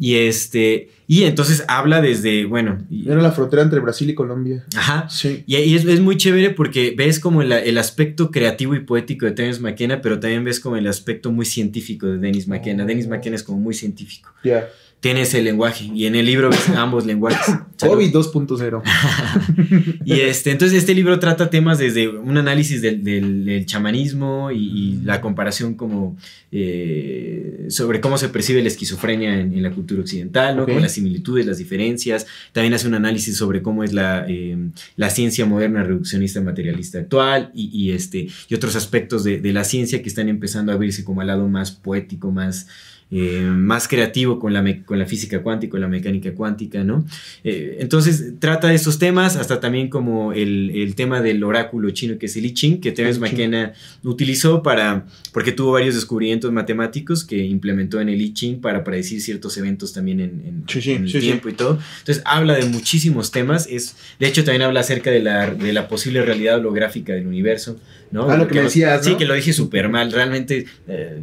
Y 0.00 0.16
este. 0.16 0.88
Y 1.06 1.24
entonces 1.24 1.62
habla 1.68 2.00
desde. 2.00 2.46
Bueno. 2.46 2.78
Era 3.06 3.20
la 3.20 3.32
frontera 3.32 3.62
entre 3.62 3.80
Brasil 3.80 4.08
y 4.08 4.14
Colombia. 4.14 4.64
ajá. 4.74 5.08
Sí. 5.10 5.44
Y, 5.46 5.56
y 5.58 5.74
es, 5.76 5.84
es 5.84 6.00
muy 6.00 6.16
chévere 6.16 6.50
porque 6.50 6.94
ves 6.96 7.20
como 7.20 7.42
el, 7.42 7.52
el 7.52 7.76
aspecto 7.76 8.30
creativo 8.30 8.74
y 8.74 8.80
poético 8.80 9.26
de 9.26 9.32
Terence 9.32 9.60
McKenna, 9.60 10.00
pero 10.00 10.18
también 10.18 10.42
ves 10.42 10.58
como 10.58 10.76
el 10.76 10.86
aspecto 10.86 11.30
muy 11.30 11.44
científico 11.44 12.06
de 12.06 12.16
Dennis 12.16 12.48
McKenna. 12.48 12.84
Oh. 12.84 12.86
Dennis 12.86 13.08
McKenna 13.08 13.36
es 13.36 13.42
como 13.42 13.58
muy 13.58 13.74
científico. 13.74 14.30
Ya. 14.42 14.70
Tiene 15.00 15.22
ese 15.22 15.40
lenguaje 15.40 15.86
y 15.94 16.04
en 16.04 16.14
el 16.14 16.26
libro 16.26 16.50
ves 16.50 16.68
ambos 16.76 17.06
lenguajes. 17.06 17.54
COVID 17.78 18.12
2.0. 18.14 18.82
Y 20.04 20.20
este, 20.20 20.50
entonces 20.50 20.76
este 20.78 20.94
libro 20.94 21.18
trata 21.18 21.48
temas 21.50 21.78
desde 21.78 22.08
un 22.08 22.36
análisis 22.36 22.82
del, 22.82 23.02
del- 23.04 23.44
del 23.44 23.64
chamanismo 23.66 24.50
y, 24.50 24.56
y 24.58 25.00
la 25.04 25.20
comparación 25.20 25.74
como 25.74 26.16
eh, 26.52 27.66
sobre 27.70 28.00
cómo 28.00 28.18
se 28.18 28.28
percibe 28.28 28.60
la 28.62 28.68
esquizofrenia 28.68 29.38
en, 29.40 29.54
en 29.54 29.62
la 29.62 29.70
cultura 29.70 30.00
occidental, 30.02 30.56
¿no? 30.56 30.66
Como 30.66 30.80
las 30.80 30.92
similitudes, 30.92 31.46
las 31.46 31.58
diferencias. 31.58 32.26
También 32.52 32.74
hace 32.74 32.86
un 32.88 32.94
análisis 32.94 33.36
sobre 33.36 33.62
cómo 33.62 33.84
es 33.84 33.92
la, 33.92 34.26
eh, 34.28 34.56
la 34.96 35.10
ciencia 35.10 35.46
moderna 35.46 35.82
reduccionista 35.82 36.40
materialista 36.40 36.98
actual 36.98 37.50
y, 37.54 37.70
y, 37.72 37.92
este, 37.92 38.28
y 38.48 38.54
otros 38.54 38.76
aspectos 38.76 39.24
de, 39.24 39.40
de 39.40 39.52
la 39.52 39.64
ciencia 39.64 40.02
que 40.02 40.08
están 40.08 40.28
empezando 40.28 40.72
a 40.72 40.74
abrirse 40.74 41.04
como 41.04 41.20
al 41.20 41.28
lado 41.28 41.48
más 41.48 41.70
poético, 41.72 42.30
más... 42.30 42.66
eh, 43.12 43.40
más 43.42 43.88
creativo 43.88 44.38
con 44.38 44.52
la, 44.52 44.62
me- 44.62 44.82
con 44.84 44.98
la 44.98 45.04
física 45.06 45.42
cuántica, 45.42 45.72
con 45.72 45.80
la 45.80 45.88
mecánica 45.88 46.32
cuántica, 46.32 46.84
¿no? 46.84 47.04
Eh, 47.42 47.78
entonces 47.80 48.34
trata 48.38 48.68
de 48.68 48.76
estos 48.76 48.98
temas, 48.98 49.36
hasta 49.36 49.58
también 49.58 49.88
como 49.88 50.32
el, 50.32 50.70
el 50.70 50.94
tema 50.94 51.20
del 51.20 51.42
oráculo 51.42 51.90
chino 51.90 52.18
que 52.18 52.26
es 52.26 52.36
el 52.36 52.46
I 52.46 52.54
Ching, 52.54 52.80
que 52.80 52.92
Terence. 52.92 53.18
McKenna 53.20 53.72
utilizó 54.04 54.62
para, 54.62 55.06
porque 55.32 55.52
tuvo 55.52 55.72
varios 55.72 55.94
descubrimientos 55.96 56.52
matemáticos 56.52 57.24
que 57.24 57.44
implementó 57.44 58.00
en 58.00 58.08
el 58.10 58.20
I 58.20 58.32
Ching 58.32 58.60
para 58.60 58.84
predecir 58.84 59.20
ciertos 59.20 59.56
eventos 59.58 59.92
también 59.92 60.20
en, 60.20 60.30
en- 60.46 60.64
Sí, 60.68 60.80
sí, 60.80 60.92
en 60.92 61.02
el 61.04 61.10
sí, 61.10 61.18
tiempo 61.20 61.48
y 61.48 61.52
todo. 61.54 61.78
Entonces 61.98 62.22
habla 62.26 62.54
de 62.54 62.66
muchísimos 62.66 63.30
temas, 63.32 63.66
es, 63.70 63.96
de 64.20 64.28
hecho 64.28 64.44
también 64.44 64.62
habla 64.62 64.80
acerca 64.80 65.10
de 65.10 65.20
la, 65.20 65.52
de 65.52 65.72
la 65.72 65.88
posible 65.88 66.22
realidad 66.22 66.58
holográfica 66.58 67.12
del 67.12 67.26
universo, 67.26 67.76
¿no? 68.12 68.30
Ah, 68.30 68.36
lo 68.36 68.46
que 68.46 68.54
me 68.54 68.60
no- 68.60 68.66
decías, 68.66 69.04
Sí, 69.04 69.16
que 69.16 69.24
lo 69.24 69.34
dije 69.34 69.52
súper 69.52 69.88
mal, 69.88 70.12
realmente... 70.12 70.66
eh, 70.86 71.18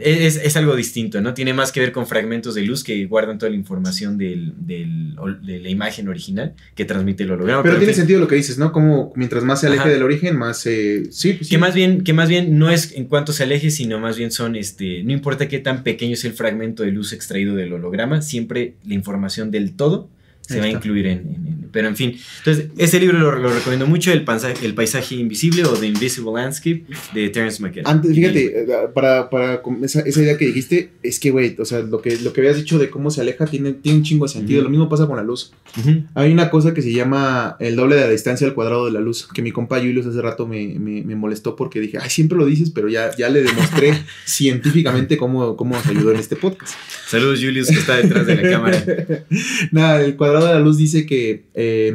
es, 0.00 0.36
es 0.36 0.56
algo 0.56 0.74
distinto, 0.76 1.20
¿no? 1.20 1.34
Tiene 1.34 1.52
más 1.54 1.72
que 1.72 1.80
ver 1.80 1.92
con 1.92 2.06
fragmentos 2.06 2.54
de 2.54 2.62
luz 2.62 2.84
que 2.84 3.04
guardan 3.06 3.38
toda 3.38 3.50
la 3.50 3.56
información 3.56 4.16
del, 4.18 4.52
del- 4.58 5.16
de 5.42 5.58
la 5.60 5.68
imagen 5.68 6.08
original 6.08 6.54
que 6.74 6.84
transmite 6.84 7.24
el 7.24 7.30
holograma. 7.32 7.62
Pero 7.62 7.74
en 7.74 7.80
tiene 7.80 7.92
fin, 7.92 8.00
sentido 8.02 8.20
lo 8.20 8.28
que 8.28 8.36
dices, 8.36 8.58
¿no? 8.58 8.72
Como 8.72 9.12
mientras 9.16 9.44
más 9.44 9.60
se 9.60 9.66
aleje 9.66 9.82
Ajá. 9.82 9.90
del 9.90 10.02
origen, 10.02 10.36
más 10.36 10.64
eh, 10.66 11.04
sí, 11.10 11.34
pues 11.34 11.48
sí. 11.48 11.54
Que 11.54 11.58
más 11.58 11.74
bien, 11.74 12.02
que 12.04 12.12
más 12.12 12.28
bien 12.28 12.58
no 12.58 12.70
es 12.70 12.92
en 12.92 13.06
cuanto 13.06 13.32
se 13.32 13.42
aleje, 13.44 13.70
sino 13.70 13.98
más 13.98 14.16
bien 14.16 14.30
son, 14.30 14.56
este, 14.56 15.02
no 15.02 15.12
importa 15.12 15.48
qué 15.48 15.58
tan 15.58 15.82
pequeño 15.82 16.14
es 16.14 16.24
el 16.24 16.32
fragmento 16.32 16.82
de 16.82 16.92
luz 16.92 17.12
extraído 17.12 17.54
del 17.56 17.72
holograma, 17.72 18.22
siempre 18.22 18.74
la 18.86 18.94
información 18.94 19.50
del 19.50 19.72
todo 19.74 20.08
se 20.48 20.54
Ahí 20.54 20.60
va 20.60 20.66
a 20.66 20.70
incluir 20.70 21.06
en, 21.06 21.18
en- 21.18 21.46
en- 21.46 21.58
Pero 21.70 21.86
en 21.88 21.96
fin, 21.96 22.16
entonces 22.38 22.68
ese 22.78 22.98
libro 22.98 23.18
lo, 23.18 23.38
lo 23.38 23.52
recomiendo 23.52 23.86
mucho, 23.86 24.10
el 24.10 24.24
paisaje, 24.24 24.64
el 24.64 24.72
paisaje 24.74 25.14
invisible 25.16 25.64
o 25.66 25.74
The 25.74 25.86
Invisible 25.86 26.32
Landscape 26.34 26.84
de 27.12 27.28
Terence 27.28 27.60
McKenna. 27.62 27.90
Antes, 27.90 28.14
fíjate, 28.14 28.62
eh, 28.62 28.66
para, 28.94 29.28
para 29.28 29.60
esa, 29.82 30.00
esa, 30.00 30.22
idea 30.22 30.38
que 30.38 30.46
dijiste, 30.46 30.92
es 31.02 31.20
que, 31.20 31.30
güey, 31.30 31.54
o 31.58 31.66
sea, 31.66 31.80
lo 31.80 32.00
que, 32.00 32.16
lo 32.20 32.32
que 32.32 32.40
habías 32.40 32.56
dicho 32.56 32.78
de 32.78 32.88
cómo 32.88 33.10
se 33.10 33.20
aleja 33.20 33.44
tiene, 33.44 33.74
tiene 33.74 33.98
un 33.98 34.04
chingo 34.04 34.24
de 34.24 34.32
sentido. 34.32 34.60
Uh 34.60 34.62
-huh. 34.62 34.64
Lo 34.64 34.70
mismo 34.70 34.88
pasa 34.88 35.06
con 35.06 35.16
la 35.16 35.22
luz. 35.22 35.52
Uh 35.76 35.80
-huh. 35.82 36.06
Hay 36.14 36.32
una 36.32 36.48
cosa 36.48 36.72
que 36.72 36.80
se 36.80 36.90
llama 36.90 37.56
el 37.60 37.76
doble 37.76 37.96
de 37.96 38.00
la 38.02 38.10
distancia 38.10 38.46
al 38.46 38.54
cuadrado 38.54 38.86
de 38.86 38.92
la 38.92 39.00
luz, 39.00 39.28
que 39.34 39.42
mi 39.42 39.52
compa 39.52 39.76
Julius 39.78 40.06
hace 40.06 40.22
rato 40.22 40.46
me, 40.48 40.78
me, 40.78 41.02
me 41.02 41.16
molestó 41.16 41.54
porque 41.54 41.80
dije, 41.80 41.98
ay, 42.00 42.08
siempre 42.08 42.38
lo 42.38 42.46
dices, 42.46 42.70
pero 42.70 42.88
ya, 42.88 43.14
ya 43.14 43.28
le 43.28 43.42
demostré 43.42 43.92
científicamente 44.24 45.18
cómo, 45.18 45.54
cómo 45.56 45.76
nos 45.76 45.86
ayudó 45.86 46.12
en 46.12 46.18
este 46.18 46.36
podcast. 46.36 46.74
Saludos, 47.08 47.40
Julius, 47.42 47.68
que 47.68 47.74
está 47.74 47.96
detrás 47.96 48.26
de 48.26 48.36
la 48.36 48.50
cámara. 48.50 48.84
Nada, 49.72 50.02
el 50.02 50.16
cuadrado 50.16 50.37
de 50.46 50.54
la 50.54 50.60
luz 50.60 50.76
dice 50.76 51.04
que 51.06 51.46
eh, 51.54 51.94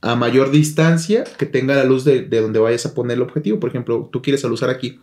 a 0.00 0.14
mayor 0.14 0.50
distancia 0.50 1.24
que 1.38 1.46
tenga 1.46 1.74
la 1.74 1.84
luz 1.84 2.04
de, 2.04 2.22
de, 2.22 2.40
donde 2.40 2.58
vayas 2.58 2.86
a 2.86 2.94
poner 2.94 3.16
el 3.16 3.22
objetivo, 3.22 3.58
por 3.58 3.70
ejemplo, 3.70 4.08
tú 4.12 4.22
quieres 4.22 4.44
alusar 4.44 4.70
aquí, 4.70 5.00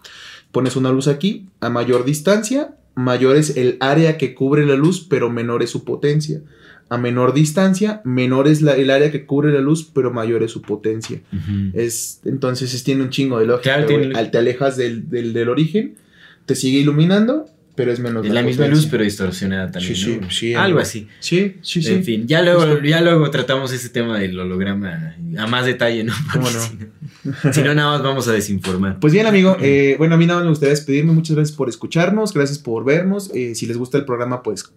pones 0.51 0.75
una 0.75 0.91
luz 0.91 1.07
aquí, 1.07 1.47
a 1.59 1.69
mayor 1.69 2.05
distancia, 2.05 2.75
mayor 2.95 3.35
es 3.35 3.57
el 3.57 3.77
área 3.81 4.17
que 4.17 4.33
cubre 4.33 4.65
la 4.65 4.75
luz, 4.75 5.05
pero 5.09 5.29
menor 5.29 5.63
es 5.63 5.69
su 5.69 5.83
potencia. 5.83 6.41
A 6.87 6.97
menor 6.97 7.33
distancia, 7.33 8.01
menor 8.05 8.47
es 8.47 8.61
la, 8.61 8.75
el 8.75 8.91
área 8.91 9.11
que 9.11 9.25
cubre 9.25 9.51
la 9.51 9.59
luz, 9.59 9.89
pero 9.91 10.13
mayor 10.13 10.43
es 10.43 10.51
su 10.51 10.61
potencia. 10.61 11.19
Uh 11.33 11.35
-huh. 11.35 11.71
es, 11.73 12.21
entonces 12.25 12.73
es, 12.73 12.83
tiene 12.83 13.01
un 13.01 13.09
chingo 13.09 13.39
de 13.39 13.47
lógica. 13.47 13.73
Claro, 13.73 13.87
tiene... 13.87 14.15
Al 14.15 14.29
te 14.29 14.37
alejas 14.37 14.77
del, 14.77 15.09
del, 15.09 15.33
del 15.33 15.49
origen, 15.49 15.95
te 16.45 16.55
sigue 16.55 16.77
iluminando 16.79 17.47
pero 17.75 17.91
es 17.91 17.99
menos. 17.99 18.25
Es 18.25 18.31
la, 18.33 18.41
la 18.41 18.47
misma 18.47 18.67
luz, 18.67 18.87
pero 18.89 19.03
distorsionada 19.03 19.71
también. 19.71 19.95
Sí, 19.95 20.17
¿no? 20.21 20.29
sí, 20.29 20.35
sí, 20.37 20.53
Algo 20.53 20.79
así. 20.79 21.07
Sí, 21.19 21.57
sí, 21.61 21.81
sí. 21.81 21.93
En 21.93 22.03
fin, 22.03 22.27
ya 22.27 22.41
luego, 22.41 22.81
ya 22.81 23.01
luego 23.01 23.29
tratamos 23.29 23.71
ese 23.73 23.89
tema 23.89 24.17
del 24.19 24.39
holograma 24.39 25.15
a 25.37 25.47
más 25.47 25.65
detalle, 25.65 26.03
¿no? 26.03 26.13
¿Cómo 26.31 26.49
no? 26.49 26.59
Si, 26.59 26.77
no, 27.23 27.53
si 27.53 27.61
no, 27.61 27.75
nada 27.75 27.91
más 27.91 28.03
vamos 28.03 28.27
a 28.27 28.33
desinformar. 28.33 28.99
Pues 28.99 29.13
bien, 29.13 29.27
amigo, 29.27 29.57
eh, 29.61 29.95
bueno, 29.97 30.15
a 30.15 30.17
mí 30.17 30.25
nada 30.25 30.39
más 30.39 30.45
me 30.45 30.49
gustaría 30.51 30.71
despedirme. 30.71 31.13
Muchas 31.13 31.35
gracias 31.35 31.55
por 31.55 31.69
escucharnos, 31.69 32.33
gracias 32.33 32.59
por 32.59 32.85
vernos. 32.85 33.31
Eh, 33.33 33.55
si 33.55 33.65
les 33.65 33.77
gusta 33.77 33.97
el 33.97 34.05
programa, 34.05 34.41
pues 34.43 34.71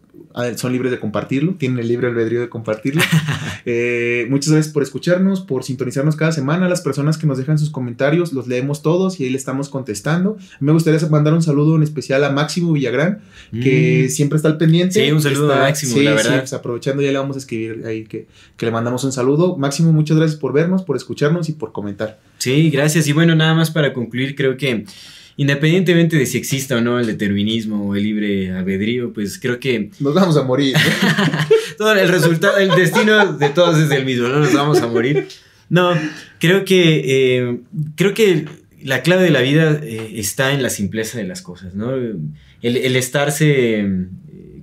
son 0.56 0.72
libres 0.72 0.90
de 0.90 0.98
compartirlo, 0.98 1.54
tienen 1.54 1.78
el 1.78 1.88
libre 1.88 2.08
albedrío 2.08 2.40
de 2.40 2.48
compartirlo. 2.48 3.02
eh, 3.66 4.26
muchas 4.30 4.52
gracias 4.52 4.72
por 4.72 4.82
escucharnos, 4.82 5.40
por 5.40 5.64
sintonizarnos 5.64 6.16
cada 6.16 6.32
semana. 6.32 6.68
Las 6.68 6.80
personas 6.80 7.18
que 7.18 7.26
nos 7.26 7.38
dejan 7.38 7.58
sus 7.58 7.70
comentarios, 7.70 8.32
los 8.32 8.46
leemos 8.46 8.82
todos 8.82 9.20
y 9.20 9.24
ahí 9.24 9.30
le 9.30 9.38
estamos 9.38 9.68
contestando. 9.68 10.36
Me 10.60 10.72
gustaría 10.72 11.00
mandar 11.08 11.34
un 11.34 11.42
saludo 11.42 11.76
en 11.76 11.82
especial 11.82 12.24
a 12.24 12.30
Máximo 12.30 12.72
Villagrán, 12.72 13.20
que 13.52 14.06
mm. 14.06 14.10
siempre 14.10 14.36
está 14.36 14.48
al 14.48 14.58
pendiente. 14.58 15.04
Sí, 15.04 15.10
un 15.10 15.22
saludo 15.22 15.50
está, 15.50 15.64
a 15.64 15.68
Máximo, 15.68 15.94
sí, 15.94 16.02
la 16.02 16.14
verdad. 16.14 16.32
Sí, 16.32 16.38
pues 16.40 16.52
aprovechando 16.52 17.02
ya 17.02 17.12
le 17.12 17.18
vamos 17.18 17.36
a 17.36 17.38
escribir 17.38 17.84
ahí 17.86 18.04
que, 18.04 18.26
que 18.56 18.66
le 18.66 18.72
mandamos 18.72 19.04
un 19.04 19.12
saludo. 19.12 19.56
Máximo, 19.56 19.92
muchas 19.92 20.16
gracias 20.16 20.38
por 20.38 20.52
vernos, 20.52 20.82
por 20.82 20.96
escucharnos 20.96 21.48
y 21.48 21.52
por 21.52 21.72
comentar. 21.72 22.18
Sí, 22.38 22.70
gracias. 22.70 23.06
Y 23.08 23.12
bueno, 23.12 23.34
nada 23.34 23.54
más 23.54 23.70
para 23.70 23.92
concluir, 23.92 24.34
creo 24.34 24.56
que 24.56 24.84
independientemente 25.38 26.16
de 26.16 26.26
si 26.26 26.36
exista 26.36 26.76
o 26.76 26.80
no 26.80 26.98
el 26.98 27.06
determinismo 27.06 27.88
o 27.88 27.94
el 27.94 28.02
libre 28.02 28.52
albedrío, 28.52 29.12
pues 29.12 29.38
creo 29.38 29.60
que... 29.60 29.88
Nos 30.00 30.12
vamos 30.12 30.36
a 30.36 30.42
morir. 30.42 30.74
¿no? 30.74 31.46
Todo 31.78 31.92
el 31.92 32.08
resultado, 32.08 32.58
el 32.58 32.70
destino 32.70 33.34
de 33.34 33.48
todos 33.50 33.78
es 33.78 33.88
el 33.92 34.04
mismo, 34.04 34.26
no 34.26 34.40
nos 34.40 34.52
vamos 34.52 34.82
a 34.82 34.88
morir. 34.88 35.28
No, 35.70 35.94
creo 36.40 36.64
que, 36.64 37.04
eh, 37.06 37.60
creo 37.94 38.14
que 38.14 38.46
la 38.82 39.02
clave 39.02 39.22
de 39.22 39.30
la 39.30 39.40
vida 39.40 39.78
eh, 39.80 40.14
está 40.16 40.52
en 40.52 40.60
la 40.60 40.70
simpleza 40.70 41.18
de 41.18 41.24
las 41.24 41.40
cosas, 41.40 41.76
¿no? 41.76 41.94
El, 41.94 42.32
el 42.62 42.96
estarse 42.96 43.80
eh, 43.80 44.06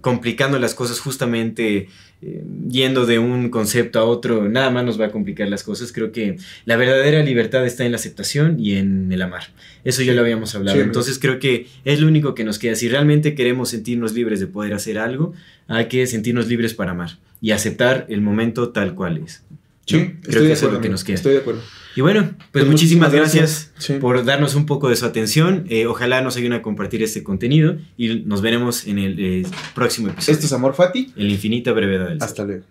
complicando 0.02 0.60
las 0.60 0.76
cosas 0.76 1.00
justamente 1.00 1.88
eh, 2.22 2.44
yendo 2.70 3.06
de 3.06 3.20
un 3.20 3.50
concepto 3.50 4.00
a 4.00 4.04
otro, 4.06 4.48
nada 4.50 4.70
más 4.70 4.86
nos 4.86 5.00
va 5.00 5.08
a 5.08 5.12
complicar 5.12 5.48
las 5.50 5.64
cosas. 5.64 5.92
Creo 5.92 6.12
que 6.12 6.38
la 6.66 6.76
verdadera 6.76 7.24
libertad 7.24 7.66
está 7.66 7.86
en 7.86 7.92
la 7.92 7.98
aceptación 7.98 8.60
y 8.60 8.76
en 8.76 9.12
el 9.12 9.22
amar. 9.22 9.44
Eso 9.84 10.02
ya 10.02 10.14
lo 10.14 10.22
habíamos 10.22 10.56
hablado. 10.56 10.78
Sí, 10.78 10.84
Entonces 10.84 11.20
creo 11.20 11.40
que 11.40 11.68
es 11.84 12.00
lo 12.00 12.08
único 12.08 12.34
que 12.34 12.44
nos 12.44 12.58
queda. 12.60 12.76
Si 12.76 12.90
realmente 12.90 13.36
queremos 13.36 13.70
sentirnos 13.70 14.14
libres 14.14 14.40
de 14.40 14.48
poder 14.48 14.74
hacer 14.74 14.98
algo, 14.98 15.34
hay 15.68 15.86
que 15.86 16.08
sentirnos 16.08 16.48
libres 16.48 16.74
para 16.74 16.92
amar 16.92 17.18
y 17.42 17.52
aceptar 17.52 18.06
el 18.10 18.22
momento 18.22 18.70
tal 18.70 18.96
cual 18.96 19.18
es. 19.18 19.44
Sí, 19.86 19.98
creo 19.98 20.08
estoy 20.24 20.34
que 20.34 20.40
de 20.40 20.54
eso 20.54 20.66
acuerdo, 20.66 20.68
es 20.68 20.74
lo 20.74 20.82
que 20.82 20.90
nos 20.90 21.04
queda. 21.04 21.16
Estoy 21.16 21.34
de 21.34 21.40
acuerdo. 21.40 21.62
Y 21.96 22.02
bueno, 22.02 22.24
pues, 22.24 22.36
Pues 22.52 22.68
muchísimas, 22.68 23.10
muchísimas 23.10 23.14
gracias, 23.14 23.72
gracias. 23.72 23.86
Sí. 23.86 23.94
por 24.00 24.26
darnos 24.26 24.56
un 24.56 24.66
poco 24.66 24.90
de 24.90 24.98
su 24.98 25.06
atención. 25.06 25.66
Eh, 25.70 25.88
ojalá 25.88 26.22
nos 26.22 26.36
ayuden 26.36 26.54
a 26.54 26.62
compartir 26.62 27.02
este 27.02 27.24
contenido 27.24 27.78
y 27.96 28.20
nos 28.26 28.42
veremos 28.42 28.86
en 28.86 29.00
el 29.00 29.16
eh, 29.18 29.48
próximo 29.74 30.10
episodio. 30.10 30.34
Esto 30.34 30.46
es 30.46 30.54
Amor 30.54 30.74
Fati. 30.74 31.14
En 31.16 31.28
la 31.28 31.34
infinita 31.34 31.72
brevedad 31.72 32.10
del 32.10 32.22
Hasta 32.22 32.44
luego. 32.44 32.66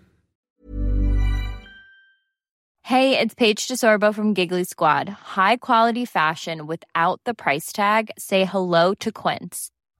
Hey, 2.83 3.17
it's 3.19 3.33
Paige 3.33 3.67
DeSorbo 3.67 4.13
from 4.13 4.35
Giggly 4.35 4.63
Squad. 4.63 5.09
High 5.09 5.57
quality 5.57 6.05
fashion 6.05 6.67
without 6.67 7.19
the 7.25 7.33
price 7.33 7.71
tag. 7.73 8.11
Say 8.15 8.45
hello 8.45 8.93
to 8.99 9.11
Quince. 9.11 9.71